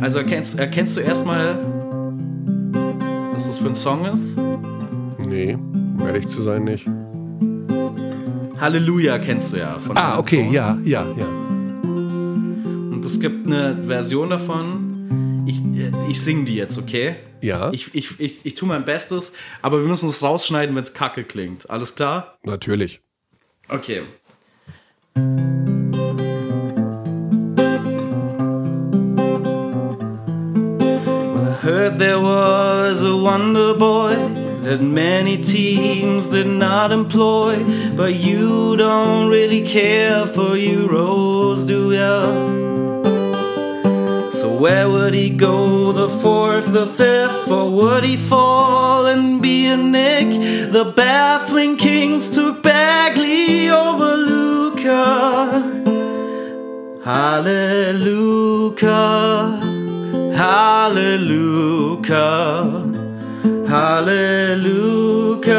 Also 0.03 0.17
erkennst, 0.17 0.59
erkennst 0.59 0.97
du 0.97 1.01
erstmal, 1.01 1.57
was 3.33 3.47
das 3.47 3.57
für 3.57 3.67
ein 3.67 3.75
Song 3.75 4.05
ist? 4.05 4.37
Nee, 5.17 5.53
um 5.53 6.03
ehrlich 6.05 6.27
zu 6.27 6.41
sein, 6.41 6.65
nicht. 6.65 6.85
Halleluja 8.63 9.19
kennst 9.19 9.51
du 9.51 9.57
ja. 9.57 9.77
Von 9.77 9.97
ah, 9.97 10.17
okay, 10.17 10.47
ja, 10.49 10.77
ja, 10.85 11.05
ja. 11.17 11.25
Und 11.83 13.03
es 13.05 13.19
gibt 13.19 13.45
eine 13.45 13.83
Version 13.83 14.29
davon. 14.29 15.43
Ich, 15.45 15.59
äh, 15.77 15.91
ich 16.09 16.21
singe 16.21 16.45
die 16.45 16.55
jetzt, 16.55 16.77
okay? 16.77 17.17
Ja. 17.41 17.73
Ich, 17.73 17.93
ich, 17.93 18.17
ich, 18.21 18.45
ich 18.45 18.55
tue 18.55 18.69
mein 18.69 18.85
Bestes, 18.85 19.33
aber 19.61 19.81
wir 19.81 19.87
müssen 19.89 20.07
es 20.07 20.23
rausschneiden, 20.23 20.73
wenn 20.77 20.83
es 20.83 20.93
kacke 20.93 21.25
klingt. 21.25 21.69
Alles 21.69 21.95
klar? 21.95 22.37
Natürlich. 22.43 23.01
Okay. 23.67 24.03
Well, 25.13 25.49
I 31.35 31.57
heard 31.61 31.99
there 31.99 32.21
was 32.21 33.03
a 33.03 33.13
wonder 33.13 33.73
boy. 33.73 34.42
That 34.63 34.81
many 34.81 35.37
teams 35.37 36.29
did 36.29 36.47
not 36.47 36.91
employ. 36.91 37.63
But 37.95 38.15
you 38.15 38.77
don't 38.77 39.27
really 39.29 39.65
care 39.67 40.25
for 40.25 40.55
Euros, 40.55 41.67
do 41.67 41.91
ya? 41.93 42.25
So 44.31 44.49
where 44.51 44.89
would 44.89 45.13
he 45.13 45.29
go, 45.29 45.91
the 45.91 46.09
fourth, 46.09 46.73
the 46.73 46.87
fifth, 46.87 47.47
or 47.49 47.69
would 47.69 48.03
he 48.03 48.17
fall 48.17 49.05
and 49.05 49.41
be 49.41 49.67
a 49.67 49.77
nick? 49.77 50.27
The 50.71 50.85
baffling 50.95 51.77
Kings 51.77 52.29
took 52.33 52.63
Bagley 52.63 53.69
over 53.69 54.17
Luca. 54.17 55.61
Hallelujah, 57.03 58.83
hallelujah. 60.35 61.33
Halleluja, 63.73 65.57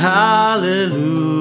Halleluja. 0.00 1.34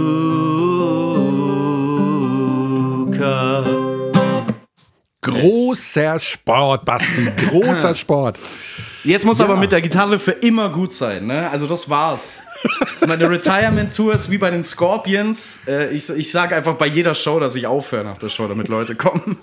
Großer 5.22 6.20
Sport, 6.20 6.84
Basti, 6.84 7.32
großer 7.38 7.96
Sport. 8.02 8.38
Jetzt 9.06 9.26
muss 9.26 9.40
ja. 9.40 9.46
aber 9.46 9.56
mit 9.56 9.72
der 9.72 9.80
Gitarre 9.82 10.20
für 10.20 10.32
immer 10.32 10.68
gut 10.68 10.94
sein, 10.94 11.26
ne? 11.28 11.50
Also 11.50 11.68
das 11.68 11.90
war's. 11.90 12.44
Das 13.00 13.08
meine 13.08 13.30
Retirement-Tour 13.30 14.16
ist 14.16 14.30
wie 14.30 14.38
bei 14.38 14.50
den 14.50 14.64
Scorpions. 14.64 15.62
Äh, 15.68 15.94
ich 15.94 16.10
ich 16.10 16.32
sage 16.32 16.56
einfach 16.56 16.76
bei 16.76 16.88
jeder 16.88 17.14
Show, 17.14 17.40
dass 17.40 17.56
ich 17.56 17.68
aufhöre 17.68 18.04
nach 18.04 18.18
der 18.18 18.30
Show, 18.30 18.48
damit 18.48 18.68
Leute 18.68 18.96
kommen. 18.96 19.38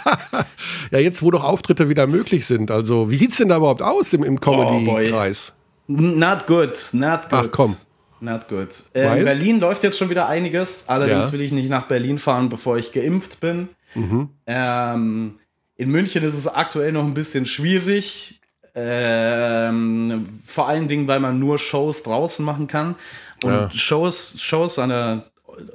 ja, 0.90 0.98
jetzt, 0.98 1.22
wo 1.22 1.30
doch 1.30 1.44
Auftritte 1.44 1.88
wieder 1.88 2.06
möglich 2.06 2.46
sind. 2.46 2.70
Also, 2.70 3.10
wie 3.10 3.16
sieht's 3.16 3.38
denn 3.38 3.48
da 3.48 3.56
überhaupt 3.56 3.82
aus 3.82 4.12
im, 4.12 4.22
im 4.22 4.40
Comedy-Kreis? 4.40 5.52
Oh 5.88 5.92
not 5.92 6.46
good, 6.46 6.78
not 6.92 7.28
good. 7.30 7.32
Ach 7.32 7.48
komm. 7.50 7.76
Not 8.20 8.48
good. 8.48 8.68
Äh, 8.94 9.18
in 9.18 9.24
Berlin 9.24 9.60
läuft 9.60 9.82
jetzt 9.82 9.98
schon 9.98 10.08
wieder 10.08 10.28
einiges. 10.28 10.84
Allerdings 10.86 11.26
ja. 11.26 11.32
will 11.32 11.40
ich 11.40 11.50
nicht 11.50 11.68
nach 11.68 11.88
Berlin 11.88 12.18
fahren, 12.18 12.48
bevor 12.48 12.78
ich 12.78 12.92
geimpft 12.92 13.40
bin. 13.40 13.68
Mhm. 13.94 14.28
Ähm, 14.46 15.40
in 15.76 15.90
München 15.90 16.22
ist 16.22 16.34
es 16.34 16.46
aktuell 16.46 16.92
noch 16.92 17.04
ein 17.04 17.14
bisschen 17.14 17.46
schwierig. 17.46 18.40
Ähm, 18.74 20.26
vor 20.44 20.68
allen 20.68 20.88
Dingen, 20.88 21.06
weil 21.06 21.20
man 21.20 21.38
nur 21.38 21.58
Shows 21.58 22.02
draußen 22.02 22.44
machen 22.44 22.66
kann. 22.66 22.96
Und 23.42 23.52
ja. 23.52 23.70
Shows, 23.70 24.36
Shows 24.40 24.78
an 24.78 24.88
der 24.88 25.26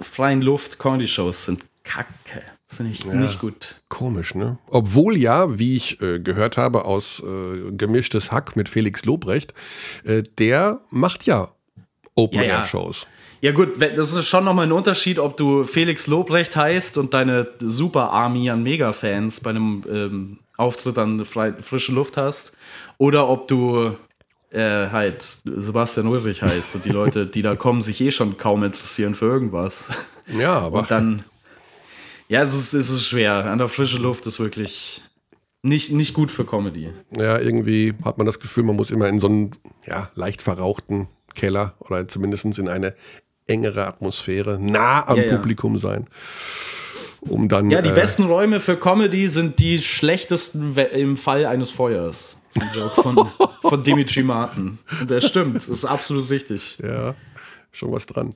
freien 0.01 0.41
Luft, 0.41 0.79
Comedy-Shows 0.79 1.45
sind 1.45 1.63
kacke. 1.83 2.41
Das 2.67 2.77
finde 2.77 2.91
ich 2.91 3.03
ja. 3.05 3.13
nicht 3.13 3.39
gut. 3.39 3.75
Komisch, 3.87 4.35
ne? 4.35 4.57
Obwohl 4.69 5.15
ja, 5.15 5.57
wie 5.57 5.75
ich 5.75 6.01
äh, 6.01 6.19
gehört 6.19 6.57
habe 6.57 6.85
aus 6.85 7.21
äh, 7.21 7.71
Gemischtes 7.71 8.31
Hack 8.31 8.55
mit 8.55 8.67
Felix 8.67 9.05
Lobrecht, 9.05 9.53
äh, 10.03 10.23
der 10.37 10.81
macht 10.89 11.25
ja 11.25 11.49
Open-Air-Shows. 12.15 13.01
Ja, 13.01 13.07
ja, 13.49 13.51
gut, 13.55 13.79
das 13.79 14.13
ist 14.13 14.27
schon 14.27 14.43
nochmal 14.45 14.65
ein 14.65 14.71
Unterschied, 14.71 15.19
ob 15.19 15.37
du 15.37 15.63
Felix 15.63 16.07
Lobrecht 16.07 16.55
heißt 16.55 16.97
und 16.97 17.13
deine 17.13 17.47
Super 17.59 18.09
Army 18.09 18.49
an 18.49 18.63
Mega-Fans 18.63 19.39
bei 19.41 19.51
einem 19.51 19.83
ähm, 19.89 20.39
Auftritt 20.57 20.97
an 20.97 21.23
frische 21.23 21.91
Luft 21.91 22.17
hast 22.17 22.56
oder 22.97 23.29
ob 23.29 23.47
du 23.47 23.95
äh, 24.51 24.89
halt 24.89 25.39
Sebastian 25.43 26.07
Ulrich 26.07 26.41
heißt 26.41 26.75
und 26.75 26.85
die 26.85 26.89
Leute, 26.89 27.27
die 27.27 27.41
da 27.41 27.55
kommen, 27.55 27.81
sich 27.81 28.01
eh 28.01 28.11
schon 28.11 28.37
kaum 28.37 28.63
interessieren 28.63 29.15
für 29.15 29.25
irgendwas. 29.25 30.07
Ja, 30.37 30.59
aber. 30.59 30.79
Und 30.79 30.91
dann. 30.91 31.23
Ja, 32.29 32.41
es 32.41 32.53
ist, 32.53 32.73
es 32.73 32.89
ist 32.89 33.05
schwer. 33.05 33.45
An 33.45 33.59
der 33.59 33.69
frischen 33.69 34.01
Luft 34.01 34.25
ist 34.25 34.41
wirklich 34.41 35.01
nicht, 35.61 35.93
nicht 35.93 36.13
gut 36.13 36.29
für 36.29 36.45
Comedy. 36.45 36.91
Ja, 37.17 37.39
irgendwie 37.39 37.93
hat 38.03 38.17
man 38.17 38.25
das 38.27 38.39
Gefühl, 38.39 38.63
man 38.63 38.75
muss 38.75 38.91
immer 38.91 39.07
in 39.07 39.19
so 39.19 39.27
einen 39.27 39.51
ja, 39.85 40.09
leicht 40.15 40.41
verrauchten 40.41 41.07
Keller 41.35 41.75
oder 41.79 42.07
zumindest 42.07 42.45
in 42.57 42.67
eine 42.67 42.95
engere 43.45 43.87
Atmosphäre 43.87 44.59
nah 44.59 45.07
am 45.07 45.17
ja, 45.17 45.27
Publikum 45.29 45.75
ja. 45.75 45.79
sein 45.79 46.07
um 47.29 47.49
dann. 47.49 47.69
Ja, 47.69 47.81
die 47.81 47.89
äh, 47.89 47.93
besten 47.93 48.23
Räume 48.23 48.59
für 48.59 48.77
Comedy 48.77 49.27
sind 49.27 49.59
die 49.59 49.79
schlechtesten 49.79 50.75
im 50.75 51.17
Fall 51.17 51.45
eines 51.45 51.69
Feuers. 51.69 52.37
Von, 52.95 53.29
von 53.61 53.83
Dimitri 53.83 54.23
Martin. 54.23 54.79
Und 54.99 55.11
das 55.11 55.27
stimmt, 55.27 55.55
das 55.55 55.67
ist 55.67 55.85
absolut 55.85 56.29
richtig. 56.29 56.79
Ja, 56.81 57.13
schon 57.71 57.91
was 57.91 58.05
dran. 58.05 58.33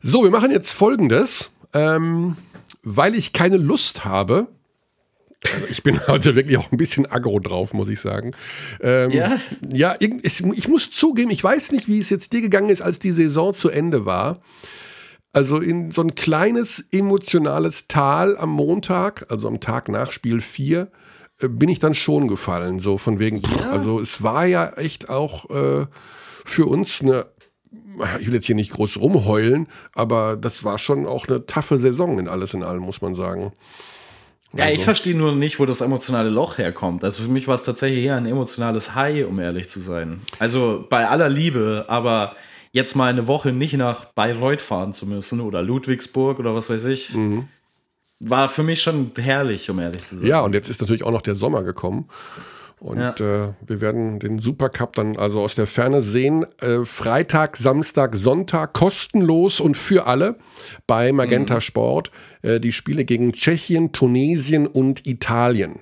So, 0.00 0.22
wir 0.22 0.30
machen 0.30 0.50
jetzt 0.50 0.72
folgendes. 0.72 1.50
Ähm, 1.74 2.36
weil 2.82 3.14
ich 3.14 3.32
keine 3.32 3.56
Lust 3.56 4.04
habe, 4.04 4.48
also 5.44 5.66
ich 5.70 5.82
bin 5.82 6.00
heute 6.06 6.34
wirklich 6.34 6.56
auch 6.56 6.70
ein 6.70 6.76
bisschen 6.76 7.06
aggro 7.06 7.38
drauf, 7.38 7.72
muss 7.72 7.88
ich 7.88 8.00
sagen. 8.00 8.32
Ähm, 8.80 9.10
ja? 9.10 9.38
Ja, 9.72 9.96
ich, 9.98 10.44
ich, 10.44 10.68
muss 10.68 10.90
zugeben, 10.90 11.30
ich 11.30 11.42
weiß 11.42 11.72
nicht, 11.72 11.88
wie 11.88 11.98
es 11.98 12.10
jetzt 12.10 12.32
dir 12.32 12.40
gegangen 12.40 12.68
ist, 12.68 12.82
als 12.82 12.98
die 12.98 13.12
Saison 13.12 13.54
zu 13.54 13.68
Ende 13.68 14.06
war. 14.06 14.40
Also 15.32 15.58
in 15.58 15.90
so 15.92 16.02
ein 16.02 16.14
kleines 16.14 16.84
emotionales 16.90 17.88
Tal 17.88 18.36
am 18.36 18.50
Montag, 18.50 19.26
also 19.30 19.48
am 19.48 19.60
Tag 19.60 19.88
nach 19.88 20.12
Spiel 20.12 20.42
4, 20.42 20.90
äh, 21.40 21.48
bin 21.48 21.70
ich 21.70 21.78
dann 21.78 21.94
schon 21.94 22.28
gefallen. 22.28 22.78
So 22.78 22.98
von 22.98 23.18
wegen, 23.18 23.38
ja. 23.38 23.70
also 23.70 24.00
es 24.00 24.22
war 24.22 24.44
ja 24.44 24.70
echt 24.74 25.08
auch 25.08 25.48
äh, 25.50 25.86
für 26.44 26.66
uns 26.66 27.00
eine, 27.00 27.26
ich 28.20 28.26
will 28.26 28.34
jetzt 28.34 28.46
hier 28.46 28.56
nicht 28.56 28.72
groß 28.72 28.98
rumheulen, 28.98 29.68
aber 29.94 30.36
das 30.36 30.64
war 30.64 30.78
schon 30.78 31.06
auch 31.06 31.26
eine 31.26 31.46
taffe 31.46 31.78
Saison 31.78 32.18
in 32.18 32.28
alles 32.28 32.52
in 32.52 32.62
allem, 32.62 32.82
muss 32.82 33.00
man 33.00 33.14
sagen. 33.14 33.52
Ja, 34.54 34.64
also. 34.64 34.76
ich 34.76 34.84
verstehe 34.84 35.16
nur 35.16 35.34
nicht, 35.34 35.58
wo 35.58 35.64
das 35.64 35.80
emotionale 35.80 36.28
Loch 36.28 36.58
herkommt. 36.58 37.04
Also 37.04 37.22
für 37.22 37.30
mich 37.30 37.48
war 37.48 37.54
es 37.54 37.64
tatsächlich 37.64 38.04
eher 38.04 38.16
ein 38.16 38.26
emotionales 38.26 38.94
High, 38.94 39.26
um 39.26 39.38
ehrlich 39.38 39.70
zu 39.70 39.80
sein. 39.80 40.20
Also 40.38 40.84
bei 40.90 41.08
aller 41.08 41.30
Liebe, 41.30 41.86
aber 41.88 42.36
jetzt 42.72 42.96
mal 42.96 43.10
eine 43.10 43.28
Woche 43.28 43.52
nicht 43.52 43.74
nach 43.74 44.06
Bayreuth 44.06 44.62
fahren 44.62 44.92
zu 44.92 45.06
müssen 45.06 45.40
oder 45.40 45.62
Ludwigsburg 45.62 46.38
oder 46.38 46.54
was 46.54 46.70
weiß 46.70 46.86
ich, 46.86 47.14
mhm. 47.14 47.48
war 48.18 48.48
für 48.48 48.62
mich 48.62 48.82
schon 48.82 49.12
herrlich, 49.16 49.70
um 49.70 49.78
ehrlich 49.78 50.04
zu 50.04 50.16
sein. 50.16 50.26
Ja, 50.26 50.40
und 50.40 50.54
jetzt 50.54 50.68
ist 50.68 50.80
natürlich 50.80 51.04
auch 51.04 51.12
noch 51.12 51.22
der 51.22 51.34
Sommer 51.34 51.62
gekommen. 51.62 52.08
Und 52.80 52.98
ja. 52.98 53.10
äh, 53.10 53.52
wir 53.64 53.80
werden 53.80 54.18
den 54.18 54.40
Supercup 54.40 54.96
dann 54.96 55.16
also 55.16 55.40
aus 55.40 55.54
der 55.54 55.68
Ferne 55.68 56.02
sehen. 56.02 56.44
Äh, 56.60 56.84
Freitag, 56.84 57.56
Samstag, 57.56 58.16
Sonntag 58.16 58.72
kostenlos 58.72 59.60
und 59.60 59.76
für 59.76 60.06
alle 60.08 60.34
bei 60.88 61.12
Magenta 61.12 61.56
mhm. 61.56 61.60
Sport. 61.60 62.10
Äh, 62.40 62.58
die 62.58 62.72
Spiele 62.72 63.04
gegen 63.04 63.34
Tschechien, 63.34 63.92
Tunesien 63.92 64.66
und 64.66 65.06
Italien. 65.06 65.78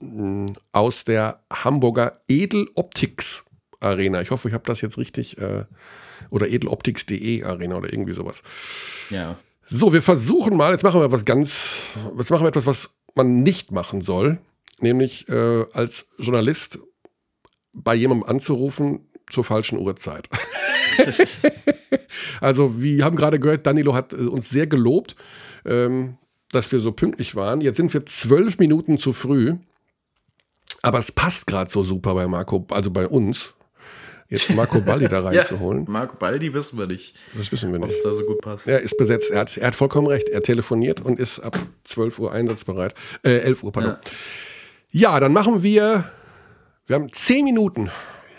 Mhm. 0.00 0.48
Aus 0.72 1.04
der 1.04 1.40
Hamburger 1.50 2.20
Edeloptics 2.28 3.46
Arena. 3.80 4.20
Ich 4.20 4.30
hoffe, 4.30 4.48
ich 4.48 4.54
habe 4.54 4.64
das 4.66 4.82
jetzt 4.82 4.98
richtig. 4.98 5.38
Oder 6.30 6.48
edeloptics.de 6.48 7.44
Arena 7.44 7.76
oder 7.76 7.92
irgendwie 7.92 8.12
sowas. 8.12 8.42
Ja. 9.10 9.38
So, 9.64 9.92
wir 9.92 10.02
versuchen 10.02 10.56
mal, 10.56 10.72
jetzt 10.72 10.82
machen 10.82 11.00
wir 11.00 11.12
was 11.12 11.24
ganz, 11.24 11.82
jetzt 12.16 12.30
machen 12.30 12.44
wir 12.44 12.48
etwas, 12.48 12.66
was 12.66 12.90
man 13.14 13.42
nicht 13.42 13.72
machen 13.72 14.00
soll 14.00 14.38
nämlich 14.80 15.28
äh, 15.28 15.64
als 15.72 16.06
Journalist 16.18 16.78
bei 17.72 17.94
jemandem 17.94 18.28
anzurufen 18.28 19.08
zur 19.30 19.44
falschen 19.44 19.78
Uhrzeit. 19.78 20.28
also, 22.40 22.80
wir 22.80 23.04
haben 23.04 23.16
gerade 23.16 23.38
gehört, 23.38 23.66
Danilo 23.66 23.94
hat 23.94 24.12
äh, 24.12 24.16
uns 24.16 24.48
sehr 24.48 24.66
gelobt, 24.66 25.16
ähm, 25.64 26.16
dass 26.50 26.72
wir 26.72 26.80
so 26.80 26.92
pünktlich 26.92 27.34
waren. 27.34 27.60
Jetzt 27.60 27.76
sind 27.76 27.92
wir 27.92 28.06
zwölf 28.06 28.58
Minuten 28.58 28.98
zu 28.98 29.12
früh. 29.12 29.56
Aber 30.80 30.98
es 30.98 31.10
passt 31.10 31.46
gerade 31.46 31.70
so 31.70 31.82
super 31.82 32.14
bei 32.14 32.28
Marco, 32.28 32.64
also 32.70 32.90
bei 32.90 33.08
uns, 33.08 33.54
jetzt 34.28 34.54
Marco 34.54 34.80
Baldi 34.80 35.08
da 35.08 35.20
reinzuholen. 35.24 35.84
ja, 35.84 35.90
Marco 35.90 36.16
Baldi 36.16 36.52
wissen 36.54 36.78
wir 36.78 36.86
nicht. 36.86 37.16
Das 37.34 37.50
wissen 37.50 37.72
wir 37.72 37.78
nicht. 37.78 37.88
Ob 37.88 37.96
es 37.96 38.02
da 38.02 38.12
so 38.12 38.24
gut 38.24 38.40
passt. 38.40 38.68
Er 38.68 38.80
ist 38.80 38.96
besetzt. 38.96 39.30
Er 39.30 39.40
hat, 39.40 39.56
er 39.56 39.68
hat 39.68 39.74
vollkommen 39.74 40.06
recht. 40.06 40.28
Er 40.28 40.42
telefoniert 40.42 41.00
und 41.00 41.18
ist 41.18 41.40
ab 41.40 41.58
12 41.84 42.18
Uhr 42.18 42.32
einsatzbereit. 42.32 42.94
Äh, 43.22 43.38
11 43.38 43.62
Uhr, 43.62 43.72
pardon. 43.72 43.92
Ja. 43.92 44.00
Ja, 44.90 45.20
dann 45.20 45.32
machen 45.32 45.62
wir. 45.62 46.10
Wir 46.86 46.96
haben 46.96 47.12
zehn 47.12 47.44
Minuten, 47.44 47.90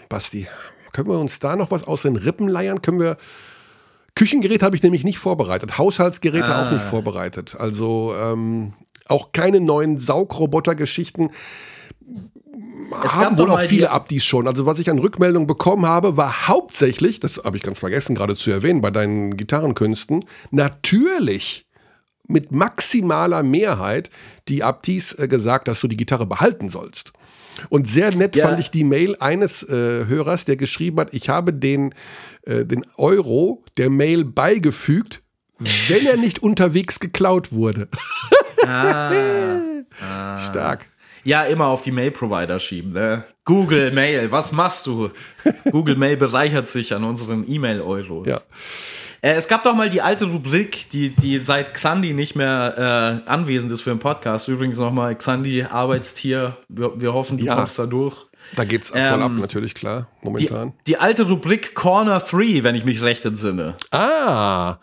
Basti. 0.10 0.48
Können 0.92 1.08
wir 1.08 1.20
uns 1.20 1.38
da 1.38 1.56
noch 1.56 1.70
was 1.70 1.84
aus 1.84 2.02
den 2.02 2.16
Rippen 2.16 2.48
leiern? 2.48 2.82
Können 2.82 3.00
wir. 3.00 3.18
Küchengerät 4.16 4.64
habe 4.64 4.76
ich 4.76 4.84
nämlich 4.84 5.04
nicht 5.04 5.20
vorbereitet, 5.20 5.78
Haushaltsgeräte 5.78 6.54
ah. 6.54 6.68
auch 6.68 6.72
nicht 6.72 6.84
vorbereitet. 6.84 7.56
Also 7.58 8.14
ähm, 8.20 8.74
auch 9.08 9.32
keine 9.32 9.62
neuen 9.62 9.98
Saugroboter-Geschichten. 9.98 11.30
Es 13.04 13.16
haben 13.16 13.38
wohl 13.38 13.50
auch 13.50 13.62
viele 13.62 13.92
Abdis 13.92 14.26
schon. 14.26 14.48
Also 14.48 14.66
was 14.66 14.80
ich 14.80 14.90
an 14.90 15.00
Rückmeldungen 15.00 15.48
bekommen 15.48 15.86
habe, 15.86 16.18
war 16.18 16.48
hauptsächlich, 16.48 17.20
das 17.20 17.42
habe 17.44 17.58
ich 17.58 17.64
ganz 17.64 17.80
vergessen 17.80 18.16
gerade 18.16 18.36
zu 18.36 18.52
erwähnen 18.52 18.82
bei 18.82 18.92
deinen 18.92 19.38
Gitarrenkünsten, 19.38 20.26
natürlich 20.52 21.66
mit 22.28 22.52
maximaler 22.52 23.44
Mehrheit 23.44 24.10
die 24.48 24.64
Abtis 24.64 25.14
äh, 25.14 25.28
gesagt, 25.28 25.68
dass 25.68 25.82
du 25.82 25.88
die 25.88 25.98
Gitarre 25.98 26.26
behalten 26.26 26.70
sollst. 26.70 27.12
Und 27.70 27.88
sehr 27.88 28.16
nett 28.16 28.36
ja. 28.36 28.48
fand 28.48 28.60
ich 28.60 28.72
die 28.72 28.84
Mail 28.84 29.18
eines 29.20 29.64
äh, 29.64 30.06
Hörers, 30.06 30.46
der 30.46 30.56
geschrieben 30.56 31.00
hat, 31.00 31.14
ich 31.14 31.28
habe 31.28 31.52
den, 31.52 31.94
äh, 32.44 32.66
den 32.66 32.86
Euro 32.96 33.64
der 33.78 33.90
Mail 33.90 34.24
beigefügt, 34.24 35.22
wenn 35.58 36.06
er 36.06 36.16
nicht 36.16 36.40
unterwegs 36.42 37.00
geklaut 37.00 37.52
wurde. 37.52 37.90
ah, 38.66 39.12
ah. 40.02 40.38
Stark. 40.50 40.86
Ja, 41.24 41.44
immer 41.44 41.68
auf 41.68 41.82
die 41.82 41.92
Mail-Provider 41.92 42.60
schieben. 42.60 42.94
Ne? 42.94 43.24
Google 43.46 43.92
Mail, 43.92 44.32
was 44.32 44.52
machst 44.52 44.86
du? 44.86 45.10
Google 45.72 45.96
Mail 45.96 46.18
bereichert 46.18 46.68
sich 46.68 46.94
an 46.94 47.04
unseren 47.04 47.46
E-Mail-Euros. 47.50 48.28
Ja. 48.28 48.40
Äh, 49.22 49.34
es 49.34 49.48
gab 49.48 49.64
doch 49.64 49.76
mal 49.76 49.90
die 49.90 50.02
alte 50.02 50.26
Rubrik, 50.26 50.90
die, 50.92 51.10
die 51.10 51.40
seit 51.40 51.74
Xandi 51.74 52.14
nicht 52.14 52.36
mehr 52.36 53.24
äh, 53.26 53.30
anwesend 53.30 53.72
ist 53.72 53.82
für 53.82 53.90
den 53.90 54.00
Podcast. 54.00 54.48
Übrigens 54.48 54.78
nochmal 54.78 55.16
Xandi, 55.16 55.64
Arbeitstier. 55.64 56.58
Wir, 56.68 57.00
wir 57.00 57.14
hoffen, 57.14 57.38
du 57.38 57.46
ja. 57.46 57.56
kommst 57.56 57.78
da 57.80 57.86
durch. 57.86 58.28
Da 58.56 58.64
geht's 58.64 58.90
voll 58.90 59.00
ähm, 59.00 59.22
ab, 59.22 59.32
natürlich, 59.34 59.76
klar, 59.76 60.08
momentan. 60.24 60.74
Die, 60.88 60.94
die, 60.94 60.98
alte 60.98 61.28
Rubrik 61.28 61.76
Corner 61.76 62.20
3, 62.20 62.64
wenn 62.64 62.74
ich 62.74 62.84
mich 62.84 63.02
recht 63.02 63.26
entsinne. 63.26 63.76
Ah, 63.92 64.78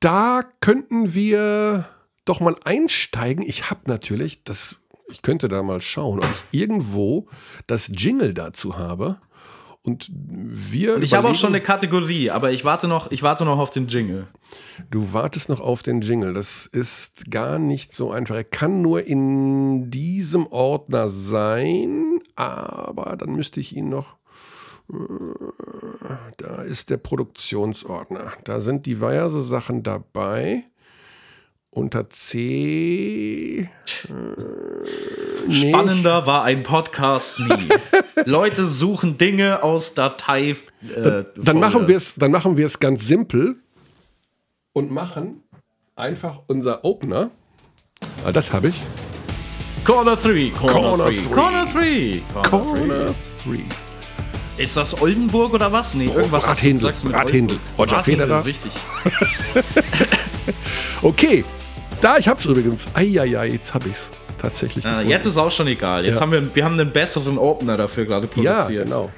da 0.00 0.42
könnten 0.60 1.14
wir 1.14 1.86
doch 2.24 2.40
mal 2.40 2.56
einsteigen. 2.64 3.44
Ich 3.46 3.70
habe 3.70 3.82
natürlich, 3.86 4.44
das, 4.44 4.76
ich 5.12 5.22
könnte 5.22 5.48
da 5.48 5.62
mal 5.62 5.80
schauen, 5.80 6.18
ob 6.20 6.24
ich 6.24 6.60
irgendwo 6.60 7.28
das 7.66 7.90
Jingle 7.94 8.34
dazu 8.34 8.78
habe. 8.78 9.18
Und 9.84 10.08
wir. 10.12 10.94
Und 10.96 11.02
ich 11.02 11.14
habe 11.14 11.28
auch 11.28 11.34
schon 11.34 11.50
eine 11.50 11.60
Kategorie, 11.60 12.30
aber 12.30 12.52
ich 12.52 12.64
warte 12.64 12.86
noch, 12.86 13.10
ich 13.10 13.24
warte 13.24 13.44
noch 13.44 13.58
auf 13.58 13.70
den 13.70 13.88
Jingle. 13.88 14.28
Du 14.90 15.12
wartest 15.12 15.48
noch 15.48 15.60
auf 15.60 15.82
den 15.82 16.02
Jingle. 16.02 16.34
Das 16.34 16.66
ist 16.66 17.30
gar 17.30 17.58
nicht 17.58 17.92
so 17.92 18.12
einfach. 18.12 18.36
Er 18.36 18.44
kann 18.44 18.80
nur 18.80 19.04
in 19.04 19.90
diesem 19.90 20.46
Ordner 20.46 21.08
sein, 21.08 22.20
aber 22.36 23.16
dann 23.16 23.32
müsste 23.32 23.58
ich 23.58 23.76
ihn 23.76 23.88
noch. 23.88 24.18
Äh, 24.88 24.94
da 26.36 26.62
ist 26.62 26.90
der 26.90 26.98
Produktionsordner. 26.98 28.34
Da 28.44 28.60
sind 28.60 28.86
diverse 28.86 29.42
Sachen 29.42 29.82
dabei 29.82 30.64
unter 31.72 32.08
C. 32.10 33.60
Äh, 33.60 33.68
Spannender 35.50 36.26
war 36.26 36.44
ein 36.44 36.62
Podcast 36.62 37.40
nie. 37.40 37.68
Leute 38.26 38.66
suchen 38.66 39.18
Dinge 39.18 39.62
aus 39.62 39.94
Datei. 39.94 40.50
Äh, 40.50 40.56
dann, 40.82 41.26
dann 41.36 41.60
machen 41.60 41.88
wir 41.88 41.96
es, 41.96 42.14
dann 42.14 42.30
machen 42.30 42.56
wir 42.58 42.66
es 42.66 42.78
ganz 42.78 43.06
simpel 43.06 43.56
und 44.74 44.90
machen 44.90 45.42
einfach 45.96 46.40
unser 46.46 46.84
Opener. 46.84 47.30
Ah, 48.24 48.32
das 48.32 48.52
habe 48.52 48.68
ich. 48.68 48.74
Corner 49.84 50.16
3, 50.16 50.50
Corner 50.50 51.04
3, 51.04 51.16
Corner 51.34 51.66
3, 51.66 52.22
Corner 52.48 53.06
3. 53.06 53.12
Ist 54.58 54.76
das 54.76 55.00
Oldenburg 55.00 55.54
oder 55.54 55.72
was? 55.72 55.94
Nee, 55.94 56.04
irgendwas. 56.04 56.46
Rathindel, 56.46 56.92
Rathindel. 57.06 57.58
Roger 57.78 58.00
Federer. 58.00 58.44
Richtig. 58.44 58.70
okay, 61.02 61.44
da, 62.02 62.18
ich 62.18 62.28
hab's 62.28 62.44
übrigens. 62.44 62.88
Eieiei, 62.94 63.46
jetzt 63.48 63.72
hab 63.72 63.86
ich's 63.86 64.10
tatsächlich. 64.36 64.84
Ah, 64.84 65.02
jetzt 65.02 65.24
ist 65.24 65.36
auch 65.36 65.50
schon 65.50 65.68
egal. 65.68 66.04
Jetzt 66.04 66.16
ja. 66.16 66.20
haben 66.20 66.32
wir, 66.32 66.54
wir 66.54 66.64
haben 66.64 66.78
einen 66.78 66.92
besseren 66.92 67.38
Opener 67.38 67.76
dafür 67.76 68.04
gerade 68.04 68.26
produziert. 68.26 68.70
Ja, 68.70 68.84
genau. 68.84 69.10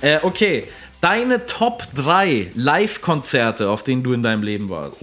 Äh, 0.00 0.18
okay, 0.22 0.68
deine 1.00 1.46
Top 1.46 1.84
3 1.94 2.52
Live-Konzerte, 2.54 3.70
auf 3.70 3.82
denen 3.82 4.02
du 4.02 4.12
in 4.12 4.22
deinem 4.22 4.42
Leben 4.42 4.68
warst. 4.68 5.02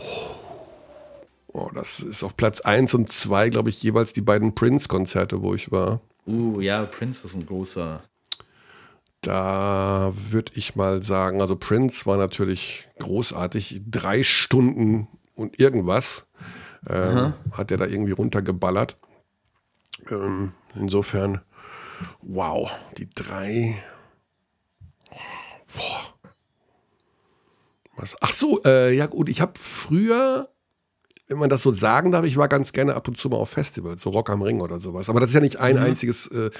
Oh. 1.53 1.63
oh 1.63 1.71
das 1.73 1.99
ist 1.99 2.23
auf 2.23 2.37
Platz 2.37 2.61
1 2.61 2.93
und 2.93 3.11
2, 3.11 3.49
glaube 3.49 3.69
ich, 3.69 3.81
jeweils 3.81 4.13
die 4.13 4.21
beiden 4.21 4.55
Prince-Konzerte, 4.55 5.41
wo 5.41 5.55
ich 5.55 5.71
war. 5.71 6.01
Uh, 6.27 6.59
ja, 6.61 6.83
Prince 6.83 7.25
ist 7.25 7.35
ein 7.35 7.45
großer. 7.45 8.03
Da 9.21 10.13
würde 10.29 10.51
ich 10.55 10.75
mal 10.75 11.01
sagen, 11.01 11.41
also 11.41 11.55
Prince 11.55 12.05
war 12.05 12.17
natürlich 12.17 12.87
großartig. 12.99 13.81
Drei 13.89 14.21
Stunden 14.21 15.07
und 15.33 15.59
irgendwas. 15.59 16.25
Ähm, 16.87 17.33
hat 17.51 17.71
er 17.71 17.77
da 17.77 17.85
irgendwie 17.85 18.11
runtergeballert. 18.11 18.97
Ähm, 20.09 20.53
insofern, 20.75 21.41
wow, 22.21 22.71
die 22.97 23.09
drei. 23.09 23.75
Boah. 25.75 26.15
Was? 27.95 28.17
Ach 28.21 28.33
so, 28.33 28.61
äh, 28.65 28.95
ja 28.95 29.05
gut, 29.05 29.29
ich 29.29 29.41
habe 29.41 29.53
früher, 29.57 30.49
wenn 31.27 31.37
man 31.37 31.49
das 31.49 31.63
so 31.63 31.71
sagen 31.71 32.11
darf, 32.11 32.25
ich 32.25 32.37
war 32.37 32.47
ganz 32.47 32.73
gerne 32.73 32.95
ab 32.95 33.07
und 33.07 33.17
zu 33.17 33.29
mal 33.29 33.37
auf 33.37 33.49
Festivals, 33.49 34.01
so 34.01 34.09
Rock 34.09 34.29
am 34.29 34.41
Ring 34.41 34.61
oder 34.61 34.79
sowas. 34.79 35.09
Aber 35.09 35.19
das 35.19 35.29
ist 35.29 35.35
ja 35.35 35.41
nicht 35.41 35.59
ein 35.59 35.77
mhm. 35.77 35.83
einziges 35.83 36.27
äh, 36.27 36.51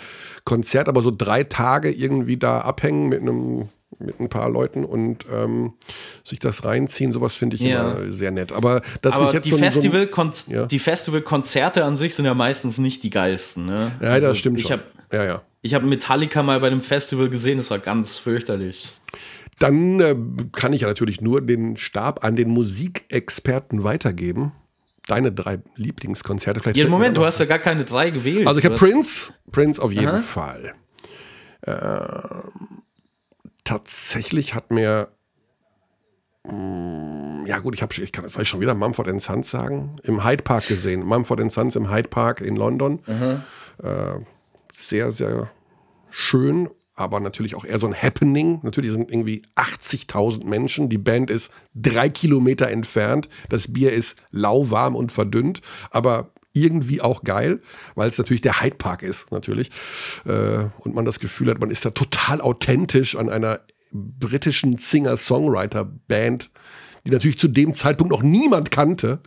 Konzert, 0.46 0.88
aber 0.88 1.02
so 1.02 1.12
drei 1.12 1.44
Tage 1.44 1.92
irgendwie 1.92 2.38
da 2.38 2.62
abhängen 2.62 3.10
mit 3.10 3.22
einem 3.22 3.70
mit 4.00 4.20
ein 4.20 4.30
paar 4.30 4.50
Leuten 4.50 4.86
und 4.86 5.26
ähm, 5.32 5.74
sich 6.24 6.40
das 6.40 6.64
reinziehen, 6.64 7.14
sowas 7.14 7.36
finde 7.36 7.56
ich 7.56 7.62
ja. 7.62 7.94
immer 7.94 8.12
sehr 8.12 8.32
nett. 8.32 8.52
Aber, 8.52 8.82
Aber 9.04 9.40
die, 9.40 9.50
so, 9.50 9.58
Festival 9.58 10.10
so 10.32 10.52
ja. 10.52 10.66
die 10.66 10.80
Festivalkonzerte 10.80 11.84
an 11.84 11.96
sich 11.96 12.16
sind 12.16 12.26
ja 12.26 12.34
meistens 12.34 12.78
nicht 12.78 13.04
die 13.04 13.10
geilsten. 13.10 13.66
Ne? 13.66 13.94
Ja, 14.02 14.10
also 14.10 14.30
das 14.30 14.38
stimmt 14.38 14.60
ich 14.60 14.68
schon. 14.68 14.80
Hab, 14.80 15.14
ja, 15.14 15.24
ja. 15.24 15.42
Ich 15.62 15.74
habe 15.74 15.86
Metallica 15.86 16.44
mal 16.44 16.60
bei 16.60 16.68
einem 16.68 16.82
Festival 16.82 17.30
gesehen, 17.30 17.58
das 17.58 17.72
war 17.72 17.80
ganz 17.80 18.18
fürchterlich. 18.18 18.90
Dann 19.60 20.00
äh, 20.00 20.16
kann 20.52 20.74
ich 20.74 20.82
ja 20.82 20.88
natürlich 20.88 21.22
nur 21.22 21.42
den 21.42 21.78
Stab 21.78 22.24
an 22.24 22.36
den 22.36 22.50
Musikexperten 22.50 23.84
weitergeben. 23.84 24.52
Deine 25.08 25.32
drei 25.32 25.60
Lieblingskonzerte. 25.76 26.60
Vielleicht 26.60 26.78
ja, 26.78 26.90
Moment, 26.90 27.16
du 27.16 27.24
hast 27.24 27.40
ja 27.40 27.46
gar 27.46 27.60
keine 27.60 27.86
drei 27.86 28.10
gewählt. 28.10 28.48
Also 28.48 28.60
ich 28.60 28.66
habe 28.66 28.76
Prince, 28.76 29.34
Prince 29.52 29.82
auf 29.82 29.92
jeden 29.92 30.08
Aha. 30.08 30.18
Fall. 30.18 30.74
Ähm, 31.66 32.84
tatsächlich 33.66 34.54
hat 34.54 34.72
mir 34.72 35.10
mm, 36.46 37.46
ja 37.46 37.60
gut, 37.60 37.76
ich 37.76 37.82
habe 37.82 37.94
ich 38.02 38.12
kann 38.12 38.28
soll 38.30 38.44
ich 38.44 38.50
schon 38.50 38.62
wieder 38.62 38.74
Mumford 38.74 39.20
Sons 39.22 39.50
sagen, 39.50 39.98
im 40.04 40.24
Hyde 40.24 40.44
Park 40.44 40.68
gesehen. 40.68 41.06
Mumford 41.06 41.52
Sons 41.52 41.76
im 41.76 41.92
Hyde 41.92 42.10
Park 42.10 42.42
in 42.42 42.56
London. 42.56 43.02
Mhm. 43.06 43.44
Äh, 43.84 44.20
sehr 44.74 45.12
sehr 45.12 45.52
schön, 46.10 46.70
aber 46.96 47.20
natürlich 47.20 47.56
auch 47.56 47.66
eher 47.66 47.78
so 47.78 47.88
ein 47.88 48.02
Happening. 48.02 48.60
Natürlich 48.64 48.92
sind 48.92 49.12
irgendwie 49.12 49.44
80.000 49.56 50.46
Menschen. 50.46 50.90
Die 50.90 50.98
Band 50.98 51.30
ist 51.30 51.52
drei 51.74 52.10
Kilometer 52.10 52.70
entfernt. 52.70 53.30
Das 53.50 53.72
Bier 53.72 53.92
ist 53.92 54.18
lauwarm 54.32 54.96
und 54.96 55.12
verdünnt, 55.12 55.62
aber 55.92 56.32
irgendwie 56.56 57.02
auch 57.02 57.24
geil, 57.24 57.62
weil 57.94 58.08
es 58.08 58.18
natürlich 58.18 58.42
der 58.42 58.62
Hyde 58.62 58.78
Park 58.78 59.04
ist, 59.04 59.32
natürlich. 59.32 59.70
Äh, 60.26 60.70
und 60.80 60.96
man 60.96 61.06
das 61.06 61.20
Gefühl 61.20 61.50
hat, 61.50 61.60
man 61.60 61.70
ist 61.70 61.86
da 61.86 61.92
total 61.92 62.42
authentisch 62.42 63.16
an 63.16 63.30
einer 63.30 63.60
britischen 63.92 64.78
Singer-Songwriter-Band, 64.78 66.50
die 67.06 67.12
natürlich 67.12 67.38
zu 67.38 67.48
dem 67.48 67.74
Zeitpunkt 67.74 68.12
noch 68.12 68.24
niemand 68.24 68.72
kannte. 68.72 69.20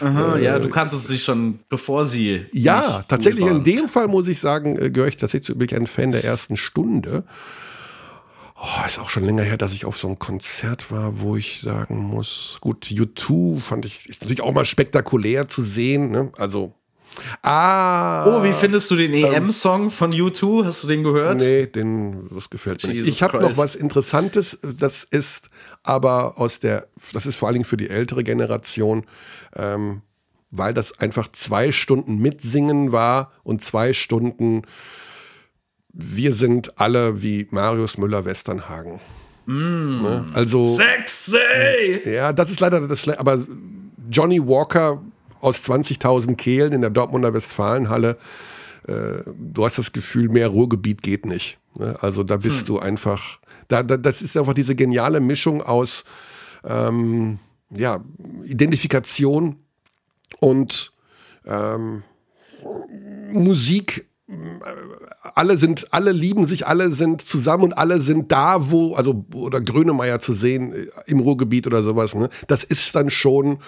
Aha, 0.00 0.36
äh, 0.36 0.44
ja, 0.44 0.58
du 0.58 0.68
kanntest 0.68 1.06
sie 1.06 1.18
schon, 1.18 1.60
bevor 1.68 2.06
sie. 2.06 2.44
Ja, 2.52 3.04
tatsächlich 3.06 3.46
in 3.46 3.62
dem 3.62 3.88
Fall 3.88 4.08
muss 4.08 4.26
ich 4.26 4.40
sagen, 4.40 4.76
äh, 4.76 4.90
gehöre 4.90 5.08
ich 5.08 5.16
tatsächlich 5.16 5.56
bin 5.56 5.68
ich 5.68 5.76
ein 5.76 5.86
Fan 5.86 6.10
der 6.10 6.24
ersten 6.24 6.56
Stunde. 6.56 7.24
Oh, 8.62 8.86
ist 8.86 8.98
auch 8.98 9.08
schon 9.08 9.24
länger 9.24 9.42
her, 9.42 9.56
dass 9.56 9.72
ich 9.72 9.86
auf 9.86 9.96
so 9.96 10.06
einem 10.06 10.18
Konzert 10.18 10.90
war, 10.90 11.20
wo 11.20 11.36
ich 11.36 11.60
sagen 11.60 11.96
muss, 11.96 12.58
gut, 12.60 12.84
U2 12.86 13.58
fand 13.58 13.86
ich, 13.86 14.06
ist 14.06 14.20
natürlich 14.20 14.42
auch 14.42 14.52
mal 14.52 14.66
spektakulär 14.66 15.48
zu 15.48 15.62
sehen. 15.62 16.10
Ne? 16.10 16.30
Also 16.36 16.74
Ah. 17.42 18.24
Oh, 18.26 18.44
wie 18.44 18.52
findest 18.52 18.90
du 18.90 18.96
den 18.96 19.12
EM-Song 19.12 19.84
ähm, 19.84 19.90
von 19.90 20.10
U2? 20.10 20.64
Hast 20.64 20.84
du 20.84 20.88
den 20.88 21.02
gehört? 21.02 21.40
Nee, 21.40 21.66
den, 21.66 22.28
das 22.32 22.50
gefällt 22.50 22.82
mir 22.84 22.94
nicht. 22.94 23.08
Ich 23.08 23.22
habe 23.22 23.40
noch 23.40 23.56
was 23.56 23.74
Interessantes, 23.74 24.58
das 24.62 25.04
ist 25.04 25.50
aber 25.82 26.38
aus 26.38 26.60
der, 26.60 26.86
das 27.12 27.26
ist 27.26 27.36
vor 27.36 27.48
allen 27.48 27.54
Dingen 27.54 27.64
für 27.64 27.76
die 27.76 27.90
ältere 27.90 28.24
Generation, 28.24 29.06
ähm, 29.56 30.02
weil 30.50 30.74
das 30.74 30.98
einfach 30.98 31.28
zwei 31.32 31.72
Stunden 31.72 32.18
mitsingen 32.18 32.92
war 32.92 33.32
und 33.42 33.62
zwei 33.62 33.92
Stunden 33.92 34.62
wir 35.92 36.32
sind 36.32 36.78
alle 36.78 37.22
wie 37.22 37.46
Marius 37.50 37.98
Müller-Westernhagen. 37.98 39.00
Mm. 39.46 40.02
Ne? 40.02 40.26
Also. 40.34 40.62
Sexy! 40.62 42.08
Ja, 42.08 42.32
das 42.32 42.50
ist 42.50 42.60
leider 42.60 42.86
das, 42.86 43.08
aber 43.08 43.42
Johnny 44.10 44.40
Walker 44.40 45.02
aus 45.40 45.58
20.000 45.68 46.36
Kehlen 46.36 46.72
in 46.72 46.80
der 46.80 46.90
Dortmunder 46.90 47.32
Westfalenhalle. 47.32 48.16
Äh, 48.86 49.22
du 49.26 49.64
hast 49.64 49.78
das 49.78 49.92
Gefühl, 49.92 50.28
mehr 50.28 50.48
Ruhrgebiet 50.48 51.02
geht 51.02 51.26
nicht. 51.26 51.58
Ne? 51.74 51.96
Also 52.00 52.22
da 52.22 52.36
bist 52.36 52.60
hm. 52.60 52.66
du 52.66 52.78
einfach, 52.78 53.38
da, 53.68 53.82
da, 53.82 53.96
das 53.96 54.22
ist 54.22 54.36
einfach 54.36 54.54
diese 54.54 54.74
geniale 54.74 55.20
Mischung 55.20 55.62
aus 55.62 56.04
ähm, 56.64 57.38
ja, 57.70 58.00
Identifikation 58.44 59.56
und 60.40 60.92
ähm, 61.46 62.02
Musik 63.32 64.06
alle 65.34 65.58
sind, 65.58 65.92
alle 65.92 66.12
lieben 66.12 66.46
sich, 66.46 66.66
alle 66.66 66.90
sind 66.90 67.22
zusammen 67.22 67.64
und 67.64 67.72
alle 67.74 68.00
sind 68.00 68.32
da, 68.32 68.70
wo, 68.70 68.94
also, 68.94 69.26
oder 69.34 69.60
Grönemeyer 69.60 70.18
zu 70.18 70.32
sehen 70.32 70.72
äh, 70.72 70.86
im 71.06 71.20
Ruhrgebiet 71.20 71.66
oder 71.66 71.82
sowas, 71.82 72.14
ne? 72.14 72.28
Das 72.46 72.64
ist 72.64 72.94
dann 72.94 73.10
schon, 73.10 73.58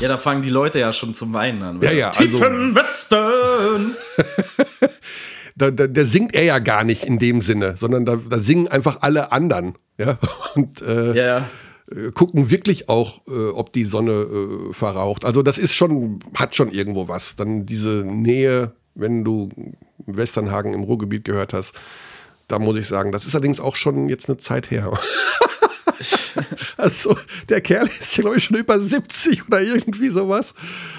ja, 0.00 0.08
da 0.08 0.18
fangen 0.18 0.42
die 0.42 0.50
Leute 0.50 0.78
ja 0.78 0.92
schon 0.92 1.14
zum 1.14 1.32
Weinen 1.32 1.62
an. 1.62 1.80
Ja, 1.82 1.92
ja. 1.92 2.10
Tiefen 2.10 2.74
also, 2.74 2.74
Westen! 2.74 3.96
da, 5.56 5.70
da, 5.70 5.86
der 5.86 6.06
singt 6.06 6.34
er 6.34 6.44
ja 6.44 6.58
gar 6.58 6.84
nicht 6.84 7.04
in 7.04 7.18
dem 7.18 7.40
Sinne, 7.40 7.76
sondern 7.76 8.04
da, 8.04 8.16
da 8.16 8.38
singen 8.38 8.68
einfach 8.68 8.98
alle 9.02 9.32
anderen. 9.32 9.74
Ja, 9.98 10.18
und 10.54 10.82
äh, 10.82 11.14
ja, 11.14 11.24
ja. 11.24 11.48
Äh, 11.90 12.10
gucken 12.12 12.50
wirklich 12.50 12.88
auch, 12.88 13.22
äh, 13.26 13.50
ob 13.50 13.72
die 13.72 13.84
Sonne 13.84 14.12
äh, 14.12 14.72
verraucht. 14.72 15.24
Also, 15.24 15.42
das 15.42 15.58
ist 15.58 15.74
schon, 15.74 16.20
hat 16.34 16.54
schon 16.54 16.70
irgendwo 16.70 17.08
was. 17.08 17.36
Dann 17.36 17.66
diese 17.66 18.04
Nähe, 18.04 18.72
wenn 18.94 19.24
du 19.24 19.48
Westernhagen 20.16 20.74
im 20.74 20.82
Ruhrgebiet 20.82 21.24
gehört 21.24 21.52
hast, 21.52 21.74
da 22.48 22.58
muss 22.58 22.76
ich 22.76 22.86
sagen, 22.86 23.12
das 23.12 23.24
ist 23.24 23.34
allerdings 23.34 23.60
auch 23.60 23.76
schon 23.76 24.08
jetzt 24.08 24.28
eine 24.28 24.36
Zeit 24.36 24.70
her. 24.70 24.92
also, 26.76 27.16
der 27.48 27.60
Kerl 27.60 27.86
ist 27.86 28.16
ja, 28.16 28.22
glaube 28.22 28.36
ich, 28.36 28.44
schon 28.44 28.56
über 28.56 28.78
70 28.80 29.46
oder 29.46 29.60
irgendwie 29.60 30.08
sowas. 30.08 30.54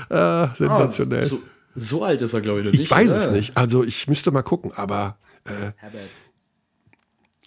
Äh, 0.10 0.48
sensationell. 0.56 1.26
Oh, 1.26 1.28
so, 1.28 1.42
so, 1.76 2.04
alt 2.04 2.22
ist 2.22 2.34
er, 2.34 2.42
glaube 2.42 2.62
ich, 2.62 2.72
nicht. 2.72 2.84
Ich 2.84 2.92
weiß 2.92 3.08
oder? 3.08 3.16
es 3.16 3.28
nicht. 3.30 3.58
Also, 3.58 3.84
ich 3.84 4.08
müsste 4.08 4.32
mal 4.32 4.42
gucken, 4.42 4.72
aber. 4.74 5.18
Äh, 5.46 5.72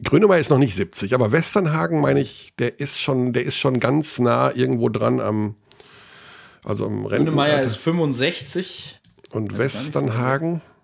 Grönemeyer 0.04 0.38
ist 0.38 0.50
noch 0.50 0.58
nicht 0.58 0.74
70, 0.74 1.14
aber 1.14 1.32
Westernhagen, 1.32 2.00
meine 2.00 2.20
ich, 2.20 2.52
der 2.58 2.78
ist 2.78 3.00
schon, 3.00 3.32
der 3.32 3.44
ist 3.44 3.56
schon 3.56 3.80
ganz 3.80 4.18
nah 4.18 4.52
irgendwo 4.54 4.90
dran 4.90 5.20
am, 5.20 5.56
also 6.64 6.86
am 6.86 7.06
Rennen. 7.06 7.24
Grönemeyer 7.24 7.62
ist 7.62 7.76
65. 7.76 9.00
Und 9.30 9.56
Westernhagen. 9.56 10.60
Schauen 10.60 10.75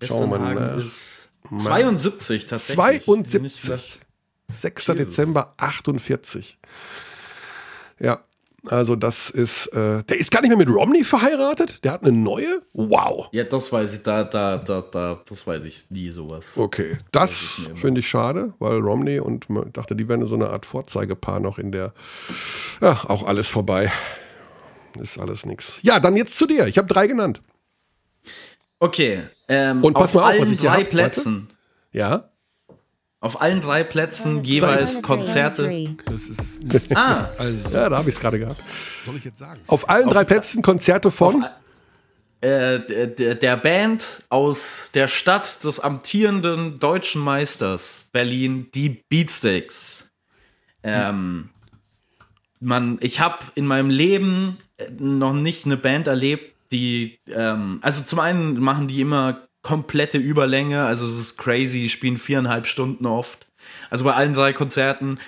wir 0.00 0.38
mal. 0.38 0.80
Ist 0.80 1.30
72 1.58 2.46
tatsächlich. 2.46 3.04
72. 3.04 4.00
6. 4.48 4.86
Jesus. 4.86 4.96
Dezember 4.96 5.54
48. 5.56 6.58
Ja, 7.98 8.20
also 8.68 8.96
das 8.96 9.30
ist, 9.30 9.68
äh, 9.68 10.02
der 10.04 10.18
ist 10.18 10.30
gar 10.30 10.40
nicht 10.40 10.48
mehr 10.48 10.56
mit 10.56 10.68
Romney 10.68 11.04
verheiratet. 11.04 11.84
Der 11.84 11.92
hat 11.92 12.02
eine 12.02 12.12
neue. 12.12 12.62
Wow. 12.72 13.28
Ja, 13.32 13.44
das 13.44 13.72
weiß 13.72 13.94
ich, 13.94 14.02
da, 14.02 14.24
da, 14.24 14.58
da, 14.58 14.82
da, 14.82 15.20
das 15.28 15.46
weiß 15.46 15.64
ich 15.64 15.90
nie 15.90 16.10
sowas. 16.10 16.56
Okay, 16.56 16.98
das 17.12 17.60
finde 17.74 18.00
ich 18.00 18.08
schade, 18.08 18.54
weil 18.58 18.80
Romney 18.80 19.20
und 19.20 19.48
man 19.50 19.72
dachte, 19.72 19.94
die 19.94 20.08
wären 20.08 20.26
so 20.26 20.34
eine 20.34 20.50
Art 20.50 20.66
Vorzeigepaar 20.66 21.40
noch 21.40 21.58
in 21.58 21.72
der, 21.72 21.92
ja, 22.80 23.00
auch 23.06 23.26
alles 23.26 23.48
vorbei. 23.48 23.92
Ist 25.00 25.18
alles 25.18 25.44
nix. 25.44 25.78
Ja, 25.82 26.00
dann 26.00 26.16
jetzt 26.16 26.36
zu 26.36 26.46
dir. 26.46 26.66
Ich 26.66 26.78
habe 26.78 26.88
drei 26.88 27.06
genannt. 27.06 27.42
Okay. 28.78 29.22
Ähm, 29.48 29.82
und 29.82 29.94
pass 29.94 30.14
auf 30.14 30.14
mal 30.14 30.34
auf, 30.34 30.40
was 30.40 30.50
ich 30.50 30.60
drei 30.60 30.82
hab. 30.82 30.90
Plätzen. 30.90 31.48
Warte. 31.48 31.56
Ja. 31.92 32.30
Auf 33.20 33.40
allen 33.40 33.60
drei 33.60 33.82
Plätzen 33.82 34.44
jeweils 34.44 35.02
Konzerte. 35.02 35.96
Das 36.04 36.28
ist. 36.28 36.60
ah, 36.94 37.30
also. 37.38 37.76
Ja, 37.76 37.88
da 37.88 37.98
habe 37.98 38.10
ich 38.10 38.16
es 38.16 38.20
gerade 38.20 38.38
gehabt. 38.38 38.62
Soll 39.04 39.16
ich 39.16 39.24
jetzt 39.24 39.38
sagen? 39.38 39.60
Auf 39.66 39.88
allen 39.88 40.06
auf, 40.06 40.12
drei 40.12 40.24
Plätzen 40.24 40.62
Konzerte 40.62 41.10
von. 41.10 41.42
Auf, 41.42 41.50
äh, 42.42 42.78
der, 42.78 43.34
der 43.34 43.56
Band 43.56 44.24
aus 44.28 44.90
der 44.92 45.08
Stadt 45.08 45.64
des 45.64 45.80
amtierenden 45.80 46.78
deutschen 46.78 47.22
Meisters 47.22 48.08
Berlin, 48.12 48.68
die 48.74 49.02
Beatsteaks. 49.08 50.10
Ähm, 50.82 51.48
man, 52.60 52.98
ich 53.00 53.20
habe 53.20 53.38
in 53.54 53.66
meinem 53.66 53.90
Leben 53.90 54.58
noch 54.98 55.32
nicht 55.32 55.64
eine 55.64 55.76
Band 55.76 56.06
erlebt, 56.06 56.52
die, 56.70 57.18
ähm, 57.28 57.78
also 57.82 58.02
zum 58.02 58.18
einen 58.18 58.60
machen 58.60 58.88
die 58.88 59.00
immer 59.00 59.46
komplette 59.62 60.18
Überlänge. 60.18 60.84
Also 60.84 61.06
es 61.06 61.18
ist 61.18 61.38
crazy, 61.38 61.80
die 61.80 61.88
spielen 61.88 62.18
viereinhalb 62.18 62.66
Stunden 62.66 63.06
oft. 63.06 63.48
Also 63.90 64.04
bei 64.04 64.14
allen 64.14 64.34
drei 64.34 64.52
Konzerten, 64.52 65.18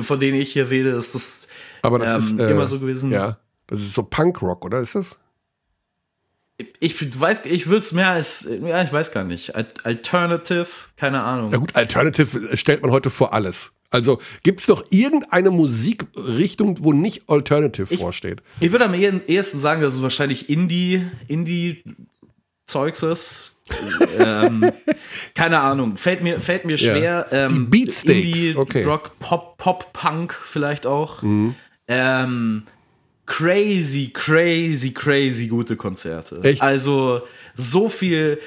von 0.00 0.18
denen 0.18 0.36
ich 0.40 0.52
hier 0.52 0.70
rede, 0.70 0.90
ist 0.90 1.14
das, 1.14 1.48
Aber 1.82 1.98
das 1.98 2.30
ähm, 2.30 2.38
ist, 2.38 2.44
äh, 2.44 2.50
immer 2.50 2.66
so 2.66 2.80
gewesen. 2.80 3.12
Ja, 3.12 3.38
das 3.66 3.80
ist 3.80 3.92
so 3.92 4.02
Punkrock, 4.02 4.64
oder 4.64 4.80
ist 4.80 4.94
das? 4.94 5.16
Ich 6.78 7.20
weiß, 7.20 7.46
ich 7.46 7.66
würde 7.66 7.84
es 7.84 7.92
mehr 7.92 8.10
als, 8.10 8.48
ja, 8.48 8.82
ich 8.82 8.92
weiß 8.92 9.10
gar 9.10 9.24
nicht. 9.24 9.54
Alternative, 9.56 10.66
keine 10.96 11.22
Ahnung. 11.22 11.50
Ja 11.50 11.58
gut, 11.58 11.74
Alternative 11.74 12.56
stellt 12.56 12.82
man 12.82 12.92
heute 12.92 13.10
vor 13.10 13.32
alles. 13.32 13.72
Also 13.94 14.18
gibt 14.42 14.60
es 14.60 14.66
doch 14.66 14.84
irgendeine 14.90 15.50
Musikrichtung, 15.50 16.78
wo 16.82 16.92
nicht 16.92 17.28
Alternative 17.28 17.86
ich, 17.88 18.00
vorsteht? 18.00 18.42
Ich 18.60 18.72
würde 18.72 18.86
am 18.86 18.94
ehesten 18.94 19.58
sagen, 19.58 19.82
dass 19.82 19.94
es 19.94 20.02
wahrscheinlich 20.02 20.50
Indie, 20.50 21.02
Indie-Zeugs 21.28 23.02
ist 23.02 23.54
ähm, 24.18 24.70
keine 25.34 25.60
Ahnung, 25.60 25.96
fällt 25.96 26.22
mir, 26.22 26.38
fällt 26.40 26.64
mir 26.66 26.76
schwer. 26.76 27.28
Ja. 27.30 27.46
Ähm, 27.46 27.70
Die 27.70 27.84
Beatsteaks, 27.84 28.38
Indie, 28.38 28.56
okay. 28.56 28.84
Rock, 28.84 29.18
Pop, 29.18 29.56
Pop, 29.56 29.92
Punk 29.92 30.34
vielleicht 30.34 30.86
auch. 30.86 31.22
Mhm. 31.22 31.54
Ähm, 31.88 32.64
crazy, 33.26 34.10
crazy, 34.12 34.90
crazy 34.92 35.46
gute 35.46 35.76
Konzerte. 35.76 36.40
Echt? 36.42 36.60
Also 36.60 37.22
so 37.54 37.88
viel, 37.88 38.38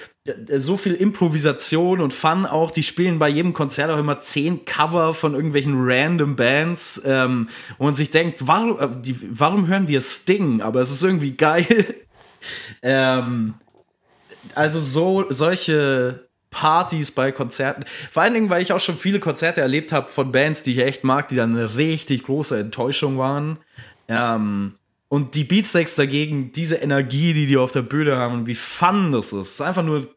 so 0.57 0.77
viel 0.77 0.93
Improvisation 0.93 2.01
und 2.01 2.13
Fun 2.13 2.45
auch. 2.45 2.71
Die 2.71 2.83
spielen 2.83 3.19
bei 3.19 3.29
jedem 3.29 3.53
Konzert 3.53 3.91
auch 3.91 3.97
immer 3.97 4.21
zehn 4.21 4.65
Cover 4.65 5.13
von 5.13 5.33
irgendwelchen 5.33 5.75
random 5.77 6.35
Bands, 6.35 7.01
ähm, 7.05 7.49
man 7.79 7.93
sich 7.93 8.11
denkt, 8.11 8.47
warum, 8.47 8.79
äh, 8.79 8.89
die, 9.01 9.17
warum 9.31 9.67
hören 9.67 9.87
wir 9.87 10.01
Sting? 10.01 10.61
Aber 10.61 10.81
es 10.81 10.91
ist 10.91 11.03
irgendwie 11.03 11.31
geil. 11.31 11.65
ähm, 12.81 13.55
also 14.55 14.79
so 14.79 15.25
solche 15.29 16.27
Partys 16.49 17.11
bei 17.11 17.31
Konzerten. 17.31 17.83
Vor 18.11 18.23
allen 18.23 18.33
Dingen, 18.33 18.49
weil 18.49 18.61
ich 18.61 18.73
auch 18.73 18.79
schon 18.79 18.97
viele 18.97 19.19
Konzerte 19.19 19.61
erlebt 19.61 19.91
habe 19.91 20.07
von 20.09 20.31
Bands, 20.31 20.63
die 20.63 20.71
ich 20.71 20.79
echt 20.79 21.03
mag, 21.03 21.27
die 21.27 21.35
dann 21.35 21.55
eine 21.55 21.75
richtig 21.75 22.23
große 22.23 22.57
Enttäuschung 22.57 23.17
waren. 23.17 23.57
Ähm, 24.07 24.73
und 25.09 25.35
die 25.35 25.43
Beatsteaks 25.43 25.95
dagegen, 25.95 26.51
diese 26.51 26.75
Energie, 26.75 27.33
die 27.33 27.47
die 27.47 27.57
auf 27.57 27.71
der 27.71 27.81
Bühne 27.81 28.17
haben 28.17 28.33
und 28.33 28.47
wie 28.47 28.55
fun 28.55 29.11
das 29.11 29.33
ist. 29.33 29.53
ist 29.53 29.61
einfach 29.61 29.83
nur 29.83 30.07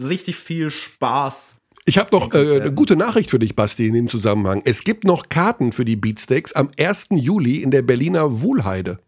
richtig 0.00 0.36
viel 0.36 0.70
Spaß. 0.70 1.56
Ich 1.84 1.98
habe 1.98 2.14
noch 2.14 2.32
äh, 2.34 2.60
eine 2.60 2.72
gute 2.72 2.96
Nachricht 2.96 3.30
für 3.30 3.38
dich, 3.38 3.56
Basti, 3.56 3.86
in 3.86 3.94
dem 3.94 4.08
Zusammenhang. 4.08 4.62
Es 4.64 4.84
gibt 4.84 5.04
noch 5.04 5.28
Karten 5.30 5.72
für 5.72 5.84
die 5.84 5.96
Beatsteaks 5.96 6.52
am 6.52 6.70
1. 6.78 7.08
Juli 7.12 7.62
in 7.62 7.70
der 7.70 7.82
Berliner 7.82 8.42
Wohlheide. 8.42 8.98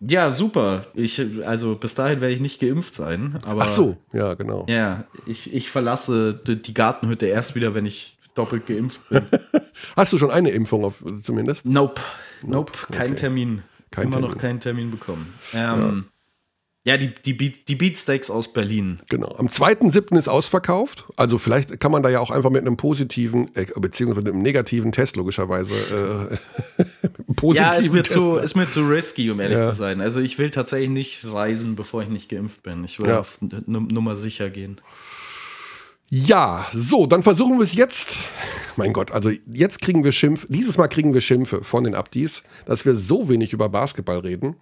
Ja, 0.00 0.32
super. 0.32 0.86
Ich, 0.94 1.20
also 1.44 1.74
bis 1.74 1.94
dahin 1.94 2.22
werde 2.22 2.32
ich 2.32 2.40
nicht 2.40 2.60
geimpft 2.60 2.94
sein. 2.94 3.38
Aber, 3.44 3.62
Ach 3.62 3.68
so, 3.68 3.98
ja, 4.12 4.32
genau. 4.34 4.64
Ja, 4.68 5.04
ich, 5.26 5.52
ich 5.52 5.68
verlasse 5.68 6.32
die 6.34 6.74
Gartenhütte 6.74 7.26
erst 7.26 7.54
wieder, 7.54 7.74
wenn 7.74 7.84
ich 7.84 8.16
doppelt 8.34 8.66
geimpft 8.66 9.06
bin. 9.10 9.22
Hast 9.96 10.12
du 10.12 10.18
schon 10.18 10.30
eine 10.30 10.50
Impfung 10.50 10.84
auf, 10.84 11.04
zumindest? 11.22 11.66
Nope. 11.66 12.00
Nope, 12.42 12.72
nope. 12.72 12.72
kein 12.92 13.10
okay. 13.10 13.20
Termin. 13.20 13.62
Kein 13.90 14.04
Immer 14.04 14.12
Termin. 14.12 14.30
noch 14.30 14.38
keinen 14.38 14.60
Termin 14.60 14.90
bekommen. 14.90 15.34
Ähm, 15.52 16.04
ja. 16.84 16.92
ja, 16.92 16.96
die, 16.96 17.12
die, 17.12 17.32
Beat, 17.32 17.68
die 17.68 17.74
Beatsteaks 17.74 18.30
aus 18.30 18.52
Berlin. 18.52 19.00
Genau. 19.08 19.34
Am 19.36 19.48
2.7. 19.48 20.16
ist 20.16 20.28
ausverkauft. 20.28 21.06
Also 21.16 21.38
vielleicht 21.38 21.80
kann 21.80 21.90
man 21.90 22.02
da 22.02 22.08
ja 22.08 22.20
auch 22.20 22.30
einfach 22.30 22.50
mit 22.50 22.60
einem 22.60 22.76
positiven, 22.76 23.54
äh, 23.56 23.66
beziehungsweise 23.76 24.22
mit 24.22 24.32
einem 24.32 24.42
negativen 24.42 24.92
Test 24.92 25.16
logischerweise. 25.16 26.38
Äh, 26.78 26.84
positiven 27.34 27.72
ja, 27.72 27.78
ist 27.78 27.92
mir, 27.92 28.04
zu, 28.04 28.36
ist 28.36 28.54
mir 28.54 28.68
zu 28.68 28.82
risky, 28.88 29.30
um 29.30 29.40
ehrlich 29.40 29.58
ja. 29.58 29.70
zu 29.70 29.76
sein. 29.76 30.00
Also 30.00 30.20
ich 30.20 30.38
will 30.38 30.50
tatsächlich 30.50 30.90
nicht 30.90 31.24
reisen, 31.24 31.74
bevor 31.74 32.02
ich 32.02 32.08
nicht 32.08 32.28
geimpft 32.28 32.62
bin. 32.62 32.84
Ich 32.84 33.00
will 33.00 33.08
ja. 33.08 33.20
auf 33.20 33.38
Nummer 33.40 34.14
sicher 34.14 34.50
gehen. 34.50 34.80
Ja, 36.12 36.66
so, 36.72 37.06
dann 37.06 37.22
versuchen 37.22 37.58
wir 37.58 37.62
es 37.62 37.74
jetzt. 37.74 38.18
Mein 38.76 38.92
Gott, 38.92 39.12
also 39.12 39.30
jetzt 39.46 39.80
kriegen 39.80 40.02
wir 40.02 40.10
Schimpf. 40.10 40.44
Dieses 40.48 40.76
Mal 40.76 40.88
kriegen 40.88 41.14
wir 41.14 41.20
Schimpfe 41.20 41.62
von 41.62 41.84
den 41.84 41.94
Abdis, 41.94 42.42
dass 42.66 42.84
wir 42.84 42.96
so 42.96 43.28
wenig 43.28 43.52
über 43.52 43.68
Basketball 43.68 44.18
reden 44.18 44.56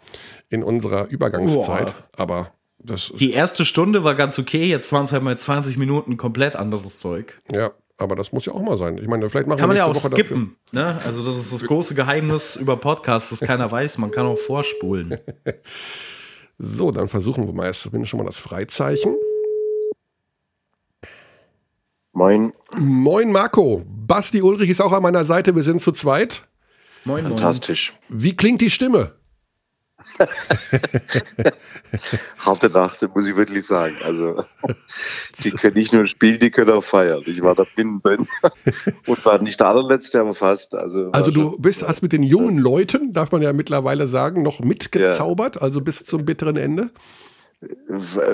in 0.50 0.62
unserer 0.62 1.08
Übergangszeit. 1.08 1.94
Boah. 1.94 2.22
Aber 2.22 2.52
das. 2.78 3.12
Die 3.18 3.32
erste 3.32 3.64
Stunde 3.64 4.04
war 4.04 4.14
ganz 4.14 4.38
okay, 4.38 4.66
jetzt 4.66 4.92
waren 4.92 5.04
es 5.04 5.12
halt 5.12 5.22
mal 5.22 5.38
20 5.38 5.78
Minuten 5.78 6.18
komplett 6.18 6.54
anderes 6.54 6.98
Zeug. 6.98 7.38
Ja, 7.50 7.70
aber 7.96 8.14
das 8.14 8.30
muss 8.30 8.44
ja 8.44 8.52
auch 8.52 8.62
mal 8.62 8.76
sein. 8.76 8.98
Ich 8.98 9.08
meine, 9.08 9.30
vielleicht 9.30 9.48
machen 9.48 9.58
kann 9.58 9.70
wir 9.70 9.74
man 9.74 9.76
ja 9.78 9.86
auch 9.86 9.94
Woche 9.94 10.12
skippen. 10.12 10.56
Ne? 10.72 10.98
Also 11.06 11.24
das 11.24 11.38
ist 11.38 11.50
das 11.50 11.64
große 11.64 11.94
Geheimnis 11.94 12.56
über 12.56 12.76
Podcasts, 12.76 13.30
das 13.30 13.40
keiner 13.40 13.70
weiß. 13.70 13.96
Man 13.96 14.10
kann 14.10 14.26
auch 14.26 14.38
vorspulen. 14.38 15.16
so, 16.58 16.90
dann 16.90 17.08
versuchen 17.08 17.46
wir 17.46 17.54
mal 17.54 17.66
erst 17.66 17.80
zumindest 17.80 18.10
schon 18.10 18.18
mal 18.18 18.26
das 18.26 18.38
Freizeichen. 18.38 19.16
Moin. 22.19 22.53
Moin 22.77 23.31
Marco. 23.31 23.81
Basti 23.86 24.43
Ulrich 24.43 24.70
ist 24.70 24.81
auch 24.81 24.90
an 24.90 25.05
meiner 25.05 25.24
Seite. 25.24 25.55
Wir 25.55 25.62
sind 25.62 25.81
zu 25.81 25.93
zweit. 25.93 26.43
Moin. 27.05 27.23
Fantastisch. 27.23 27.93
Wie 28.09 28.35
klingt 28.35 28.61
die 28.61 28.70
Stimme? 28.70 29.12
Harte 32.39 32.70
Nacht, 32.70 33.09
muss 33.15 33.28
ich 33.28 33.36
wirklich 33.36 33.65
sagen. 33.65 33.95
Also, 34.05 34.43
die 35.45 35.53
können 35.53 35.77
nicht 35.77 35.93
nur 35.93 36.09
spielen, 36.09 36.40
die 36.40 36.51
können 36.51 36.73
auch 36.73 36.82
feiern. 36.82 37.23
Ich 37.24 37.40
war 37.40 37.55
da 37.55 37.62
drin 37.77 38.01
und 39.07 39.24
war 39.24 39.40
nicht 39.40 39.61
der 39.61 39.69
allerletzte, 39.69 40.19
aber 40.19 40.35
fast. 40.35 40.74
Also, 40.74 41.12
also 41.12 41.31
du 41.31 41.57
bist, 41.59 41.86
hast 41.86 42.03
mit 42.03 42.12
den 42.12 42.24
jungen 42.24 42.59
Leuten, 42.59 43.12
darf 43.12 43.31
man 43.31 43.43
ja 43.43 43.53
mittlerweile 43.53 44.09
sagen, 44.09 44.43
noch 44.43 44.59
mitgezaubert, 44.59 45.55
ja. 45.55 45.62
also 45.62 45.81
bis 45.82 46.05
zum 46.05 46.24
bitteren 46.24 46.57
Ende? 46.57 46.90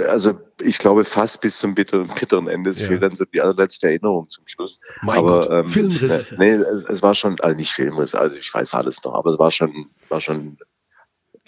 Also 0.09 0.39
ich 0.61 0.79
glaube 0.79 1.05
fast 1.05 1.41
bis 1.41 1.59
zum 1.59 1.75
bitteren, 1.75 2.09
bitteren 2.19 2.47
Ende. 2.47 2.71
Es 2.71 2.81
ja. 2.81 2.89
fehlt 2.89 3.03
dann 3.03 3.15
so 3.15 3.25
die 3.25 3.41
allerletzte 3.41 3.89
Erinnerung 3.89 4.29
zum 4.29 4.47
Schluss. 4.47 4.79
Mein 5.03 5.19
aber 5.19 5.41
Gott, 5.41 5.51
ähm, 5.51 5.69
Filmriss. 5.69 6.27
Nee, 6.39 6.53
es, 6.53 6.85
es, 6.85 7.03
war 7.03 7.15
schon, 7.15 7.41
also 7.41 7.57
nicht 7.57 7.73
Filmriss, 7.73 8.15
also 8.15 8.37
ich 8.37 8.53
weiß 8.53 8.75
alles 8.75 9.03
noch, 9.03 9.15
aber 9.15 9.31
es 9.31 9.39
war 9.39 9.51
schon, 9.51 9.91
war 10.09 10.21
schon 10.21 10.59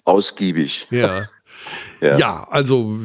ausgiebig. 0.04 0.86
Ja. 0.90 1.28
ja. 2.00 2.16
ja, 2.16 2.48
also 2.50 2.98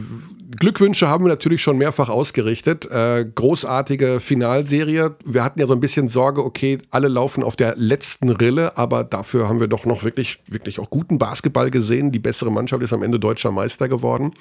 Glückwünsche 0.57 1.07
haben 1.07 1.23
wir 1.23 1.29
natürlich 1.29 1.61
schon 1.61 1.77
mehrfach 1.77 2.09
ausgerichtet. 2.09 2.85
Äh, 2.91 3.25
großartige 3.33 4.19
Finalserie. 4.19 5.15
Wir 5.23 5.43
hatten 5.43 5.59
ja 5.59 5.65
so 5.65 5.73
ein 5.73 5.79
bisschen 5.79 6.07
Sorge, 6.07 6.43
okay, 6.43 6.79
alle 6.89 7.07
laufen 7.07 7.43
auf 7.43 7.55
der 7.55 7.75
letzten 7.77 8.29
Rille, 8.29 8.77
aber 8.77 9.03
dafür 9.03 9.47
haben 9.47 9.59
wir 9.59 9.67
doch 9.67 9.85
noch 9.85 10.03
wirklich, 10.03 10.39
wirklich 10.47 10.79
auch 10.79 10.89
guten 10.89 11.17
Basketball 11.17 11.71
gesehen. 11.71 12.11
Die 12.11 12.19
bessere 12.19 12.51
Mannschaft 12.51 12.83
ist 12.83 12.91
am 12.91 13.03
Ende 13.03 13.19
deutscher 13.19 13.51
Meister 13.51 13.87
geworden. 13.87 14.33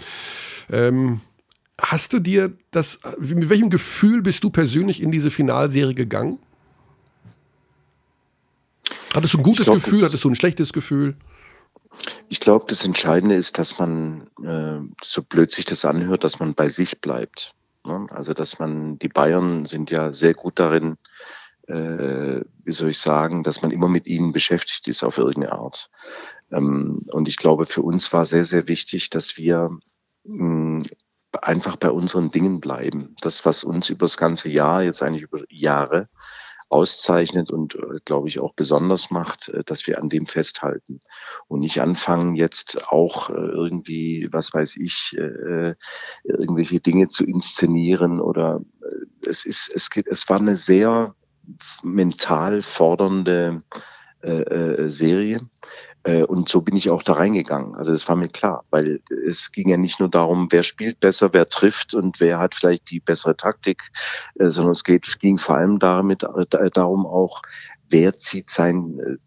Ähm, 0.72 1.20
hast 1.80 2.12
du 2.12 2.18
dir 2.18 2.52
das, 2.72 3.00
mit 3.18 3.48
welchem 3.48 3.70
Gefühl 3.70 4.22
bist 4.22 4.42
du 4.42 4.50
persönlich 4.50 5.02
in 5.02 5.12
diese 5.12 5.30
Finalserie 5.30 5.94
gegangen? 5.94 6.38
Hattest 9.14 9.34
du 9.34 9.38
ein 9.38 9.42
gutes 9.42 9.66
glaub, 9.66 9.76
Gefühl? 9.76 10.04
Hattest 10.04 10.24
du 10.24 10.30
ein 10.30 10.34
schlechtes 10.34 10.72
Gefühl? 10.72 11.14
Ich 12.28 12.40
glaube, 12.40 12.66
das 12.68 12.84
Entscheidende 12.84 13.34
ist, 13.34 13.58
dass 13.58 13.78
man, 13.78 14.28
äh, 14.42 14.80
so 15.02 15.22
blöd 15.22 15.50
sich 15.50 15.64
das 15.64 15.84
anhört, 15.84 16.24
dass 16.24 16.38
man 16.38 16.54
bei 16.54 16.68
sich 16.68 17.00
bleibt. 17.00 17.54
Ne? 17.84 18.06
Also, 18.10 18.34
dass 18.34 18.58
man, 18.58 18.98
die 18.98 19.08
Bayern 19.08 19.66
sind 19.66 19.90
ja 19.90 20.12
sehr 20.12 20.34
gut 20.34 20.58
darin, 20.58 20.96
äh, 21.66 22.42
wie 22.64 22.72
soll 22.72 22.90
ich 22.90 22.98
sagen, 22.98 23.42
dass 23.42 23.62
man 23.62 23.70
immer 23.70 23.88
mit 23.88 24.06
ihnen 24.06 24.32
beschäftigt 24.32 24.88
ist 24.88 25.02
auf 25.02 25.18
irgendeine 25.18 25.52
Art. 25.52 25.90
Ähm, 26.50 27.04
und 27.12 27.28
ich 27.28 27.36
glaube, 27.36 27.66
für 27.66 27.82
uns 27.82 28.12
war 28.12 28.26
sehr, 28.26 28.44
sehr 28.44 28.68
wichtig, 28.68 29.10
dass 29.10 29.36
wir 29.36 29.70
mh, 30.24 30.84
einfach 31.42 31.76
bei 31.76 31.90
unseren 31.90 32.30
Dingen 32.30 32.60
bleiben. 32.60 33.14
Das, 33.20 33.44
was 33.44 33.64
uns 33.64 33.88
über 33.88 34.04
das 34.04 34.16
ganze 34.16 34.48
Jahr, 34.48 34.82
jetzt 34.82 35.02
eigentlich 35.02 35.22
über 35.22 35.42
Jahre, 35.48 36.08
auszeichnet 36.70 37.50
und, 37.50 37.74
äh, 37.74 37.98
glaube 38.04 38.28
ich, 38.28 38.38
auch 38.38 38.54
besonders 38.54 39.10
macht, 39.10 39.48
äh, 39.48 39.64
dass 39.64 39.86
wir 39.86 40.00
an 40.00 40.08
dem 40.08 40.26
festhalten 40.26 41.00
und 41.48 41.60
nicht 41.60 41.80
anfangen, 41.82 42.36
jetzt 42.36 42.88
auch 42.88 43.28
äh, 43.28 43.32
irgendwie, 43.32 44.28
was 44.30 44.54
weiß 44.54 44.76
ich, 44.76 45.16
irgendwelche 46.22 46.80
Dinge 46.80 47.08
zu 47.08 47.24
inszenieren 47.24 48.20
oder 48.20 48.60
es 49.26 49.44
ist, 49.44 49.70
es 49.74 49.90
geht, 49.90 50.06
es 50.06 50.28
war 50.28 50.38
eine 50.38 50.56
sehr 50.56 51.14
mental 51.82 52.62
fordernde 52.62 53.62
Serie 54.22 55.40
und 56.02 56.48
so 56.48 56.62
bin 56.62 56.76
ich 56.76 56.88
auch 56.88 57.02
da 57.02 57.14
reingegangen. 57.14 57.74
Also 57.74 57.92
das 57.92 58.08
war 58.08 58.16
mir 58.16 58.28
klar, 58.28 58.64
weil 58.70 59.00
es 59.26 59.52
ging 59.52 59.68
ja 59.68 59.76
nicht 59.76 60.00
nur 60.00 60.08
darum, 60.08 60.48
wer 60.50 60.62
spielt 60.62 60.98
besser, 61.00 61.32
wer 61.32 61.48
trifft 61.48 61.94
und 61.94 62.20
wer 62.20 62.38
hat 62.38 62.54
vielleicht 62.54 62.90
die 62.90 63.00
bessere 63.00 63.36
Taktik, 63.36 63.82
äh, 64.36 64.48
sondern 64.48 64.72
es 64.72 64.84
geht, 64.84 65.20
ging 65.20 65.38
vor 65.38 65.56
allem 65.56 65.78
damit, 65.78 66.22
äh, 66.22 66.70
darum 66.70 67.06
auch, 67.06 67.42
wer 67.90 68.16
zieht 68.16 68.50
sein, 68.50 69.18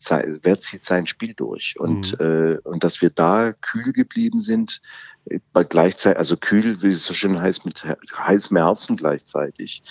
wer 0.42 0.60
zieht 0.60 0.84
sein 0.84 1.06
Spiel 1.06 1.34
durch 1.34 1.80
und 1.80 2.20
mhm. 2.20 2.26
äh, 2.26 2.58
und 2.64 2.84
dass 2.84 3.02
wir 3.02 3.10
da 3.10 3.54
kühl 3.54 3.94
geblieben 3.94 4.42
sind, 4.42 4.82
bei 5.54 5.64
gleichzeitig, 5.64 6.18
also 6.18 6.36
kühl, 6.36 6.82
wie 6.82 6.90
es 6.90 7.06
so 7.06 7.14
schön 7.14 7.40
heißt, 7.40 7.66
mit 7.66 7.86
heißem 7.86 8.58
Herzen 8.58 8.98
gleichzeitig. 8.98 9.82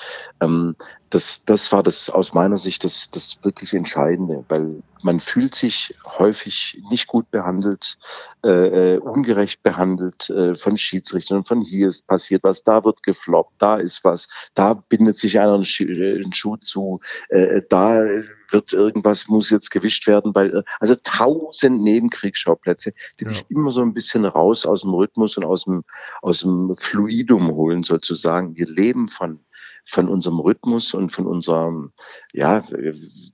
Ähm, 0.40 0.76
das, 1.08 1.44
das 1.44 1.72
war 1.72 1.82
das 1.82 2.10
aus 2.10 2.34
meiner 2.34 2.58
Sicht 2.58 2.84
das, 2.84 3.10
das 3.10 3.38
wirklich 3.42 3.74
Entscheidende, 3.74 4.44
weil 4.48 4.82
man 5.02 5.20
fühlt 5.20 5.54
sich 5.54 5.94
häufig 6.04 6.82
nicht 6.90 7.06
gut 7.06 7.30
behandelt, 7.30 7.98
äh, 8.44 8.94
äh 8.94 8.98
ungerecht 8.98 9.62
behandelt 9.62 10.30
äh, 10.30 10.54
von 10.54 10.76
Schiedsrichtern. 10.76 11.44
Von 11.44 11.62
hier 11.62 11.88
ist 11.88 12.06
passiert 12.06 12.44
was, 12.44 12.62
da 12.62 12.84
wird 12.84 13.02
gefloppt, 13.02 13.54
da 13.58 13.76
ist 13.76 14.04
was, 14.04 14.28
da 14.54 14.74
bindet 14.74 15.18
sich 15.18 15.40
einer 15.40 15.54
einen, 15.54 15.64
Schuh, 15.64 15.84
äh, 15.84 16.16
einen 16.16 16.32
Schuh 16.32 16.56
zu, 16.56 17.00
äh, 17.28 17.62
da 17.68 18.04
wird 18.52 18.72
irgendwas, 18.72 19.28
muss 19.28 19.50
jetzt 19.50 19.70
gewischt 19.70 20.06
werden, 20.06 20.34
weil 20.34 20.54
äh, 20.54 20.62
also 20.80 20.94
tausend 21.02 21.82
Nebenkriegsschauplätze, 21.82 22.92
die 23.20 23.24
ja. 23.24 23.30
dich 23.30 23.44
immer 23.48 23.72
so 23.72 23.82
ein 23.82 23.94
bisschen 23.94 24.24
raus 24.24 24.66
aus 24.66 24.82
dem 24.82 24.94
Rhythmus 24.94 25.36
und 25.36 25.44
aus 25.44 25.64
dem, 25.64 25.84
aus 26.22 26.40
dem 26.40 26.74
Fluidum 26.78 27.52
holen 27.52 27.82
sozusagen. 27.82 28.56
Wir 28.56 28.68
leben 28.68 29.08
von 29.08 29.40
von 29.84 30.08
unserem 30.08 30.38
Rhythmus 30.38 30.94
und 30.94 31.10
von 31.10 31.26
unserem, 31.26 31.92
ja, 32.32 32.64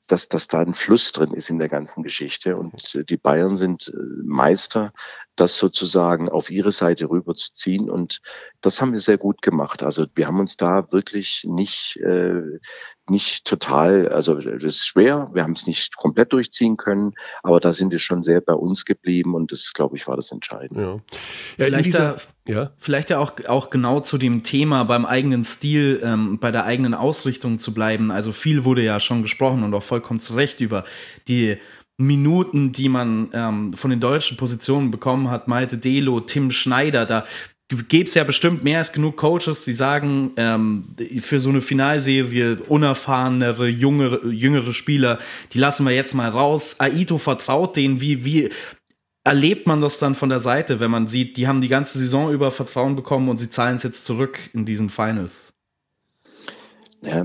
dass, 0.07 0.29
dass 0.29 0.49
da 0.49 0.61
ein 0.61 0.75
Fluss 0.75 1.13
drin 1.13 1.33
ist 1.33 1.51
in 1.51 1.59
der 1.59 1.69
ganzen 1.69 2.03
Geschichte. 2.03 2.57
Und 2.57 2.99
die 3.09 3.17
Bayern 3.17 3.57
sind 3.57 3.89
äh, 3.89 3.97
Meister, 4.25 4.93
das 5.39 5.57
sozusagen 5.57 6.29
auf 6.29 6.51
ihre 6.51 6.73
Seite 6.73 7.09
rüberzuziehen. 7.11 7.89
Und 7.89 8.21
das 8.61 8.81
haben 8.81 8.93
wir 8.93 9.01
sehr 9.01 9.19
gut 9.19 9.43
gemacht. 9.43 9.83
Also 9.83 10.07
wir 10.15 10.27
haben 10.27 10.41
uns 10.41 10.57
da 10.57 10.91
wirklich 10.91 11.45
nicht, 11.49 11.97
äh, 12.03 12.43
nicht 13.09 13.45
total, 13.45 14.09
also 14.09 14.35
das 14.35 14.63
ist 14.63 14.87
schwer, 14.87 15.29
wir 15.33 15.43
haben 15.43 15.53
es 15.53 15.67
nicht 15.67 15.97
komplett 15.97 16.33
durchziehen 16.33 16.77
können, 16.77 17.15
aber 17.43 17.61
da 17.61 17.73
sind 17.73 17.91
wir 17.91 17.99
schon 17.99 18.23
sehr 18.23 18.41
bei 18.41 18.53
uns 18.53 18.85
geblieben 18.85 19.35
und 19.35 19.53
das, 19.53 19.73
glaube 19.73 19.97
ich, 19.97 20.07
war 20.07 20.17
das 20.17 20.31
Entscheidende. 20.33 20.83
Ja. 20.83 20.93
Ja, 21.57 21.65
vielleicht, 21.67 21.87
dieser, 21.87 22.17
da, 22.45 22.53
ja. 22.53 22.71
vielleicht 22.79 23.11
ja 23.11 23.19
auch, 23.19 23.33
auch 23.47 23.71
genau 23.71 24.01
zu 24.01 24.19
dem 24.19 24.43
Thema 24.43 24.85
beim 24.85 25.07
eigenen 25.07 25.45
Stil, 25.45 26.01
ähm, 26.03 26.39
bei 26.39 26.51
der 26.51 26.65
eigenen 26.65 26.95
Ausrichtung 26.95 27.59
zu 27.59 27.73
bleiben. 27.73 28.11
Also 28.11 28.33
viel 28.33 28.65
wurde 28.65 28.83
ja 28.83 29.01
schon 29.01 29.23
gesprochen 29.23 29.63
und 29.63 29.73
auch 29.73 29.83
vollkommen 29.83 30.21
zu 30.21 30.35
Recht 30.35 30.61
über 30.61 30.85
die 31.29 31.59
Minuten, 31.99 32.73
die 32.73 32.89
man 32.89 33.29
ähm, 33.33 33.73
von 33.73 33.91
den 33.91 34.01
deutschen 34.01 34.37
Positionen 34.37 34.91
bekommen 34.91 35.31
hat, 35.31 35.49
Malte 35.49 35.79
Delo, 35.79 36.21
Tim 36.21 36.51
Schneider, 36.51 37.05
da 37.07 37.27
gäbe 37.69 38.09
es 38.09 38.15
ja 38.15 38.25
bestimmt 38.25 38.65
mehr 38.65 38.79
als 38.79 38.93
genug 38.93 39.17
Coaches, 39.17 39.65
die 39.65 39.75
sagen, 39.75 40.33
ähm, 40.37 40.95
für 41.21 41.41
so 41.41 41.51
eine 41.51 41.61
Finalserie 41.61 42.57
unerfahrenere, 42.69 43.69
jüngere, 43.69 44.27
jüngere 44.27 44.73
Spieler, 44.73 45.19
die 45.53 45.59
lassen 45.59 45.85
wir 45.85 45.93
jetzt 45.93 46.15
mal 46.15 46.31
raus. 46.31 46.77
Aito 46.79 47.19
vertraut 47.19 47.77
denen, 47.77 48.01
wie, 48.01 48.25
wie 48.25 48.49
erlebt 49.25 49.67
man 49.67 49.81
das 49.83 49.99
dann 49.99 50.15
von 50.15 50.31
der 50.31 50.41
Seite, 50.41 50.81
wenn 50.81 50.91
man 50.91 51.09
sieht, 51.09 51.37
die 51.37 51.47
haben 51.47 51.61
die 51.61 51.69
ganze 51.69 51.99
Saison 51.99 52.33
über 52.33 52.51
Vertrauen 52.51 52.97
bekommen 52.97 53.29
und 53.29 53.37
sie 53.37 53.51
zahlen 53.51 53.77
es 53.77 53.83
jetzt 53.83 54.05
zurück 54.05 54.39
in 54.55 54.65
diesen 54.65 54.89
Finals? 54.89 55.53
Ja, 57.03 57.25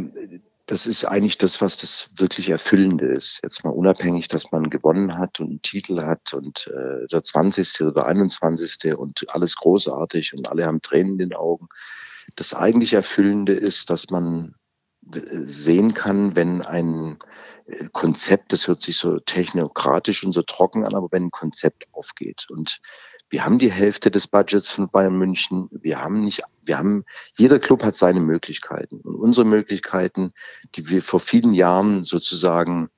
das 0.65 0.87
ist 0.87 1.03
eigentlich 1.03 1.37
das, 1.37 1.59
was 1.59 1.77
das 1.77 2.09
wirklich 2.15 2.49
Erfüllende 2.49 3.07
ist. 3.07 3.39
Jetzt 3.43 3.65
mal 3.65 3.71
unabhängig, 3.71 4.29
dass 4.29 4.51
man 4.51 4.69
gewonnen 4.69 5.17
hat 5.17 5.39
und 5.39 5.49
einen 5.49 5.61
Titel 5.61 6.01
hat 6.01 6.33
und 6.33 6.67
äh, 6.67 7.05
der 7.07 7.23
20. 7.23 7.81
oder 7.81 8.05
21. 8.05 8.95
und 8.95 9.25
alles 9.29 9.57
großartig 9.57 10.33
und 10.33 10.47
alle 10.47 10.65
haben 10.65 10.81
Tränen 10.81 11.13
in 11.13 11.17
den 11.29 11.33
Augen. 11.33 11.67
Das 12.35 12.53
eigentlich 12.53 12.93
Erfüllende 12.93 13.53
ist, 13.53 13.89
dass 13.89 14.09
man 14.09 14.55
äh, 15.13 15.19
sehen 15.41 15.93
kann, 15.93 16.37
wenn 16.37 16.61
ein 16.61 17.19
äh, 17.65 17.89
Konzept, 17.91 18.53
das 18.53 18.69
hört 18.69 18.79
sich 18.79 18.95
so 18.95 19.19
technokratisch 19.19 20.23
und 20.23 20.31
so 20.31 20.43
trocken 20.43 20.85
an, 20.85 20.95
aber 20.95 21.09
wenn 21.11 21.23
ein 21.23 21.31
Konzept 21.31 21.87
aufgeht 21.91 22.47
und 22.49 22.79
wir 23.33 23.45
haben 23.45 23.57
die 23.57 23.71
Hälfte 23.71 24.11
des 24.11 24.27
Budgets 24.27 24.69
von 24.69 24.91
Bayern 24.91 25.17
München. 25.17 25.67
Wir 25.71 25.99
haben 25.99 26.23
nicht, 26.23 26.43
wir 26.61 26.77
haben, 26.77 27.03
jeder 27.35 27.57
Club 27.57 27.83
hat 27.83 27.95
seine 27.95 28.19
Möglichkeiten. 28.19 28.99
Und 28.99 29.15
unsere 29.15 29.43
Möglichkeiten, 29.43 30.33
die 30.75 30.87
wir 30.87 31.01
vor 31.01 31.19
vielen 31.19 31.55
Jahren 31.55 32.03
sozusagen, 32.03 32.89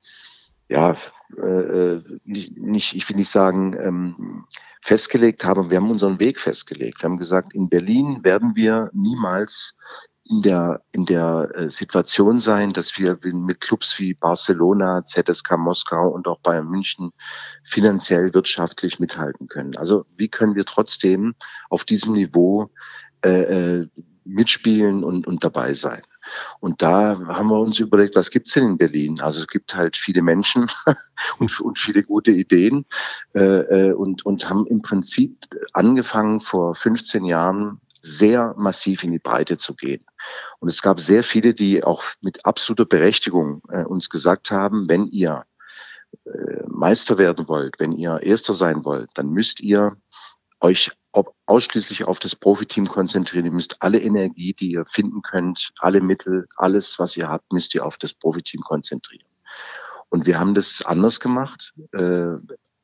ja, 0.68 0.94
äh, 1.42 2.00
nicht, 2.24 2.54
nicht, 2.58 2.94
ich 2.94 3.08
will 3.08 3.16
nicht 3.16 3.30
sagen, 3.30 3.78
ähm, 3.80 4.44
festgelegt 4.82 5.42
haben, 5.46 5.70
wir 5.70 5.78
haben 5.78 5.90
unseren 5.90 6.20
Weg 6.20 6.38
festgelegt. 6.38 7.02
Wir 7.02 7.08
haben 7.08 7.16
gesagt, 7.16 7.54
in 7.54 7.70
Berlin 7.70 8.22
werden 8.22 8.56
wir 8.56 8.90
niemals 8.92 9.78
in 10.28 10.42
der, 10.42 10.82
in 10.92 11.04
der 11.04 11.50
äh, 11.54 11.70
Situation 11.70 12.40
sein, 12.40 12.72
dass 12.72 12.98
wir 12.98 13.18
mit 13.22 13.60
Clubs 13.60 13.98
wie 13.98 14.14
Barcelona, 14.14 15.02
ZSK 15.02 15.56
Moskau 15.56 16.08
und 16.08 16.26
auch 16.26 16.40
Bayern 16.40 16.68
München 16.68 17.12
finanziell 17.64 18.34
wirtschaftlich 18.34 18.98
mithalten 18.98 19.48
können. 19.48 19.76
Also 19.76 20.06
wie 20.16 20.28
können 20.28 20.54
wir 20.54 20.64
trotzdem 20.64 21.34
auf 21.70 21.84
diesem 21.84 22.14
Niveau 22.14 22.70
äh, 23.24 23.80
äh 23.80 23.88
mitspielen 24.28 25.04
und, 25.04 25.24
und 25.28 25.44
dabei 25.44 25.72
sein? 25.72 26.02
Und 26.60 26.82
da 26.82 27.16
haben 27.28 27.48
wir 27.48 27.60
uns 27.60 27.78
überlegt, 27.78 28.16
was 28.16 28.30
gibt's 28.30 28.52
denn 28.52 28.66
in 28.66 28.78
Berlin? 28.78 29.20
Also 29.20 29.40
es 29.40 29.46
gibt 29.46 29.74
halt 29.74 29.96
viele 29.96 30.22
Menschen 30.22 30.66
und, 31.38 31.60
und 31.60 31.78
viele 31.78 32.02
gute 32.02 32.32
Ideen 32.32 32.86
äh, 33.34 33.90
äh, 33.90 33.92
und, 33.92 34.26
und 34.26 34.48
haben 34.48 34.66
im 34.66 34.82
Prinzip 34.82 35.46
angefangen 35.72 36.40
vor 36.40 36.74
15 36.74 37.24
Jahren 37.24 37.80
sehr 38.06 38.54
massiv 38.56 39.04
in 39.04 39.12
die 39.12 39.18
Breite 39.18 39.58
zu 39.58 39.74
gehen. 39.74 40.04
Und 40.58 40.68
es 40.68 40.82
gab 40.82 41.00
sehr 41.00 41.22
viele, 41.22 41.54
die 41.54 41.84
auch 41.84 42.04
mit 42.20 42.44
absoluter 42.44 42.86
Berechtigung 42.86 43.62
äh, 43.68 43.84
uns 43.84 44.10
gesagt 44.10 44.50
haben, 44.50 44.88
wenn 44.88 45.06
ihr 45.06 45.44
äh, 46.24 46.62
Meister 46.68 47.18
werden 47.18 47.48
wollt, 47.48 47.78
wenn 47.78 47.92
ihr 47.92 48.22
Erster 48.22 48.54
sein 48.54 48.84
wollt, 48.84 49.10
dann 49.14 49.30
müsst 49.30 49.60
ihr 49.60 49.96
euch 50.60 50.92
ausschließlich 51.46 52.04
auf 52.04 52.18
das 52.18 52.36
Profiteam 52.36 52.86
konzentrieren. 52.86 53.46
Ihr 53.46 53.52
müsst 53.52 53.82
alle 53.82 54.00
Energie, 54.00 54.52
die 54.52 54.72
ihr 54.72 54.84
finden 54.86 55.22
könnt, 55.22 55.72
alle 55.78 56.00
Mittel, 56.00 56.46
alles, 56.56 56.98
was 56.98 57.16
ihr 57.16 57.28
habt, 57.28 57.52
müsst 57.52 57.74
ihr 57.74 57.84
auf 57.84 57.96
das 57.96 58.12
Profiteam 58.12 58.60
konzentrieren. 58.60 59.26
Und 60.08 60.26
wir 60.26 60.38
haben 60.38 60.54
das 60.54 60.84
anders 60.84 61.20
gemacht, 61.20 61.72
äh, 61.92 62.36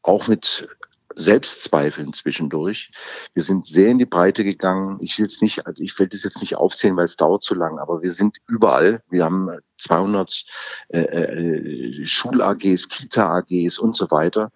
auch 0.03 0.29
mit 0.29 0.69
Selbstzweifeln 1.17 2.13
zwischendurch. 2.13 2.91
Wir 3.35 3.43
sind 3.43 3.67
sehr 3.67 3.89
in 3.89 3.99
die 3.99 4.07
Breite 4.07 4.45
gegangen. 4.45 4.99
Ich 5.01 5.19
will 5.19 5.27
jetzt 5.27 5.43
nicht, 5.43 5.63
ich 5.77 5.99
will 5.99 6.09
das 6.09 6.25
jetzt 6.25 6.41
nicht 6.41 6.57
aufzählen, 6.57 6.97
weil 6.97 7.05
es 7.05 7.17
dauert 7.17 7.43
zu 7.43 7.55
lang, 7.55 7.79
aber 7.79 8.03
wir 8.03 8.13
sind 8.13 8.39
überall. 8.49 9.03
Wir 9.11 9.25
haben 9.25 9.51
200 9.79 10.45
äh, 10.89 11.01
äh, 11.01 12.05
Schul-AGs, 12.05 12.89
Kita-AGs 12.89 13.79
und 13.79 13.97
so 13.97 14.11
weiter. 14.11 14.51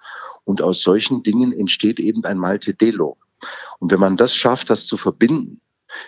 Und 0.44 0.62
aus 0.62 0.82
solchen 0.82 1.22
Dingen 1.22 1.52
entsteht 1.52 1.98
eben 1.98 2.24
ein 2.24 2.38
Malte 2.38 2.74
Delo. 2.74 3.16
Und 3.78 3.90
wenn 3.90 4.00
man 4.00 4.16
das 4.16 4.34
schafft, 4.34 4.70
das 4.70 4.86
zu 4.86 4.96
verbinden, 4.96 5.60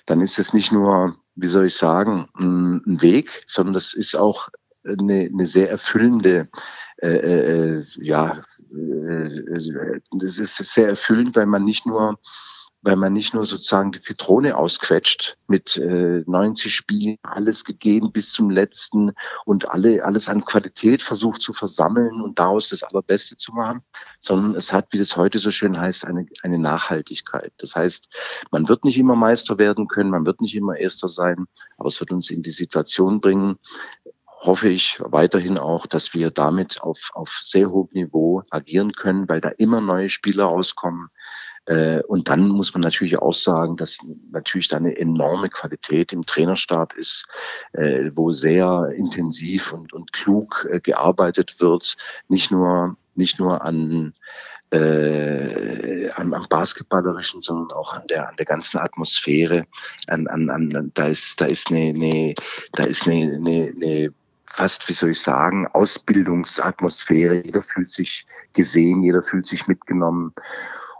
dann 0.06 0.20
ist 0.20 0.38
es 0.38 0.52
nicht 0.52 0.72
nur, 0.72 1.16
wie 1.34 1.46
soll 1.46 1.66
ich 1.66 1.74
sagen, 1.74 2.28
ein 2.34 3.00
Weg, 3.00 3.42
sondern 3.46 3.74
das 3.74 3.94
ist 3.94 4.16
auch 4.16 4.48
eine, 4.84 5.28
eine 5.32 5.46
sehr 5.46 5.70
erfüllende 5.70 6.48
äh, 7.02 7.78
äh, 7.78 7.84
ja, 7.96 8.42
äh, 8.72 10.00
das 10.12 10.38
ist 10.38 10.56
sehr 10.56 10.88
erfüllend, 10.88 11.36
weil 11.36 11.46
man 11.46 11.64
nicht 11.64 11.86
nur 11.86 12.18
weil 12.82 12.96
man 12.96 13.12
nicht 13.12 13.34
nur 13.34 13.44
sozusagen 13.44 13.92
die 13.92 14.00
Zitrone 14.00 14.56
ausquetscht 14.56 15.36
mit 15.48 15.76
äh, 15.76 16.22
90 16.26 16.74
Spielen, 16.74 17.16
alles 17.22 17.64
gegeben 17.64 18.12
bis 18.12 18.32
zum 18.32 18.50
letzten 18.50 19.12
und 19.44 19.68
alle 19.70 20.04
alles 20.04 20.28
an 20.28 20.44
Qualität 20.44 21.02
versucht 21.02 21.42
zu 21.42 21.52
versammeln 21.52 22.20
und 22.20 22.38
daraus 22.38 22.68
das 22.68 22.84
Allerbeste 22.84 23.36
zu 23.36 23.52
machen, 23.52 23.82
sondern 24.20 24.54
es 24.54 24.72
hat, 24.72 24.92
wie 24.92 24.98
das 24.98 25.16
heute 25.16 25.38
so 25.38 25.50
schön 25.50 25.78
heißt, 25.78 26.06
eine, 26.06 26.26
eine 26.42 26.58
Nachhaltigkeit. 26.58 27.52
Das 27.58 27.74
heißt, 27.74 28.08
man 28.52 28.68
wird 28.68 28.84
nicht 28.84 28.98
immer 28.98 29.16
Meister 29.16 29.58
werden 29.58 29.88
können, 29.88 30.10
man 30.10 30.26
wird 30.26 30.40
nicht 30.40 30.54
immer 30.54 30.76
Erster 30.76 31.08
sein, 31.08 31.46
aber 31.78 31.88
es 31.88 31.98
wird 31.98 32.12
uns 32.12 32.30
in 32.30 32.42
die 32.42 32.50
Situation 32.50 33.20
bringen, 33.20 33.58
hoffe 34.40 34.68
ich 34.68 34.98
weiterhin 35.00 35.58
auch, 35.58 35.86
dass 35.86 36.14
wir 36.14 36.30
damit 36.30 36.80
auf, 36.80 37.10
auf 37.14 37.40
sehr 37.42 37.70
hohem 37.70 37.88
Niveau 37.92 38.42
agieren 38.50 38.92
können, 38.92 39.28
weil 39.28 39.40
da 39.40 39.48
immer 39.50 39.80
neue 39.80 40.08
Spieler 40.08 40.44
rauskommen. 40.44 41.08
Äh, 41.66 42.02
und 42.04 42.28
dann 42.28 42.48
muss 42.48 42.72
man 42.72 42.80
natürlich 42.80 43.18
auch 43.18 43.34
sagen, 43.34 43.76
dass 43.76 43.98
natürlich 44.30 44.68
da 44.68 44.78
eine 44.78 44.96
enorme 44.96 45.48
Qualität 45.50 46.12
im 46.12 46.24
Trainerstab 46.24 46.94
ist, 46.94 47.26
äh, 47.72 48.10
wo 48.14 48.32
sehr 48.32 48.92
intensiv 48.96 49.72
und, 49.72 49.92
und 49.92 50.12
klug 50.12 50.66
äh, 50.70 50.80
gearbeitet 50.80 51.60
wird, 51.60 51.96
nicht 52.28 52.50
nur, 52.50 52.96
nicht 53.14 53.38
nur 53.38 53.62
an, 53.62 54.14
äh, 54.70 56.10
am, 56.10 56.32
am 56.32 56.46
Basketballerischen, 56.48 57.42
sondern 57.42 57.76
auch 57.76 57.92
an 57.92 58.06
der 58.08 58.28
an 58.28 58.36
der 58.36 58.46
ganzen 58.46 58.78
Atmosphäre. 58.78 59.66
An, 60.06 60.26
an, 60.26 60.48
an 60.50 60.90
da 60.94 61.06
ist 61.06 61.40
da 61.40 61.46
ist 61.46 61.70
eine, 61.70 61.90
eine 61.90 62.34
da 62.72 62.84
ist 62.84 63.06
eine, 63.06 63.34
eine, 63.34 63.72
eine 63.74 64.14
fast, 64.50 64.88
wie 64.88 64.92
soll 64.92 65.10
ich 65.10 65.20
sagen, 65.20 65.66
Ausbildungsatmosphäre. 65.66 67.44
Jeder 67.44 67.62
fühlt 67.62 67.90
sich 67.90 68.24
gesehen, 68.52 69.02
jeder 69.02 69.22
fühlt 69.22 69.46
sich 69.46 69.66
mitgenommen. 69.66 70.32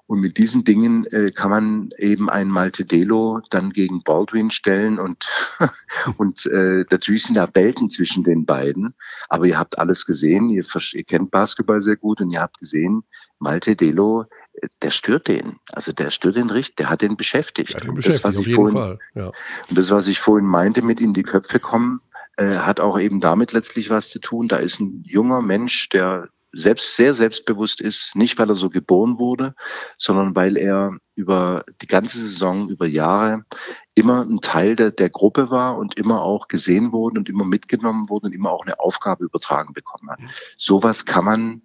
Und 0.08 0.20
mit 0.20 0.38
diesen 0.38 0.64
Dingen 0.64 1.04
äh, 1.12 1.30
kann 1.30 1.50
man 1.50 1.90
eben 1.98 2.30
ein 2.30 2.48
Malte 2.48 2.86
Delo 2.86 3.42
dann 3.50 3.74
gegen 3.74 4.02
Baldwin 4.02 4.50
stellen 4.50 4.98
und, 4.98 5.26
und 6.16 6.46
äh, 6.46 6.86
natürlich 6.90 7.24
sind 7.24 7.34
da 7.34 7.46
Welten 7.52 7.90
zwischen 7.90 8.24
den 8.24 8.46
beiden. 8.46 8.94
Aber 9.28 9.44
ihr 9.44 9.58
habt 9.58 9.78
alles 9.78 10.06
gesehen, 10.06 10.48
ihr, 10.48 10.64
ihr 10.92 11.04
kennt 11.04 11.30
Basketball 11.30 11.82
sehr 11.82 11.96
gut 11.96 12.22
und 12.22 12.30
ihr 12.30 12.40
habt 12.40 12.58
gesehen, 12.58 13.02
Malte 13.38 13.76
Delo, 13.76 14.24
äh, 14.54 14.68
der 14.80 14.90
stört 14.90 15.28
den. 15.28 15.56
Also 15.72 15.92
der 15.92 16.08
stört 16.08 16.36
den 16.36 16.48
richtig, 16.48 16.76
der 16.76 16.88
hat 16.88 17.02
den 17.02 17.18
beschäftigt. 17.18 17.74
Ja, 17.74 17.80
den 17.80 17.94
beschäftigt 17.94 18.24
das, 18.24 18.38
auf 18.38 18.46
jeden 18.46 18.56
vorhin, 18.56 18.76
Fall. 18.76 18.98
Ja. 19.14 19.26
Und 19.68 19.78
das, 19.78 19.90
was 19.90 20.08
ich 20.08 20.20
vorhin 20.20 20.48
meinte, 20.48 20.80
mit 20.80 21.02
in 21.02 21.12
die 21.12 21.22
Köpfe 21.22 21.60
kommen, 21.60 22.00
äh, 22.39 22.59
hat 22.59 22.78
auch 22.78 22.98
eben 23.01 23.20
damit 23.20 23.52
letztlich 23.52 23.90
was 23.90 24.10
zu 24.10 24.20
tun. 24.20 24.47
Da 24.47 24.59
ist 24.59 24.78
ein 24.78 25.02
junger 25.05 25.43
Mensch, 25.43 25.89
der 25.89 26.28
selbst 26.52 26.94
sehr 26.97 27.12
selbstbewusst 27.12 27.81
ist, 27.81 28.15
nicht 28.15 28.39
weil 28.39 28.48
er 28.48 28.55
so 28.55 28.70
geboren 28.70 29.19
wurde, 29.19 29.55
sondern 29.98 30.36
weil 30.36 30.56
er 30.56 30.97
über 31.16 31.65
die 31.82 31.89
ganze 31.89 32.19
Saison, 32.19 32.69
über 32.70 32.86
Jahre 32.86 33.44
immer 33.94 34.23
ein 34.23 34.40
Teil 34.40 34.77
der, 34.77 34.93
der 34.93 35.10
Gruppe 35.10 35.51
war 35.51 35.77
und 35.77 35.98
immer 35.98 36.23
auch 36.23 36.47
gesehen 36.47 36.93
wurde 36.93 37.19
und 37.19 37.28
immer 37.28 37.44
mitgenommen 37.44 38.09
wurde 38.09 38.28
und 38.28 38.32
immer 38.32 38.52
auch 38.52 38.65
eine 38.65 38.78
Aufgabe 38.78 39.24
übertragen 39.24 39.74
bekommen 39.74 40.09
hat. 40.09 40.20
Sowas 40.56 41.05
kann 41.05 41.24
man 41.24 41.62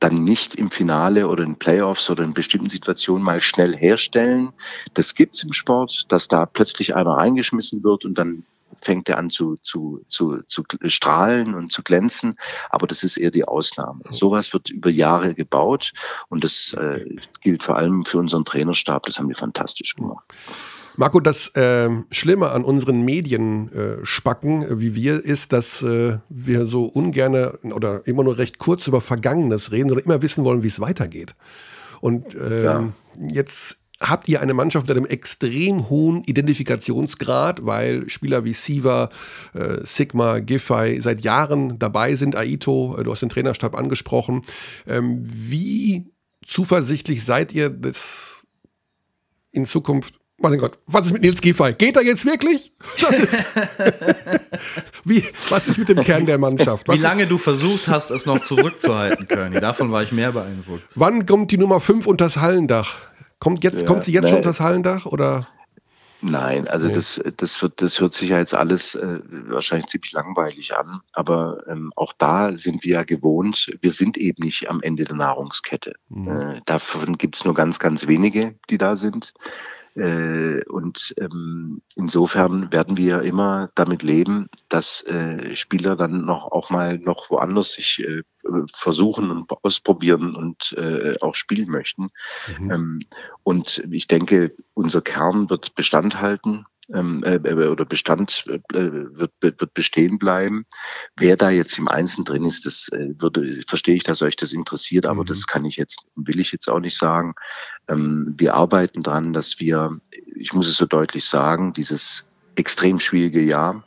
dann 0.00 0.14
nicht 0.14 0.54
im 0.54 0.70
Finale 0.70 1.28
oder 1.28 1.44
in 1.44 1.56
Playoffs 1.56 2.10
oder 2.10 2.24
in 2.24 2.34
bestimmten 2.34 2.68
Situationen 2.68 3.24
mal 3.24 3.40
schnell 3.40 3.74
herstellen. 3.74 4.52
Das 4.92 5.14
gibt's 5.14 5.42
im 5.42 5.54
Sport, 5.54 6.06
dass 6.08 6.28
da 6.28 6.44
plötzlich 6.44 6.94
einer 6.94 7.12
reingeschmissen 7.12 7.82
wird 7.82 8.04
und 8.04 8.16
dann 8.16 8.44
fängt 8.82 9.08
er 9.08 9.18
an 9.18 9.30
zu, 9.30 9.58
zu, 9.62 10.00
zu, 10.08 10.40
zu 10.46 10.64
strahlen 10.86 11.54
und 11.54 11.72
zu 11.72 11.82
glänzen. 11.82 12.36
Aber 12.70 12.86
das 12.86 13.02
ist 13.02 13.16
eher 13.16 13.30
die 13.30 13.44
Ausnahme. 13.44 14.02
Sowas 14.10 14.52
wird 14.52 14.70
über 14.70 14.90
Jahre 14.90 15.34
gebaut 15.34 15.92
und 16.28 16.44
das 16.44 16.74
äh, 16.74 17.04
gilt 17.40 17.62
vor 17.62 17.76
allem 17.76 18.04
für 18.04 18.18
unseren 18.18 18.44
Trainerstab. 18.44 19.04
Das 19.04 19.18
haben 19.18 19.28
wir 19.28 19.36
fantastisch 19.36 19.94
gemacht. 19.94 20.24
Marco, 20.96 21.20
das 21.20 21.48
äh, 21.54 21.88
Schlimme 22.10 22.50
an 22.50 22.64
unseren 22.64 23.02
Medienspacken, 23.02 24.62
äh, 24.62 24.80
wie 24.80 24.94
wir, 24.94 25.24
ist, 25.24 25.52
dass 25.52 25.82
äh, 25.82 26.18
wir 26.28 26.66
so 26.66 26.84
ungern 26.84 27.34
oder 27.72 28.06
immer 28.06 28.24
nur 28.24 28.38
recht 28.38 28.58
kurz 28.58 28.86
über 28.86 29.00
Vergangenes 29.00 29.72
reden 29.72 29.90
oder 29.90 30.04
immer 30.04 30.20
wissen 30.20 30.44
wollen, 30.44 30.62
wie 30.62 30.68
es 30.68 30.80
weitergeht. 30.80 31.34
Und 32.00 32.34
ähm, 32.34 32.64
ja. 32.64 32.88
jetzt 33.30 33.79
habt 34.00 34.28
ihr 34.28 34.40
eine 34.40 34.54
Mannschaft 34.54 34.88
mit 34.88 34.96
einem 34.96 35.06
extrem 35.06 35.90
hohen 35.90 36.24
Identifikationsgrad, 36.24 37.64
weil 37.66 38.08
Spieler 38.08 38.44
wie 38.44 38.54
Siva, 38.54 39.10
äh, 39.52 39.84
Sigma, 39.84 40.38
Giffey 40.38 41.00
seit 41.00 41.20
Jahren 41.20 41.78
dabei 41.78 42.14
sind. 42.14 42.34
Aito, 42.34 42.96
äh, 42.98 43.04
du 43.04 43.12
hast 43.12 43.20
den 43.20 43.28
Trainerstab 43.28 43.76
angesprochen. 43.76 44.42
Ähm, 44.86 45.22
wie 45.24 46.06
zuversichtlich 46.44 47.24
seid 47.24 47.52
ihr, 47.52 47.68
dass 47.68 48.42
in 49.52 49.66
Zukunft 49.66 50.14
mein 50.42 50.56
Gott, 50.56 50.78
was 50.86 51.04
ist 51.04 51.12
mit 51.12 51.20
Nils 51.20 51.42
Giffey? 51.42 51.74
Geht 51.74 51.96
er 51.96 52.02
jetzt 52.02 52.24
wirklich? 52.24 52.72
Was 53.02 53.18
ist, 53.18 53.36
wie, 55.04 55.22
was 55.50 55.68
ist 55.68 55.76
mit 55.76 55.90
dem 55.90 56.02
Kern 56.02 56.24
der 56.24 56.38
Mannschaft? 56.38 56.88
Was 56.88 56.96
wie 56.96 57.02
lange 57.02 57.24
ist, 57.24 57.30
du 57.30 57.36
versucht 57.36 57.88
hast, 57.88 58.10
es 58.10 58.24
noch 58.24 58.40
zurückzuhalten, 58.40 59.28
Körny? 59.28 59.60
Davon 59.60 59.92
war 59.92 60.02
ich 60.02 60.12
mehr 60.12 60.32
beeindruckt. 60.32 60.84
Wann 60.94 61.26
kommt 61.26 61.50
die 61.50 61.58
Nummer 61.58 61.78
5 61.78 62.06
unter 62.06 62.24
das 62.24 62.38
Hallendach? 62.38 62.96
Kommt, 63.40 63.64
jetzt, 63.64 63.82
ja, 63.82 63.86
kommt 63.86 64.04
sie 64.04 64.12
jetzt 64.12 64.24
nee. 64.24 64.28
schon 64.28 64.38
unter 64.38 64.50
das 64.50 64.60
Hallendach? 64.60 65.06
Oder? 65.06 65.48
Nein, 66.22 66.68
also 66.68 66.86
nee. 66.86 66.92
das, 66.92 67.20
das 67.38 67.60
wird, 67.62 67.80
das 67.80 68.00
hört 68.00 68.12
sich 68.12 68.28
ja 68.28 68.38
jetzt 68.38 68.54
alles 68.54 68.94
äh, 68.94 69.20
wahrscheinlich 69.48 69.86
ziemlich 69.86 70.12
langweilig 70.12 70.76
an, 70.76 71.00
aber 71.12 71.62
ähm, 71.66 71.92
auch 71.96 72.12
da 72.12 72.54
sind 72.54 72.84
wir 72.84 72.92
ja 72.92 73.04
gewohnt, 73.04 73.74
wir 73.80 73.90
sind 73.90 74.18
eben 74.18 74.44
nicht 74.44 74.68
am 74.68 74.82
Ende 74.82 75.04
der 75.04 75.16
Nahrungskette. 75.16 75.94
Mhm. 76.10 76.28
Äh, 76.28 76.60
davon 76.66 77.16
gibt 77.16 77.36
es 77.36 77.44
nur 77.46 77.54
ganz, 77.54 77.78
ganz 77.78 78.06
wenige, 78.06 78.54
die 78.68 78.76
da 78.76 78.96
sind. 78.96 79.32
Äh, 79.96 80.64
und 80.66 81.14
ähm, 81.18 81.82
insofern 81.96 82.72
werden 82.72 82.96
wir 82.96 83.22
immer 83.22 83.70
damit 83.74 84.02
leben, 84.02 84.48
dass 84.68 85.02
äh, 85.06 85.54
Spieler 85.56 85.96
dann 85.96 86.24
noch 86.24 86.50
auch 86.52 86.70
mal 86.70 86.98
noch 86.98 87.30
woanders 87.30 87.72
sich 87.72 88.02
äh, 88.02 88.22
versuchen 88.72 89.30
und 89.30 89.50
ausprobieren 89.64 90.36
und 90.36 90.72
äh, 90.78 91.16
auch 91.20 91.34
spielen 91.34 91.70
möchten. 91.70 92.10
Mhm. 92.58 92.70
Ähm, 92.70 92.98
und 93.42 93.84
ich 93.90 94.06
denke, 94.06 94.54
unser 94.74 95.02
Kern 95.02 95.50
wird 95.50 95.74
Bestand 95.74 96.20
halten 96.20 96.66
ähm, 96.92 97.22
äh, 97.24 97.36
äh, 97.36 97.68
oder 97.68 97.84
Bestand 97.84 98.44
wird, 98.46 99.32
wird 99.40 99.74
bestehen 99.74 100.18
bleiben. 100.18 100.66
Wer 101.16 101.36
da 101.36 101.50
jetzt 101.50 101.78
im 101.78 101.88
Einzelnen 101.88 102.24
drin 102.24 102.44
ist, 102.44 102.66
das 102.66 102.88
würde, 102.90 103.60
verstehe 103.66 103.94
ich, 103.94 104.02
dass 104.02 104.22
euch 104.22 104.36
das 104.36 104.52
interessiert, 104.52 105.06
aber 105.06 105.22
mhm. 105.22 105.26
das 105.26 105.46
kann 105.46 105.64
ich 105.64 105.76
jetzt, 105.76 106.04
will 106.16 106.40
ich 106.40 106.52
jetzt 106.52 106.68
auch 106.68 106.80
nicht 106.80 106.96
sagen. 106.96 107.34
Ähm, 107.88 108.34
wir 108.36 108.54
arbeiten 108.54 109.02
dran, 109.02 109.32
dass 109.32 109.60
wir, 109.60 110.00
ich 110.36 110.52
muss 110.52 110.68
es 110.68 110.76
so 110.76 110.86
deutlich 110.86 111.24
sagen, 111.24 111.72
dieses 111.72 112.30
extrem 112.56 113.00
schwierige 113.00 113.40
Jahr 113.40 113.84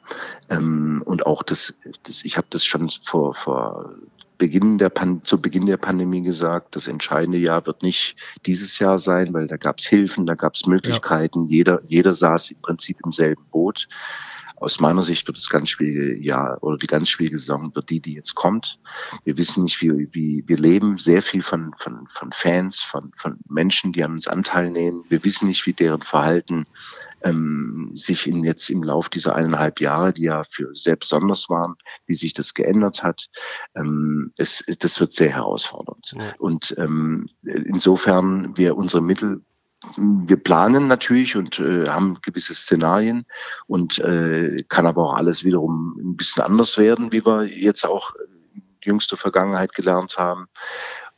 ähm, 0.50 1.04
und 1.06 1.26
auch 1.26 1.44
das, 1.44 1.80
das 2.04 2.26
ich 2.26 2.38
habe 2.38 2.48
das 2.50 2.66
schon 2.66 2.90
vor, 2.90 3.36
vor 3.36 3.94
Beginn 4.38 4.78
der 4.78 4.90
Pan 4.90 5.24
zu 5.24 5.40
Beginn 5.42 5.68
der 5.68 5.78
Pandemie 5.78 6.22
gesagt, 6.22 6.76
das 6.76 6.88
entscheidende 6.88 7.38
Jahr 7.38 7.66
wird 7.66 7.84
nicht 7.84 8.16
dieses 8.46 8.80
Jahr 8.80 9.00
sein, 9.00 9.34
weil 9.34 9.48
da 9.48 9.58
gab 9.58 9.80
es 9.80 9.86
Hilfen, 9.86 10.26
da 10.26 10.36
gab 10.36 10.56
es 10.56 10.66
Möglichkeiten, 10.66 11.46
ja. 11.46 11.50
jeder, 11.50 11.82
jeder 11.86 12.14
saß 12.14 12.52
im 12.52 12.62
Prinzip 12.62 12.98
im 13.06 13.12
selben 13.12 13.46
Boot. 13.52 13.88
Aus 14.64 14.80
meiner 14.80 15.04
Sicht 15.04 15.28
wird 15.28 15.38
das 15.38 15.50
ganz 15.50 15.70
schwierige 15.70 16.18
Jahr 16.18 16.58
oder 16.62 16.78
die 16.78 16.88
ganz 16.88 17.10
schwierige 17.10 17.38
Saison 17.38 17.76
wird 17.76 17.90
die, 17.90 18.00
die 18.00 18.14
jetzt 18.14 18.34
kommt. 18.34 18.80
Wir 19.26 19.38
wissen 19.38 19.64
nicht, 19.64 19.82
wie, 19.82 20.08
wie 20.14 20.44
wir 20.48 20.58
leben 20.58 20.98
sehr 20.98 21.22
viel 21.22 21.42
von, 21.42 21.74
von, 21.78 22.08
von 22.08 22.32
Fans, 22.32 22.82
von, 22.82 23.12
von 23.18 23.38
Menschen, 23.50 23.92
die 23.92 24.06
an 24.06 24.14
uns 24.14 24.30
Anteil 24.30 24.72
nehmen. 24.72 25.04
Wir 25.10 25.24
wissen 25.26 25.50
nicht, 25.50 25.66
wie 25.66 25.74
deren 25.74 26.02
Verhalten 26.02 26.66
ähm, 27.24 27.92
sich 27.96 28.26
in 28.26 28.44
jetzt 28.46 28.70
im 28.70 28.84
Lauf 28.84 29.10
dieser 29.10 29.36
eineinhalb 29.36 29.82
Jahre, 29.82 30.14
die 30.14 30.24
ja 30.24 30.44
für 30.44 30.74
sehr 30.74 30.96
besonders 30.96 31.50
waren, 31.50 31.76
wie 32.06 32.16
sich 32.16 32.34
das 32.34 32.54
geändert 32.54 33.04
hat. 33.04 33.28
Ähm, 33.76 34.32
es, 34.38 34.64
das 34.80 35.00
wird 35.02 35.12
sehr 35.12 35.30
herausfordernd. 35.30 36.14
Ja. 36.18 36.34
Und 36.38 36.74
ähm, 36.78 37.28
insofern 37.44 38.56
wir 38.56 38.78
unsere 38.78 39.04
Mittel 39.04 39.42
wir 39.98 40.38
planen 40.38 40.88
natürlich 40.88 41.36
und 41.36 41.60
äh, 41.60 41.88
haben 41.88 42.18
gewisse 42.22 42.54
Szenarien 42.54 43.26
und 43.68 44.00
äh, 44.00 44.64
kann 44.70 44.88
aber 44.88 45.04
auch 45.04 45.14
alles 45.16 45.44
wiederum 45.44 45.98
ein 46.00 46.18
bisschen 46.18 46.44
anders 46.44 46.78
werden, 46.78 47.12
wie 47.12 47.26
wir 47.26 47.44
jetzt 47.44 47.86
auch 47.86 48.14
in 48.54 48.64
jüngster 48.82 49.18
Vergangenheit 49.18 49.74
gelernt 49.74 50.18
haben. 50.18 50.48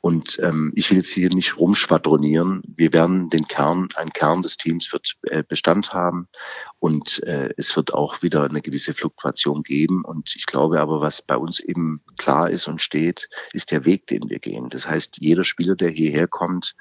Und 0.05 0.37
ähm, 0.43 0.71
ich 0.75 0.91
will 0.91 0.99
jetzt 0.99 1.09
hier 1.09 1.29
nicht 1.29 1.57
rumschwadronieren. 1.57 2.61
Wir 2.67 2.93
werden 2.93 3.31
den 3.31 3.47
Kern, 3.47 3.87
ein 3.95 4.11
Kern 4.11 4.43
des 4.43 4.55
Teams 4.55 4.93
wird 4.93 5.15
äh, 5.23 5.41
Bestand 5.41 5.95
haben 5.95 6.27
und 6.77 7.23
äh, 7.23 7.49
es 7.57 7.75
wird 7.75 7.91
auch 7.95 8.21
wieder 8.21 8.43
eine 8.43 8.61
gewisse 8.61 8.93
Fluktuation 8.93 9.63
geben. 9.63 10.05
Und 10.05 10.35
ich 10.35 10.45
glaube 10.45 10.79
aber, 10.79 11.01
was 11.01 11.23
bei 11.23 11.35
uns 11.35 11.59
eben 11.59 12.01
klar 12.19 12.51
ist 12.51 12.67
und 12.67 12.83
steht, 12.83 13.29
ist 13.53 13.71
der 13.71 13.85
Weg, 13.85 14.05
den 14.05 14.29
wir 14.29 14.37
gehen. 14.37 14.69
Das 14.69 14.87
heißt, 14.87 15.17
jeder 15.21 15.43
Spieler, 15.43 15.75
der 15.75 15.89
hierher 15.89 16.27
kommt, 16.27 16.75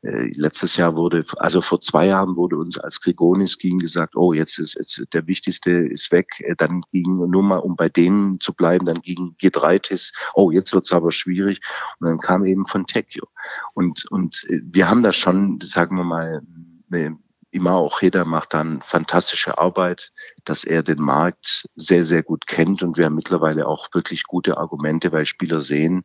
äh, 0.00 0.32
letztes 0.34 0.78
Jahr 0.78 0.96
wurde, 0.96 1.26
also 1.36 1.60
vor 1.60 1.82
zwei 1.82 2.06
Jahren 2.06 2.36
wurde 2.36 2.56
uns 2.56 2.78
als 2.78 3.02
Grigonis 3.02 3.58
ging 3.58 3.78
gesagt, 3.78 4.16
oh, 4.16 4.32
jetzt 4.32 4.58
ist 4.58 4.76
jetzt 4.76 5.12
der 5.12 5.26
Wichtigste 5.26 5.70
ist 5.70 6.10
weg. 6.12 6.40
Äh, 6.40 6.54
dann 6.56 6.80
ging 6.92 7.28
nur 7.28 7.42
mal, 7.42 7.58
um 7.58 7.76
bei 7.76 7.90
denen 7.90 8.40
zu 8.40 8.54
bleiben, 8.54 8.86
dann 8.86 9.02
ging 9.02 9.36
G3-Tis, 9.38 10.14
oh, 10.32 10.50
jetzt 10.50 10.72
wird's 10.72 10.94
aber 10.94 11.12
schwierig. 11.12 11.60
Und 11.98 12.08
dann 12.08 12.18
kam 12.20 12.46
eben 12.46 12.64
von 12.70 12.86
Tecchio. 12.86 13.28
Und, 13.74 14.10
und 14.10 14.44
äh, 14.48 14.60
wir 14.62 14.88
haben 14.88 15.02
da 15.02 15.12
schon, 15.12 15.60
sagen 15.60 15.96
wir 15.96 16.04
mal, 16.04 16.42
eine, 16.90 17.18
immer 17.50 17.74
auch 17.74 18.00
jeder 18.00 18.24
macht 18.24 18.54
dann 18.54 18.80
fantastische 18.82 19.58
Arbeit, 19.58 20.12
dass 20.44 20.64
er 20.64 20.82
den 20.82 21.00
Markt 21.00 21.66
sehr, 21.74 22.04
sehr 22.04 22.22
gut 22.22 22.46
kennt 22.46 22.82
und 22.82 22.96
wir 22.96 23.06
haben 23.06 23.16
mittlerweile 23.16 23.66
auch 23.66 23.88
wirklich 23.92 24.24
gute 24.24 24.56
Argumente, 24.56 25.10
weil 25.12 25.26
Spieler 25.26 25.60
sehen, 25.60 25.98
äh, 25.98 26.04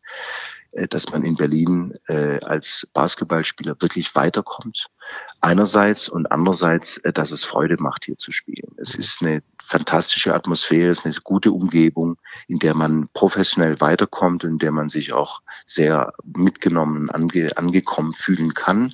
dass 0.90 1.12
man 1.12 1.24
in 1.24 1.36
Berlin 1.36 1.94
äh, 2.08 2.40
als 2.42 2.88
Basketballspieler 2.94 3.76
wirklich 3.80 4.14
weiterkommt. 4.16 4.88
Einerseits 5.40 6.10
und 6.10 6.32
andererseits, 6.32 6.98
äh, 6.98 7.14
dass 7.14 7.32
es 7.32 7.46
Freude 7.46 7.78
macht, 7.80 8.06
hier 8.06 8.18
zu 8.18 8.32
spielen. 8.32 8.76
Es 8.78 8.96
ist 8.96 9.22
eine 9.22 9.42
fantastische 9.64 10.34
Atmosphäre, 10.34 10.92
es 10.92 11.00
ist 11.00 11.06
eine 11.06 11.16
gute 11.24 11.52
Umgebung, 11.52 12.18
in 12.48 12.60
der 12.60 12.74
man 12.74 13.08
professionell 13.14 13.80
weiterkommt 13.80 14.44
und 14.44 14.52
in 14.52 14.60
der 14.60 14.72
man 14.72 14.90
sich 14.90 15.14
auch 15.14 15.42
sehr 15.66 16.14
mitgenommen, 16.24 17.10
ange, 17.10 17.56
angekommen 17.58 18.14
fühlen 18.14 18.54
kann. 18.54 18.94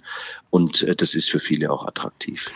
Und 0.50 0.84
äh, 0.84 0.96
das 0.96 1.16
ist 1.16 1.32
für 1.32 1.40
viele 1.40 1.72
auch 1.72 1.88
attraktiv. 1.88 2.52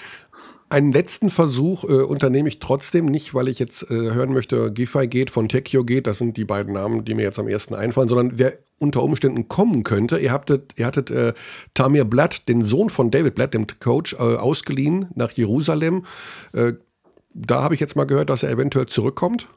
Einen 0.68 0.92
letzten 0.92 1.30
Versuch 1.30 1.84
äh, 1.84 2.02
unternehme 2.02 2.50
ich 2.50 2.60
trotzdem 2.60 3.06
nicht, 3.06 3.36
weil 3.36 3.48
ich 3.48 3.60
jetzt 3.60 3.84
äh, 3.84 3.94
hören 3.94 4.34
möchte, 4.34 4.72
Giffey 4.72 5.08
geht, 5.08 5.30
von 5.30 5.48
Tekio 5.48 5.84
geht. 5.84 6.08
Das 6.08 6.18
sind 6.18 6.38
die 6.38 6.46
beiden 6.46 6.74
Namen, 6.74 7.06
die 7.06 7.14
mir 7.14 7.22
jetzt 7.22 7.38
am 7.38 7.48
ersten 7.48 7.76
einfallen, 7.76 8.08
sondern 8.08 8.40
wer 8.40 8.54
unter 8.80 9.04
Umständen 9.04 9.48
kommen 9.48 9.84
könnte. 9.84 10.18
Ihr 10.18 10.32
hattet, 10.32 10.74
ihr 10.78 10.88
hattet 10.88 11.12
äh, 11.12 11.34
Tamir 11.76 12.04
Blatt, 12.04 12.50
den 12.50 12.64
Sohn 12.64 12.90
von 12.90 13.12
David 13.12 13.36
Blatt, 13.36 13.54
dem 13.54 13.68
Coach, 13.80 14.14
äh, 14.14 14.18
ausgeliehen 14.18 15.08
nach 15.14 15.32
Jerusalem. 15.32 16.06
Äh, 16.54 16.74
da 17.34 17.62
habe 17.62 17.76
ich 17.76 17.80
jetzt 17.80 17.96
mal 17.96 18.06
gehört, 18.06 18.32
dass 18.32 18.42
er 18.42 18.50
eventuell 18.50 18.88
zurückkommt. 18.88 19.48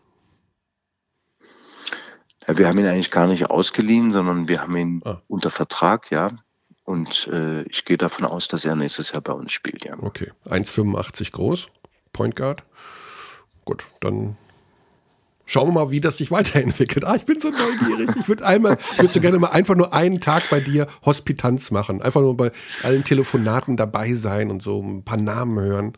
Ja, 2.46 2.58
wir 2.58 2.68
haben 2.68 2.78
ihn 2.78 2.86
eigentlich 2.86 3.10
gar 3.10 3.26
nicht 3.26 3.50
ausgeliehen, 3.50 4.12
sondern 4.12 4.48
wir 4.48 4.60
haben 4.60 4.76
ihn 4.76 5.00
ah. 5.04 5.22
unter 5.26 5.50
Vertrag, 5.50 6.10
ja. 6.10 6.36
Und 6.88 7.28
äh, 7.30 7.64
ich 7.64 7.84
gehe 7.84 7.98
davon 7.98 8.24
aus, 8.24 8.48
dass 8.48 8.64
er 8.64 8.74
nächstes 8.74 9.12
Jahr 9.12 9.20
bei 9.20 9.34
uns 9.34 9.52
spielt, 9.52 9.84
ja. 9.84 9.94
Okay. 10.00 10.32
1,85 10.46 11.32
groß, 11.32 11.68
Point 12.14 12.34
Guard. 12.34 12.62
Gut, 13.66 13.84
dann 14.00 14.38
schauen 15.44 15.68
wir 15.68 15.72
mal, 15.72 15.90
wie 15.90 16.00
das 16.00 16.16
sich 16.16 16.30
weiterentwickelt. 16.30 17.04
Ah, 17.04 17.16
ich 17.16 17.26
bin 17.26 17.38
so 17.38 17.50
neugierig. 17.50 18.16
Ich 18.18 18.26
würde 18.26 18.46
einmal, 18.46 18.78
würde 18.96 19.12
so 19.12 19.20
gerne 19.20 19.38
mal 19.38 19.48
einfach 19.48 19.74
nur 19.74 19.92
einen 19.92 20.18
Tag 20.22 20.48
bei 20.48 20.60
dir 20.60 20.86
Hospitanz 21.04 21.70
machen. 21.70 22.00
Einfach 22.00 22.22
nur 22.22 22.34
bei 22.34 22.52
allen 22.82 23.04
Telefonaten 23.04 23.76
dabei 23.76 24.14
sein 24.14 24.50
und 24.50 24.62
so 24.62 24.80
ein 24.80 25.04
paar 25.04 25.20
Namen 25.20 25.60
hören. 25.60 25.92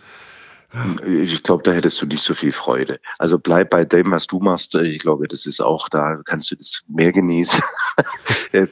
Ich 1.05 1.43
glaube, 1.43 1.65
da 1.65 1.73
hättest 1.73 2.01
du 2.01 2.07
nicht 2.07 2.23
so 2.23 2.33
viel 2.33 2.53
Freude. 2.53 3.01
Also 3.19 3.39
bleib 3.39 3.71
bei 3.71 3.85
dem, 3.85 4.13
was 4.13 4.29
du 4.29 4.39
machst. 4.39 4.75
Ich 4.77 5.01
glaube, 5.01 5.27
das 5.27 5.47
ist 5.47 5.61
auch, 5.61 5.89
da 5.89 6.21
kannst 6.25 6.51
du 6.51 6.57
das 6.57 6.83
mehr 6.87 7.13
genießen. 7.13 7.61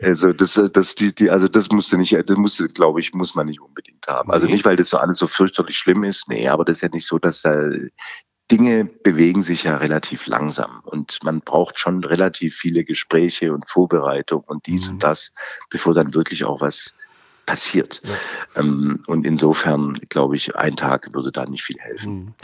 also 0.00 0.32
das, 0.32 0.60
das, 0.72 0.94
die, 0.94 1.14
die, 1.14 1.30
also 1.30 1.46
das 1.46 1.70
musst 1.70 1.92
du 1.92 1.98
nicht, 1.98 2.12
das 2.12 2.36
musst 2.36 2.60
du, 2.60 2.68
glaube 2.68 3.00
ich, 3.00 3.12
muss 3.12 3.34
man 3.34 3.46
nicht 3.46 3.60
unbedingt 3.60 4.06
haben. 4.06 4.30
Also 4.30 4.46
nicht, 4.46 4.64
weil 4.64 4.76
das 4.76 4.88
so 4.88 4.96
alles 4.96 5.18
so 5.18 5.26
fürchterlich 5.26 5.76
schlimm 5.76 6.02
ist. 6.04 6.28
Nee, 6.28 6.48
aber 6.48 6.64
das 6.64 6.78
ist 6.78 6.82
ja 6.82 6.88
nicht 6.88 7.06
so, 7.06 7.18
dass 7.18 7.42
da 7.42 7.70
Dinge 8.50 8.86
bewegen 8.86 9.42
sich 9.42 9.64
ja 9.64 9.76
relativ 9.76 10.26
langsam 10.26 10.80
und 10.84 11.18
man 11.22 11.40
braucht 11.40 11.78
schon 11.78 12.02
relativ 12.02 12.56
viele 12.56 12.84
Gespräche 12.84 13.52
und 13.52 13.68
Vorbereitung 13.68 14.42
und 14.46 14.66
dies 14.66 14.86
mhm. 14.86 14.94
und 14.94 15.02
das, 15.02 15.32
bevor 15.68 15.92
dann 15.92 16.14
wirklich 16.14 16.44
auch 16.44 16.62
was 16.62 16.94
passiert. 17.48 18.02
Ja. 18.04 18.60
Ähm, 18.60 19.00
und 19.06 19.24
insofern 19.24 19.94
glaube 20.10 20.36
ich, 20.36 20.54
ein 20.54 20.76
Tag 20.76 21.14
würde 21.14 21.32
da 21.32 21.46
nicht 21.46 21.64
viel 21.64 21.78
helfen. 21.78 22.12
Mhm. 22.12 22.34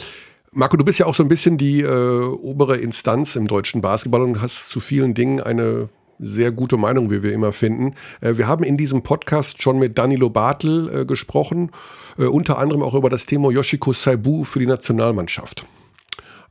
Marco, 0.53 0.77
du 0.77 0.85
bist 0.85 0.99
ja 0.99 1.07
auch 1.07 1.15
so 1.15 1.23
ein 1.23 1.29
bisschen 1.29 1.59
die 1.59 1.83
äh, 1.83 2.23
obere 2.23 2.77
Instanz 2.77 3.37
im 3.37 3.47
deutschen 3.47 3.83
Basketball 3.83 4.23
und 4.23 4.41
hast 4.41 4.71
zu 4.71 4.81
vielen 4.81 5.13
Dingen 5.13 5.41
eine 5.41 5.89
sehr 6.21 6.53
gute 6.53 6.77
Meinung, 6.77 7.11
wie 7.11 7.23
wir 7.23 7.33
immer 7.33 7.53
finden. 7.53 7.97
Äh, 8.21 8.39
wir 8.39 8.47
haben 8.47 8.65
in 8.65 8.79
diesem 8.79 9.03
Podcast 9.03 9.61
schon 9.61 9.79
mit 9.79 9.99
Danilo 9.99 10.31
Bartel 10.31 11.01
äh, 11.03 11.05
gesprochen, 11.05 11.71
äh, 12.19 12.25
unter 12.25 12.59
anderem 12.59 12.83
auch 12.83 12.95
über 12.95 13.11
das 13.11 13.27
Thema 13.27 13.51
Yoshiko 13.51 13.93
Saibu 13.93 14.45
für 14.45 14.61
die 14.61 14.67
Nationalmannschaft. 14.67 15.67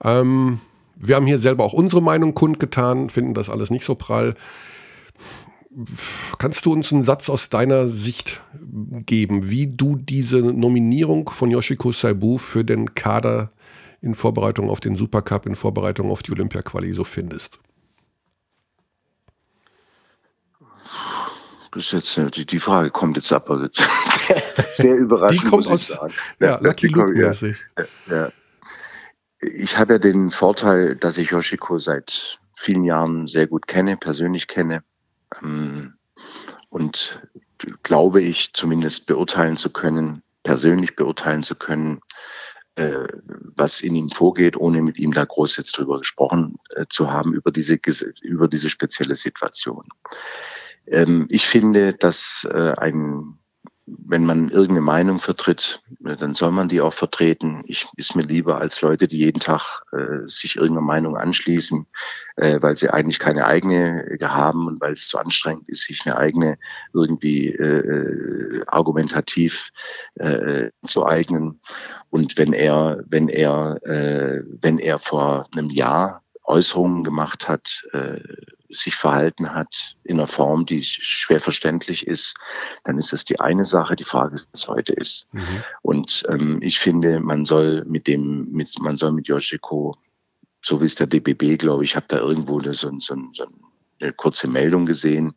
Ähm, 0.04 0.60
wir 0.96 1.16
haben 1.16 1.26
hier 1.26 1.40
selber 1.40 1.64
auch 1.64 1.74
unsere 1.74 2.04
Meinung 2.04 2.36
kundgetan, 2.36 3.10
finden 3.10 3.34
das 3.34 3.50
alles 3.50 3.72
nicht 3.72 3.86
so 3.86 3.96
prall. 3.96 4.36
Kannst 6.38 6.66
du 6.66 6.74
uns 6.74 6.92
einen 6.92 7.04
Satz 7.04 7.30
aus 7.30 7.50
deiner 7.50 7.88
Sicht 7.88 8.42
geben, 9.06 9.50
wie 9.50 9.68
du 9.68 9.96
diese 9.96 10.42
Nominierung 10.42 11.30
von 11.30 11.50
Yoshiko 11.50 11.92
Saibu 11.92 12.38
für 12.38 12.64
den 12.64 12.94
Kader 12.94 13.52
in 14.02 14.16
Vorbereitung 14.16 14.70
auf 14.70 14.80
den 14.80 14.96
Supercup, 14.96 15.46
in 15.46 15.56
Vorbereitung 15.56 16.12
auf 16.12 16.22
die 16.22 16.32
Olympia-Quali 16.32 16.94
so 16.94 17.04
findest? 17.04 17.60
Das 21.72 21.92
ist 21.92 22.18
jetzt, 22.18 22.38
die, 22.38 22.46
die 22.46 22.60
Frage 22.60 22.92
kommt 22.92 23.18
jetzt 23.18 23.32
aber 23.32 23.70
sehr 24.70 24.96
überraschend. 24.96 25.44
Die 25.44 25.48
kommt 25.48 25.68
aus 25.68 25.98
ja, 26.40 26.60
Lucky 26.62 26.88
Luke. 26.88 27.20
Ja, 27.20 27.34
ja. 28.08 28.32
Ich 29.40 29.78
habe 29.78 29.94
ja 29.94 30.00
den 30.00 30.30
Vorteil, 30.30 30.96
dass 30.96 31.18
ich 31.18 31.32
Yoshiko 31.32 31.80
seit 31.80 32.40
vielen 32.56 32.84
Jahren 32.84 33.28
sehr 33.28 33.48
gut 33.48 33.68
kenne, 33.68 33.98
persönlich 33.98 34.48
kenne. 34.48 34.84
Ähm, 35.42 35.96
und 36.70 37.22
glaube 37.84 38.22
ich 38.22 38.54
zumindest 38.54 39.08
beurteilen 39.08 39.56
zu 39.56 39.72
können, 39.72 40.22
persönlich 40.44 40.96
beurteilen 40.96 41.44
zu 41.44 41.56
können, 41.56 42.02
äh, 42.76 43.08
was 43.56 43.82
in 43.82 43.96
ihm 43.96 44.10
vorgeht, 44.10 44.58
ohne 44.58 44.82
mit 44.82 44.98
ihm 44.98 45.14
da 45.14 45.24
groß 45.24 45.58
jetzt 45.58 45.78
drüber 45.78 46.00
gesprochen 46.00 46.56
äh, 46.76 46.86
zu 46.90 47.12
haben, 47.12 47.34
über 47.34 47.52
diese, 47.52 47.80
über 48.22 48.48
diese 48.48 48.70
spezielle 48.70 49.16
Situation. 49.16 49.88
Ähm, 50.88 51.28
ich 51.30 51.46
finde, 51.46 51.94
dass 51.94 52.48
äh, 52.52 52.74
ein 52.78 53.38
wenn 53.86 54.26
man 54.26 54.50
irgendeine 54.50 54.82
Meinung 54.82 55.20
vertritt, 55.20 55.82
äh, 56.06 56.16
dann 56.16 56.36
soll 56.36 56.52
man 56.52 56.70
die 56.70 56.82
auch 56.82 56.94
vertreten. 56.94 57.64
Ich 57.66 57.88
ist 57.98 58.16
mir 58.16 58.24
lieber 58.24 58.60
als 58.60 58.82
Leute, 58.82 59.08
die 59.08 59.18
jeden 59.18 59.40
Tag 59.40 59.84
äh, 59.92 60.26
sich 60.26 60.56
irgendeiner 60.56 60.86
Meinung 60.86 61.18
anschließen, 61.18 61.86
äh, 62.38 62.62
weil 62.62 62.78
sie 62.78 62.90
eigentlich 62.90 63.20
keine 63.20 63.46
eigene 63.46 64.18
haben 64.22 64.68
und 64.68 64.82
weil 64.82 64.94
es 64.94 65.08
zu 65.08 65.18
anstrengend 65.18 65.68
ist, 65.68 65.84
sich 65.84 66.06
eine 66.06 66.18
eigene 66.18 66.58
irgendwie 66.94 67.48
äh, 67.48 68.60
äh 68.60 68.64
argumentativ 68.68 69.72
äh, 70.16 70.70
zu 70.86 71.06
eignen. 71.06 71.60
Und 72.10 72.38
wenn 72.38 72.54
er, 72.54 73.04
wenn 73.08 73.28
er, 73.28 73.80
äh, 73.84 74.44
wenn 74.62 74.80
er 74.80 75.00
vor 75.00 75.48
einem 75.52 75.70
Jahr 75.70 76.24
Äußerungen 76.46 77.04
gemacht 77.04 77.48
hat, 77.48 77.84
äh, 77.94 78.20
sich 78.74 78.96
verhalten 78.96 79.54
hat 79.54 79.96
in 80.04 80.20
einer 80.20 80.28
Form, 80.28 80.66
die 80.66 80.84
schwer 80.84 81.40
verständlich 81.40 82.08
ist, 82.08 82.36
dann 82.84 82.98
ist 82.98 83.14
das 83.14 83.26
die 83.26 83.40
eine 83.40 83.66
Sache. 83.66 83.96
Die 83.96 84.04
Frage 84.04 84.36
ist, 84.36 84.50
was 84.52 84.68
heute 84.68 84.94
ist. 84.94 85.28
Mhm. 85.32 85.64
Und 85.82 86.24
ähm, 86.30 86.60
ich 86.62 86.80
finde, 86.80 87.20
man 87.20 87.46
soll 87.46 87.86
mit 87.86 88.08
dem, 88.08 88.52
mit, 88.52 88.80
man 88.80 88.98
soll 88.98 89.12
mit 89.12 89.28
Yoshiko, 89.28 89.98
so 90.62 90.82
wie 90.82 90.86
es 90.86 90.96
der 90.96 91.08
DBB, 91.08 91.58
glaube 91.58 91.84
ich, 91.84 91.96
habe 91.96 92.06
da 92.10 92.18
irgendwo 92.18 92.60
so, 92.62 92.74
so, 93.00 93.16
so 93.32 93.46
eine 94.00 94.14
kurze 94.14 94.48
Meldung 94.48 94.86
gesehen. 94.86 95.34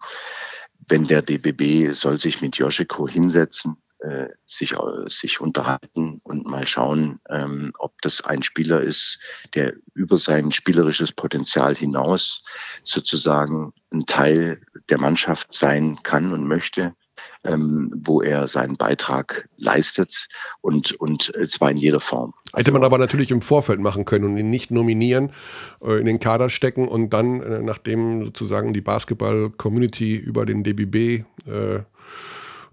Wenn 0.89 1.07
der 1.07 1.23
DBB 1.23 1.93
soll 1.93 2.19
sich 2.19 2.41
mit 2.41 2.57
Yoshiko 2.57 3.09
hinsetzen 3.09 3.77
äh, 4.01 4.29
sich, 4.45 4.73
äh, 4.73 4.77
sich 5.07 5.41
unterhalten 5.41 6.21
und 6.23 6.47
mal 6.47 6.67
schauen, 6.67 7.19
ähm, 7.31 7.73
ob 7.79 8.01
das 8.03 8.21
ein 8.21 8.43
Spieler 8.43 8.83
ist, 8.83 9.19
der 9.55 9.73
über 9.95 10.19
sein 10.19 10.53
spielerisches 10.53 11.13
Potenzial 11.13 11.75
hinaus 11.75 12.45
sozusagen 12.85 13.73
ein 13.91 14.05
Teil 14.05 14.61
der 14.91 14.99
Mannschaft 14.99 15.55
sein 15.55 15.99
kann 16.03 16.33
und 16.33 16.47
möchte. 16.47 16.95
Ähm, 17.45 17.91
wo 18.05 18.21
er 18.21 18.47
seinen 18.47 18.77
Beitrag 18.77 19.49
leistet 19.57 20.29
und, 20.61 20.93
und 21.01 21.33
zwar 21.49 21.71
in 21.71 21.77
jeder 21.77 22.01
Form. 22.01 22.35
Hätte 22.55 22.73
man 22.73 22.85
aber 22.85 22.99
natürlich 22.99 23.31
im 23.31 23.41
Vorfeld 23.41 23.81
machen 23.81 24.05
können 24.05 24.25
und 24.25 24.37
ihn 24.37 24.51
nicht 24.51 24.71
nominieren, 24.71 25.33
äh, 25.81 25.99
in 25.99 26.07
den 26.07 26.19
Kader 26.19 26.51
stecken 26.51 26.89
und 26.89 27.11
dann, 27.11 27.41
äh, 27.41 27.63
nachdem 27.63 28.25
sozusagen 28.25 28.75
die 28.75 28.81
Basketball-Community 28.83 30.17
über 30.17 30.45
den 30.45 30.63
DBB 30.63 31.25
äh, 31.47 31.81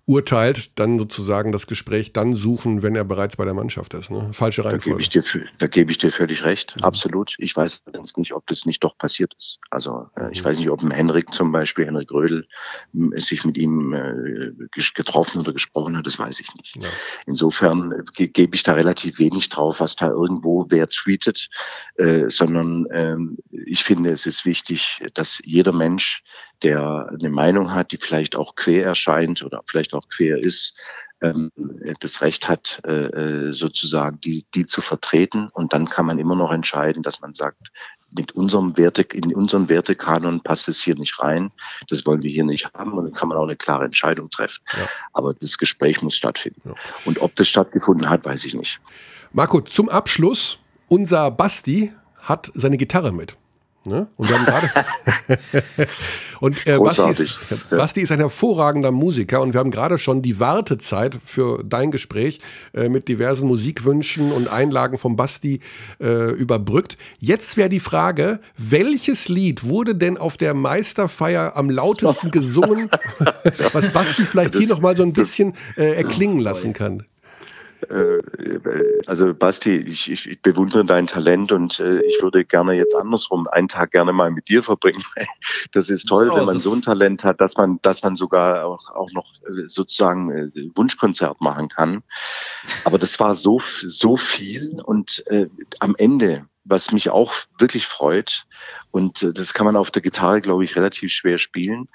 urteilt, 0.06 0.78
dann 0.80 1.00
sozusagen 1.00 1.54
das 1.54 1.66
Gespräch 1.66 2.12
dann 2.12 2.34
suchen, 2.34 2.84
wenn 2.84 2.96
er 2.96 3.06
bereits 3.06 3.38
bei 3.38 3.46
der 3.46 3.54
Mannschaft 3.54 3.94
ist. 3.94 4.12
Ne? 4.12 4.30
Falsche 4.34 4.66
Reihenfolge. 4.66 4.90
Da 4.90 4.90
gebe 4.90 5.02
ich 5.02 5.10
dir, 5.10 5.24
da 5.60 5.68
gebe 5.68 5.92
ich 5.92 5.98
dir 5.98 6.12
völlig 6.12 6.44
recht, 6.44 6.76
mhm. 6.76 6.84
absolut. 6.84 7.36
Ich 7.38 7.56
weiß 7.56 7.84
nicht, 8.18 8.34
ob 8.34 8.46
das 8.48 8.66
nicht 8.66 8.84
doch 8.84 8.98
passiert 8.98 9.34
ist. 9.38 9.60
Also 9.70 10.08
äh, 10.18 10.30
ich 10.32 10.42
mhm. 10.42 10.46
weiß 10.46 10.60
nicht, 10.60 10.70
ob 10.70 10.82
ein 10.82 10.92
Henrik 10.92 11.34
zum 11.34 11.54
Beispiel, 11.54 11.86
Henrik 11.86 12.12
Rödel, 12.12 12.46
sich 12.92 13.46
mit 13.46 13.58
ihm 13.58 13.94
äh, 13.94 14.52
getroffen 14.94 15.40
oder 15.40 15.54
gesprochen 15.54 15.96
hat, 15.96 16.06
das 16.06 16.20
weiß 16.20 16.42
ich 16.42 16.54
nicht. 16.56 16.84
Ja. 16.84 16.90
Insofern 17.26 17.94
äh, 18.18 18.28
gebe 18.28 18.56
ich 18.56 18.64
da 18.64 18.74
relativ 18.74 19.20
wenig 19.20 19.48
drauf, 19.48 19.80
was 19.80 19.96
da 19.96 20.10
irgendwo 20.10 20.66
wer 20.70 20.88
tweetet, 20.88 21.50
äh, 21.96 22.30
sondern 22.30 22.88
ähm, 22.92 23.38
ich 23.52 23.84
finde, 23.86 24.10
es 24.10 24.26
ist 24.26 24.44
wichtig, 24.44 25.02
dass 25.14 25.40
jeder 25.46 25.72
Mensch, 25.72 26.24
der 26.64 27.10
eine 27.20 27.30
Meinung 27.30 27.74
hat, 27.74 27.92
die 27.92 27.98
vielleicht 27.98 28.36
auch 28.36 28.56
quer 28.56 28.86
erscheint 28.86 29.44
oder 29.44 29.62
vielleicht 29.66 29.94
auch 29.94 30.08
quer 30.10 30.38
ist, 30.38 30.82
ähm, 31.22 31.52
das 32.00 32.22
Recht 32.22 32.48
hat, 32.48 32.82
äh, 32.86 32.92
äh, 32.92 33.54
sozusagen 33.54 34.20
die, 34.22 34.46
die 34.56 34.66
zu 34.66 34.82
vertreten. 34.82 35.50
Und 35.54 35.74
dann 35.74 35.90
kann 35.90 36.06
man 36.06 36.20
immer 36.20 36.36
noch 36.36 36.52
entscheiden, 36.52 37.04
dass 37.04 37.22
man 37.22 37.34
sagt, 37.34 37.72
mit 38.16 38.34
unserem 38.34 38.78
Werte, 38.78 39.02
in 39.02 39.34
unseren 39.34 39.70
Wertekanon 39.70 40.42
passt 40.42 40.68
es 40.68 40.82
hier 40.82 40.96
nicht 40.96 41.20
rein. 41.20 41.52
Das 41.90 42.06
wollen 42.06 42.22
wir 42.22 42.30
hier 42.30 42.44
nicht 42.44 42.72
haben. 42.74 42.94
Und 42.94 43.06
dann 43.06 43.14
kann 43.14 43.30
man 43.30 43.38
auch 43.38 43.44
eine 43.44 43.56
klare 43.56 43.86
Entscheidung 43.86 44.30
treffen. 44.30 44.62
Ja. 44.74 44.88
Aber 45.14 45.34
das 45.34 45.58
Gespräch 45.58 46.02
muss 46.02 46.16
stattfinden. 46.16 46.62
Ja. 46.64 46.76
Und 47.06 47.22
ob 47.22 47.36
das 47.36 47.48
stattgefunden 47.48 48.10
hat, 48.10 48.24
weiß 48.26 48.46
ich 48.46 48.54
nicht. 48.54 48.80
Marco, 49.32 49.62
zum 49.62 49.90
Abschluss, 49.90 50.60
unser 50.88 51.32
Basti 51.32 51.92
hat 52.22 52.52
seine 52.54 52.78
Gitarre 52.78 53.12
mit. 53.12 53.36
Ne? 53.86 54.08
Und 54.16 54.30
wir 54.30 54.38
haben 54.38 54.70
und 56.40 56.68
äh, 56.68 56.78
Basti, 56.78 57.10
ist, 57.10 57.70
Basti 57.70 58.02
ist 58.02 58.12
ein 58.14 58.20
hervorragender 58.20 58.92
Musiker 58.92 59.42
und 59.42 59.54
wir 59.54 59.60
haben 59.60 59.72
gerade 59.72 59.98
schon 59.98 60.22
die 60.22 60.40
Wartezeit 60.40 61.20
für 61.26 61.62
dein 61.66 61.92
Gespräch 61.92 62.40
äh, 62.74 62.88
mit 62.88 63.10
diversen 63.10 63.46
Musikwünschen 63.46 64.32
und 64.32 64.48
Einlagen 64.48 64.98
von 64.98 65.18
Basti 65.18 65.60
äh, 66.00 66.32
überbrückt. 66.32 66.98
Jetzt 67.20 67.58
wäre 67.58 67.68
die 67.68 67.82
Frage, 67.82 68.40
welches 68.58 69.28
Lied 69.28 69.66
wurde 69.66 69.96
denn 69.96 70.18
auf 70.18 70.38
der 70.38 70.54
Meisterfeier 70.54 71.58
am 71.58 71.70
lautesten 71.70 72.32
gesungen, 72.32 72.90
was 73.74 73.90
Basti 73.90 74.26
vielleicht 74.26 74.56
hier 74.56 74.68
nochmal 74.70 74.96
so 74.96 75.04
ein 75.04 75.12
bisschen 75.12 75.56
äh, 75.76 75.94
erklingen 75.96 76.40
lassen 76.40 76.72
kann? 76.72 77.04
Äh, 77.90 79.02
also 79.06 79.34
Basti, 79.34 79.76
ich, 79.76 80.10
ich, 80.10 80.42
bewundere 80.42 80.86
dein 80.86 81.08
Talent 81.08 81.52
und 81.52 81.80
äh, 81.80 82.02
ich 82.02 82.22
würde 82.22 82.46
gerne 82.46 82.74
jetzt 82.74 82.96
andersrum 82.96 83.48
einen 83.48 83.68
Tag 83.68 83.92
gerne 83.92 84.14
mal 84.14 84.32
mit 84.32 84.50
dir 84.50 84.64
verbringen. 84.64 85.04
Das 85.72 85.90
ist 85.90 86.08
toll, 86.08 86.30
oh, 86.32 86.36
wenn 86.36 86.46
man 86.46 86.60
so 86.60 86.74
ein 86.74 86.82
Talent 86.82 87.24
hat, 87.24 87.42
dass 87.42 87.58
man, 87.58 87.80
dass 87.82 88.04
man 88.04 88.16
sogar 88.16 88.66
auch, 88.66 88.92
auch 88.92 89.12
noch 89.12 89.32
äh, 89.44 89.68
sozusagen 89.68 90.32
äh, 90.32 90.70
Wunschkonzert 90.76 91.42
machen 91.42 91.70
kann. 91.70 92.04
Aber 92.86 93.00
das 93.00 93.20
war 93.20 93.34
so, 93.34 93.60
so 93.82 94.16
viel 94.16 94.82
und 94.84 95.24
äh, 95.28 95.48
am 95.80 95.96
Ende 95.98 96.46
was 96.66 96.92
mich 96.92 97.10
auch 97.10 97.34
wirklich 97.60 97.88
freut, 97.88 98.46
und 98.92 99.24
äh, 99.24 99.34
das 99.34 99.54
kann 99.54 99.66
man 99.66 99.76
auf 99.76 99.92
der 99.92 100.02
Gitarre, 100.02 100.40
glaube 100.40 100.64
ich, 100.64 100.76
relativ 100.76 101.12
schwer 101.12 101.38
spielen, 101.38 101.90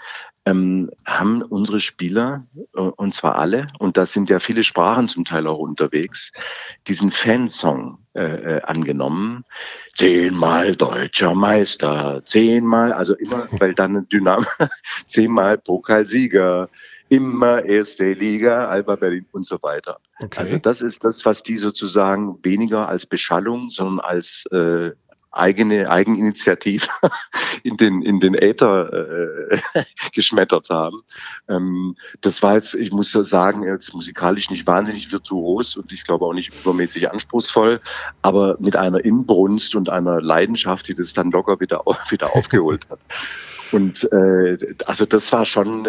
ähm, 0.44 0.90
haben 1.06 1.42
unsere 1.42 1.80
Spieler, 1.80 2.46
äh, 2.74 2.80
und 2.80 3.14
zwar 3.14 3.36
alle, 3.36 3.68
und 3.78 3.96
da 3.96 4.04
sind 4.04 4.28
ja 4.30 4.40
viele 4.40 4.64
Sprachen 4.64 5.08
zum 5.08 5.24
Teil 5.24 5.46
auch 5.46 5.58
unterwegs, 5.58 6.32
diesen 6.86 7.10
Fansong 7.10 7.98
äh, 8.14 8.56
äh 8.56 8.62
angenommen. 8.62 9.44
Zehnmal 9.94 10.76
deutscher 10.76 11.34
Meister, 11.34 12.22
zehnmal, 12.24 12.92
also 12.92 13.14
immer, 13.14 13.46
weil 13.52 13.74
dann 13.74 13.96
ein 13.96 14.08
Dynam, 14.08 14.46
zehnmal 15.06 15.58
Pokalsieger, 15.58 16.68
immer 17.08 17.64
erste 17.64 18.12
Liga, 18.12 18.68
Alba 18.68 18.96
Berlin 18.96 19.26
und 19.32 19.46
so 19.46 19.58
weiter. 19.62 19.98
Okay. 20.20 20.38
Also 20.38 20.58
das 20.58 20.80
ist 20.80 21.04
das, 21.04 21.24
was 21.24 21.42
die 21.42 21.56
sozusagen 21.56 22.38
weniger 22.42 22.88
als 22.88 23.06
Beschallung, 23.06 23.70
sondern 23.70 24.00
als 24.00 24.46
äh, 24.52 24.92
eigene 25.30 25.90
Eigeninitiative 25.90 26.86
in 27.62 27.76
den 27.76 28.02
in 28.02 28.20
den 28.20 28.34
Äther 28.34 28.92
äh, 28.92 29.58
geschmettert 30.12 30.70
haben. 30.70 31.02
Ähm, 31.48 31.96
das 32.20 32.42
war 32.42 32.54
jetzt, 32.54 32.74
ich 32.74 32.92
muss 32.92 33.12
sagen, 33.12 33.62
jetzt 33.62 33.94
musikalisch 33.94 34.50
nicht 34.50 34.66
wahnsinnig 34.66 35.12
virtuos 35.12 35.76
und 35.76 35.92
ich 35.92 36.04
glaube 36.04 36.24
auch 36.24 36.32
nicht 36.32 36.52
übermäßig 36.60 37.10
anspruchsvoll, 37.10 37.80
aber 38.22 38.56
mit 38.58 38.76
einer 38.76 39.04
Inbrunst 39.04 39.74
und 39.74 39.90
einer 39.90 40.20
Leidenschaft, 40.20 40.88
die 40.88 40.94
das 40.94 41.12
dann 41.12 41.30
locker 41.30 41.60
wieder 41.60 41.84
wieder 42.10 42.34
aufgeholt 42.34 42.86
hat. 42.90 42.98
Und 43.70 44.10
äh, 44.12 44.56
also 44.86 45.04
das 45.04 45.32
war 45.32 45.44
schon, 45.44 45.84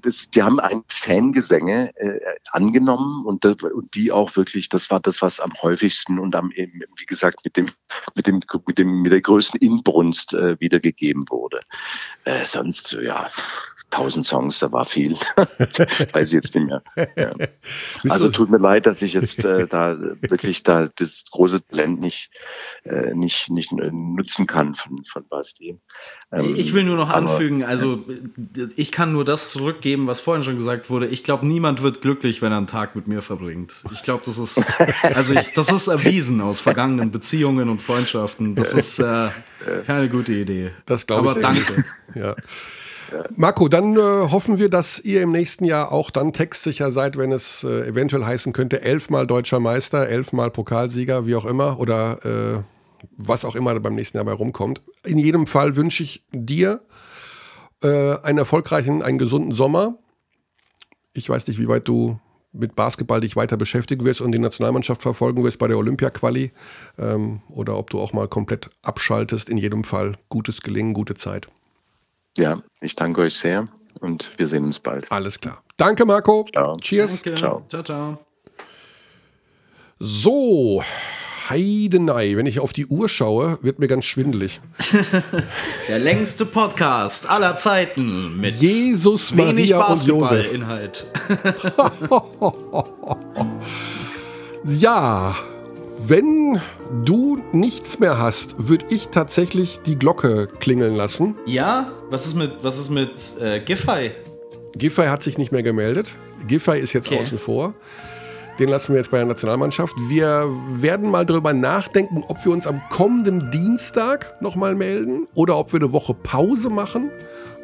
das, 0.00 0.30
die 0.30 0.42
haben 0.42 0.60
ein 0.60 0.82
Fangesänge 0.88 1.92
äh, 1.96 2.20
angenommen 2.50 3.24
und, 3.24 3.44
und 3.44 3.94
die 3.94 4.12
auch 4.12 4.36
wirklich, 4.36 4.68
das 4.68 4.90
war 4.90 5.00
das, 5.00 5.22
was 5.22 5.40
am 5.40 5.52
häufigsten 5.62 6.18
und 6.18 6.36
am 6.36 6.50
wie 6.50 7.06
gesagt 7.06 7.44
mit 7.44 7.56
dem 7.56 7.68
mit 8.14 8.26
dem 8.26 8.40
mit 8.66 8.78
dem 8.78 9.02
mit 9.02 9.12
der 9.12 9.20
größten 9.20 9.60
Inbrunst 9.60 10.34
äh, 10.34 10.60
wiedergegeben 10.60 11.24
wurde. 11.30 11.60
Äh, 12.24 12.44
sonst 12.44 12.92
ja 12.92 13.30
tausend 13.92 14.26
Songs, 14.26 14.58
da 14.58 14.72
war 14.72 14.84
viel. 14.84 15.16
Weiß 16.12 16.28
ich 16.28 16.32
jetzt 16.32 16.54
nicht 16.54 16.66
mehr. 16.66 16.82
Ja. 17.16 17.32
Also 18.08 18.30
tut 18.30 18.50
mir 18.50 18.58
leid, 18.58 18.86
dass 18.86 19.00
ich 19.02 19.12
jetzt 19.12 19.44
äh, 19.44 19.66
da 19.68 19.96
wirklich 20.20 20.62
da 20.64 20.88
das 20.96 21.24
große 21.30 21.64
Talent 21.68 22.00
nicht, 22.00 22.30
äh, 22.84 23.14
nicht, 23.14 23.50
nicht 23.50 23.70
nutzen 23.72 24.46
kann 24.46 24.74
von, 24.74 25.04
von 25.04 25.26
Basti. 25.28 25.78
Ähm, 26.32 26.56
ich 26.56 26.74
will 26.74 26.84
nur 26.84 26.96
noch 26.96 27.10
aber, 27.10 27.30
anfügen, 27.30 27.62
also 27.62 28.04
ich 28.76 28.90
kann 28.90 29.12
nur 29.12 29.24
das 29.24 29.50
zurückgeben, 29.50 30.06
was 30.06 30.20
vorhin 30.20 30.42
schon 30.42 30.56
gesagt 30.56 30.90
wurde. 30.90 31.06
Ich 31.06 31.22
glaube, 31.22 31.46
niemand 31.46 31.82
wird 31.82 32.00
glücklich, 32.00 32.42
wenn 32.42 32.52
er 32.52 32.58
einen 32.58 32.66
Tag 32.66 32.96
mit 32.96 33.06
mir 33.06 33.22
verbringt. 33.22 33.84
Ich 33.92 34.02
glaube, 34.02 34.22
das 34.26 34.38
ist, 34.38 34.72
also 35.02 35.34
ich, 35.34 35.52
das 35.52 35.70
ist 35.70 35.86
erwiesen 35.86 36.40
aus 36.40 36.60
vergangenen 36.60 37.12
Beziehungen 37.12 37.68
und 37.68 37.80
Freundschaften. 37.80 38.54
Das 38.54 38.74
ist 38.74 38.98
äh, 38.98 39.28
keine 39.86 40.08
gute 40.08 40.32
Idee. 40.32 40.72
Das 40.86 41.06
glaube 41.06 41.26
ich. 41.26 41.30
Aber 41.30 41.40
danke. 41.40 41.84
Ja. 42.14 42.34
Marco, 43.36 43.68
dann 43.68 43.96
äh, 43.96 44.00
hoffen 44.00 44.58
wir, 44.58 44.68
dass 44.68 45.00
ihr 45.00 45.22
im 45.22 45.32
nächsten 45.32 45.64
Jahr 45.64 45.92
auch 45.92 46.10
dann 46.10 46.32
textsicher 46.32 46.92
seid, 46.92 47.16
wenn 47.16 47.32
es 47.32 47.64
äh, 47.64 47.88
eventuell 47.88 48.24
heißen 48.24 48.52
könnte, 48.52 48.82
elfmal 48.82 49.26
deutscher 49.26 49.60
Meister, 49.60 50.08
elfmal 50.08 50.50
Pokalsieger, 50.50 51.26
wie 51.26 51.34
auch 51.34 51.44
immer, 51.44 51.78
oder 51.78 52.24
äh, 52.24 52.62
was 53.16 53.44
auch 53.44 53.56
immer 53.56 53.78
beim 53.80 53.94
nächsten 53.94 54.18
Jahr 54.18 54.24
bei 54.24 54.32
rumkommt. 54.32 54.80
In 55.04 55.18
jedem 55.18 55.46
Fall 55.46 55.76
wünsche 55.76 56.02
ich 56.02 56.24
dir 56.32 56.82
äh, 57.82 58.16
einen 58.22 58.38
erfolgreichen, 58.38 59.02
einen 59.02 59.18
gesunden 59.18 59.52
Sommer. 59.52 59.98
Ich 61.12 61.28
weiß 61.28 61.46
nicht, 61.48 61.58
wie 61.58 61.68
weit 61.68 61.88
du 61.88 62.18
mit 62.52 62.76
Basketball 62.76 63.20
dich 63.20 63.34
weiter 63.34 63.56
beschäftigen 63.56 64.04
wirst 64.04 64.20
und 64.20 64.32
die 64.32 64.38
Nationalmannschaft 64.38 65.02
verfolgen 65.02 65.42
wirst 65.42 65.58
bei 65.58 65.68
der 65.68 65.78
Olympia-Quali 65.78 66.52
ähm, 66.98 67.40
oder 67.48 67.78
ob 67.78 67.90
du 67.90 67.98
auch 67.98 68.12
mal 68.12 68.28
komplett 68.28 68.70
abschaltest. 68.82 69.48
In 69.48 69.56
jedem 69.56 69.84
Fall 69.84 70.16
gutes 70.28 70.60
Gelingen, 70.60 70.92
gute 70.92 71.14
Zeit. 71.14 71.48
Ja, 72.36 72.62
ich 72.80 72.96
danke 72.96 73.22
euch 73.22 73.34
sehr 73.34 73.66
und 74.00 74.30
wir 74.38 74.46
sehen 74.46 74.64
uns 74.64 74.78
bald. 74.78 75.10
Alles 75.10 75.40
klar. 75.40 75.62
Danke, 75.76 76.04
Marco. 76.04 76.46
Ciao. 76.52 76.76
Cheers. 76.76 77.22
Danke. 77.22 77.38
Ciao. 77.38 77.66
Ciao, 77.68 77.82
ciao. 77.82 78.18
So, 79.98 80.82
Heidenei, 81.48 82.36
wenn 82.36 82.46
ich 82.46 82.60
auf 82.60 82.72
die 82.72 82.86
Uhr 82.86 83.08
schaue, 83.08 83.58
wird 83.62 83.78
mir 83.78 83.88
ganz 83.88 84.04
schwindelig. 84.04 84.60
Der 85.88 85.98
längste 85.98 86.46
Podcast 86.46 87.28
aller 87.28 87.56
Zeiten 87.56 88.40
mit 88.40 88.56
Jesus, 88.56 89.36
wenig 89.36 89.70
Maria 89.70 89.86
und 89.86 90.02
Josef. 90.02 90.52
Basketballinhalt. 90.52 91.06
Ja, 94.78 95.34
wenn 96.08 96.60
du 97.04 97.38
nichts 97.52 97.98
mehr 97.98 98.18
hast, 98.18 98.68
würde 98.68 98.86
ich 98.90 99.08
tatsächlich 99.08 99.80
die 99.80 99.98
Glocke 99.98 100.48
klingeln 100.60 100.94
lassen. 100.94 101.36
Ja, 101.46 101.92
was 102.10 102.26
ist 102.26 102.34
mit, 102.34 102.52
was 102.62 102.78
ist 102.78 102.90
mit 102.90 103.10
äh, 103.40 103.60
Giffey? 103.60 104.12
Giffey 104.74 105.06
hat 105.06 105.22
sich 105.22 105.38
nicht 105.38 105.52
mehr 105.52 105.62
gemeldet. 105.62 106.14
Giffey 106.46 106.78
ist 106.80 106.92
jetzt 106.92 107.08
Okay. 107.08 107.20
außen 107.20 107.38
vor. 107.38 107.74
Den 108.58 108.68
lassen 108.68 108.92
wir 108.92 108.98
jetzt 108.98 109.10
bei 109.10 109.16
der 109.18 109.26
Nationalmannschaft. 109.26 109.94
Wir 110.08 110.46
werden 110.74 111.10
mal 111.10 111.24
darüber 111.24 111.52
nachdenken, 111.52 112.22
ob 112.28 112.44
wir 112.44 112.52
uns 112.52 112.66
am 112.66 112.82
kommenden 112.90 113.50
Dienstag 113.50 114.40
nochmal 114.42 114.74
melden 114.74 115.26
oder 115.34 115.56
ob 115.56 115.72
wir 115.72 115.80
eine 115.80 115.92
Woche 115.92 116.14
Pause 116.14 116.68
machen, 116.68 117.10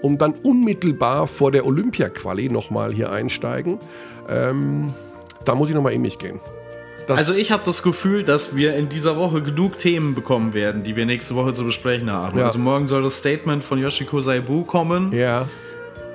um 0.01 0.17
dann 0.17 0.33
unmittelbar 0.45 1.27
vor 1.27 1.53
der 1.53 1.67
Olympia-Quali 1.67 2.49
nochmal 2.49 2.93
hier 2.93 3.13
einsteigen. 3.13 3.79
Ähm, 4.31 4.95
da 5.45 5.55
muss 5.55 5.69
ich 5.69 5.75
nochmal 5.75 5.93
in 5.93 6.03
mich 6.03 6.19
gehen. 6.19 6.41
Das- 7.09 7.19
Also 7.19 7.35
ich 7.35 7.51
habe 7.51 7.63
das 7.65 7.83
Gefühl, 7.83 8.23
dass 8.23 8.55
wir 8.55 8.77
in 8.77 8.89
dieser 8.89 9.17
Woche 9.17 9.43
genug 9.43 9.79
Themen 9.79 10.15
bekommen 10.15 10.53
werden, 10.55 10.83
die 10.85 10.95
wir 10.95 11.07
nächste 11.07 11.35
Woche 11.35 11.53
zu 11.55 11.65
besprechen 11.65 12.11
haben. 12.11 12.39
Ja. 12.39 12.47
Also 12.47 12.59
morgen 12.59 12.87
soll 12.87 13.03
das 13.03 13.19
Statement 13.19 13.65
von 13.65 13.79
Yoshiko 13.81 14.21
Saibu 14.21 14.63
kommen. 14.65 15.11
Ja, 15.13 15.49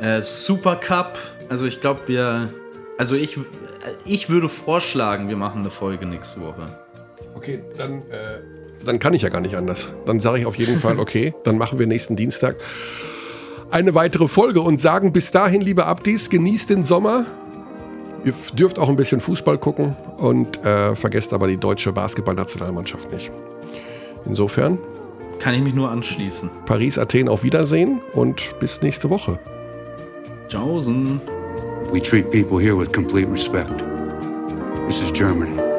Äh, 0.02 0.22
Super 0.22 0.76
Cup. 0.78 1.18
Also 1.50 1.66
ich 1.66 1.82
glaube, 1.82 2.02
wir. 2.08 2.50
Also 2.98 3.16
ich, 3.16 3.38
ich 4.06 4.30
würde 4.30 4.48
vorschlagen, 4.50 5.30
wir 5.30 5.36
machen 5.36 5.62
eine 5.62 5.70
Folge 5.72 6.06
nächste 6.06 6.42
Woche. 6.42 6.78
okay, 7.36 7.62
dann, 7.78 7.98
äh, 8.10 8.40
dann 8.86 9.00
kann 9.00 9.14
ich 9.14 9.22
ja 9.24 9.30
gar 9.30 9.42
nicht 9.42 9.56
anders. 9.56 9.90
Dann 10.06 10.20
sage 10.20 10.40
ich 10.40 10.46
auf 10.46 10.56
jeden 10.56 10.80
Fall, 10.80 11.00
okay, 11.00 11.34
dann 11.44 11.58
machen 11.58 11.80
wir 11.80 11.88
nächsten 11.88 12.16
Dienstag 12.16 12.56
eine 13.72 13.96
weitere 13.96 14.28
Folge 14.28 14.62
und 14.62 14.78
sagen 14.80 15.12
bis 15.12 15.32
dahin, 15.32 15.62
liebe 15.62 15.86
Abdis, 15.86 16.30
genießt 16.30 16.70
den 16.70 16.84
Sommer. 16.84 17.26
Ihr 18.26 18.34
dürft 18.54 18.80
auch 18.80 18.88
ein 18.90 18.96
bisschen 18.96 19.20
Fußball 19.20 19.58
gucken 19.58 19.96
und 20.18 20.64
äh, 20.66 20.96
vergesst 20.96 21.34
aber 21.34 21.48
die 21.48 21.58
deutsche 21.58 21.92
Basketballnationalmannschaft 21.92 23.12
nicht. 23.12 23.32
Insofern, 24.26 24.78
Kann 25.40 25.54
ich 25.56 25.62
mich 25.62 25.74
nur 25.74 25.90
anschließen. 25.90 26.50
Paris, 26.66 26.98
Athen 26.98 27.28
auf 27.28 27.44
Wiedersehen 27.44 28.00
und 28.14 28.58
bis 28.60 28.82
nächste 28.82 29.10
Woche. 29.10 29.38
Tschaußen. 30.48 31.20
We 31.92 32.02
treat 32.02 32.32
people 32.32 32.60
here 32.60 32.78
with 32.78 32.92
complete 32.94 33.30
respect. 33.30 33.84
This 34.88 35.02
is 35.02 35.12
Germany. 35.12 35.73